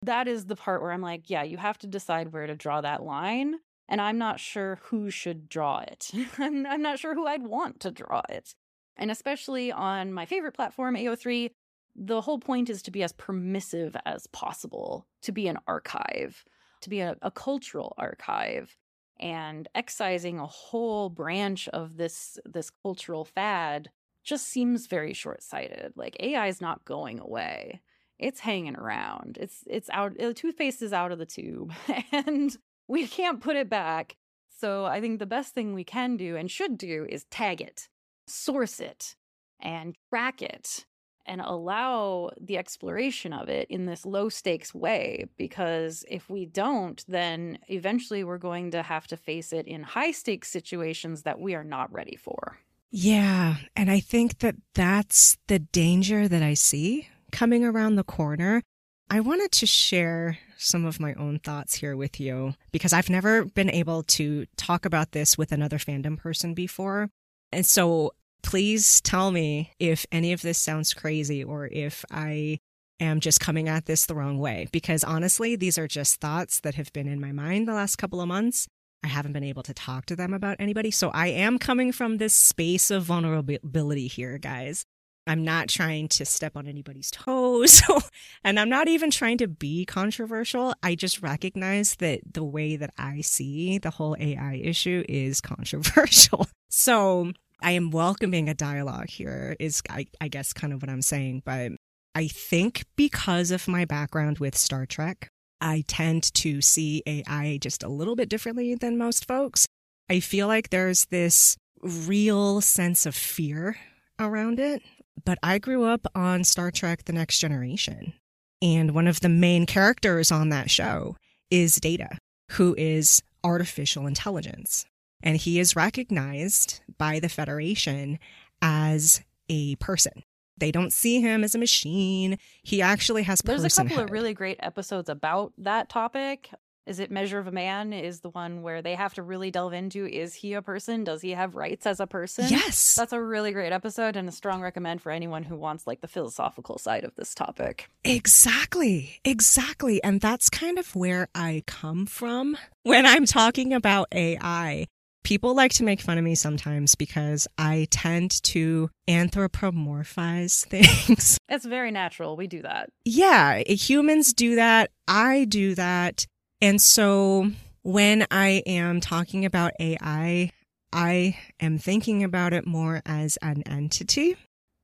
that 0.06 0.28
is 0.28 0.46
the 0.46 0.56
part 0.56 0.82
where 0.82 0.92
I'm 0.92 1.02
like, 1.02 1.30
yeah, 1.30 1.44
you 1.44 1.58
have 1.58 1.78
to 1.80 1.88
decide 1.88 2.32
where 2.32 2.48
to 2.48 2.56
draw 2.56 2.82
that 2.82 3.04
line. 3.04 3.56
And 3.88 4.02
I'm 4.02 4.18
not 4.18 4.40
sure 4.40 4.80
who 4.84 5.12
should 5.12 5.48
draw 5.48 5.80
it. 5.80 6.12
I'm 6.38 6.82
not 6.82 7.00
sure 7.00 7.14
who 7.14 7.28
I'd 7.28 7.44
want 7.44 7.80
to 7.82 7.92
draw 7.92 8.22
it. 8.30 8.56
And 8.98 9.12
especially 9.12 9.72
on 9.72 10.14
my 10.14 10.26
favorite 10.26 10.54
platform, 10.54 10.96
AO3, 10.96 11.52
the 11.96 12.22
whole 12.22 12.40
point 12.40 12.70
is 12.70 12.82
to 12.84 12.92
be 12.92 13.04
as 13.04 13.14
permissive 13.14 13.96
as 14.06 14.28
possible, 14.28 15.08
to 15.22 15.32
be 15.32 15.48
an 15.48 15.58
archive, 15.68 16.44
to 16.82 16.90
be 16.90 17.00
a, 17.00 17.16
a 17.22 17.32
cultural 17.32 17.94
archive. 17.98 18.76
And 19.20 19.68
excising 19.76 20.40
a 20.40 20.46
whole 20.46 21.10
branch 21.10 21.70
of 21.70 21.96
this 21.96 22.38
this 22.46 22.70
cultural 22.70 23.24
fad 23.24 23.90
just 24.26 24.48
seems 24.48 24.88
very 24.88 25.14
short-sighted. 25.14 25.94
Like 25.96 26.18
AI 26.20 26.48
is 26.48 26.60
not 26.60 26.84
going 26.84 27.20
away 27.20 27.82
it's 28.20 28.40
hanging 28.40 28.76
around. 28.76 29.38
It's 29.40 29.64
it's 29.68 29.90
out 29.92 30.18
the 30.18 30.34
toothpaste 30.34 30.82
is 30.82 30.94
out 30.94 31.12
of 31.12 31.20
the 31.20 31.26
tube 31.26 31.74
and 32.12 32.56
we 32.88 33.08
can't 33.08 33.42
put 33.42 33.56
it 33.56 33.70
back. 33.70 34.16
So 34.58 34.86
I 34.86 35.02
think 35.02 35.20
the 35.20 35.26
best 35.26 35.54
thing 35.54 35.74
we 35.74 35.84
can 35.84 36.16
do 36.16 36.36
and 36.36 36.50
should 36.50 36.78
do 36.78 37.06
is 37.10 37.26
tag 37.26 37.62
it, 37.62 37.90
source 38.28 38.80
it, 38.80 39.16
and 39.60 39.96
track 40.10 40.42
it 40.42 40.86
and 41.26 41.42
allow 41.42 42.30
the 42.40 42.58
exploration 42.58 43.34
of 43.34 43.50
it 43.50 43.68
in 43.70 43.86
this 43.86 44.06
low 44.06 44.30
stakes 44.30 44.76
way 44.76 45.26
because 45.38 46.06
if 46.08 46.30
we 46.30 46.46
don't 46.46 47.04
then 47.08 47.58
eventually 47.68 48.24
we're 48.24 48.38
going 48.38 48.70
to 48.70 48.84
have 48.84 49.08
to 49.08 49.18
face 49.18 49.52
it 49.52 49.66
in 49.66 49.82
high 49.82 50.12
stakes 50.12 50.50
situations 50.50 51.24
that 51.24 51.40
we 51.40 51.56
are 51.56 51.64
not 51.64 51.92
ready 51.92 52.16
for. 52.16 52.60
Yeah, 52.92 53.56
and 53.76 53.90
I 53.90 54.00
think 54.00 54.40
that 54.40 54.56
that's 54.74 55.38
the 55.48 55.60
danger 55.60 56.28
that 56.28 56.44
I 56.44 56.54
see 56.54 57.10
coming 57.32 57.66
around 57.66 57.96
the 57.96 58.04
corner, 58.04 58.62
I 59.10 59.20
wanted 59.20 59.52
to 59.54 59.66
share 59.66 60.38
some 60.58 60.86
of 60.86 61.00
my 61.00 61.14
own 61.16 61.40
thoughts 61.40 61.76
here 61.76 61.98
with 61.98 62.20
you 62.20 62.54
because 62.72 62.94
I've 62.94 63.10
never 63.10 63.46
been 63.46 63.70
able 63.70 64.04
to 64.04 64.46
talk 64.56 64.86
about 64.86 65.12
this 65.12 65.38
with 65.38 65.52
another 65.52 65.78
fandom 65.78 66.18
person 66.18 66.54
before. 66.54 67.10
And 67.52 67.66
so 67.66 68.14
please 68.44 69.02
tell 69.02 69.32
me 69.32 69.72
if 69.80 70.06
any 70.12 70.34
of 70.34 70.42
this 70.42 70.58
sounds 70.58 70.94
crazy 70.94 71.44
or 71.44 71.68
if 71.68 72.06
I 72.12 72.60
am 73.00 73.20
just 73.20 73.40
coming 73.40 73.68
at 73.68 73.86
this 73.86 74.06
the 74.06 74.16
wrong 74.16 74.38
way. 74.38 74.68
Because 74.72 75.04
honestly, 75.04 75.56
these 75.56 75.78
are 75.78 75.88
just 75.88 76.22
thoughts 76.22 76.60
that 76.62 76.76
have 76.76 76.94
been 76.94 77.08
in 77.08 77.20
my 77.20 77.32
mind 77.32 77.68
the 77.68 77.74
last 77.74 77.98
couple 77.98 78.22
of 78.22 78.28
months. 78.28 78.68
I 79.04 79.08
haven't 79.08 79.34
been 79.34 79.44
able 79.44 79.64
to 79.64 79.74
talk 79.74 80.06
to 80.08 80.16
them 80.16 80.34
about 80.34 80.58
anybody. 80.60 80.92
So 80.92 81.10
I 81.10 81.28
am 81.28 81.60
coming 81.60 81.92
from 81.92 82.18
this 82.18 82.34
space 82.34 82.90
of 82.90 83.04
vulnerability 83.04 84.08
here, 84.08 84.38
guys. 84.38 84.86
I'm 85.28 85.44
not 85.44 85.70
trying 85.70 86.08
to 86.10 86.26
step 86.26 86.56
on 86.56 86.68
anybody's 86.68 87.10
toes 87.10 87.82
and 88.44 88.60
I'm 88.60 88.70
not 88.70 88.88
even 88.88 89.10
trying 89.10 89.38
to 89.40 89.48
be 89.48 89.86
controversial. 89.86 90.74
I 90.84 90.96
just 90.96 91.22
recognize 91.22 91.96
that 91.96 92.22
the 92.34 92.44
way 92.44 92.76
that 92.76 92.94
I 92.98 93.22
see 93.22 93.78
the 93.78 93.90
whole 93.90 94.16
AI 94.20 94.62
issue 94.64 95.04
is 95.10 95.42
controversial. 95.42 96.48
So 96.70 97.32
I 97.62 97.72
am 97.72 97.90
welcoming 97.90 98.50
a 98.50 98.54
dialogue 98.54 99.10
here 99.10 99.56
is 99.60 99.82
I, 99.90 100.06
I 100.22 100.28
guess 100.28 100.54
kind 100.54 100.74
of 100.74 100.82
what 100.82 100.90
I'm 100.90 101.02
saying, 101.02 101.42
but 101.46 101.72
I 102.14 102.28
think 102.28 102.86
because 102.96 103.52
of 103.52 103.68
my 103.68 103.86
background 103.86 104.40
with 104.40 104.58
Star 104.58 104.86
Trek, 104.86 105.30
I 105.60 105.84
tend 105.88 106.34
to 106.36 106.62
see 106.62 107.02
AI 107.08 107.58
just 107.62 107.82
a 107.82 107.90
little 107.90 108.16
bit 108.16 108.30
differently 108.30 108.76
than 108.76 108.98
most 108.98 109.26
folks. 109.26 109.66
I 110.10 110.20
feel 110.20 110.48
like 110.48 110.70
there's 110.70 111.06
this 111.06 111.58
real 111.82 112.62
sense 112.62 113.06
of 113.06 113.16
fear 113.16 113.78
around 114.20 114.60
it 114.60 114.82
but 115.24 115.38
I 115.42 115.58
grew 115.58 115.84
up 115.84 116.08
on 116.16 116.44
Star 116.44 116.72
Trek 116.72 117.06
The 117.06 117.14
Next 117.14 117.40
Generation. 117.40 118.14
And 118.62 118.92
one 118.92 119.08
of 119.08 119.20
the 119.22 119.30
main 119.30 119.66
characters 119.66 120.32
on 120.32 120.50
that 120.50 120.70
show 120.70 121.18
is 121.50 121.76
Data, 121.76 122.18
who 122.52 122.76
is 122.78 123.22
artificial 123.44 124.08
intelligence. 124.08 124.86
And 125.22 125.38
he 125.38 125.60
is 125.60 125.76
recognized 125.76 126.82
by 126.98 127.20
the 127.20 127.30
Federation 127.30 128.20
as 128.62 129.22
a 129.50 129.76
person. 129.78 130.24
They 130.58 130.72
don't 130.72 130.94
see 130.94 131.20
him 131.20 131.44
as 131.44 131.54
a 131.54 131.60
machine. 131.60 132.38
He 132.64 132.82
actually 132.82 133.24
has 133.24 133.40
There's 133.44 133.66
a 133.66 133.70
couple 133.70 134.00
of 134.00 134.10
really 134.10 134.34
great 134.34 134.58
episodes 134.62 135.10
about 135.10 135.54
that 135.58 135.90
topic 135.90 136.50
is 136.86 137.00
it 137.00 137.10
measure 137.10 137.40
of 137.40 137.48
a 137.48 137.52
man 137.52 137.94
is 137.94 138.20
the 138.22 138.30
one 138.30 138.62
where 138.62 138.82
they 138.82 138.96
have 138.96 139.14
to 139.14 139.24
really 139.24 139.52
delve 139.52 139.74
into 139.74 140.06
is 140.06 140.34
he 140.34 140.54
a 140.54 140.62
person 140.62 141.04
does 141.04 141.22
he 141.22 141.32
have 141.32 141.56
rights 141.56 141.86
as 141.86 142.00
a 142.00 142.08
person 142.08 142.46
yes 142.50 142.96
that's 142.96 143.14
a 143.14 143.22
really 143.22 143.52
great 143.52 143.72
episode 143.72 144.16
and 144.16 144.30
a 144.30 144.32
strong 144.32 144.62
recommend 144.62 145.02
for 145.02 145.12
anyone 145.12 145.44
who 145.44 145.56
wants 145.56 145.88
like 145.88 146.02
the 146.02 146.08
philosophical 146.08 146.78
side 146.78 147.04
of 147.04 147.16
this 147.16 147.34
topic 147.34 147.90
exactly 148.04 149.20
exactly 149.24 150.04
and 150.04 150.22
that's 150.22 150.50
kind 150.50 150.78
of 150.78 150.96
where 150.96 151.28
i 151.34 151.64
come 151.66 152.06
from 152.06 152.58
when 152.84 153.06
i'm 153.06 153.26
talking 153.26 153.74
about 153.74 154.08
ai 154.12 154.86
people 155.24 155.56
like 155.56 155.74
to 155.74 155.84
make 155.84 156.00
fun 156.00 156.20
of 156.20 156.24
me 156.24 156.36
sometimes 156.36 156.94
because 156.94 157.48
I 157.58 157.88
tend 157.90 158.44
to 158.44 158.92
anthropomorphize 159.10 160.66
things. 160.68 161.38
It's 161.50 161.66
very 161.66 161.90
natural. 161.90 162.38
We 162.38 162.46
do 162.46 162.62
that. 162.62 162.90
Yeah, 163.04 163.64
humans 163.68 164.34
do 164.34 164.56
that. 164.56 164.92
I 165.08 165.46
do 165.46 165.74
that. 165.76 166.28
And 166.66 166.82
so 166.82 167.52
when 167.84 168.26
I 168.32 168.64
am 168.66 169.00
talking 169.00 169.46
about 169.46 169.74
AI, 169.80 170.50
I 170.92 171.38
am 171.60 171.78
thinking 171.78 172.24
about 172.24 172.54
it 172.54 172.66
more 172.66 173.04
as 173.06 173.38
an 173.44 173.62
entity. 173.68 174.36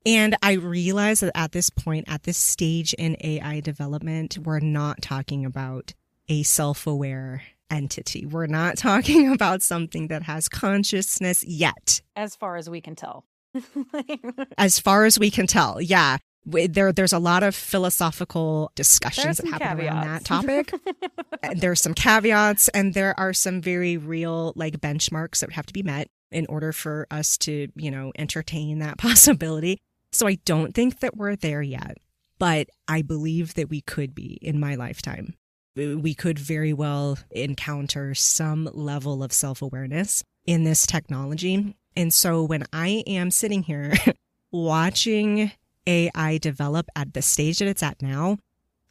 And 0.05 0.37
I 0.43 0.53
realize 0.53 1.21
that 1.21 1.31
at 1.33 1.53
this 1.53 1.71
point, 1.71 2.05
at 2.07 2.21
this 2.21 2.37
stage 2.37 2.93
in 2.93 3.17
AI 3.21 3.61
development, 3.61 4.37
we're 4.37 4.59
not 4.59 5.01
talking 5.01 5.43
about 5.43 5.95
a 6.29 6.43
self 6.43 6.85
aware 6.85 7.41
entity. 7.71 8.27
We're 8.27 8.45
not 8.45 8.77
talking 8.77 9.33
about 9.33 9.63
something 9.63 10.09
that 10.09 10.21
has 10.21 10.47
consciousness 10.47 11.43
yet. 11.43 12.01
As 12.15 12.35
far 12.35 12.57
as 12.57 12.69
we 12.69 12.81
can 12.81 12.93
tell. 12.93 13.25
as 14.59 14.77
far 14.77 15.05
as 15.05 15.17
we 15.17 15.31
can 15.31 15.47
tell, 15.47 15.81
yeah. 15.81 16.19
There, 16.45 16.91
there's 16.91 17.13
a 17.13 17.19
lot 17.19 17.43
of 17.43 17.55
philosophical 17.55 18.71
discussions 18.75 19.37
that 19.37 19.47
happen 19.47 19.67
caveats. 19.67 19.87
around 19.87 20.07
that 20.07 20.25
topic. 20.25 20.73
there's 21.55 21.81
some 21.81 21.93
caveats, 21.93 22.67
and 22.69 22.93
there 22.93 23.17
are 23.19 23.33
some 23.33 23.61
very 23.61 23.97
real 23.97 24.53
like 24.55 24.81
benchmarks 24.81 25.39
that 25.39 25.49
would 25.49 25.55
have 25.55 25.67
to 25.67 25.73
be 25.73 25.83
met 25.83 26.07
in 26.31 26.45
order 26.47 26.71
for 26.71 27.05
us 27.11 27.37
to, 27.39 27.67
you 27.75 27.91
know, 27.91 28.11
entertain 28.17 28.79
that 28.79 28.97
possibility. 28.97 29.79
So 30.11 30.27
I 30.27 30.35
don't 30.45 30.73
think 30.73 30.99
that 30.99 31.15
we're 31.15 31.35
there 31.35 31.61
yet, 31.61 31.97
but 32.39 32.69
I 32.87 33.01
believe 33.01 33.53
that 33.53 33.69
we 33.69 33.81
could 33.81 34.15
be 34.15 34.39
in 34.41 34.59
my 34.59 34.75
lifetime. 34.75 35.35
We 35.75 36.13
could 36.13 36.37
very 36.37 36.73
well 36.73 37.17
encounter 37.29 38.13
some 38.13 38.69
level 38.73 39.23
of 39.23 39.31
self 39.31 39.61
awareness 39.61 40.23
in 40.45 40.63
this 40.63 40.85
technology. 40.85 41.77
And 41.95 42.13
so 42.13 42.43
when 42.43 42.65
I 42.73 43.03
am 43.07 43.31
sitting 43.31 43.63
here 43.63 43.93
watching 44.51 45.51
AI 45.87 46.37
develop 46.37 46.87
at 46.95 47.13
the 47.13 47.21
stage 47.21 47.59
that 47.59 47.67
it's 47.67 47.83
at 47.83 48.01
now, 48.01 48.37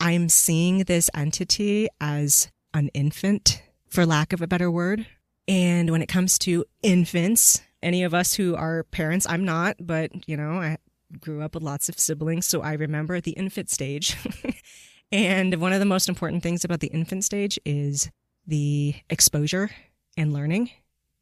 I'm 0.00 0.28
seeing 0.28 0.84
this 0.84 1.10
entity 1.14 1.88
as 2.00 2.50
an 2.72 2.88
infant, 2.94 3.62
for 3.88 4.06
lack 4.06 4.32
of 4.32 4.40
a 4.40 4.46
better 4.46 4.70
word. 4.70 5.06
And 5.46 5.90
when 5.90 6.02
it 6.02 6.08
comes 6.08 6.38
to 6.40 6.64
infants, 6.82 7.62
any 7.82 8.02
of 8.02 8.14
us 8.14 8.34
who 8.34 8.54
are 8.54 8.84
parents, 8.84 9.26
I'm 9.28 9.44
not, 9.44 9.76
but 9.80 10.28
you 10.28 10.36
know, 10.36 10.52
I 10.60 10.78
grew 11.18 11.42
up 11.42 11.54
with 11.54 11.62
lots 11.62 11.88
of 11.88 11.98
siblings, 11.98 12.46
so 12.46 12.62
I 12.62 12.74
remember 12.74 13.20
the 13.20 13.32
infant 13.32 13.68
stage. 13.68 14.16
and 15.12 15.54
one 15.60 15.72
of 15.72 15.80
the 15.80 15.86
most 15.86 16.08
important 16.08 16.42
things 16.42 16.64
about 16.64 16.80
the 16.80 16.88
infant 16.88 17.24
stage 17.24 17.58
is 17.64 18.10
the 18.46 18.94
exposure 19.10 19.70
and 20.16 20.32
learning 20.32 20.70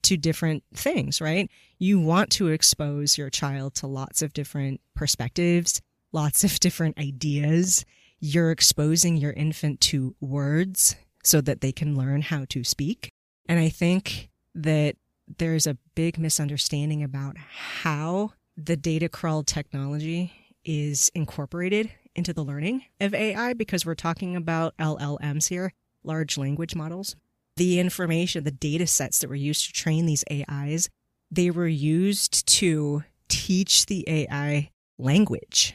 to 0.03 0.17
different 0.17 0.63
things, 0.75 1.21
right? 1.21 1.51
You 1.79 2.01
want 2.01 2.31
to 2.33 2.49
expose 2.49 3.19
your 3.19 3.31
child 3.31 3.75
to 3.77 3.87
lots 3.87 4.23
of 4.23 4.33
different 4.33 4.81
perspectives, 4.95 5.81
lots 6.13 6.45
of 6.45 6.61
different 6.61 6.99
ideas. 6.99 7.85
You're 8.21 8.51
exposing 8.51 9.17
your 9.17 9.33
infant 9.33 9.81
to 9.83 10.15
words 10.21 10.97
so 11.25 11.41
that 11.43 11.61
they 11.61 11.73
can 11.73 11.97
learn 11.97 12.23
how 12.23 12.47
to 12.51 12.65
speak. 12.65 13.11
And 13.49 13.59
I 13.59 13.69
think 13.69 14.31
that 14.55 14.97
there's 15.39 15.67
a 15.67 15.77
big 15.95 16.19
misunderstanding 16.19 17.03
about 17.03 17.37
how 17.37 18.33
the 18.57 18.77
data 18.77 19.09
crawl 19.09 19.43
technology 19.43 20.33
is 20.65 21.11
incorporated 21.15 21.91
into 22.15 22.33
the 22.33 22.43
learning 22.43 22.85
of 23.01 23.15
AI 23.15 23.53
because 23.53 23.87
we're 23.87 23.95
talking 23.95 24.35
about 24.35 24.77
LLMs 24.79 25.49
here, 25.49 25.73
large 26.03 26.37
language 26.37 26.75
models. 26.75 27.15
The 27.59 27.81
information, 27.81 28.45
the 28.45 28.53
data 28.53 28.87
sets 28.87 29.19
that 29.19 29.29
were 29.29 29.35
used 29.35 29.67
to 29.67 29.73
train 29.73 30.07
these 30.07 30.23
AIs, 30.31 30.89
they 31.29 31.51
were 31.51 31.67
used 31.67 32.47
to 32.47 33.03
teach 33.27 33.87
the 33.87 34.05
AI 34.07 34.71
language. 34.97 35.75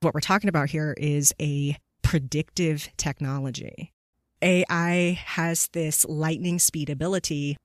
What 0.00 0.12
we're 0.12 0.22
talking 0.22 0.48
about 0.48 0.70
here 0.70 0.92
is 0.98 1.32
a 1.40 1.76
predictive 2.02 2.88
technology. 2.96 3.92
AI 4.42 5.20
has 5.24 5.68
this 5.68 6.04
lightning 6.04 6.58
speed 6.58 6.90
ability 6.90 7.56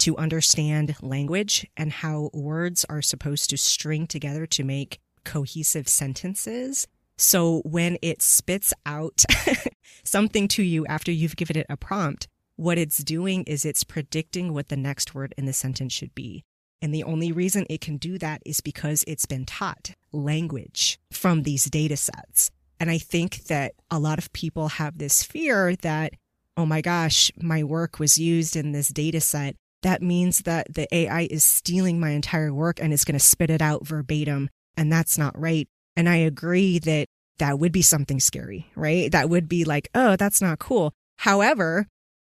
to 0.00 0.18
understand 0.18 0.94
language 1.00 1.66
and 1.78 1.92
how 1.92 2.28
words 2.34 2.84
are 2.90 3.00
supposed 3.00 3.48
to 3.48 3.56
string 3.56 4.06
together 4.06 4.44
to 4.48 4.64
make 4.64 4.98
cohesive 5.24 5.88
sentences. 5.88 6.86
So 7.16 7.62
when 7.64 7.96
it 8.02 8.20
spits 8.20 8.74
out 8.84 9.24
something 10.04 10.46
to 10.48 10.62
you 10.62 10.84
after 10.88 11.10
you've 11.10 11.36
given 11.36 11.56
it 11.56 11.66
a 11.70 11.78
prompt, 11.78 12.28
what 12.56 12.78
it's 12.78 12.98
doing 12.98 13.44
is 13.44 13.64
it's 13.64 13.84
predicting 13.84 14.52
what 14.52 14.68
the 14.68 14.76
next 14.76 15.14
word 15.14 15.34
in 15.36 15.46
the 15.46 15.52
sentence 15.52 15.92
should 15.92 16.14
be. 16.14 16.44
And 16.80 16.94
the 16.94 17.04
only 17.04 17.32
reason 17.32 17.66
it 17.70 17.80
can 17.80 17.96
do 17.96 18.18
that 18.18 18.42
is 18.44 18.60
because 18.60 19.04
it's 19.06 19.26
been 19.26 19.46
taught 19.46 19.92
language 20.12 20.98
from 21.10 21.42
these 21.42 21.64
data 21.64 21.96
sets. 21.96 22.50
And 22.78 22.90
I 22.90 22.98
think 22.98 23.44
that 23.44 23.72
a 23.90 23.98
lot 23.98 24.18
of 24.18 24.32
people 24.32 24.68
have 24.68 24.98
this 24.98 25.22
fear 25.22 25.76
that, 25.76 26.12
oh 26.56 26.66
my 26.66 26.80
gosh, 26.80 27.30
my 27.40 27.64
work 27.64 27.98
was 27.98 28.18
used 28.18 28.54
in 28.54 28.72
this 28.72 28.88
data 28.88 29.20
set 29.20 29.56
that 29.84 30.02
means 30.02 30.40
that 30.40 30.74
the 30.74 30.92
AI 30.94 31.28
is 31.30 31.44
stealing 31.44 32.00
my 32.00 32.10
entire 32.10 32.52
work 32.52 32.80
and 32.80 32.92
it's 32.92 33.04
going 33.04 33.18
to 33.18 33.24
spit 33.24 33.50
it 33.50 33.60
out 33.60 33.86
verbatim. 33.86 34.48
And 34.78 34.90
that's 34.90 35.18
not 35.18 35.38
right. 35.38 35.68
And 35.94 36.08
I 36.08 36.16
agree 36.16 36.78
that 36.80 37.06
that 37.38 37.58
would 37.58 37.70
be 37.70 37.82
something 37.82 38.18
scary, 38.18 38.66
right? 38.74 39.12
That 39.12 39.28
would 39.28 39.46
be 39.46 39.64
like, 39.64 39.90
oh, 39.94 40.16
that's 40.16 40.40
not 40.40 40.58
cool. 40.58 40.94
However, 41.18 41.86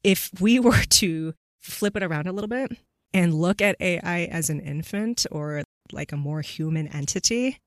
if 0.05 0.31
we 0.41 0.59
were 0.61 0.83
to 0.91 1.35
flip 1.61 1.97
it 1.97 2.03
around 2.03 2.27
a 2.27 2.33
little 2.33 2.49
bit 2.49 2.73
and 3.15 3.35
look 3.35 3.61
at 3.61 3.77
AI 3.81 4.25
as 4.25 4.51
an 4.51 4.61
infant 4.61 5.27
or 5.31 5.63
like 5.93 6.13
a 6.13 6.17
more 6.17 6.41
human 6.41 6.89
entity, 6.89 7.59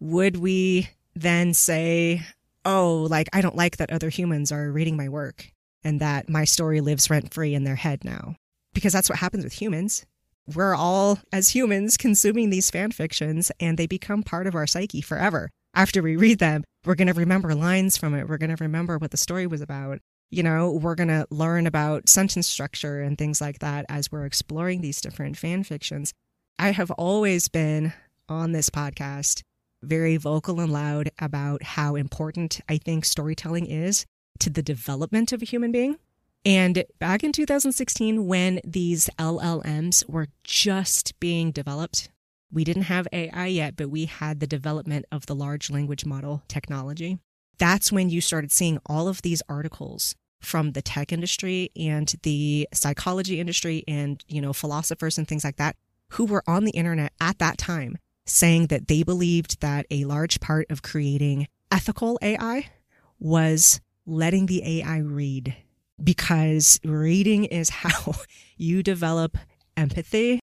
would 0.00 0.36
we 0.36 0.88
then 1.14 1.52
say, 1.54 2.22
oh, 2.64 3.06
like, 3.10 3.28
I 3.32 3.40
don't 3.40 3.56
like 3.56 3.76
that 3.76 3.90
other 3.90 4.08
humans 4.08 4.52
are 4.52 4.70
reading 4.70 4.96
my 4.96 5.08
work 5.08 5.50
and 5.84 6.00
that 6.00 6.28
my 6.28 6.44
story 6.44 6.80
lives 6.80 7.10
rent 7.10 7.32
free 7.32 7.54
in 7.54 7.64
their 7.64 7.76
head 7.76 8.04
now? 8.04 8.36
because 8.78 8.92
that's 8.92 9.08
what 9.08 9.18
happens 9.18 9.44
with 9.44 9.60
humans. 9.60 10.06
We're 10.54 10.74
all, 10.74 11.18
as 11.32 11.50
humans, 11.50 11.96
consuming 11.96 12.50
these 12.50 12.70
fan 12.70 12.92
fictions 12.92 13.50
and 13.60 13.76
they 13.76 13.86
become 13.86 14.22
part 14.22 14.46
of 14.46 14.54
our 14.54 14.66
psyche 14.66 15.00
forever. 15.00 15.50
After 15.74 16.00
we 16.00 16.16
read 16.16 16.38
them, 16.38 16.64
we're 16.84 16.94
going 16.94 17.08
to 17.08 17.12
remember 17.12 17.54
lines 17.54 17.96
from 17.98 18.14
it. 18.14 18.28
We're 18.28 18.38
going 18.38 18.54
to 18.54 18.62
remember 18.62 18.96
what 18.96 19.10
the 19.10 19.16
story 19.16 19.46
was 19.46 19.60
about. 19.60 19.98
You 20.30 20.42
know, 20.42 20.72
we're 20.72 20.94
going 20.94 21.08
to 21.08 21.26
learn 21.30 21.66
about 21.66 22.08
sentence 22.08 22.46
structure 22.46 23.00
and 23.00 23.16
things 23.16 23.40
like 23.40 23.60
that 23.60 23.86
as 23.88 24.12
we're 24.12 24.26
exploring 24.26 24.80
these 24.80 25.00
different 25.00 25.38
fan 25.38 25.64
fictions. 25.64 26.12
I 26.58 26.72
have 26.72 26.90
always 26.92 27.48
been 27.48 27.94
on 28.28 28.52
this 28.52 28.68
podcast 28.68 29.42
very 29.82 30.16
vocal 30.16 30.60
and 30.60 30.72
loud 30.72 31.10
about 31.18 31.62
how 31.62 31.94
important 31.94 32.60
I 32.68 32.78
think 32.78 33.04
storytelling 33.04 33.66
is 33.66 34.04
to 34.40 34.50
the 34.50 34.62
development 34.62 35.32
of 35.32 35.40
a 35.40 35.46
human 35.46 35.72
being. 35.72 35.96
And 36.44 36.84
back 36.98 37.24
in 37.24 37.32
2016, 37.32 38.26
when 38.26 38.60
these 38.64 39.08
LLMs 39.18 40.08
were 40.08 40.28
just 40.44 41.18
being 41.20 41.52
developed, 41.52 42.10
we 42.50 42.64
didn't 42.64 42.84
have 42.84 43.08
AI 43.12 43.46
yet, 43.46 43.76
but 43.76 43.90
we 43.90 44.06
had 44.06 44.40
the 44.40 44.46
development 44.46 45.04
of 45.12 45.26
the 45.26 45.34
large 45.34 45.70
language 45.70 46.06
model 46.06 46.42
technology. 46.48 47.18
That's 47.58 47.92
when 47.92 48.10
you 48.10 48.20
started 48.20 48.52
seeing 48.52 48.78
all 48.86 49.08
of 49.08 49.22
these 49.22 49.42
articles 49.48 50.14
from 50.40 50.72
the 50.72 50.82
tech 50.82 51.12
industry 51.12 51.70
and 51.76 52.14
the 52.22 52.68
psychology 52.72 53.40
industry 53.40 53.82
and, 53.88 54.22
you 54.28 54.40
know, 54.40 54.52
philosophers 54.52 55.18
and 55.18 55.26
things 55.26 55.44
like 55.44 55.56
that 55.56 55.76
who 56.12 56.24
were 56.24 56.44
on 56.46 56.64
the 56.64 56.70
internet 56.72 57.12
at 57.20 57.38
that 57.38 57.58
time 57.58 57.98
saying 58.24 58.66
that 58.66 58.88
they 58.88 59.02
believed 59.02 59.60
that 59.60 59.86
a 59.90 60.04
large 60.04 60.40
part 60.40 60.66
of 60.70 60.82
creating 60.82 61.48
ethical 61.70 62.18
AI 62.22 62.70
was 63.18 63.80
letting 64.06 64.46
the 64.46 64.80
AI 64.80 64.98
read 64.98 65.56
because 66.02 66.78
reading 66.84 67.44
is 67.44 67.70
how 67.84 68.14
you 68.56 68.82
develop 68.82 69.36
empathy. 69.76 70.40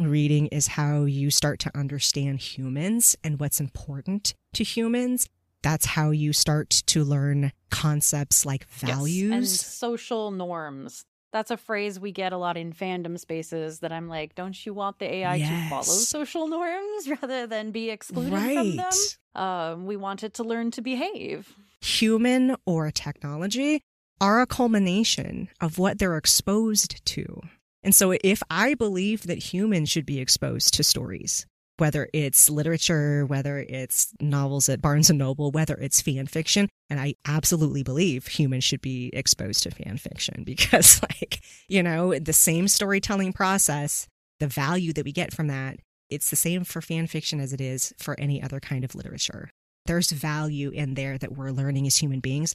Reading 0.00 0.48
is 0.48 0.68
how 0.68 1.04
you 1.04 1.30
start 1.30 1.60
to 1.60 1.76
understand 1.76 2.40
humans 2.40 3.16
and 3.22 3.38
what's 3.38 3.60
important 3.60 4.34
to 4.54 4.64
humans. 4.64 5.28
That's 5.64 5.86
how 5.86 6.10
you 6.10 6.34
start 6.34 6.68
to 6.88 7.04
learn 7.04 7.50
concepts 7.70 8.44
like 8.44 8.68
values 8.68 9.30
yes, 9.30 9.32
and 9.32 9.48
social 9.48 10.30
norms. 10.30 11.06
That's 11.32 11.50
a 11.50 11.56
phrase 11.56 11.98
we 11.98 12.12
get 12.12 12.34
a 12.34 12.36
lot 12.36 12.58
in 12.58 12.74
fandom 12.74 13.18
spaces 13.18 13.80
that 13.80 13.90
I'm 13.90 14.06
like, 14.06 14.34
don't 14.34 14.66
you 14.66 14.74
want 14.74 14.98
the 14.98 15.12
AI 15.12 15.36
yes. 15.36 15.48
to 15.48 15.70
follow 15.70 15.82
social 15.82 16.48
norms 16.48 17.08
rather 17.22 17.46
than 17.46 17.70
be 17.70 17.88
excluded 17.88 18.34
right. 18.34 18.56
from 18.58 18.76
them? 18.76 18.92
Um, 19.34 19.86
we 19.86 19.96
want 19.96 20.22
it 20.22 20.34
to 20.34 20.44
learn 20.44 20.70
to 20.72 20.82
behave. 20.82 21.54
Human 21.80 22.56
or 22.66 22.90
technology 22.90 23.80
are 24.20 24.42
a 24.42 24.46
culmination 24.46 25.48
of 25.62 25.78
what 25.78 25.98
they're 25.98 26.18
exposed 26.18 27.02
to. 27.06 27.40
And 27.82 27.94
so 27.94 28.14
if 28.22 28.42
I 28.50 28.74
believe 28.74 29.22
that 29.28 29.38
humans 29.38 29.88
should 29.88 30.06
be 30.06 30.20
exposed 30.20 30.74
to 30.74 30.84
stories, 30.84 31.46
whether 31.78 32.08
it's 32.12 32.48
literature, 32.48 33.26
whether 33.26 33.58
it's 33.58 34.12
novels 34.20 34.68
at 34.68 34.80
Barnes 34.80 35.10
and 35.10 35.18
Noble, 35.18 35.50
whether 35.50 35.74
it's 35.74 36.00
fan 36.00 36.26
fiction, 36.26 36.68
and 36.88 37.00
I 37.00 37.14
absolutely 37.26 37.82
believe 37.82 38.26
humans 38.26 38.64
should 38.64 38.80
be 38.80 39.10
exposed 39.12 39.62
to 39.64 39.70
fan 39.70 39.96
fiction 39.96 40.42
because 40.46 41.02
like, 41.02 41.40
you 41.68 41.82
know, 41.82 42.18
the 42.18 42.32
same 42.32 42.68
storytelling 42.68 43.32
process, 43.32 44.06
the 44.40 44.46
value 44.46 44.92
that 44.92 45.04
we 45.04 45.12
get 45.12 45.32
from 45.32 45.48
that, 45.48 45.78
it's 46.10 46.30
the 46.30 46.36
same 46.36 46.64
for 46.64 46.80
fan 46.80 47.06
fiction 47.06 47.40
as 47.40 47.52
it 47.52 47.60
is 47.60 47.92
for 47.98 48.18
any 48.20 48.42
other 48.42 48.60
kind 48.60 48.84
of 48.84 48.94
literature. 48.94 49.50
There's 49.86 50.10
value 50.10 50.70
in 50.70 50.94
there 50.94 51.18
that 51.18 51.36
we're 51.36 51.50
learning 51.50 51.86
as 51.86 51.96
human 51.96 52.20
beings 52.20 52.54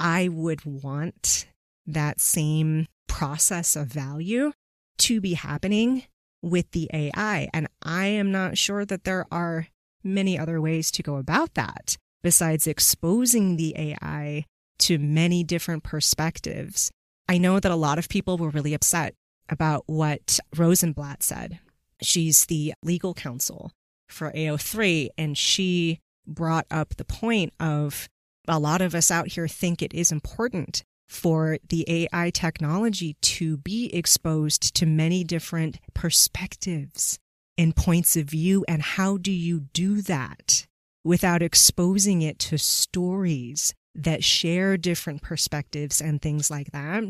I 0.00 0.28
would 0.28 0.64
want 0.64 1.46
that 1.86 2.20
same 2.20 2.86
process 3.08 3.74
of 3.74 3.88
value 3.88 4.52
to 4.98 5.20
be 5.20 5.34
happening 5.34 6.04
with 6.42 6.70
the 6.70 6.90
AI. 6.92 7.48
And 7.52 7.68
I 7.82 8.06
am 8.06 8.30
not 8.30 8.58
sure 8.58 8.84
that 8.84 9.04
there 9.04 9.26
are 9.30 9.68
many 10.04 10.38
other 10.38 10.60
ways 10.60 10.90
to 10.92 11.02
go 11.02 11.16
about 11.16 11.54
that 11.54 11.96
besides 12.22 12.66
exposing 12.66 13.56
the 13.56 13.74
AI 13.76 14.44
to 14.80 14.98
many 14.98 15.42
different 15.42 15.82
perspectives 15.82 16.90
I 17.28 17.38
know 17.38 17.60
that 17.60 17.70
a 17.70 17.76
lot 17.76 17.98
of 17.98 18.08
people 18.08 18.38
were 18.38 18.48
really 18.48 18.72
upset 18.72 19.14
about 19.50 19.84
what 19.86 20.40
Rosenblatt 20.56 21.22
said. 21.22 21.60
She's 22.02 22.46
the 22.46 22.72
legal 22.82 23.12
counsel 23.12 23.70
for 24.08 24.32
AO3, 24.32 25.08
and 25.18 25.36
she 25.36 26.00
brought 26.26 26.66
up 26.70 26.96
the 26.96 27.04
point 27.04 27.52
of 27.60 28.08
a 28.46 28.58
lot 28.58 28.80
of 28.80 28.94
us 28.94 29.10
out 29.10 29.28
here 29.28 29.46
think 29.46 29.82
it 29.82 29.92
is 29.92 30.10
important 30.10 30.82
for 31.08 31.58
the 31.68 31.84
AI 31.88 32.30
technology 32.30 33.16
to 33.22 33.56
be 33.56 33.86
exposed 33.94 34.74
to 34.74 34.86
many 34.86 35.24
different 35.24 35.78
perspectives 35.94 37.18
and 37.56 37.74
points 37.74 38.16
of 38.16 38.26
view. 38.26 38.64
And 38.68 38.82
how 38.82 39.16
do 39.16 39.32
you 39.32 39.60
do 39.72 40.02
that 40.02 40.66
without 41.04 41.42
exposing 41.42 42.22
it 42.22 42.38
to 42.38 42.58
stories 42.58 43.74
that 43.94 44.22
share 44.22 44.76
different 44.76 45.22
perspectives 45.22 46.00
and 46.00 46.20
things 46.20 46.50
like 46.50 46.72
that? 46.72 47.04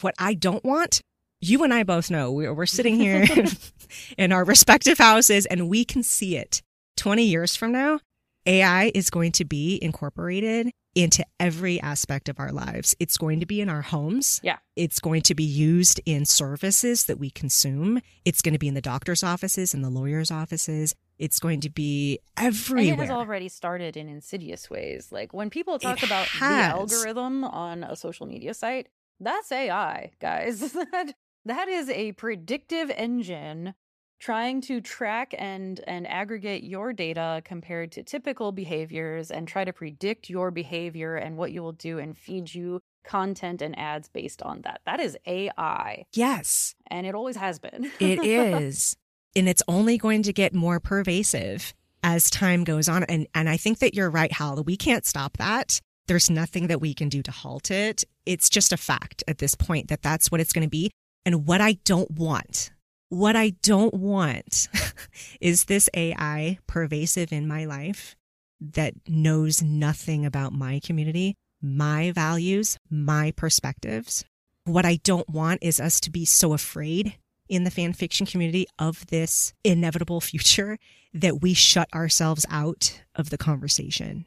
What 0.00 0.14
I 0.18 0.34
don't 0.34 0.64
want, 0.64 1.00
you 1.40 1.62
and 1.62 1.72
I 1.72 1.84
both 1.84 2.10
know 2.10 2.32
we're, 2.32 2.66
sitting 2.66 2.96
here 2.96 3.26
in 4.18 4.32
our 4.32 4.44
respective 4.44 4.98
houses 4.98 5.46
and 5.46 5.68
we 5.68 5.84
can 5.84 6.02
see 6.02 6.36
it 6.36 6.62
20 6.96 7.24
years 7.24 7.54
from 7.54 7.72
now. 7.72 8.00
AI 8.46 8.90
is 8.94 9.10
going 9.10 9.32
to 9.32 9.44
be 9.44 9.78
incorporated 9.80 10.70
into 11.02 11.24
every 11.38 11.80
aspect 11.80 12.28
of 12.28 12.38
our 12.38 12.52
lives. 12.52 12.94
It's 12.98 13.16
going 13.16 13.40
to 13.40 13.46
be 13.46 13.60
in 13.60 13.68
our 13.68 13.82
homes. 13.82 14.40
Yeah. 14.42 14.58
It's 14.76 14.98
going 14.98 15.22
to 15.22 15.34
be 15.34 15.44
used 15.44 16.00
in 16.06 16.24
services 16.24 17.04
that 17.06 17.18
we 17.18 17.30
consume. 17.30 18.00
It's 18.24 18.42
going 18.42 18.52
to 18.52 18.58
be 18.58 18.68
in 18.68 18.74
the 18.74 18.80
doctor's 18.80 19.22
offices 19.22 19.74
and 19.74 19.84
the 19.84 19.90
lawyer's 19.90 20.30
offices. 20.30 20.94
It's 21.18 21.38
going 21.38 21.60
to 21.60 21.70
be 21.70 22.18
everywhere. 22.36 22.92
And 22.92 23.00
it 23.00 23.06
has 23.06 23.10
already 23.10 23.48
started 23.48 23.96
in 23.96 24.08
insidious 24.08 24.70
ways. 24.70 25.12
Like 25.12 25.34
when 25.34 25.50
people 25.50 25.78
talk 25.78 26.02
It 26.02 26.06
about 26.06 26.26
has. 26.26 26.90
the 26.90 26.96
algorithm 26.96 27.44
on 27.44 27.84
a 27.84 27.96
social 27.96 28.26
media 28.26 28.54
site, 28.54 28.88
that's 29.20 29.52
AI, 29.52 30.12
guys. 30.20 30.72
that, 30.92 31.14
that 31.44 31.68
is 31.68 31.90
a 31.90 32.12
predictive 32.12 32.90
engine 32.90 33.74
trying 34.20 34.60
to 34.60 34.80
track 34.80 35.34
and 35.36 35.80
and 35.86 36.06
aggregate 36.06 36.62
your 36.62 36.92
data 36.92 37.42
compared 37.44 37.90
to 37.92 38.02
typical 38.02 38.52
behaviors 38.52 39.30
and 39.30 39.48
try 39.48 39.64
to 39.64 39.72
predict 39.72 40.30
your 40.30 40.50
behavior 40.50 41.16
and 41.16 41.36
what 41.36 41.50
you 41.50 41.62
will 41.62 41.72
do 41.72 41.98
and 41.98 42.16
feed 42.16 42.54
you 42.54 42.80
content 43.02 43.62
and 43.62 43.76
ads 43.78 44.08
based 44.08 44.42
on 44.42 44.60
that. 44.62 44.80
That 44.86 45.00
is 45.00 45.16
AI 45.26 46.04
yes, 46.12 46.74
and 46.88 47.06
it 47.06 47.14
always 47.14 47.36
has 47.36 47.58
been. 47.58 47.90
it 47.98 48.22
is. 48.24 48.96
And 49.36 49.48
it's 49.48 49.62
only 49.68 49.96
going 49.96 50.24
to 50.24 50.32
get 50.32 50.54
more 50.54 50.80
pervasive 50.80 51.72
as 52.02 52.30
time 52.30 52.64
goes 52.64 52.88
on. 52.88 53.04
And, 53.04 53.26
and 53.34 53.48
I 53.48 53.56
think 53.56 53.78
that 53.78 53.94
you're 53.94 54.10
right, 54.10 54.32
Jal. 54.32 54.62
We 54.64 54.76
can't 54.76 55.06
stop 55.06 55.36
that. 55.38 55.80
There's 56.08 56.28
nothing 56.28 56.66
that 56.66 56.80
we 56.80 56.94
can 56.94 57.08
do 57.08 57.22
to 57.22 57.30
halt 57.30 57.70
it. 57.70 58.04
It's 58.26 58.48
just 58.48 58.72
a 58.72 58.76
fact 58.76 59.22
at 59.28 59.38
this 59.38 59.54
point 59.54 59.88
that 59.88 60.02
that's 60.02 60.30
what 60.30 60.40
it's 60.40 60.52
going 60.52 60.66
to 60.66 60.70
be. 60.70 60.90
And 61.24 61.46
what 61.46 61.60
I 61.60 61.74
don't 61.84 62.10
want, 62.10 62.72
what 63.10 63.36
I 63.36 63.50
don't 63.62 63.92
want 63.92 64.68
is 65.40 65.64
this 65.64 65.90
AI 65.94 66.58
pervasive 66.66 67.32
in 67.32 67.46
my 67.46 67.64
life 67.64 68.16
that 68.60 68.94
knows 69.06 69.62
nothing 69.62 70.24
about 70.24 70.52
my 70.52 70.80
community, 70.82 71.34
my 71.60 72.12
values, 72.12 72.78
my 72.88 73.32
perspectives. 73.32 74.24
What 74.64 74.86
I 74.86 75.00
don't 75.02 75.28
want 75.28 75.58
is 75.62 75.80
us 75.80 75.98
to 76.00 76.10
be 76.10 76.24
so 76.24 76.52
afraid 76.52 77.16
in 77.48 77.64
the 77.64 77.70
fan 77.70 77.92
fiction 77.92 78.26
community 78.26 78.66
of 78.78 79.04
this 79.08 79.54
inevitable 79.64 80.20
future 80.20 80.78
that 81.12 81.42
we 81.42 81.52
shut 81.52 81.92
ourselves 81.92 82.46
out 82.48 83.02
of 83.16 83.30
the 83.30 83.38
conversation. 83.38 84.24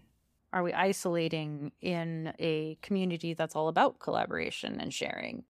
Are 0.51 0.61
we 0.61 0.73
isolating 0.73 1.72
in 1.80 2.34
a 2.38 2.77
community 2.81 3.34
that's 3.34 3.55
all 3.55 3.69
about 3.69 3.99
collaboration 3.99 4.81
and 4.81 4.93
sharing? 4.93 5.45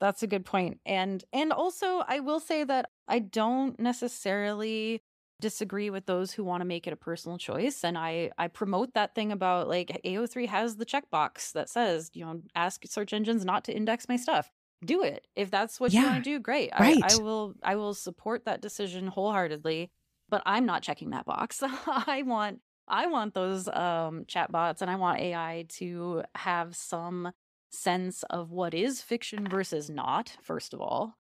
That's 0.00 0.22
a 0.22 0.26
good 0.26 0.44
point. 0.44 0.80
And 0.84 1.24
and 1.32 1.52
also 1.52 2.02
I 2.06 2.20
will 2.20 2.40
say 2.40 2.64
that 2.64 2.90
I 3.08 3.20
don't 3.20 3.78
necessarily 3.78 5.02
disagree 5.40 5.90
with 5.90 6.06
those 6.06 6.32
who 6.32 6.44
want 6.44 6.60
to 6.60 6.64
make 6.64 6.86
it 6.86 6.92
a 6.92 6.96
personal 6.96 7.38
choice 7.38 7.84
and 7.84 7.98
I 7.98 8.30
I 8.38 8.48
promote 8.48 8.94
that 8.94 9.14
thing 9.14 9.32
about 9.32 9.68
like 9.68 10.00
AO3 10.04 10.46
has 10.48 10.76
the 10.76 10.86
checkbox 10.86 11.52
that 11.52 11.68
says, 11.68 12.10
you 12.14 12.24
know, 12.24 12.42
ask 12.54 12.82
search 12.86 13.12
engines 13.12 13.44
not 13.44 13.64
to 13.64 13.74
index 13.74 14.08
my 14.08 14.16
stuff. 14.16 14.50
Do 14.84 15.02
it. 15.02 15.26
If 15.34 15.50
that's 15.50 15.80
what 15.80 15.92
you 15.92 16.02
want 16.02 16.22
to 16.24 16.30
do, 16.30 16.38
great. 16.38 16.70
right. 16.78 16.98
I, 17.02 17.12
I 17.12 17.16
will 17.16 17.54
I 17.62 17.76
will 17.76 17.94
support 17.94 18.44
that 18.44 18.60
decision 18.60 19.06
wholeheartedly, 19.06 19.90
but 20.28 20.42
I'm 20.44 20.66
not 20.66 20.82
checking 20.82 21.10
that 21.10 21.24
box. 21.24 21.62
I 21.86 22.22
want 22.26 22.60
I 22.86 23.06
want 23.06 23.34
those 23.34 23.68
um 23.68 24.24
chatbots 24.26 24.82
and 24.82 24.90
I 24.90 24.96
want 24.96 25.20
AI 25.20 25.66
to 25.70 26.22
have 26.34 26.76
some 26.76 27.32
sense 27.74 28.22
of 28.30 28.50
what 28.50 28.74
is 28.74 29.02
fiction 29.02 29.46
versus 29.48 29.90
not, 29.90 30.36
first 30.42 30.74
of 30.74 30.80
all. 30.80 31.16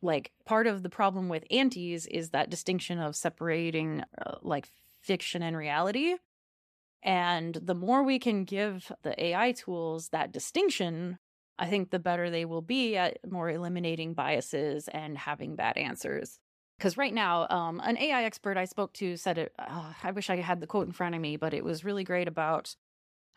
Like 0.00 0.32
part 0.46 0.66
of 0.66 0.82
the 0.82 0.90
problem 0.90 1.28
with 1.28 1.44
antis 1.50 2.06
is 2.06 2.30
that 2.30 2.50
distinction 2.50 2.98
of 2.98 3.16
separating 3.16 4.02
uh, 4.24 4.36
like 4.42 4.70
fiction 5.00 5.42
and 5.42 5.56
reality. 5.56 6.16
And 7.02 7.54
the 7.54 7.74
more 7.74 8.02
we 8.02 8.18
can 8.18 8.44
give 8.44 8.90
the 9.02 9.20
AI 9.22 9.52
tools 9.52 10.08
that 10.10 10.32
distinction, 10.32 11.18
I 11.58 11.66
think 11.66 11.90
the 11.90 11.98
better 11.98 12.30
they 12.30 12.44
will 12.44 12.62
be 12.62 12.96
at 12.96 13.18
more 13.28 13.50
eliminating 13.50 14.14
biases 14.14 14.88
and 14.88 15.16
having 15.16 15.56
bad 15.56 15.76
answers. 15.76 16.38
Because 16.78 16.96
right 16.96 17.12
now, 17.12 17.48
um, 17.50 17.80
an 17.82 17.98
AI 17.98 18.22
expert 18.22 18.56
I 18.56 18.64
spoke 18.64 18.92
to 18.94 19.16
said 19.16 19.38
it. 19.38 19.52
Uh, 19.58 19.92
I 20.02 20.12
wish 20.12 20.30
I 20.30 20.36
had 20.36 20.60
the 20.60 20.66
quote 20.66 20.86
in 20.86 20.92
front 20.92 21.16
of 21.16 21.20
me, 21.20 21.36
but 21.36 21.52
it 21.52 21.64
was 21.64 21.84
really 21.84 22.04
great 22.04 22.28
about 22.28 22.76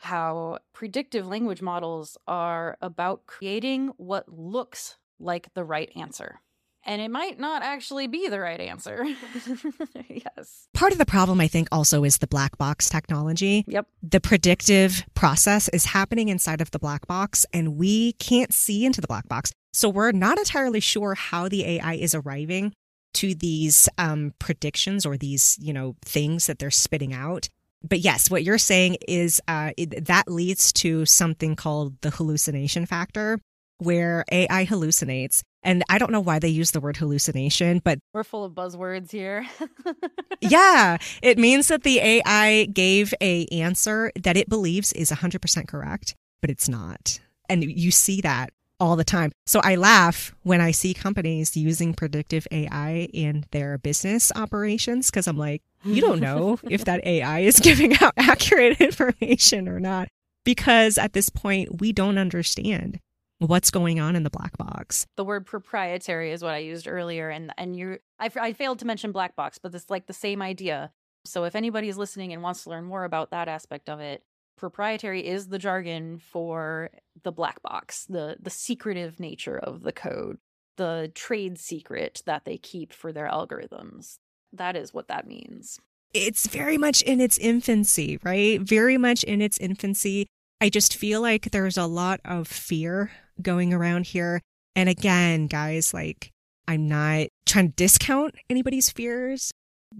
how 0.01 0.57
predictive 0.73 1.27
language 1.27 1.61
models 1.61 2.17
are 2.27 2.75
about 2.81 3.27
creating 3.27 3.89
what 3.97 4.27
looks 4.27 4.97
like 5.19 5.53
the 5.53 5.63
right 5.63 5.91
answer. 5.95 6.41
And 6.83 6.99
it 6.99 7.11
might 7.11 7.39
not 7.39 7.61
actually 7.61 8.07
be 8.07 8.27
the 8.27 8.39
right 8.39 8.59
answer. 8.59 9.05
yes. 10.09 10.67
Part 10.73 10.91
of 10.91 10.97
the 10.97 11.05
problem, 11.05 11.39
I 11.39 11.47
think, 11.47 11.67
also 11.71 12.03
is 12.03 12.17
the 12.17 12.25
black 12.25 12.57
box 12.57 12.89
technology. 12.89 13.63
Yep. 13.67 13.87
The 14.01 14.19
predictive 14.19 15.05
process 15.13 15.69
is 15.69 15.85
happening 15.85 16.29
inside 16.29 16.61
of 16.61 16.71
the 16.71 16.79
black 16.79 17.05
box, 17.05 17.45
and 17.53 17.77
we 17.77 18.13
can't 18.13 18.51
see 18.51 18.83
into 18.83 19.01
the 19.01 19.07
black 19.07 19.27
box. 19.29 19.51
So 19.71 19.87
we're 19.87 20.11
not 20.11 20.39
entirely 20.39 20.79
sure 20.79 21.13
how 21.13 21.47
the 21.47 21.63
AI 21.63 21.93
is 21.93 22.15
arriving 22.15 22.73
to 23.13 23.35
these 23.35 23.87
um, 23.99 24.33
predictions 24.39 25.05
or 25.05 25.15
these, 25.15 25.59
you 25.61 25.73
know, 25.73 25.95
things 26.03 26.47
that 26.47 26.57
they're 26.57 26.71
spitting 26.71 27.13
out. 27.13 27.49
But 27.83 27.99
yes, 27.99 28.29
what 28.29 28.43
you're 28.43 28.57
saying 28.57 28.97
is 29.07 29.41
uh, 29.47 29.71
it, 29.77 30.05
that 30.05 30.29
leads 30.29 30.71
to 30.73 31.05
something 31.05 31.55
called 31.55 31.99
the 32.01 32.11
hallucination 32.11 32.85
factor, 32.85 33.39
where 33.79 34.23
AI 34.31 34.65
hallucinates. 34.65 35.41
And 35.63 35.83
I 35.89 35.97
don't 35.97 36.11
know 36.11 36.19
why 36.21 36.39
they 36.39 36.47
use 36.49 36.71
the 36.71 36.79
word 36.79 36.97
hallucination, 36.97 37.81
but 37.83 37.99
We're 38.13 38.23
full 38.23 38.43
of 38.43 38.53
buzzwords 38.53 39.11
here. 39.11 39.47
yeah, 40.41 40.97
it 41.21 41.37
means 41.37 41.67
that 41.67 41.83
the 41.83 41.99
AI 41.99 42.65
gave 42.65 43.13
a 43.21 43.45
answer 43.47 44.11
that 44.23 44.37
it 44.37 44.49
believes 44.49 44.91
is 44.93 45.11
100% 45.11 45.67
correct, 45.67 46.15
but 46.41 46.49
it's 46.49 46.69
not. 46.69 47.19
And 47.49 47.63
you 47.63 47.91
see 47.91 48.21
that 48.21 48.51
all 48.81 48.95
the 48.95 49.03
time. 49.05 49.31
So 49.45 49.61
I 49.63 49.75
laugh 49.75 50.33
when 50.41 50.59
I 50.59 50.71
see 50.71 50.93
companies 50.93 51.55
using 51.55 51.93
predictive 51.93 52.47
AI 52.51 53.07
in 53.13 53.45
their 53.51 53.77
business 53.77 54.31
operations 54.35 55.11
because 55.11 55.27
I'm 55.27 55.37
like, 55.37 55.61
you 55.85 56.01
don't 56.01 56.19
know 56.27 56.59
if 56.63 56.85
that 56.85 57.05
AI 57.05 57.41
is 57.41 57.59
giving 57.63 57.95
out 58.01 58.13
accurate 58.17 58.81
information 58.81 59.69
or 59.69 59.79
not. 59.79 60.09
Because 60.43 60.97
at 60.97 61.13
this 61.13 61.29
point, 61.29 61.79
we 61.79 61.93
don't 61.93 62.17
understand 62.17 62.99
what's 63.37 63.69
going 63.69 63.99
on 63.99 64.15
in 64.15 64.23
the 64.23 64.29
black 64.31 64.57
box. 64.57 65.05
the 65.15 65.23
word 65.23 65.45
proprietary 65.45 66.31
is 66.31 66.43
what 66.43 66.53
I 66.53 66.59
used 66.59 66.87
earlier, 66.87 67.29
and 67.29 67.53
and 67.57 67.75
you, 67.75 67.99
I 68.19 68.53
failed 68.53 68.79
to 68.79 68.85
mention 68.85 69.11
black 69.11 69.35
box, 69.35 69.59
but 69.59 69.73
it's 69.75 69.89
like 69.89 70.07
the 70.07 70.13
same 70.13 70.41
idea. 70.41 70.91
So 71.25 71.43
if 71.43 71.55
anybody 71.55 71.89
is 71.89 71.97
listening 71.97 72.33
and 72.33 72.41
wants 72.41 72.63
to 72.63 72.71
learn 72.71 72.85
more 72.85 73.03
about 73.03 73.29
that 73.31 73.47
aspect 73.47 73.89
of 73.89 73.99
it, 73.99 74.23
proprietary 74.57 75.25
is 75.27 75.47
the 75.47 75.59
jargon 75.59 76.17
for 76.19 76.89
the 77.23 77.31
black 77.31 77.61
box, 77.61 78.05
the 78.09 78.37
the 78.39 78.49
secretive 78.49 79.19
nature 79.19 79.57
of 79.57 79.83
the 79.83 79.91
code, 79.91 80.37
the 80.77 81.11
trade 81.15 81.57
secret 81.59 82.21
that 82.25 82.45
they 82.45 82.57
keep 82.57 82.93
for 82.93 83.11
their 83.11 83.27
algorithms. 83.27 84.17
That 84.53 84.75
is 84.75 84.93
what 84.93 85.07
that 85.07 85.27
means. 85.27 85.79
it's 86.13 86.47
very 86.47 86.77
much 86.77 87.01
in 87.03 87.21
its 87.21 87.37
infancy, 87.37 88.19
right? 88.23 88.59
Very 88.61 88.97
much 88.97 89.23
in 89.23 89.41
its 89.41 89.57
infancy. 89.57 90.27
I 90.59 90.69
just 90.69 90.95
feel 90.95 91.21
like 91.21 91.51
there's 91.51 91.77
a 91.77 91.85
lot 91.87 92.19
of 92.25 92.47
fear 92.47 93.11
going 93.41 93.73
around 93.73 94.07
here. 94.07 94.41
And 94.75 94.89
again, 94.89 95.47
guys, 95.47 95.93
like 95.93 96.31
I'm 96.67 96.87
not 96.87 97.27
trying 97.45 97.69
to 97.69 97.75
discount 97.75 98.35
anybody's 98.49 98.89
fears, 98.89 99.51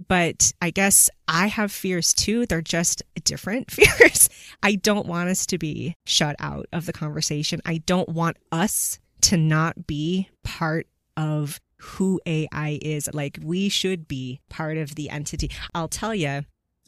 but 0.08 0.52
I 0.60 0.70
guess 0.70 1.10
I 1.28 1.48
have 1.48 1.72
fears 1.72 2.14
too. 2.14 2.46
They're 2.46 2.62
just 2.62 3.02
different 3.24 3.70
fears. 3.70 4.28
I 4.62 4.76
don't 4.76 5.06
want 5.06 5.28
us 5.28 5.46
to 5.46 5.58
be 5.58 5.96
shut 6.06 6.36
out 6.38 6.66
of 6.72 6.86
the 6.86 6.92
conversation. 6.92 7.60
I 7.64 7.78
don't 7.78 8.08
want 8.08 8.36
us 8.50 8.98
to 9.22 9.36
not 9.36 9.86
be 9.86 10.28
part 10.42 10.86
of 11.16 11.60
who 11.78 12.20
AI 12.26 12.78
is. 12.80 13.08
Like 13.12 13.38
we 13.42 13.68
should 13.68 14.08
be 14.08 14.40
part 14.48 14.78
of 14.78 14.94
the 14.94 15.10
entity. 15.10 15.50
I'll 15.74 15.88
tell 15.88 16.14
you 16.14 16.42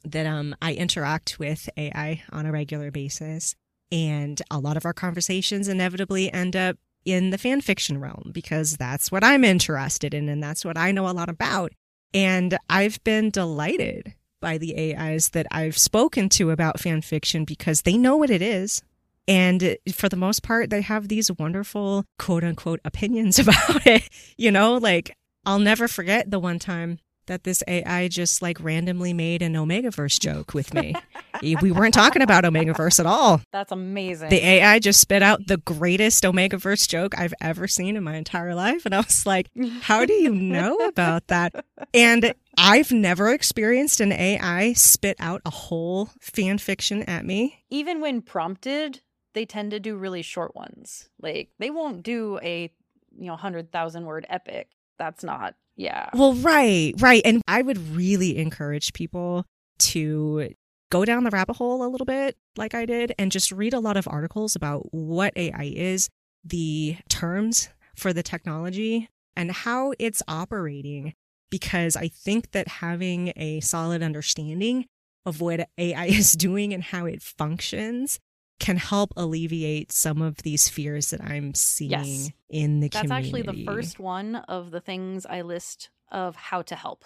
that 0.04 0.26
um 0.26 0.54
I 0.60 0.74
interact 0.74 1.38
with 1.38 1.68
AI 1.76 2.22
on 2.30 2.46
a 2.46 2.52
regular 2.52 2.90
basis 2.90 3.54
and 3.90 4.40
a 4.50 4.58
lot 4.58 4.76
of 4.76 4.84
our 4.84 4.92
conversations 4.92 5.68
inevitably 5.68 6.32
end 6.32 6.56
up 6.56 6.76
in 7.04 7.30
the 7.30 7.38
fan 7.38 7.60
fiction 7.60 8.00
realm 8.00 8.30
because 8.32 8.76
that's 8.76 9.12
what 9.12 9.22
I'm 9.22 9.44
interested 9.44 10.14
in 10.14 10.28
and 10.28 10.42
that's 10.42 10.64
what 10.64 10.78
I 10.78 10.90
know 10.90 11.08
a 11.08 11.12
lot 11.12 11.28
about. 11.28 11.72
And 12.14 12.56
I've 12.70 13.02
been 13.04 13.30
delighted 13.30 14.14
by 14.40 14.56
the 14.56 14.94
AIs 14.94 15.30
that 15.30 15.46
I've 15.50 15.76
spoken 15.76 16.28
to 16.30 16.50
about 16.50 16.78
fan 16.78 17.02
fiction 17.02 17.44
because 17.44 17.82
they 17.82 17.96
know 17.98 18.16
what 18.16 18.30
it 18.30 18.40
is. 18.40 18.82
And 19.26 19.76
for 19.92 20.08
the 20.08 20.16
most 20.16 20.42
part, 20.42 20.70
they 20.70 20.82
have 20.82 21.08
these 21.08 21.32
wonderful 21.32 22.04
quote 22.18 22.44
unquote 22.44 22.80
opinions 22.84 23.38
about 23.40 23.86
it. 23.86 24.08
You 24.36 24.52
know, 24.52 24.76
like 24.76 25.16
I'll 25.44 25.58
never 25.58 25.88
forget 25.88 26.30
the 26.30 26.38
one 26.38 26.58
time 26.58 26.98
that 27.26 27.44
this 27.44 27.62
AI 27.66 28.08
just 28.08 28.42
like 28.42 28.60
randomly 28.60 29.12
made 29.12 29.42
an 29.42 29.54
Omegaverse 29.54 30.18
joke 30.18 30.54
with 30.54 30.74
me. 30.74 30.94
we 31.42 31.72
weren't 31.72 31.94
talking 31.94 32.22
about 32.22 32.44
Omegaverse 32.44 33.00
at 33.00 33.06
all. 33.06 33.40
That's 33.52 33.72
amazing. 33.72 34.30
The 34.30 34.44
AI 34.44 34.78
just 34.78 35.00
spit 35.00 35.22
out 35.22 35.46
the 35.46 35.58
greatest 35.58 36.24
Omegaverse 36.24 36.88
joke 36.88 37.18
I've 37.18 37.34
ever 37.40 37.68
seen 37.68 37.96
in 37.96 38.04
my 38.04 38.16
entire 38.16 38.54
life. 38.54 38.84
And 38.84 38.94
I 38.94 38.98
was 38.98 39.26
like, 39.26 39.48
how 39.80 40.04
do 40.04 40.12
you 40.12 40.34
know 40.34 40.76
about 40.76 41.26
that? 41.28 41.64
And 41.92 42.34
I've 42.56 42.92
never 42.92 43.32
experienced 43.32 44.00
an 44.00 44.12
AI 44.12 44.72
spit 44.74 45.16
out 45.18 45.42
a 45.44 45.50
whole 45.50 46.10
fan 46.20 46.58
fiction 46.58 47.02
at 47.04 47.24
me. 47.24 47.64
Even 47.70 48.00
when 48.00 48.22
prompted, 48.22 49.00
they 49.34 49.44
tend 49.44 49.72
to 49.72 49.80
do 49.80 49.96
really 49.96 50.22
short 50.22 50.54
ones. 50.54 51.08
Like 51.20 51.50
they 51.58 51.70
won't 51.70 52.02
do 52.02 52.38
a, 52.42 52.70
you 53.16 53.26
know, 53.26 53.32
100,000 53.32 54.04
word 54.04 54.26
epic. 54.28 54.68
That's 54.98 55.24
not 55.24 55.54
yeah. 55.76 56.08
Well, 56.14 56.34
right, 56.34 56.94
right. 56.98 57.22
And 57.24 57.42
I 57.48 57.62
would 57.62 57.78
really 57.94 58.38
encourage 58.38 58.92
people 58.92 59.44
to 59.80 60.50
go 60.90 61.04
down 61.04 61.24
the 61.24 61.30
rabbit 61.30 61.56
hole 61.56 61.84
a 61.84 61.88
little 61.88 62.04
bit, 62.04 62.36
like 62.56 62.74
I 62.74 62.86
did, 62.86 63.12
and 63.18 63.32
just 63.32 63.50
read 63.50 63.74
a 63.74 63.80
lot 63.80 63.96
of 63.96 64.06
articles 64.08 64.54
about 64.54 64.94
what 64.94 65.32
AI 65.36 65.72
is, 65.74 66.08
the 66.44 66.96
terms 67.08 67.68
for 67.96 68.12
the 68.12 68.22
technology, 68.22 69.08
and 69.36 69.50
how 69.50 69.94
it's 69.98 70.22
operating. 70.28 71.14
Because 71.50 71.96
I 71.96 72.08
think 72.08 72.52
that 72.52 72.66
having 72.68 73.32
a 73.36 73.60
solid 73.60 74.02
understanding 74.02 74.86
of 75.26 75.40
what 75.40 75.68
AI 75.78 76.06
is 76.06 76.34
doing 76.34 76.72
and 76.72 76.82
how 76.82 77.06
it 77.06 77.22
functions 77.22 78.20
can 78.60 78.76
help 78.76 79.12
alleviate 79.16 79.92
some 79.92 80.22
of 80.22 80.36
these 80.38 80.68
fears 80.68 81.10
that 81.10 81.22
I'm 81.22 81.54
seeing 81.54 81.90
yes. 81.90 82.30
in 82.48 82.80
the 82.80 82.88
That's 82.88 83.02
community. 83.02 83.26
actually 83.26 83.42
the 83.42 83.64
first 83.64 83.98
one 83.98 84.36
of 84.36 84.70
the 84.70 84.80
things 84.80 85.26
I 85.26 85.42
list 85.42 85.90
of 86.10 86.36
how 86.36 86.62
to 86.62 86.74
help. 86.74 87.04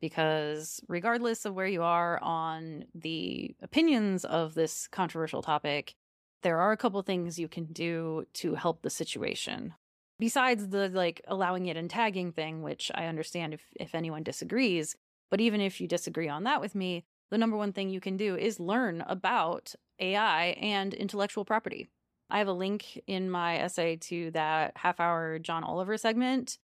Because 0.00 0.80
regardless 0.86 1.46
of 1.46 1.54
where 1.54 1.66
you 1.66 1.82
are 1.82 2.18
on 2.22 2.84
the 2.94 3.54
opinions 3.62 4.24
of 4.24 4.54
this 4.54 4.86
controversial 4.88 5.40
topic, 5.40 5.94
there 6.42 6.60
are 6.60 6.72
a 6.72 6.76
couple 6.76 7.00
things 7.02 7.38
you 7.38 7.48
can 7.48 7.64
do 7.66 8.26
to 8.34 8.54
help 8.54 8.82
the 8.82 8.90
situation. 8.90 9.72
Besides 10.18 10.68
the 10.68 10.90
like 10.90 11.22
allowing 11.26 11.66
it 11.66 11.76
and 11.76 11.88
tagging 11.88 12.32
thing, 12.32 12.62
which 12.62 12.90
I 12.94 13.06
understand 13.06 13.54
if, 13.54 13.62
if 13.76 13.94
anyone 13.94 14.22
disagrees, 14.22 14.94
but 15.30 15.40
even 15.40 15.60
if 15.60 15.80
you 15.80 15.88
disagree 15.88 16.28
on 16.28 16.44
that 16.44 16.60
with 16.60 16.74
me, 16.74 17.04
the 17.30 17.38
number 17.38 17.56
one 17.56 17.72
thing 17.72 17.90
you 17.90 18.00
can 18.00 18.16
do 18.16 18.36
is 18.36 18.60
learn 18.60 19.02
about 19.06 19.74
AI 20.00 20.56
and 20.60 20.94
intellectual 20.94 21.44
property. 21.44 21.88
I 22.30 22.38
have 22.38 22.48
a 22.48 22.52
link 22.52 23.00
in 23.06 23.30
my 23.30 23.58
essay 23.58 23.96
to 23.96 24.30
that 24.32 24.72
half 24.76 25.00
hour 25.00 25.38
John 25.38 25.64
Oliver 25.64 25.96
segment 25.96 26.58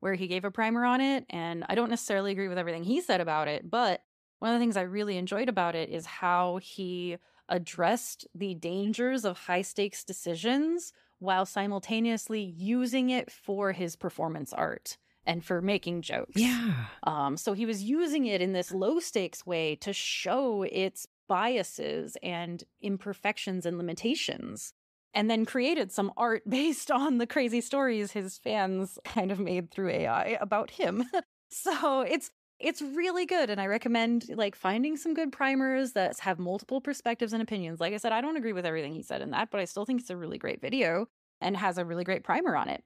where 0.00 0.14
he 0.14 0.28
gave 0.28 0.44
a 0.44 0.50
primer 0.50 0.84
on 0.84 1.00
it. 1.00 1.26
And 1.30 1.64
I 1.68 1.74
don't 1.74 1.90
necessarily 1.90 2.32
agree 2.32 2.48
with 2.48 2.58
everything 2.58 2.84
he 2.84 3.00
said 3.00 3.20
about 3.20 3.48
it, 3.48 3.70
but 3.70 4.02
one 4.38 4.50
of 4.50 4.54
the 4.54 4.62
things 4.62 4.76
I 4.76 4.82
really 4.82 5.18
enjoyed 5.18 5.48
about 5.48 5.74
it 5.74 5.90
is 5.90 6.06
how 6.06 6.58
he 6.62 7.18
addressed 7.48 8.26
the 8.34 8.54
dangers 8.54 9.24
of 9.24 9.36
high 9.38 9.62
stakes 9.62 10.04
decisions 10.04 10.92
while 11.18 11.44
simultaneously 11.44 12.40
using 12.40 13.10
it 13.10 13.30
for 13.30 13.72
his 13.72 13.96
performance 13.96 14.52
art 14.54 14.96
and 15.30 15.44
for 15.44 15.62
making 15.62 16.02
jokes. 16.02 16.32
Yeah. 16.34 16.86
Um, 17.04 17.36
so 17.36 17.52
he 17.52 17.64
was 17.64 17.84
using 17.84 18.26
it 18.26 18.42
in 18.42 18.52
this 18.52 18.72
low 18.72 18.98
stakes 18.98 19.46
way 19.46 19.76
to 19.76 19.92
show 19.92 20.64
its 20.64 21.06
biases 21.28 22.16
and 22.20 22.64
imperfections 22.82 23.64
and 23.64 23.78
limitations. 23.78 24.72
And 25.14 25.30
then 25.30 25.44
created 25.44 25.92
some 25.92 26.12
art 26.16 26.42
based 26.48 26.90
on 26.90 27.18
the 27.18 27.28
crazy 27.28 27.60
stories 27.60 28.10
his 28.10 28.38
fans 28.38 28.98
kind 29.04 29.30
of 29.30 29.38
made 29.38 29.70
through 29.70 29.90
AI 29.90 30.36
about 30.40 30.72
him. 30.72 31.04
so 31.50 32.00
it's 32.00 32.30
it's 32.58 32.82
really 32.82 33.24
good 33.24 33.48
and 33.48 33.58
i 33.58 33.66
recommend 33.66 34.26
like 34.34 34.54
finding 34.54 34.94
some 34.94 35.14
good 35.14 35.32
primers 35.32 35.92
that 35.92 36.20
have 36.20 36.38
multiple 36.38 36.78
perspectives 36.78 37.32
and 37.32 37.42
opinions 37.42 37.80
like 37.80 37.94
i 37.94 37.96
said 37.96 38.12
i 38.12 38.20
don't 38.20 38.36
agree 38.36 38.52
with 38.52 38.66
everything 38.66 38.92
he 38.92 39.02
said 39.02 39.22
in 39.22 39.30
that 39.30 39.50
but 39.50 39.58
i 39.60 39.64
still 39.64 39.86
think 39.86 39.98
it's 39.98 40.10
a 40.10 40.16
really 40.16 40.36
great 40.36 40.60
video 40.60 41.06
and 41.40 41.56
has 41.56 41.78
a 41.78 41.84
really 41.86 42.04
great 42.04 42.22
primer 42.22 42.54
on 42.54 42.68
it 42.68 42.84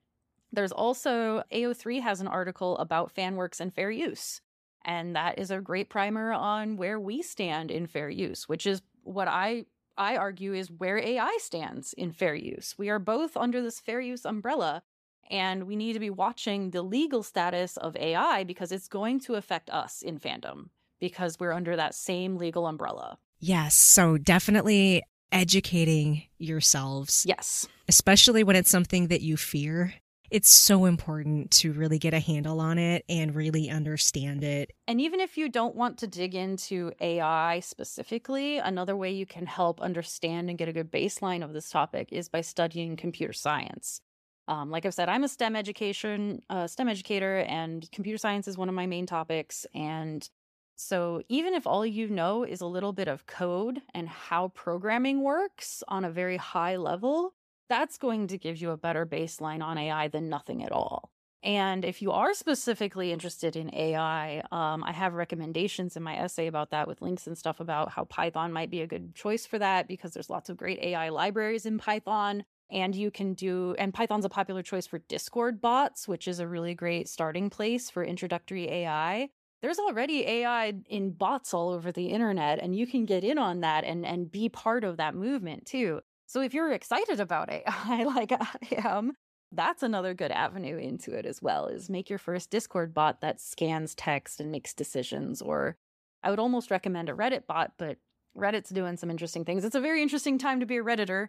there's 0.55 0.71
also 0.71 1.43
AO3 1.51 2.01
has 2.01 2.21
an 2.21 2.27
article 2.27 2.77
about 2.77 3.13
fanworks 3.13 3.59
and 3.59 3.73
fair 3.73 3.91
use. 3.91 4.41
And 4.83 5.15
that 5.15 5.39
is 5.39 5.51
a 5.51 5.61
great 5.61 5.89
primer 5.89 6.31
on 6.31 6.77
where 6.77 6.99
we 6.99 7.21
stand 7.21 7.71
in 7.71 7.87
fair 7.87 8.09
use, 8.09 8.47
which 8.47 8.67
is 8.67 8.81
what 9.03 9.27
I 9.27 9.65
I 9.97 10.17
argue 10.17 10.53
is 10.53 10.69
where 10.69 10.97
AI 10.97 11.37
stands 11.39 11.93
in 11.93 12.11
fair 12.11 12.35
use. 12.35 12.75
We 12.77 12.89
are 12.89 12.99
both 12.99 13.37
under 13.37 13.61
this 13.61 13.79
fair 13.79 14.01
use 14.01 14.25
umbrella, 14.25 14.83
and 15.29 15.65
we 15.65 15.75
need 15.75 15.93
to 15.93 15.99
be 15.99 16.09
watching 16.09 16.71
the 16.71 16.81
legal 16.81 17.23
status 17.23 17.77
of 17.77 17.95
AI 17.95 18.43
because 18.43 18.71
it's 18.71 18.89
going 18.89 19.21
to 19.21 19.35
affect 19.35 19.69
us 19.69 20.01
in 20.01 20.19
fandom 20.19 20.69
because 20.99 21.39
we're 21.39 21.53
under 21.53 21.75
that 21.75 21.95
same 21.95 22.37
legal 22.37 22.67
umbrella. 22.67 23.17
Yes. 23.39 23.75
So 23.75 24.17
definitely 24.17 25.03
educating 25.31 26.23
yourselves. 26.37 27.25
Yes. 27.27 27.67
Especially 27.87 28.43
when 28.43 28.55
it's 28.55 28.69
something 28.69 29.07
that 29.07 29.21
you 29.21 29.37
fear 29.37 29.93
it's 30.29 30.49
so 30.49 30.85
important 30.85 31.51
to 31.51 31.71
really 31.73 31.99
get 31.99 32.13
a 32.13 32.19
handle 32.19 32.59
on 32.59 32.77
it 32.77 33.05
and 33.07 33.35
really 33.35 33.69
understand 33.69 34.43
it. 34.43 34.71
And 34.87 34.99
even 34.99 35.19
if 35.19 35.37
you 35.37 35.49
don't 35.49 35.75
want 35.75 35.97
to 35.99 36.07
dig 36.07 36.35
into 36.35 36.91
AI 36.99 37.59
specifically, 37.59 38.57
another 38.57 38.95
way 38.95 39.11
you 39.11 39.25
can 39.25 39.45
help 39.45 39.81
understand 39.81 40.49
and 40.49 40.57
get 40.57 40.69
a 40.69 40.73
good 40.73 40.91
baseline 40.91 41.43
of 41.43 41.53
this 41.53 41.69
topic 41.69 42.09
is 42.11 42.29
by 42.29 42.41
studying 42.41 42.95
computer 42.95 43.33
science. 43.33 44.01
Um, 44.47 44.69
like 44.69 44.85
I've 44.85 44.93
said, 44.93 45.09
I'm 45.09 45.23
a 45.23 45.27
STEM 45.27 45.55
education 45.55 46.41
uh, 46.49 46.67
STEM 46.67 46.89
educator, 46.89 47.39
and 47.39 47.89
computer 47.91 48.17
science 48.17 48.47
is 48.47 48.57
one 48.57 48.69
of 48.69 48.75
my 48.75 48.85
main 48.85 49.05
topics. 49.05 49.65
And 49.73 50.27
so, 50.75 51.21
even 51.29 51.53
if 51.53 51.65
all 51.65 51.85
you 51.85 52.09
know 52.09 52.43
is 52.43 52.61
a 52.61 52.67
little 52.67 52.93
bit 52.93 53.07
of 53.07 53.25
code 53.25 53.81
and 53.93 54.07
how 54.07 54.49
programming 54.49 55.23
works 55.23 55.83
on 55.87 56.05
a 56.05 56.11
very 56.11 56.37
high 56.37 56.75
level, 56.75 57.33
that's 57.69 57.97
going 57.97 58.27
to 58.27 58.37
give 58.37 58.57
you 58.57 58.71
a 58.71 58.77
better 58.77 59.05
baseline 59.05 59.63
on 59.63 59.77
AI 59.77 60.07
than 60.07 60.29
nothing 60.29 60.63
at 60.63 60.71
all. 60.71 61.11
And 61.45 61.85
if 61.85 62.01
you 62.01 62.11
are 62.11 62.33
specifically 62.33 63.11
interested 63.11 63.55
in 63.55 63.73
AI, 63.75 64.39
um, 64.51 64.83
I 64.83 64.91
have 64.91 65.13
recommendations 65.13 65.95
in 65.95 66.01
my 66.01 66.17
essay 66.17 66.47
about 66.47 66.71
that 66.71 66.87
with 66.87 67.03
links 67.03 67.27
and 67.27 67.37
stuff 67.37 67.59
about 67.59 67.91
how 67.91 68.05
Python 68.05 68.51
might 68.51 68.71
be 68.71 68.81
a 68.81 68.87
good 68.87 69.13
choice 69.13 69.45
for 69.45 69.59
that 69.59 69.87
because 69.87 70.11
there's 70.13 70.29
lots 70.29 70.49
of 70.49 70.57
great 70.57 70.79
AI 70.79 71.09
libraries 71.09 71.67
in 71.67 71.77
Python. 71.77 72.45
And 72.71 72.95
you 72.95 73.11
can 73.11 73.35
do, 73.35 73.75
and 73.77 73.93
Python's 73.93 74.25
a 74.25 74.29
popular 74.29 74.63
choice 74.63 74.87
for 74.87 74.97
Discord 74.97 75.61
bots, 75.61 76.07
which 76.07 76.27
is 76.27 76.39
a 76.39 76.47
really 76.47 76.73
great 76.73 77.07
starting 77.07 77.51
place 77.51 77.91
for 77.91 78.03
introductory 78.03 78.67
AI. 78.67 79.29
There's 79.61 79.77
already 79.77 80.25
AI 80.25 80.73
in 80.89 81.11
bots 81.11 81.53
all 81.53 81.69
over 81.69 81.91
the 81.91 82.07
internet, 82.07 82.57
and 82.57 82.75
you 82.75 82.87
can 82.87 83.05
get 83.05 83.23
in 83.23 83.37
on 83.37 83.61
that 83.61 83.83
and, 83.83 84.03
and 84.03 84.31
be 84.31 84.49
part 84.49 84.83
of 84.83 84.97
that 84.97 85.13
movement 85.13 85.67
too. 85.67 86.01
So 86.27 86.41
if 86.41 86.53
you're 86.53 86.71
excited 86.71 87.19
about 87.19 87.51
AI 87.51 88.03
like 88.15 88.31
I 88.31 88.47
am, 88.71 89.13
that's 89.51 89.83
another 89.83 90.13
good 90.13 90.31
avenue 90.31 90.77
into 90.77 91.13
it 91.13 91.25
as 91.25 91.41
well 91.41 91.67
is 91.67 91.89
make 91.89 92.09
your 92.09 92.19
first 92.19 92.49
Discord 92.49 92.93
bot 92.93 93.21
that 93.21 93.39
scans 93.39 93.95
text 93.95 94.39
and 94.39 94.51
makes 94.51 94.73
decisions 94.73 95.41
or 95.41 95.77
I 96.23 96.31
would 96.31 96.39
almost 96.39 96.71
recommend 96.71 97.07
a 97.09 97.13
Reddit 97.13 97.45
bot, 97.45 97.73
but 97.77 97.97
Reddit's 98.35 98.69
doing 98.69 98.97
some 98.97 99.11
interesting 99.11 99.45
things. 99.45 99.63
It's 99.63 99.75
a 99.75 99.79
very 99.79 100.01
interesting 100.01 100.39
time 100.39 100.59
to 100.59 100.65
be 100.65 100.77
a 100.77 100.83
redditor. 100.83 101.27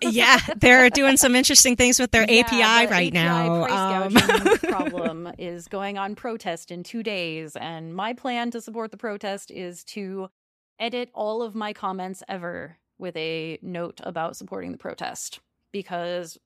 yeah, 0.00 0.38
they're 0.56 0.88
doing 0.90 1.16
some 1.16 1.34
interesting 1.34 1.74
things 1.76 1.98
with 1.98 2.12
their 2.12 2.24
yeah, 2.28 2.40
API 2.40 2.90
right 2.90 3.08
API 3.08 3.10
now. 3.10 4.04
Um. 4.04 4.12
problem 4.62 5.32
is 5.38 5.68
going 5.68 5.98
on 5.98 6.14
protest 6.14 6.70
in 6.70 6.82
two 6.82 7.02
days, 7.02 7.56
and 7.56 7.94
my 7.94 8.12
plan 8.12 8.50
to 8.52 8.60
support 8.60 8.90
the 8.90 8.96
protest 8.96 9.50
is 9.50 9.84
to 9.84 10.28
edit 10.78 11.10
all 11.12 11.42
of 11.42 11.54
my 11.54 11.72
comments 11.72 12.22
ever 12.28 12.78
with 12.98 13.16
a 13.16 13.58
note 13.62 14.00
about 14.02 14.36
supporting 14.36 14.72
the 14.72 14.78
protest 14.78 15.40
because 15.72 16.38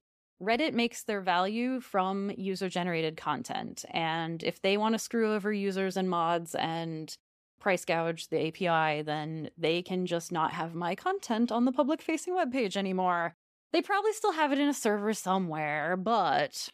Reddit 0.42 0.74
makes 0.74 1.04
their 1.04 1.20
value 1.20 1.80
from 1.80 2.32
user 2.36 2.68
generated 2.68 3.16
content. 3.16 3.84
And 3.90 4.42
if 4.42 4.60
they 4.60 4.76
want 4.76 4.94
to 4.94 4.98
screw 4.98 5.32
over 5.32 5.52
users 5.52 5.96
and 5.96 6.10
mods 6.10 6.54
and 6.56 7.16
price 7.60 7.84
gouge 7.84 8.28
the 8.28 8.48
API, 8.48 9.02
then 9.02 9.50
they 9.56 9.82
can 9.82 10.04
just 10.04 10.32
not 10.32 10.52
have 10.52 10.74
my 10.74 10.96
content 10.96 11.52
on 11.52 11.64
the 11.64 11.72
public 11.72 12.02
facing 12.02 12.34
webpage 12.34 12.76
anymore. 12.76 13.36
They 13.72 13.82
probably 13.82 14.12
still 14.12 14.32
have 14.32 14.52
it 14.52 14.58
in 14.58 14.68
a 14.68 14.74
server 14.74 15.14
somewhere, 15.14 15.96
but 15.96 16.68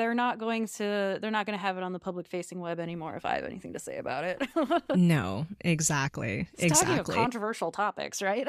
they're 0.00 0.14
not 0.14 0.38
going 0.38 0.66
to 0.66 1.18
they're 1.20 1.30
not 1.30 1.44
going 1.44 1.58
to 1.58 1.62
have 1.62 1.76
it 1.76 1.82
on 1.82 1.92
the 1.92 1.98
public 1.98 2.26
facing 2.26 2.58
web 2.58 2.80
anymore 2.80 3.16
if 3.16 3.26
I 3.26 3.34
have 3.34 3.44
anything 3.44 3.74
to 3.74 3.78
say 3.78 3.98
about 3.98 4.24
it. 4.24 4.42
no, 4.96 5.46
exactly. 5.60 6.48
It's 6.54 6.62
exactly. 6.62 6.96
Talking 6.96 7.12
of 7.12 7.16
controversial 7.16 7.70
topics, 7.70 8.22
right? 8.22 8.48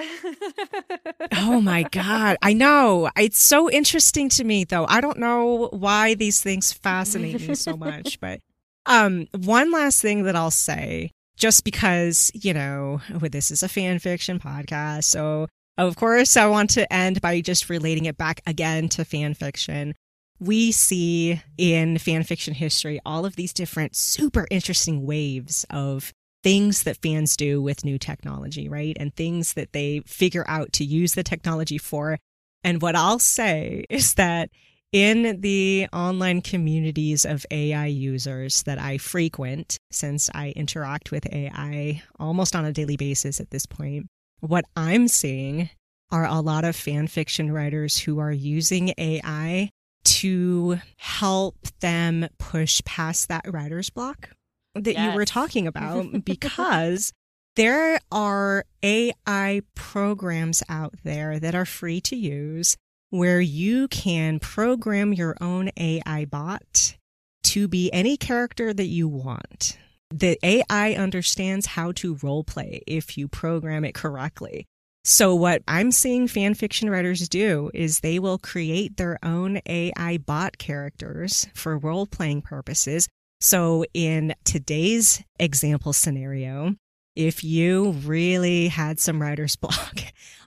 oh 1.34 1.60
my 1.60 1.84
god, 1.84 2.38
I 2.42 2.54
know. 2.54 3.10
It's 3.18 3.42
so 3.42 3.70
interesting 3.70 4.30
to 4.30 4.46
me 4.46 4.64
though. 4.64 4.86
I 4.88 5.02
don't 5.02 5.20
know 5.20 5.68
why 5.74 6.14
these 6.14 6.42
things 6.42 6.72
fascinate 6.72 7.46
me 7.46 7.54
so 7.56 7.76
much, 7.76 8.22
but 8.22 8.40
um 8.86 9.28
one 9.38 9.74
last 9.74 10.02
thing 10.02 10.24
that 10.24 10.38
I'll 10.38 10.52
say 10.52 11.12
just 11.36 11.66
because, 11.66 12.32
you 12.34 12.54
know, 12.54 13.02
this 13.10 13.52
is 13.52 13.62
a 13.62 13.68
fan 13.68 14.00
fiction 14.00 14.40
podcast, 14.40 15.04
so 15.04 15.48
of 15.78 15.98
course 15.98 16.38
I 16.38 16.48
want 16.48 16.70
to 16.72 16.92
end 16.94 17.20
by 17.20 17.42
just 17.42 17.70
relating 17.70 18.06
it 18.06 18.16
back 18.16 18.40
again 18.48 18.88
to 18.90 19.04
fan 19.04 19.34
fiction 19.34 19.96
we 20.42 20.72
see 20.72 21.40
in 21.58 22.00
fan 22.00 22.24
fiction 22.24 22.56
history 22.56 23.00
all 23.06 23.26
of 23.26 23.36
these 23.36 23.54
different 23.54 23.96
super 23.96 24.48
interesting 24.50 25.06
waves 25.06 25.66
of 25.70 26.12
things 26.44 26.82
that 26.84 26.98
fans 26.98 27.38
do 27.38 27.62
with 27.62 27.86
new 27.86 28.00
technology, 28.00 28.68
right? 28.68 28.98
And 29.00 29.16
things 29.16 29.54
that 29.54 29.72
they 29.72 30.02
figure 30.08 30.44
out 30.48 30.74
to 30.74 30.84
use 30.84 31.14
the 31.14 31.24
technology 31.24 31.78
for. 31.78 32.18
And 32.64 32.82
what 32.82 32.96
I'll 32.96 33.20
say 33.20 33.86
is 33.90 34.16
that 34.16 34.50
in 34.92 35.40
the 35.42 35.88
online 35.94 36.42
communities 36.42 37.24
of 37.24 37.46
AI 37.52 37.86
users 37.86 38.64
that 38.64 38.80
I 38.80 38.98
frequent, 38.98 39.78
since 39.92 40.28
I 40.34 40.54
interact 40.56 41.12
with 41.12 41.32
AI 41.32 42.02
almost 42.20 42.56
on 42.56 42.66
a 42.66 42.74
daily 42.74 42.98
basis 42.98 43.40
at 43.40 43.52
this 43.52 43.68
point, 43.68 44.08
what 44.40 44.66
I'm 44.76 45.08
seeing 45.08 45.70
are 46.12 46.26
a 46.26 46.42
lot 46.42 46.66
of 46.66 46.76
fan 46.76 47.08
fiction 47.08 47.52
writers 47.52 47.98
who 47.98 48.20
are 48.20 48.32
using 48.32 48.94
AI 48.98 49.70
to 50.04 50.80
help 50.98 51.56
them 51.80 52.28
push 52.38 52.82
past 52.86 53.28
that 53.28 53.46
writer's 53.48 53.90
block 53.90 54.30
that 54.76 54.94
yes. 54.94 55.12
you 55.12 55.16
were 55.16 55.26
talking 55.26 55.68
about 55.68 56.06
because 56.26 57.14
there 57.56 58.00
are 58.12 58.66
AI 58.84 59.62
programs 59.76 60.64
out 60.70 60.96
there 61.04 61.40
that 61.40 61.56
are 61.56 61.66
free 61.66 62.00
to 62.02 62.16
use 62.16 62.78
where 63.10 63.42
you 63.42 63.90
can 63.90 64.40
program 64.40 65.14
your 65.14 65.36
own 65.42 65.70
AI 65.76 66.26
bot 66.26 66.96
to 67.44 67.68
be 67.68 67.92
any 67.92 68.16
character 68.16 68.74
that 68.74 68.86
you 68.86 69.08
want. 69.08 69.78
The 70.10 70.38
AI 70.44 70.94
understands 70.94 71.66
how 71.66 71.92
to 71.94 72.18
role 72.22 72.44
play 72.44 72.82
if 72.88 73.18
you 73.18 73.28
program 73.28 73.84
it 73.84 73.94
correctly. 73.94 74.66
So 75.04 75.34
what 75.34 75.64
I'm 75.68 75.92
seeing 75.92 76.28
fan 76.28 76.54
fiction 76.54 76.90
writers 76.90 77.28
do 77.28 77.72
is 77.74 78.00
they 78.00 78.20
will 78.20 78.38
create 78.38 78.98
their 78.98 79.18
own 79.24 79.60
AI 79.66 80.18
bot 80.18 80.60
characters 80.60 81.48
for 81.56 81.78
role 81.78 82.06
playing 82.06 82.44
purposes. 82.44 83.10
So 83.40 83.84
in 83.96 84.36
today's 84.44 85.24
example 85.40 85.94
scenario, 85.94 86.76
if 87.16 87.44
you 87.44 87.92
really 87.92 88.68
had 88.68 89.00
some 89.00 89.20
writer's 89.20 89.56
block 89.58 90.00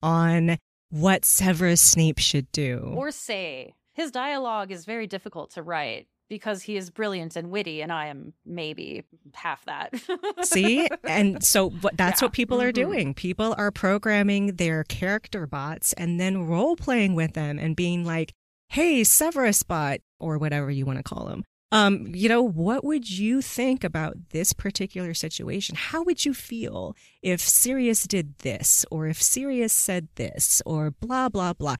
on 0.02 0.58
what 0.90 1.24
Severus 1.24 1.82
Snape 1.82 2.20
should 2.20 2.50
do 2.52 2.94
or 2.96 3.10
say, 3.10 3.74
his 3.92 4.12
dialogue 4.12 4.70
is 4.70 4.84
very 4.84 5.08
difficult 5.08 5.50
to 5.52 5.62
write 5.62 6.06
because 6.34 6.62
he 6.62 6.76
is 6.76 6.90
brilliant 6.90 7.36
and 7.36 7.48
witty 7.52 7.80
and 7.80 7.92
i 7.92 8.06
am 8.06 8.32
maybe 8.44 9.04
half 9.34 9.64
that 9.66 9.94
see 10.42 10.88
and 11.04 11.44
so 11.54 11.72
that's 11.92 12.20
yeah. 12.20 12.26
what 12.26 12.32
people 12.32 12.60
are 12.60 12.72
mm-hmm. 12.72 12.90
doing 12.90 13.14
people 13.14 13.54
are 13.56 13.70
programming 13.70 14.56
their 14.56 14.82
character 14.82 15.46
bots 15.46 15.92
and 15.92 16.18
then 16.18 16.44
role 16.48 16.74
playing 16.74 17.14
with 17.14 17.34
them 17.34 17.56
and 17.56 17.76
being 17.76 18.04
like 18.04 18.32
hey 18.68 19.04
severus 19.04 19.62
bot 19.62 20.00
or 20.18 20.36
whatever 20.36 20.72
you 20.72 20.84
want 20.84 20.98
to 20.98 21.04
call 21.04 21.26
them 21.26 21.44
um, 21.72 22.06
you 22.14 22.28
know, 22.28 22.40
what 22.40 22.84
would 22.84 23.10
you 23.10 23.42
think 23.42 23.82
about 23.82 24.14
this 24.30 24.52
particular 24.52 25.12
situation? 25.12 25.74
How 25.74 26.04
would 26.04 26.24
you 26.24 26.32
feel 26.32 26.94
if 27.20 27.40
Sirius 27.40 28.04
did 28.04 28.38
this, 28.38 28.86
or 28.92 29.08
if 29.08 29.20
Sirius 29.20 29.72
said 29.72 30.06
this, 30.14 30.62
or 30.64 30.92
blah, 30.92 31.28
blah, 31.28 31.52
blah? 31.52 31.74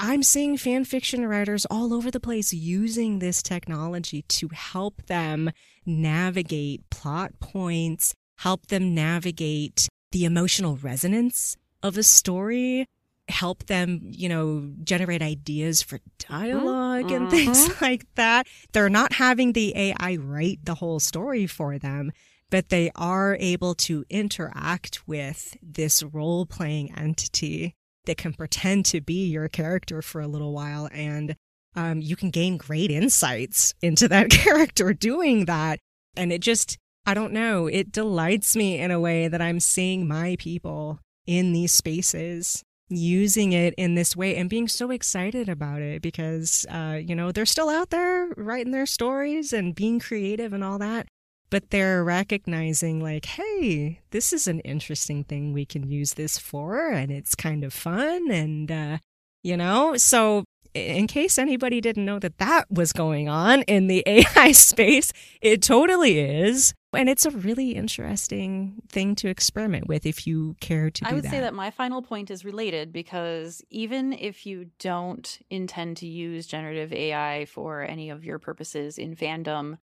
I'm 0.00 0.22
seeing 0.22 0.56
fan 0.56 0.84
fiction 0.84 1.26
writers 1.26 1.66
all 1.68 1.92
over 1.92 2.08
the 2.08 2.20
place 2.20 2.52
using 2.52 3.18
this 3.18 3.42
technology 3.42 4.22
to 4.22 4.48
help 4.52 5.02
them 5.06 5.50
navigate 5.84 6.88
plot 6.88 7.32
points, 7.40 8.14
help 8.36 8.68
them 8.68 8.94
navigate 8.94 9.88
the 10.12 10.24
emotional 10.24 10.76
resonance 10.76 11.56
of 11.82 11.98
a 11.98 12.04
story, 12.04 12.86
help 13.28 13.66
them, 13.66 14.00
you 14.04 14.28
know, 14.28 14.70
generate 14.84 15.20
ideas 15.20 15.82
for 15.82 15.98
dialog 16.20 17.06
mm-hmm. 17.06 17.14
and 17.14 17.30
things 17.30 17.80
like 17.82 18.06
that. 18.14 18.46
They're 18.72 18.88
not 18.88 19.14
having 19.14 19.52
the 19.52 19.76
AI 19.76 20.16
write 20.20 20.60
the 20.62 20.76
whole 20.76 21.00
story 21.00 21.48
for 21.48 21.76
them, 21.76 22.12
but 22.50 22.68
they 22.68 22.92
are 22.94 23.36
able 23.40 23.74
to 23.74 24.04
interact 24.08 25.08
with 25.08 25.56
this 25.60 26.04
role 26.04 26.46
playing 26.46 26.96
entity 26.96 27.74
that 28.08 28.16
can 28.16 28.32
pretend 28.32 28.84
to 28.86 29.00
be 29.00 29.26
your 29.26 29.48
character 29.48 30.02
for 30.02 30.20
a 30.20 30.26
little 30.26 30.52
while 30.52 30.88
and 30.92 31.36
um, 31.76 32.00
you 32.00 32.16
can 32.16 32.30
gain 32.30 32.56
great 32.56 32.90
insights 32.90 33.72
into 33.80 34.08
that 34.08 34.30
character 34.30 34.92
doing 34.92 35.44
that. 35.44 35.78
And 36.16 36.32
it 36.32 36.40
just, 36.40 36.76
I 37.06 37.14
don't 37.14 37.32
know, 37.32 37.68
it 37.68 37.92
delights 37.92 38.56
me 38.56 38.78
in 38.78 38.90
a 38.90 38.98
way 38.98 39.28
that 39.28 39.40
I'm 39.40 39.60
seeing 39.60 40.08
my 40.08 40.36
people 40.40 40.98
in 41.26 41.52
these 41.52 41.72
spaces 41.72 42.62
using 42.88 43.52
it 43.52 43.74
in 43.76 43.94
this 43.94 44.16
way 44.16 44.34
and 44.36 44.48
being 44.48 44.66
so 44.66 44.90
excited 44.90 45.48
about 45.48 45.82
it 45.82 46.00
because, 46.00 46.64
uh, 46.70 46.98
you 47.00 47.14
know, 47.14 47.30
they're 47.30 47.46
still 47.46 47.68
out 47.68 47.90
there 47.90 48.28
writing 48.36 48.72
their 48.72 48.86
stories 48.86 49.52
and 49.52 49.74
being 49.74 50.00
creative 50.00 50.52
and 50.52 50.64
all 50.64 50.78
that 50.78 51.06
but 51.50 51.70
they're 51.70 52.04
recognizing 52.04 53.00
like 53.00 53.24
hey 53.24 54.00
this 54.10 54.32
is 54.32 54.46
an 54.46 54.60
interesting 54.60 55.24
thing 55.24 55.52
we 55.52 55.64
can 55.64 55.88
use 55.88 56.14
this 56.14 56.38
for 56.38 56.90
and 56.90 57.10
it's 57.10 57.34
kind 57.34 57.64
of 57.64 57.72
fun 57.72 58.30
and 58.30 58.70
uh, 58.70 58.98
you 59.42 59.56
know 59.56 59.96
so 59.96 60.44
in 60.74 61.06
case 61.06 61.38
anybody 61.38 61.80
didn't 61.80 62.04
know 62.04 62.18
that 62.18 62.38
that 62.38 62.70
was 62.70 62.92
going 62.92 63.28
on 63.28 63.62
in 63.62 63.86
the 63.86 64.02
ai 64.06 64.52
space 64.52 65.12
it 65.40 65.62
totally 65.62 66.18
is 66.18 66.74
and 66.94 67.08
it's 67.08 67.26
a 67.26 67.30
really 67.30 67.72
interesting 67.72 68.82
thing 68.88 69.14
to 69.16 69.28
experiment 69.28 69.88
with 69.88 70.06
if 70.06 70.26
you 70.26 70.56
care 70.60 70.90
to 70.90 71.04
do 71.04 71.10
I 71.10 71.12
would 71.12 71.24
that. 71.24 71.30
say 71.30 71.40
that 71.40 71.52
my 71.54 71.70
final 71.70 72.00
point 72.00 72.30
is 72.30 72.44
related 72.44 72.92
because 72.92 73.62
even 73.70 74.14
if 74.14 74.46
you 74.46 74.70
don't 74.78 75.38
intend 75.50 75.98
to 75.98 76.06
use 76.06 76.46
generative 76.46 76.92
AI 76.92 77.44
for 77.44 77.82
any 77.82 78.08
of 78.08 78.24
your 78.24 78.38
purposes 78.38 78.96
in 78.96 79.14
fandom, 79.16 79.78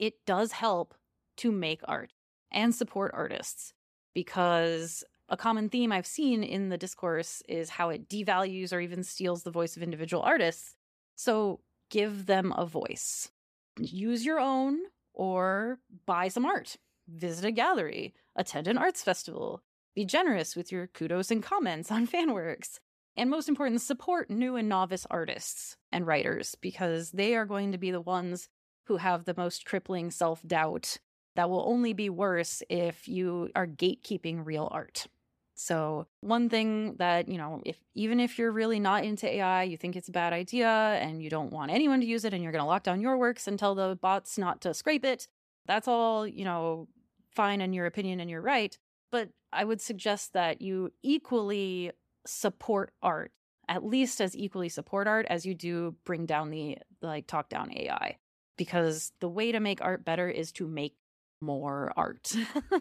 it 0.00 0.14
does 0.26 0.52
help 0.52 0.94
to 1.38 1.52
make 1.52 1.80
art 1.84 2.12
and 2.50 2.74
support 2.74 3.12
artists 3.14 3.72
because 4.14 5.04
a 5.28 5.36
common 5.36 5.68
theme 5.68 5.92
I've 5.92 6.06
seen 6.06 6.42
in 6.42 6.68
the 6.70 6.78
discourse 6.78 7.42
is 7.48 7.70
how 7.70 7.90
it 7.90 8.08
devalues 8.08 8.72
or 8.72 8.80
even 8.80 9.02
steals 9.02 9.42
the 9.42 9.50
voice 9.50 9.76
of 9.76 9.82
individual 9.82 10.22
artists. 10.22 10.74
So 11.16 11.60
give 11.90 12.26
them 12.26 12.52
a 12.56 12.64
voice. 12.64 13.30
Use 13.78 14.24
your 14.24 14.40
own 14.40 14.78
or 15.12 15.78
buy 16.06 16.28
some 16.28 16.46
art, 16.46 16.76
visit 17.08 17.44
a 17.44 17.52
gallery, 17.52 18.14
attend 18.36 18.68
an 18.68 18.78
arts 18.78 19.02
festival, 19.02 19.62
be 19.94 20.04
generous 20.04 20.56
with 20.56 20.72
your 20.72 20.86
kudos 20.86 21.30
and 21.30 21.42
comments 21.42 21.90
on 21.90 22.06
fanworks. 22.14 22.78
And 23.16 23.30
most 23.30 23.48
important, 23.48 23.80
support 23.80 24.30
new 24.30 24.54
and 24.54 24.68
novice 24.68 25.06
artists 25.10 25.76
and 25.90 26.06
writers 26.06 26.54
because 26.60 27.10
they 27.10 27.34
are 27.34 27.46
going 27.46 27.72
to 27.72 27.78
be 27.78 27.90
the 27.90 28.00
ones 28.00 28.48
who 28.84 28.98
have 28.98 29.24
the 29.24 29.34
most 29.36 29.66
crippling 29.66 30.10
self 30.10 30.40
doubt 30.46 30.98
that 31.38 31.48
will 31.48 31.62
only 31.68 31.92
be 31.92 32.10
worse 32.10 32.64
if 32.68 33.06
you 33.06 33.48
are 33.54 33.64
gatekeeping 33.64 34.44
real 34.44 34.66
art. 34.72 35.06
So, 35.54 36.08
one 36.20 36.48
thing 36.48 36.96
that, 36.96 37.28
you 37.28 37.38
know, 37.38 37.62
if 37.64 37.78
even 37.94 38.18
if 38.18 38.40
you're 38.40 38.50
really 38.50 38.80
not 38.80 39.04
into 39.04 39.32
AI, 39.32 39.62
you 39.62 39.76
think 39.76 39.94
it's 39.94 40.08
a 40.08 40.12
bad 40.12 40.32
idea 40.32 40.68
and 40.68 41.22
you 41.22 41.30
don't 41.30 41.52
want 41.52 41.70
anyone 41.70 42.00
to 42.00 42.06
use 42.06 42.24
it 42.24 42.34
and 42.34 42.42
you're 42.42 42.50
going 42.50 42.64
to 42.64 42.66
lock 42.66 42.82
down 42.82 43.00
your 43.00 43.16
works 43.16 43.46
and 43.46 43.56
tell 43.56 43.76
the 43.76 43.96
bots 44.02 44.36
not 44.36 44.60
to 44.62 44.74
scrape 44.74 45.04
it, 45.04 45.28
that's 45.64 45.86
all, 45.86 46.26
you 46.26 46.44
know, 46.44 46.88
fine 47.30 47.60
in 47.60 47.72
your 47.72 47.86
opinion 47.86 48.18
and 48.18 48.28
you're 48.28 48.40
right. 48.40 48.76
But 49.12 49.28
I 49.52 49.62
would 49.62 49.80
suggest 49.80 50.32
that 50.32 50.60
you 50.60 50.90
equally 51.04 51.92
support 52.26 52.90
art, 53.00 53.30
at 53.68 53.84
least 53.84 54.20
as 54.20 54.36
equally 54.36 54.70
support 54.70 55.06
art 55.06 55.24
as 55.30 55.46
you 55.46 55.54
do 55.54 55.94
bring 56.04 56.26
down 56.26 56.50
the 56.50 56.78
like 57.00 57.28
talk 57.28 57.48
down 57.48 57.72
AI. 57.72 58.16
Because 58.56 59.12
the 59.20 59.28
way 59.28 59.52
to 59.52 59.60
make 59.60 59.80
art 59.80 60.04
better 60.04 60.28
is 60.28 60.50
to 60.52 60.66
make 60.66 60.96
more 61.40 61.92
art. 61.96 62.34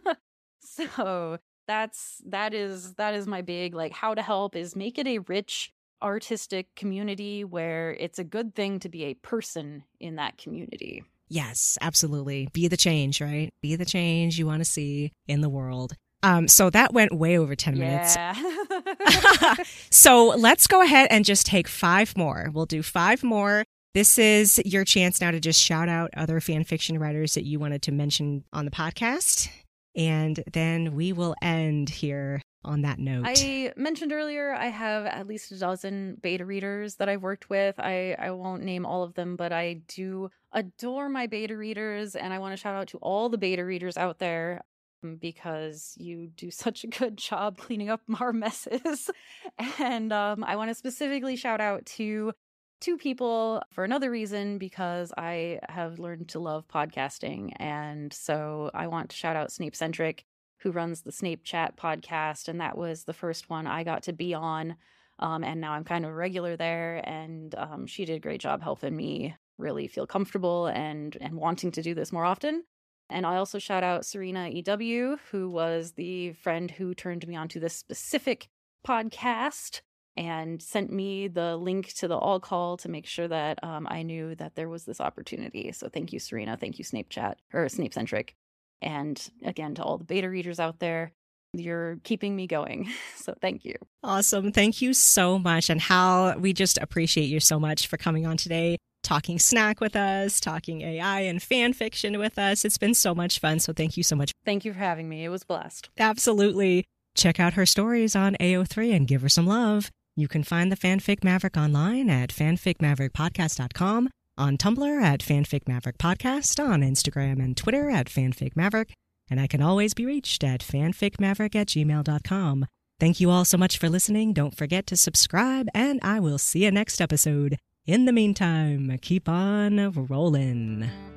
so 0.62 1.38
that's 1.68 2.22
that 2.26 2.54
is 2.54 2.94
that 2.96 3.14
is 3.14 3.28
my 3.28 3.42
big 3.42 3.74
like 3.74 3.92
how 3.92 4.14
to 4.14 4.22
help 4.22 4.56
is 4.56 4.76
make 4.76 4.98
it 4.98 5.08
a 5.08 5.20
rich 5.20 5.74
artistic 6.02 6.74
community 6.76 7.44
where 7.44 7.92
it's 7.92 8.20
a 8.20 8.24
good 8.24 8.56
thing 8.56 8.80
to 8.80 8.90
be 8.90 9.06
a 9.06 9.14
person 9.16 9.84
in 10.00 10.16
that 10.16 10.38
community. 10.38 11.04
Yes, 11.30 11.78
absolutely. 11.82 12.48
Be 12.54 12.68
the 12.68 12.78
change, 12.78 13.20
right? 13.20 13.54
Be 13.62 13.76
the 13.76 13.86
change 13.86 14.40
you 14.40 14.46
want 14.46 14.62
to 14.62 14.66
see 14.66 15.12
in 15.28 15.42
the 15.42 15.50
world. 15.50 15.96
Um, 16.24 16.48
so 16.48 16.70
that 16.70 16.94
went 16.94 17.16
way 17.16 17.38
over 17.38 17.56
10 17.56 17.78
minutes. 17.78 18.18
So 19.90 20.28
let's 20.28 20.68
go 20.68 20.82
ahead 20.82 21.08
and 21.10 21.26
just 21.26 21.46
take 21.46 21.68
five 21.68 22.16
more. 22.16 22.50
We'll 22.54 22.66
do 22.66 22.84
five 22.84 23.24
more 23.24 23.66
This 23.94 24.20
is 24.20 24.62
your 24.64 24.86
chance 24.86 25.22
now 25.22 25.32
to 25.32 25.40
just 25.40 25.62
shout 25.62 25.90
out 25.90 26.12
other 26.16 26.40
fan 26.40 26.64
fiction 26.64 27.00
writers 27.00 27.34
that 27.34 27.46
you 27.46 27.60
wanted 27.60 27.82
to 27.84 27.92
mention 27.92 28.44
on 28.54 28.66
the 28.66 28.72
podcast. 28.72 29.50
And 29.96 30.44
then 30.54 30.94
we 30.94 31.14
will 31.14 31.34
end 31.42 31.90
here 31.90 32.42
on 32.64 32.82
that 32.82 33.00
note. 33.00 33.24
I 33.26 33.74
mentioned 33.76 34.12
earlier 34.12 34.54
I 34.54 34.68
have 34.68 35.06
at 35.06 35.26
least 35.26 35.52
a 35.52 35.58
dozen 35.58 36.18
beta 36.22 36.46
readers 36.46 36.96
that 36.96 37.10
I've 37.10 37.24
worked 37.24 37.50
with. 37.50 37.80
I, 37.80 38.16
I 38.20 38.32
won't 38.32 38.64
name 38.64 38.86
all 38.86 39.04
of 39.04 39.16
them, 39.16 39.36
but 39.36 39.52
I 39.52 39.82
do 39.88 40.30
adore 40.52 41.10
my 41.10 41.28
beta 41.28 41.58
readers. 41.58 42.16
And 42.16 42.34
I 42.34 42.40
want 42.40 42.54
to 42.54 42.62
shout 42.62 42.76
out 42.76 42.90
to 42.90 42.98
all 42.98 43.30
the 43.30 43.38
beta 43.38 43.66
readers 43.66 43.98
out 43.98 44.20
there 44.20 44.62
um, 45.04 45.16
because 45.16 45.96
you 45.98 46.28
do 46.28 46.52
such 46.52 46.84
a 46.84 46.88
good 46.88 47.18
job 47.18 47.58
cleaning 47.58 47.90
up 47.90 48.02
our 48.20 48.34
messes. 48.34 49.10
and 49.80 50.12
um, 50.14 50.44
I 50.44 50.56
want 50.58 50.70
to 50.70 50.76
specifically 50.76 51.36
shout 51.36 51.62
out 51.62 51.86
to 51.98 52.34
two 52.80 52.98
people 52.98 53.62
for 53.72 53.84
another 53.84 54.12
reason 54.12 54.58
because 54.58 55.12
I 55.18 55.60
have 55.70 56.00
learned 56.00 56.30
to 56.30 56.40
love 56.40 56.68
podcasting. 56.68 57.52
And 57.58 58.12
so 58.14 58.72
I 58.74 58.88
want 58.88 59.10
to 59.10 59.16
shout 59.16 59.36
out 59.36 59.52
Snape 59.52 59.76
Centric, 59.76 60.26
who 60.60 60.72
runs 60.72 61.02
the 61.02 61.12
Snape 61.12 61.44
Chat 61.44 61.76
podcast. 61.76 62.48
And 62.48 62.62
that 62.62 62.78
was 62.78 63.04
the 63.04 63.14
first 63.14 63.50
one 63.50 63.68
I 63.68 63.84
got 63.84 64.04
to 64.04 64.14
be 64.14 64.34
on. 64.34 64.76
Um, 65.20 65.44
and 65.44 65.60
now 65.60 65.74
I'm 65.74 65.84
kind 65.84 66.06
of 66.06 66.12
a 66.12 66.16
regular 66.16 66.56
there. 66.56 67.02
And 67.04 67.54
um, 67.56 67.88
she 67.88 68.06
did 68.06 68.16
a 68.16 68.20
great 68.20 68.42
job 68.42 68.62
helping 68.62 68.96
me 68.96 69.36
really 69.58 69.88
feel 69.88 70.06
comfortable 70.06 70.68
and 70.68 71.18
and 71.20 71.36
wanting 71.36 71.72
to 71.72 71.82
do 71.82 71.96
this 71.96 72.12
more 72.12 72.26
often. 72.26 72.64
And 73.10 73.26
I 73.26 73.38
also 73.38 73.58
shout 73.58 73.84
out 73.84 74.06
Serena 74.06 74.50
EW, 74.50 75.18
who 75.32 75.50
was 75.50 75.94
the 75.94 76.34
friend 76.34 76.70
who 76.70 76.94
turned 76.94 77.26
me 77.28 77.36
onto 77.36 77.60
this 77.60 77.74
specific 77.74 78.50
podcast 78.86 79.82
and 80.18 80.62
sent 80.62 80.92
me 80.92 81.28
the 81.28 81.56
link 81.56 81.94
to 81.94 82.08
the 82.08 82.18
all 82.18 82.40
call 82.40 82.76
to 82.78 82.90
make 82.90 83.06
sure 83.06 83.28
that 83.28 83.64
um, 83.64 83.88
I 83.90 84.02
knew 84.02 84.34
that 84.36 84.56
there 84.56 84.68
was 84.68 84.84
this 84.84 85.00
opportunity. 85.00 85.72
So 85.72 85.90
thank 85.90 86.12
you, 86.12 86.20
Serena. 86.20 86.58
Thank 86.58 86.80
you, 86.80 86.84
Snape 86.84 87.10
Chat 87.10 87.38
or 87.54 87.70
Snape 87.70 87.94
Centric. 87.94 88.36
And 88.82 89.22
again, 89.46 89.76
to 89.76 89.84
all 89.84 89.98
the 89.98 90.04
beta 90.04 90.30
readers 90.30 90.60
out 90.60 90.80
there, 90.80 91.14
you're 91.54 92.00
keeping 92.04 92.36
me 92.36 92.48
going. 92.48 92.90
So 93.18 93.34
thank 93.42 93.66
you. 93.66 93.76
Awesome. 94.04 94.54
Thank 94.54 94.82
you 94.82 94.94
so 94.94 95.38
much. 95.38 95.70
And 95.70 95.82
Jal, 95.82 96.40
we 96.40 96.54
just 96.54 96.78
appreciate 96.78 97.26
you 97.26 97.42
so 97.42 97.60
much 97.60 97.88
for 97.88 97.98
coming 97.98 98.26
on 98.26 98.38
today, 98.38 98.78
talking 99.04 99.38
snack 99.38 99.82
with 99.82 99.98
us, 99.98 100.40
talking 100.40 100.80
AI 100.80 101.22
and 101.22 101.44
fan 101.44 101.74
fiction 101.74 102.18
with 102.20 102.40
us. 102.40 102.64
It's 102.64 102.78
been 102.78 102.94
so 102.94 103.14
much 103.14 103.40
fun. 103.40 103.60
So 103.60 103.74
thank 103.74 103.98
you 103.98 104.04
so 104.04 104.16
much. 104.16 104.32
Thank 104.46 104.64
you 104.64 104.72
for 104.72 104.80
having 104.80 105.10
me. 105.10 105.26
It 105.26 105.30
was 105.30 105.44
blessed. 105.44 105.90
Absolutely. 106.00 106.86
Check 107.16 107.38
out 107.38 107.54
her 107.56 107.66
stories 107.66 108.16
on 108.16 108.38
AO3 108.40 108.96
and 108.96 109.06
give 109.06 109.22
her 109.22 109.30
some 109.30 109.46
love. 109.46 109.92
You 110.20 110.28
can 110.28 110.42
find 110.42 110.72
the 110.72 110.76
Fanfic 110.76 111.24
Maverick 111.24 111.56
online 111.56 112.10
at 112.10 112.32
fanficmaverickpodcast.com, 112.32 114.10
on 114.36 114.58
Tumblr 114.58 115.04
at 115.04 115.20
fanficmaverickpodcast, 115.20 116.60
on 116.60 116.82
Instagram 116.82 117.40
and 117.40 117.56
Twitter 117.56 117.92
at 117.92 118.08
fanficmaverick, 118.08 118.90
and 119.30 119.40
I 119.40 119.46
can 119.46 119.62
always 119.62 119.94
be 119.94 120.08
reached 120.08 120.44
at 120.44 120.62
fanficmaverick 120.62 121.54
at 121.54 121.68
gmail.com. 121.68 122.66
Thank 123.00 123.20
you 123.20 123.30
all 123.30 123.46
so 123.46 123.60
much 123.60 123.78
for 123.78 123.90
listening. 123.90 124.34
Don't 124.34 124.58
forget 124.58 124.88
to 124.88 124.98
subscribe, 124.98 125.68
and 125.76 126.00
I 126.02 126.20
will 126.20 126.40
see 126.40 126.66
you 126.66 126.72
next 126.72 127.00
episode. 127.00 127.60
In 127.86 128.06
the 128.06 128.12
meantime, 128.12 128.98
keep 129.00 129.30
on 129.30 129.92
rolling. 129.92 131.17